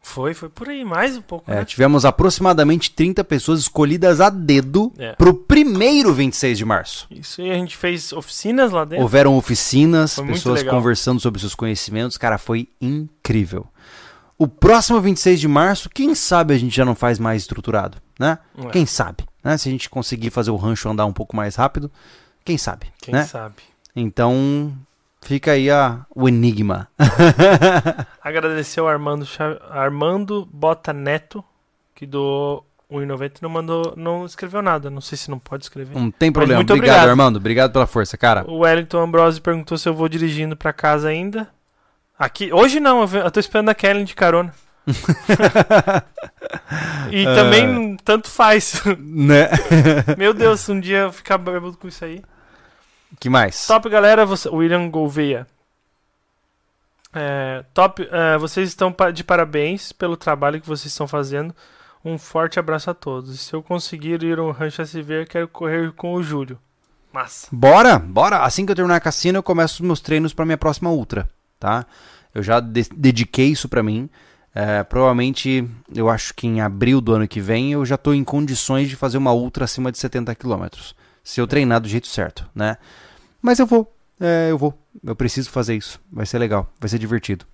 [0.00, 1.64] Foi, foi por aí, mais um pouco, É, né?
[1.64, 5.12] tivemos aproximadamente 30 pessoas escolhidas a dedo É.
[5.12, 7.06] pro primeiro 26 de março.
[7.10, 9.02] Isso aí a gente fez oficinas lá dentro.
[9.02, 12.16] Houveram oficinas, Foi pessoas conversando sobre seus conhecimentos.
[12.16, 13.66] Cara, foi incrível.
[14.38, 18.38] O próximo 26 de março, quem sabe a gente já não faz mais estruturado, né?
[18.56, 18.68] É.
[18.70, 19.56] Quem sabe, né?
[19.56, 21.90] Se a gente conseguir fazer o rancho andar um pouco mais rápido,
[22.44, 23.24] quem sabe, Quem né?
[23.24, 23.56] sabe?
[23.96, 24.72] Então,
[25.22, 26.88] fica aí a, o enigma.
[28.22, 29.26] Agradecer ao Armando,
[29.70, 31.42] Armando Bota Neto,
[31.94, 34.90] que doou 1,90 e não mandou, não escreveu nada.
[34.90, 35.98] Não sei se não pode escrever.
[35.98, 36.58] Não tem problema.
[36.58, 37.10] muito Obrigado, obrigado.
[37.10, 37.36] Armando.
[37.36, 38.44] Obrigado pela força, cara.
[38.48, 41.48] O Wellington Ambrose perguntou se eu vou dirigindo pra casa ainda.
[42.18, 44.52] Aqui, hoje não, eu tô esperando a Kellen de carona.
[47.10, 47.34] E Ah.
[47.34, 48.82] também tanto faz.
[48.98, 49.48] Né?
[50.16, 52.22] Meu Deus, um dia eu ficar bêbado com isso aí.
[53.20, 53.66] que mais?
[53.66, 54.24] Top, galera.
[54.26, 55.46] Você, William Gouveia.
[57.12, 61.54] É, top, é, vocês estão de parabéns pelo trabalho que vocês estão fazendo.
[62.04, 63.40] Um forte abraço a todos.
[63.40, 66.58] Se eu conseguir ir ao Rancho SV, quero correr com o Júlio.
[67.12, 67.48] Massa.
[67.50, 68.38] Bora, bora.
[68.44, 71.28] Assim que eu terminar a cassina, eu começo os meus treinos pra minha próxima ultra,
[71.58, 71.86] tá?
[72.34, 74.08] Eu já de- dediquei isso pra mim.
[74.60, 75.64] É, provavelmente,
[75.94, 78.96] eu acho que em abril do ano que vem, eu já tô em condições de
[78.96, 80.66] fazer uma ultra acima de 70 km.
[81.22, 82.76] Se eu treinar do jeito certo, né?
[83.40, 84.76] Mas eu vou, é, eu vou.
[85.04, 86.00] Eu preciso fazer isso.
[86.10, 87.46] Vai ser legal, vai ser divertido.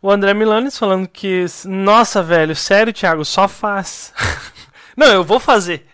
[0.00, 1.46] O André Milanes falando que.
[1.64, 4.12] Nossa, velho, sério, Thiago, só faz.
[4.96, 5.84] Não, eu vou fazer.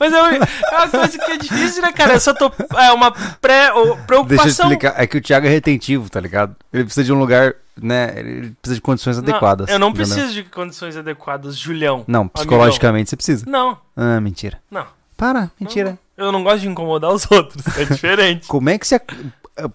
[0.00, 2.14] Mas é uma, é uma coisa que é difícil, né, cara?
[2.14, 2.50] Eu só tô.
[2.78, 3.10] É uma
[3.40, 4.70] pré, ou Deixa eu preocupação.
[4.70, 4.94] explicar.
[5.00, 6.56] É que o Thiago é retentivo, tá ligado?
[6.72, 8.12] Ele precisa de um lugar, né?
[8.16, 9.68] Ele precisa de condições Não, adequadas.
[9.68, 10.06] eu não entendeu?
[10.14, 12.04] preciso de condições adequadas, Julião.
[12.06, 13.44] Não, psicologicamente você precisa.
[13.48, 14.58] Não, Ah, mentira.
[14.70, 14.86] não.
[15.16, 15.98] Para, mentira.
[16.16, 17.62] Eu não gosto de incomodar os outros.
[17.78, 18.46] É diferente.
[18.48, 19.00] Como é que você.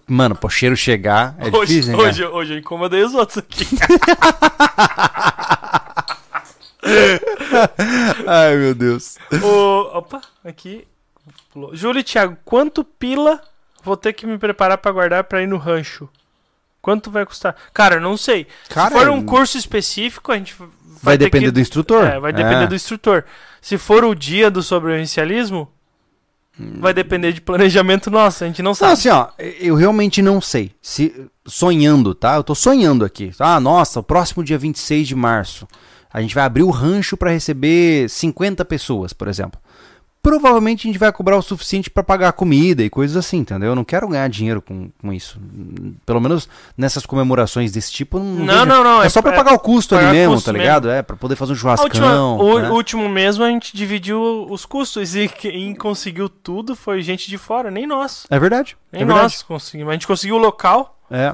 [0.06, 2.02] Mano, pro cheiro chegar é hoje, difícil, né?
[2.04, 3.66] hoje, hoje eu incomodei os outros aqui.
[8.26, 9.16] Ai, meu Deus.
[9.42, 10.86] o, opa, aqui.
[11.52, 11.74] Pulou.
[11.74, 13.40] Júlio e Thiago, quanto pila
[13.84, 16.08] vou ter que me preparar pra guardar pra ir no rancho?
[16.80, 17.54] Quanto vai custar?
[17.72, 18.46] Cara, não sei.
[18.68, 20.68] Cara, Se for um curso específico, a gente vai,
[21.02, 21.52] vai depender que...
[21.52, 22.04] do instrutor.
[22.04, 22.66] É, vai depender É.
[22.66, 23.24] do instrutor.
[23.60, 25.70] Se for o dia do sobrevivencialismo,
[26.58, 28.92] vai depender de planejamento nosso, a gente não Não, sabe.
[28.94, 30.72] assim, ó, eu realmente não sei.
[30.82, 32.34] Se sonhando, tá?
[32.34, 33.30] Eu tô sonhando aqui.
[33.38, 35.68] Ah, nossa, o próximo dia 26 de março,
[36.12, 39.60] a gente vai abrir o rancho para receber 50 pessoas, por exemplo.
[40.22, 43.70] Provavelmente a gente vai cobrar o suficiente para pagar a comida e coisas assim, entendeu?
[43.70, 45.36] Eu não quero ganhar dinheiro com, com isso.
[46.06, 49.32] Pelo menos nessas comemorações desse tipo, não, Não, vejo- não, não, É, é só para
[49.32, 50.88] é pagar o custo ali mesmo, custo tá ligado?
[50.88, 52.38] É, para poder fazer um A última- churrascão.
[52.38, 52.70] o né?
[52.70, 57.68] último mesmo a gente dividiu os custos e quem conseguiu tudo foi gente de fora,
[57.68, 58.24] nem nós.
[58.30, 58.76] É verdade.
[58.92, 59.24] Nem é verdade.
[59.24, 59.90] nós conseguimos.
[59.90, 61.32] A gente conseguiu o local, É.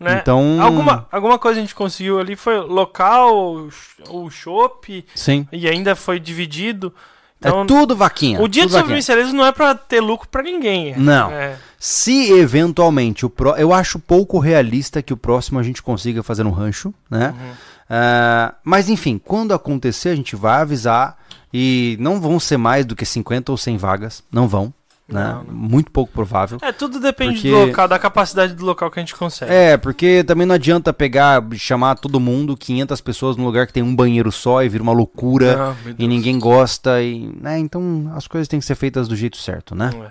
[0.00, 0.18] né?
[0.20, 0.60] Então.
[0.60, 3.68] Alguma, alguma coisa a gente conseguiu ali foi local,
[4.08, 5.46] o chopp, Sim.
[5.52, 6.92] e ainda foi dividido.
[7.38, 8.40] Então, é tudo vaquinha.
[8.40, 10.94] o dia do sobrevivencialismo não é pra ter lucro pra ninguém.
[10.96, 11.30] Não.
[11.30, 11.56] É.
[11.78, 13.56] Se eventualmente o pro...
[13.56, 17.34] eu acho pouco realista que o próximo a gente consiga fazer no rancho, né?
[17.38, 17.52] Uhum.
[17.88, 21.18] Ah, mas enfim, quando acontecer a gente vai avisar
[21.52, 24.72] e não vão ser mais do que 50 ou 100 vagas, não vão,
[25.10, 25.32] né?
[25.32, 25.54] Não, não.
[25.54, 26.58] Muito pouco provável.
[26.62, 29.52] É, tudo depende Porque- do local, da capacidade do local que a gente consegue.
[29.52, 33.82] É, porque também não adianta pegar, chamar todo mundo, 500 pessoas num lugar que tem
[33.82, 37.58] um banheiro só e vira uma loucura Não, e ninguém gosta e, né?
[37.58, 39.90] Então as coisas têm que ser feitas do jeito certo, né?
[39.94, 40.10] É.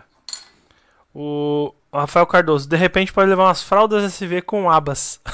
[1.14, 5.20] O Rafael Cardoso, de repente pode levar umas fraldas SV com abas.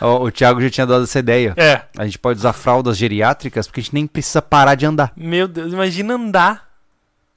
[0.00, 1.54] O, o Thiago já tinha dado essa ideia.
[1.56, 1.82] É.
[1.96, 5.12] A gente pode usar fraldas geriátricas porque a gente nem precisa parar de andar.
[5.16, 6.67] Meu Deus, imagina andar.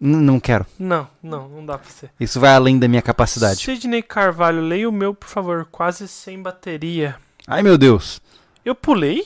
[0.04, 0.66] Não quero.
[0.80, 2.10] Não, não, não dá pra ser.
[2.20, 3.60] Isso vai além da minha capacidade.
[3.60, 5.68] Sidney Carvalho, leia o meu, por favor.
[5.72, 7.18] Quase sem bateria.
[7.46, 8.20] Ai, meu Deus.
[8.66, 9.24] Eu pulei?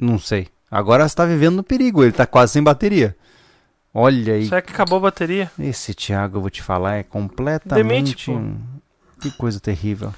[0.00, 0.48] Não sei.
[0.70, 2.02] Agora você tá vivendo no perigo.
[2.02, 3.14] Ele tá quase sem bateria.
[3.92, 4.46] Olha aí.
[4.48, 5.50] Será que acabou a bateria?
[5.58, 7.84] Esse Thiago, eu vou te falar, é completamente.
[7.86, 9.20] Demente, pô.
[9.20, 10.14] Que coisa terrível.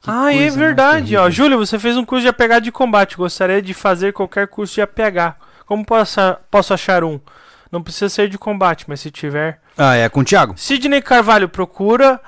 [0.00, 1.16] Que ah, é coisa mais verdade.
[1.18, 1.28] Ó.
[1.28, 3.14] Júlio, você fez um curso de APH de combate.
[3.14, 5.36] Gostaria de fazer qualquer curso de APH.
[5.66, 6.18] Como posso,
[6.50, 7.20] posso achar um?
[7.70, 9.60] Não precisa ser de combate, mas se tiver.
[9.76, 10.54] Ah, é com o Thiago?
[10.56, 12.20] Sidney Carvalho, procura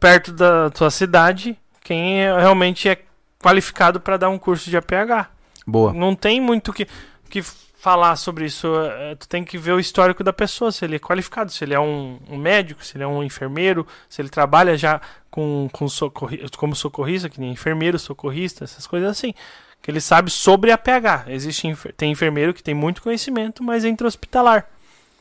[0.00, 2.98] perto da tua cidade quem é- realmente é
[3.42, 5.28] qualificado para dar um curso de APH.
[5.66, 5.92] Boa.
[5.92, 6.86] Não tem muito que,
[7.30, 8.66] que falar sobre isso.
[8.76, 11.74] é, Tu tem que ver o histórico da pessoa, se ele é qualificado, se ele
[11.74, 15.88] é um, um médico, se ele é um enfermeiro, se ele trabalha já com, com
[15.88, 19.32] socorri como socorrista, que nem enfermeiro, socorrista, essas coisas assim.
[19.80, 21.26] Que ele sabe sobre APH.
[21.28, 24.66] Existe, enfer- tem enfermeiro que tem muito conhecimento, mas é intra-hospitalar.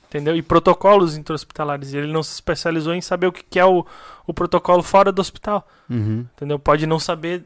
[0.09, 0.35] Entendeu?
[0.35, 1.93] E protocolos intra-hospitalares.
[1.93, 3.85] E ele não se especializou em saber o que é o,
[4.25, 5.67] o protocolo fora do hospital.
[5.89, 6.25] Uhum.
[6.35, 6.57] Entendeu?
[6.57, 7.43] Pode não saber.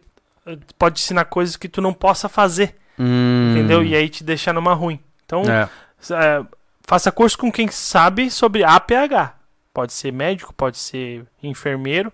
[0.78, 2.76] Pode ensinar coisas que tu não possa fazer.
[3.00, 3.52] Hum.
[3.52, 3.84] Entendeu?
[3.84, 5.00] E aí te deixar numa ruim.
[5.26, 5.68] Então, É.
[6.12, 6.46] é,
[6.84, 9.34] faça curso com quem sabe sobre APH.
[9.74, 12.12] Pode ser médico, pode ser enfermeiro,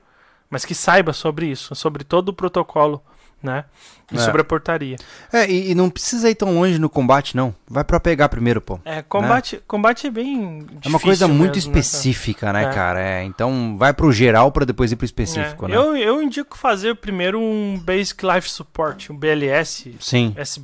[0.50, 3.03] mas que saiba sobre isso, sobre todo o protocolo,
[3.41, 3.66] né?
[4.11, 4.19] E É.
[4.19, 4.95] sobre a portaria.
[5.32, 7.53] É, e, e não precisa ir tão longe no combate, não.
[7.69, 8.80] Vai pra pegar primeiro, pô.
[8.85, 12.74] É, combate, combate é bem É uma coisa difícil muito mesmo, né, específica, né, É.
[12.74, 13.01] cara?
[13.01, 15.75] É, então vai pro geral pra depois ir pro específico, É, né?
[15.75, 20.33] eu, eu indico fazer primeiro um Basic Life Support, um BLS, Sim.
[20.38, 20.61] S,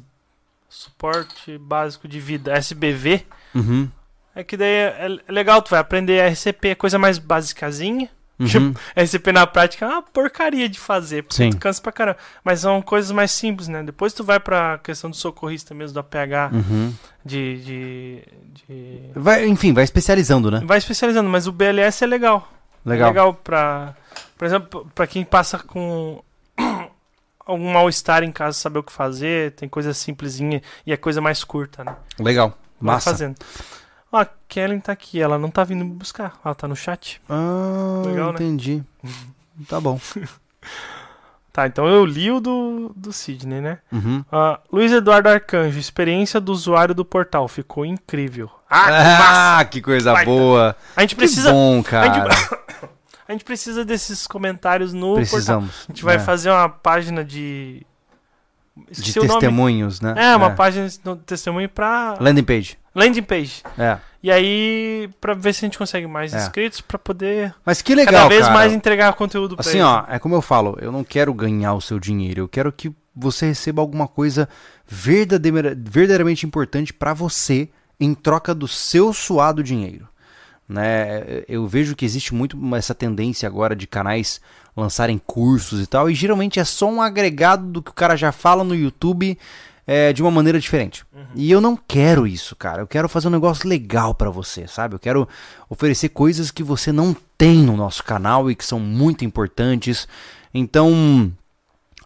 [0.69, 3.25] Suporte Básico de Vida, SBV.
[3.53, 3.89] Uhum.
[4.35, 8.09] É que daí é, é legal, tu vai aprender RCP, coisa mais basicazinha.
[8.45, 8.73] Uhum.
[8.95, 11.49] RCP na prática é uma porcaria de fazer, porque Sim.
[11.51, 12.17] tu cansa pra caramba.
[12.43, 13.83] Mas são coisas mais simples, né?
[13.83, 16.93] Depois tu vai pra questão do socorrista mesmo, do APH, Uhum.
[17.25, 18.23] de, de,
[18.67, 20.61] de- Vai, enfim, vai especializando, né?
[20.65, 22.51] Vai especializando, mas o BLS é legal.
[22.85, 23.07] Legal.
[23.07, 23.95] É legal pra...
[24.37, 26.21] Por exemplo, pra quem passa com
[27.45, 31.43] algum mal-estar em casa, saber o que fazer, tem coisa simplesinha e é coisa mais
[31.43, 31.95] curta, né?
[32.19, 32.57] Legal.
[32.81, 33.11] Vai Massa.
[33.11, 33.35] fazendo.
[34.13, 37.19] Ó, a Kellen tá aqui, ela não tá vindo me buscar, ela tá no chat.
[37.27, 38.35] Ah, Legal, né?
[38.35, 38.83] entendi.
[39.67, 39.99] Tá bom.
[41.51, 43.77] Tá, então eu li o do, do Sidney, né?
[43.91, 44.25] Uhum.
[44.31, 48.49] Ah, Luiz Eduardo Arcanjo, experiência do usuário do portal, ficou incrível.
[48.67, 48.91] Ah, que!
[48.91, 50.31] Ah, que coisa Baita.
[50.31, 50.75] boa.
[50.95, 52.31] A gente Que precisa, bom, a cara.
[52.31, 52.49] gente,
[53.29, 55.15] a gente precisa desses comentários no portal.
[55.17, 55.85] Precisamos.
[55.87, 56.19] A gente vai É.
[56.19, 57.85] fazer uma página de
[58.75, 59.29] De esqueci nome.
[59.39, 60.15] testemunhos, né?
[60.17, 62.79] É, uma página de testemunho pra Landing page.
[62.95, 63.63] Landing page.
[63.77, 63.97] É.
[64.21, 66.37] E aí pra ver se a gente consegue mais É.
[66.37, 68.53] inscritos pra poder Mas que legal, cada vez cara.
[68.53, 69.83] mais entregar conteúdo pra Assim, eles.
[69.89, 72.91] ó, é como eu falo, eu não quero ganhar o seu dinheiro, eu quero que
[73.15, 74.47] você receba alguma coisa
[74.87, 77.67] verdadeira- verdadeiramente importante pra você
[77.99, 80.07] em troca do seu suado dinheiro.
[80.67, 81.43] Né?
[81.47, 84.39] Eu vejo que existe muito essa tendência agora de canais
[84.75, 88.31] lançarem cursos e tal, e geralmente é só um agregado do que o cara já
[88.31, 89.37] fala no YouTube
[89.85, 91.05] é, de uma maneira diferente.
[91.35, 92.81] E eu não quero isso, cara.
[92.81, 94.95] Eu quero fazer um negócio legal pra você, sabe?
[94.95, 95.27] Eu quero
[95.69, 100.07] oferecer coisas que você não tem no nosso canal e que são muito importantes.
[100.53, 101.31] Então,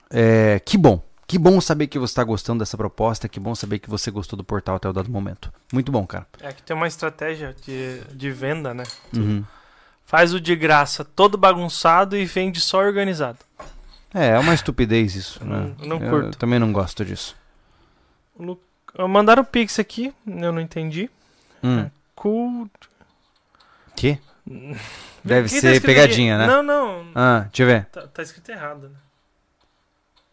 [0.09, 1.01] é, que bom.
[1.27, 4.37] Que bom saber que você está gostando dessa proposta, que bom saber que você gostou
[4.37, 5.51] do portal até o dado momento.
[5.73, 6.25] Muito bom, cara.
[6.39, 8.83] É que tem uma estratégia de, de venda, né?
[9.13, 9.43] Uhum.
[10.05, 13.39] Faz o de graça todo bagunçado e vende só organizado.
[14.13, 15.73] É, é uma estupidez isso, né?
[15.79, 16.37] Não- não Eu curto.
[16.37, 17.35] também não gosto disso.
[18.39, 18.59] Lu-
[19.07, 21.09] Mandaram o Pix aqui, eu não entendi.
[21.63, 21.89] Hum.
[22.15, 22.69] Cool.
[23.95, 24.19] Que?
[25.23, 26.53] Deve Aqui tá ser escrito pegadinha, aqui- né?
[26.53, 27.05] Não, não.
[27.13, 27.85] Ah, deixa eu ver.
[27.87, 28.95] Tá, tá escrito errado, né?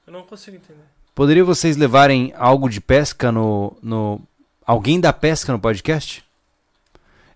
[0.07, 0.85] Eu não consigo entender.
[1.15, 4.21] Poderia vocês levarem algo de pesca no, no.
[4.67, 6.25] Alguém da pesca no podcast?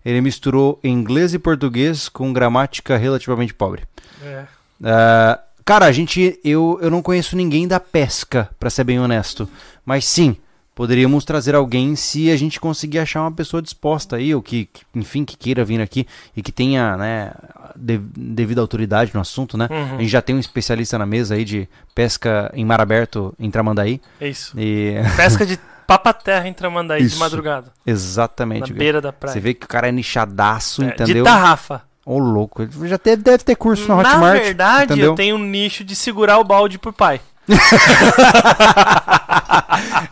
[0.05, 3.83] Ele misturou inglês e português com gramática relativamente pobre.
[4.23, 4.45] É.
[4.83, 6.39] Ah, cara, a gente.
[6.43, 9.49] Eu, eu não conheço ninguém da pesca, pra ser bem honesto.
[9.85, 10.37] Mas sim,
[10.79, 14.81] poderíamos trazer alguém se a gente conseguir achar uma pessoa disposta aí, ou que, que,
[14.95, 17.33] enfim, que queira vir aqui e que tenha, né,
[17.75, 19.67] de- devida autoridade no assunto, né?
[19.69, 19.95] Uhum.
[19.97, 23.51] A gente já tem um especialista na mesa aí de pesca em mar aberto em
[23.51, 23.99] Tramandaí.
[24.21, 24.57] É isso.
[24.57, 27.19] E Pesca de papa-terra em Tramandaí de Isso.
[27.19, 27.73] madrugada.
[27.85, 28.71] Na exatamente.
[28.71, 29.33] beira da praia.
[29.33, 31.25] Você vê que o cara é nichadaço, É, entendeu?
[31.25, 31.81] De tarrafa.
[32.05, 32.61] Ô, louco.
[32.63, 34.41] Ele já teve, deve ter curso na Na Hotmart.
[34.41, 35.11] verdade, entendeu?
[35.11, 37.19] eu tenho um nicho de segurar o balde pro pai.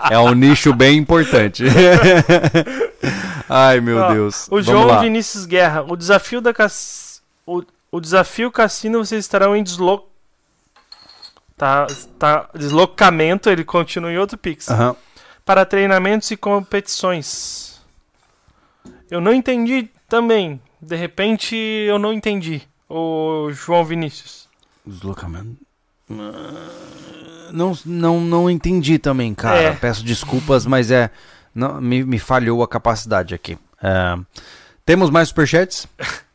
[0.10, 1.64] É um nicho bem importante.
[3.50, 4.48] Ai, meu Ó, Deus.
[4.48, 5.02] O Vamos João lá.
[5.02, 5.84] Vinícius Guerra.
[5.84, 7.22] O desafio da Cass...
[7.46, 10.08] o, o desafio cassino vocês estarão em deslo...
[11.58, 14.70] tá, tá deslocamento, ele continua em outro pix.
[14.70, 14.96] Aham.
[15.46, 17.82] Para treinamentos e competições.
[19.10, 20.62] Eu não entendi também.
[20.82, 22.62] De repente eu não entendi.
[22.90, 24.48] O João Vinícius.
[24.86, 25.58] Deslocamento.
[26.10, 29.60] Não, não, não entendi também, cara.
[29.62, 29.74] É.
[29.74, 31.10] Peço desculpas, mas é.
[31.54, 33.58] Não, me, me falhou a capacidade aqui.
[33.82, 34.20] Ah,
[34.86, 35.88] temos mais superchats?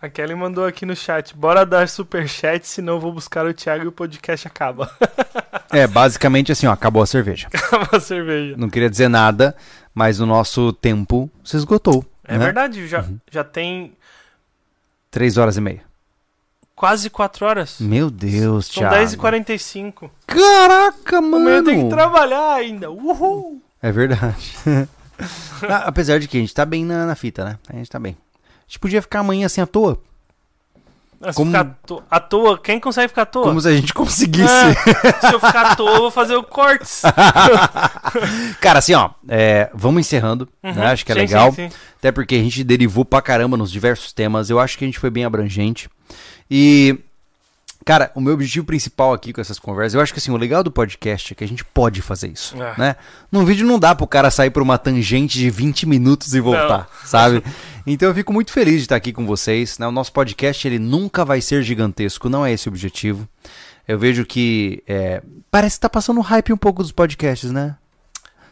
[0.00, 1.36] A Kelly mandou aqui no chat.
[1.36, 4.90] Bora dar superchat, senão vou buscar o Thiago e o podcast acaba.
[5.70, 7.46] É, basicamente assim, ó, acabou a cerveja.
[7.52, 8.56] Acaba a cerveja.
[8.56, 9.54] Não queria dizer nada,
[9.94, 12.02] mas o nosso tempo se esgotou.
[12.24, 12.46] É né?
[12.46, 13.18] verdade, já, Uhum.
[13.30, 13.92] já tem
[15.10, 15.82] Três horas e meia.
[16.78, 17.76] Quase 4 horas.
[17.80, 18.94] Meu Deus, São Thiago.
[18.96, 20.08] 10h45.
[20.26, 21.88] Caraca, Amanhã eu tenho que mano.
[21.90, 22.90] trabalhar ainda.
[22.90, 23.60] Uhul!
[23.82, 24.54] É verdade.
[25.68, 27.58] Ah, Apesar de que a gente tá bem na, na fita, né?
[27.68, 28.16] A gente tá bem.
[28.36, 30.00] A gente podia ficar amanhã assim à toa.
[31.20, 33.42] Mas Como- ficar à to- à toa, quem consegue ficar à toa?
[33.42, 34.46] Como se a gente conseguisse.
[34.46, 34.72] É,
[35.28, 37.02] se eu ficar à toa, eu vou fazer o cortes.
[38.60, 40.48] Cara, assim, ó, é, vamos encerrando.
[40.62, 40.86] né?
[40.86, 41.50] Acho que é Sim, legal.
[41.52, 41.76] sim, sim.
[41.98, 44.50] Até porque a gente derivou pra caramba nos diversos temas.
[44.50, 45.88] Eu acho que a gente foi bem abrangente.
[46.50, 46.98] E,
[47.84, 50.62] cara, o meu objetivo principal aqui com essas conversas, eu acho que assim, o legal
[50.62, 52.74] do podcast é que a gente pode fazer isso, É.
[52.78, 52.96] né?
[53.30, 56.88] Num vídeo não dá pro cara sair por uma tangente de 20 minutos e voltar,
[57.04, 57.42] sabe?
[57.90, 59.86] Então eu fico muito feliz de estar aqui com vocês, né?
[59.86, 63.26] O nosso podcast, ele nunca vai ser gigantesco, não é esse o objetivo.
[63.86, 67.76] Eu vejo que é, parece que tá passando hype um pouco dos podcasts, né?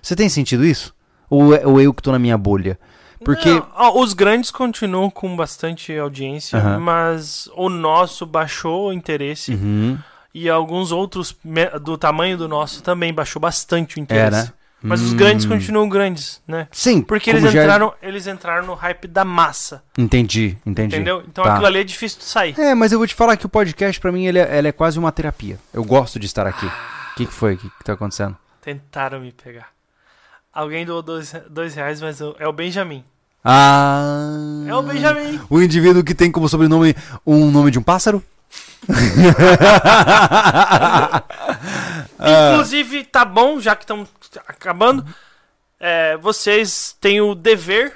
[0.01, 0.95] Você tem sentido isso?
[1.29, 2.79] Ou, é- ou eu que tô na minha bolha?
[3.27, 3.51] Porque.
[3.51, 9.53] Não, ó, os grandes continuam com bastante audiência, mas o nosso baixou o interesse.
[9.55, 9.99] Uhum.
[10.33, 11.37] E alguns outros
[11.83, 14.47] do tamanho do nosso também baixou bastante o É, interesse.
[14.47, 14.53] né?
[14.83, 15.17] Mas os Hum.
[15.17, 16.69] grandes continuam grandes, né?
[16.71, 20.95] Sim, Porque eles já- entraram, eles entraram no hype da massa, Entendi, entendi.
[20.95, 21.25] entendeu?
[21.27, 21.53] Então Tá.
[21.55, 22.55] aquilo ali é difícil de sair.
[22.61, 24.73] É, mas eu vou te falar que o podcast, pra mim, ele é, ele é
[24.73, 25.59] quase uma terapia.
[25.73, 26.67] Eu gosto de estar aqui.
[26.67, 27.55] O que, que foi?
[27.55, 28.37] O que, que tá acontecendo?
[28.61, 29.69] Tentaram me pegar.
[30.53, 33.03] Alguém doou dois, dois reais, mas eu- é o Benjamin.
[33.49, 34.65] Ah.
[34.67, 35.41] É o Benjamin.
[35.49, 38.21] O indivíduo que tem como sobrenome um nome de um pássaro?
[42.19, 44.09] Inclusive, tá bom, já que estamos
[44.47, 45.07] acabando.
[45.79, 47.95] é, vocês têm o dever.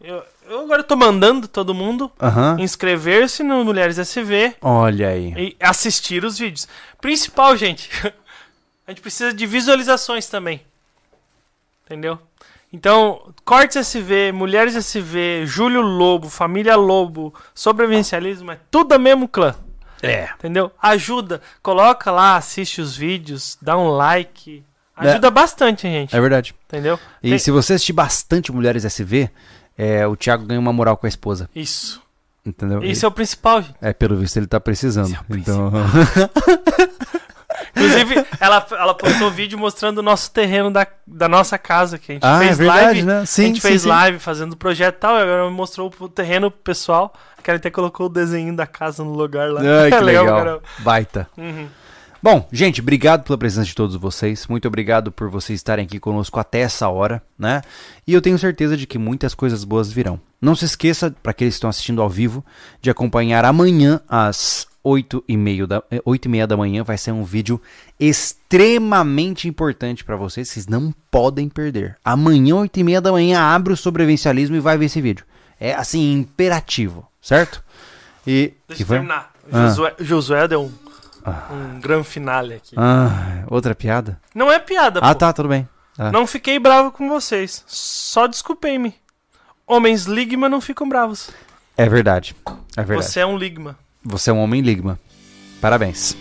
[0.00, 2.56] Eu, eu agora tô mandando todo mundo Aham.
[2.60, 5.32] inscrever-se no Mulheres SV Olha aí.
[5.36, 6.68] e assistir os vídeos.
[7.00, 7.90] Principal, gente.
[8.86, 10.60] A gente precisa de visualizações também.
[11.86, 12.18] Entendeu?
[12.72, 19.54] Então, Cortes SV, Mulheres SV, Júlio Lobo, Família Lobo, Sobrevivencialismo, é tudo a mesmo clã.
[20.02, 20.30] É.
[20.38, 20.72] Entendeu?
[20.80, 21.40] Ajuda.
[21.62, 24.64] Coloca lá, assiste os vídeos, dá um like.
[24.96, 26.14] Ajuda bastante, gente.
[26.16, 26.54] É verdade.
[26.66, 26.98] Entendeu?
[27.22, 29.30] E Tem- se você assistir bastante Mulheres SV,
[29.76, 31.48] é, o Thiago ganha uma moral com a esposa.
[31.54, 32.02] Isso.
[32.44, 32.82] Entendeu?
[32.82, 33.76] Isso é o principal, gente.
[33.80, 35.06] É, pelo visto ele tá precisando.
[35.06, 35.70] Esse é o então.
[37.74, 42.14] Inclusive, ela, ela postou vídeo mostrando o nosso terreno da, da nossa casa, que a
[42.14, 43.02] gente ah, fez é verdade, live.
[43.02, 43.26] né?
[43.26, 43.88] Sim, a gente sim, fez sim.
[43.88, 47.12] live fazendo projeto e tal, e agora mostrou o terreno pro pessoal.
[47.42, 49.60] Que ela até colocou o desenho da casa no lugar lá.
[49.60, 50.26] Ai, que legal.
[50.26, 50.62] caramba.
[50.78, 51.28] Baita.
[51.36, 51.66] Uhum.
[52.22, 54.46] Bom, gente, obrigado pela presença de todos vocês.
[54.46, 57.62] Muito obrigado por vocês estarem aqui conosco até essa hora, né?
[58.06, 60.20] E eu tenho certeza de que muitas coisas boas virão.
[60.40, 62.44] Não se esqueça, para aqueles que estão assistindo ao vivo,
[62.80, 67.12] de acompanhar amanhã às 8 e, meio da, 8 e meia da manhã vai ser
[67.12, 67.60] um vídeo
[67.98, 70.48] extremamente importante para vocês.
[70.48, 71.96] Vocês não podem perder.
[72.04, 75.24] Amanhã, 8 e meia da manhã, abre o sobrevivencialismo e vai ver esse vídeo.
[75.60, 77.62] É assim, imperativo, certo?
[78.26, 78.52] E.
[78.66, 79.32] Deixa eu terminar.
[79.52, 79.68] Ah.
[79.68, 80.72] Josué, Josué deu um,
[81.24, 81.48] ah.
[81.52, 82.74] um grande finale aqui.
[82.76, 84.20] Ah, outra piada?
[84.34, 85.18] Não é piada, Ah, pô.
[85.20, 85.68] tá, tudo bem.
[85.98, 86.10] Ah.
[86.10, 87.64] Não fiquei bravo com vocês.
[87.66, 88.94] Só desculpei-me.
[89.66, 91.30] Homens Ligma não ficam bravos.
[91.76, 92.34] É verdade.
[92.76, 93.10] É verdade.
[93.10, 93.78] Você é um Ligma.
[94.04, 94.98] Você é um homem Ligma.
[95.60, 96.16] Parabéns.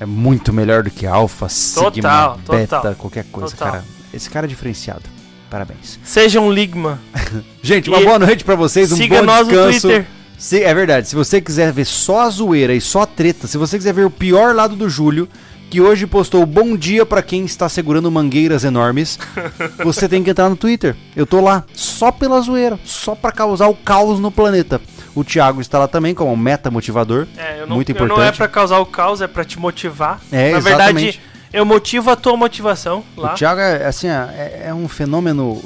[0.00, 3.72] É muito melhor do que Alpha, Sigma, total, Beta, total, qualquer coisa, total.
[3.72, 3.84] cara.
[4.12, 5.02] Esse cara é diferenciado.
[5.48, 6.00] Parabéns.
[6.02, 7.00] Seja um Ligma.
[7.62, 9.86] Gente, uma e boa noite para vocês, um siga bom nós descanso.
[9.86, 10.06] No Twitter.
[10.36, 13.56] Se, é verdade, se você quiser ver só a zoeira e só a treta, se
[13.56, 15.28] você quiser ver o pior lado do Júlio,
[15.70, 19.18] que hoje postou bom dia para quem está segurando mangueiras enormes,
[19.82, 20.96] você tem que entrar no Twitter.
[21.14, 24.80] Eu tô lá só pela zoeira, só para causar o caos no planeta.
[25.14, 27.26] O Thiago está lá também como meta motivador.
[27.36, 28.16] É, eu não, muito importante.
[28.18, 30.20] não é para causar o caos, é para te motivar.
[30.32, 30.94] É, Na exatamente.
[30.94, 31.20] verdade,
[31.52, 33.32] eu motivo a tua motivação lá.
[33.32, 35.62] O Thiago é assim, é, é um fenômeno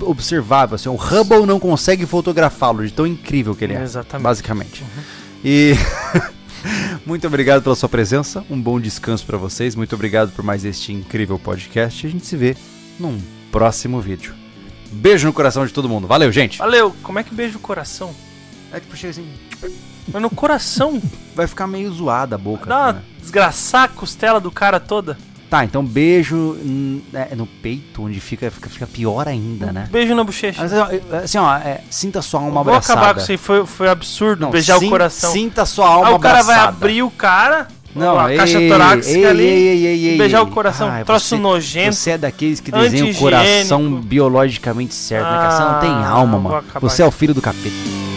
[0.00, 0.74] observável.
[0.74, 3.82] Assim, o Hubble não consegue fotografá-lo de tão incrível que ele é.
[3.82, 4.24] Exatamente.
[4.24, 4.82] Basicamente.
[4.82, 5.02] Uhum.
[5.44, 5.74] E
[7.06, 8.44] muito obrigado pela sua presença.
[8.50, 9.74] Um bom descanso para vocês.
[9.74, 12.06] Muito obrigado por mais este incrível podcast.
[12.06, 12.56] A gente se vê
[12.98, 13.20] num
[13.50, 14.34] próximo vídeo.
[14.90, 16.06] Beijo no coração de todo mundo.
[16.06, 16.58] Valeu, gente.
[16.58, 16.94] Valeu.
[17.02, 18.14] Como é que beijo no coração?
[18.72, 19.26] É que puxei assim.
[20.12, 21.00] Mas no coração.
[21.34, 22.66] Vai ficar meio zoada a boca.
[22.66, 23.02] Dá uma né?
[23.20, 25.16] desgraçar a costela do cara toda.
[25.48, 26.56] Tá, então beijo
[27.12, 29.86] é, no peito, onde fica, fica, fica pior ainda, né?
[29.92, 30.62] Beijo na bochecha.
[31.22, 32.98] Assim, ó, é, sinta sua alma abraçada.
[32.98, 35.30] Vou acabar com isso aí, foi, foi absurdo Não, beijar sim, o coração.
[35.30, 36.14] Sinta sua alma abraçada.
[36.14, 36.72] Aí o cara abraçada.
[36.72, 40.46] vai abrir o cara, não, a caixa torácica ei, ali, ei, ei, ei, beijar o
[40.46, 41.96] coração, Ai, troço você, nojento.
[41.96, 45.50] Você é daqueles que desenham o coração biologicamente certo, ah, né?
[45.50, 46.64] Você não tem alma, mano.
[46.80, 48.11] Você é o filho do capeta.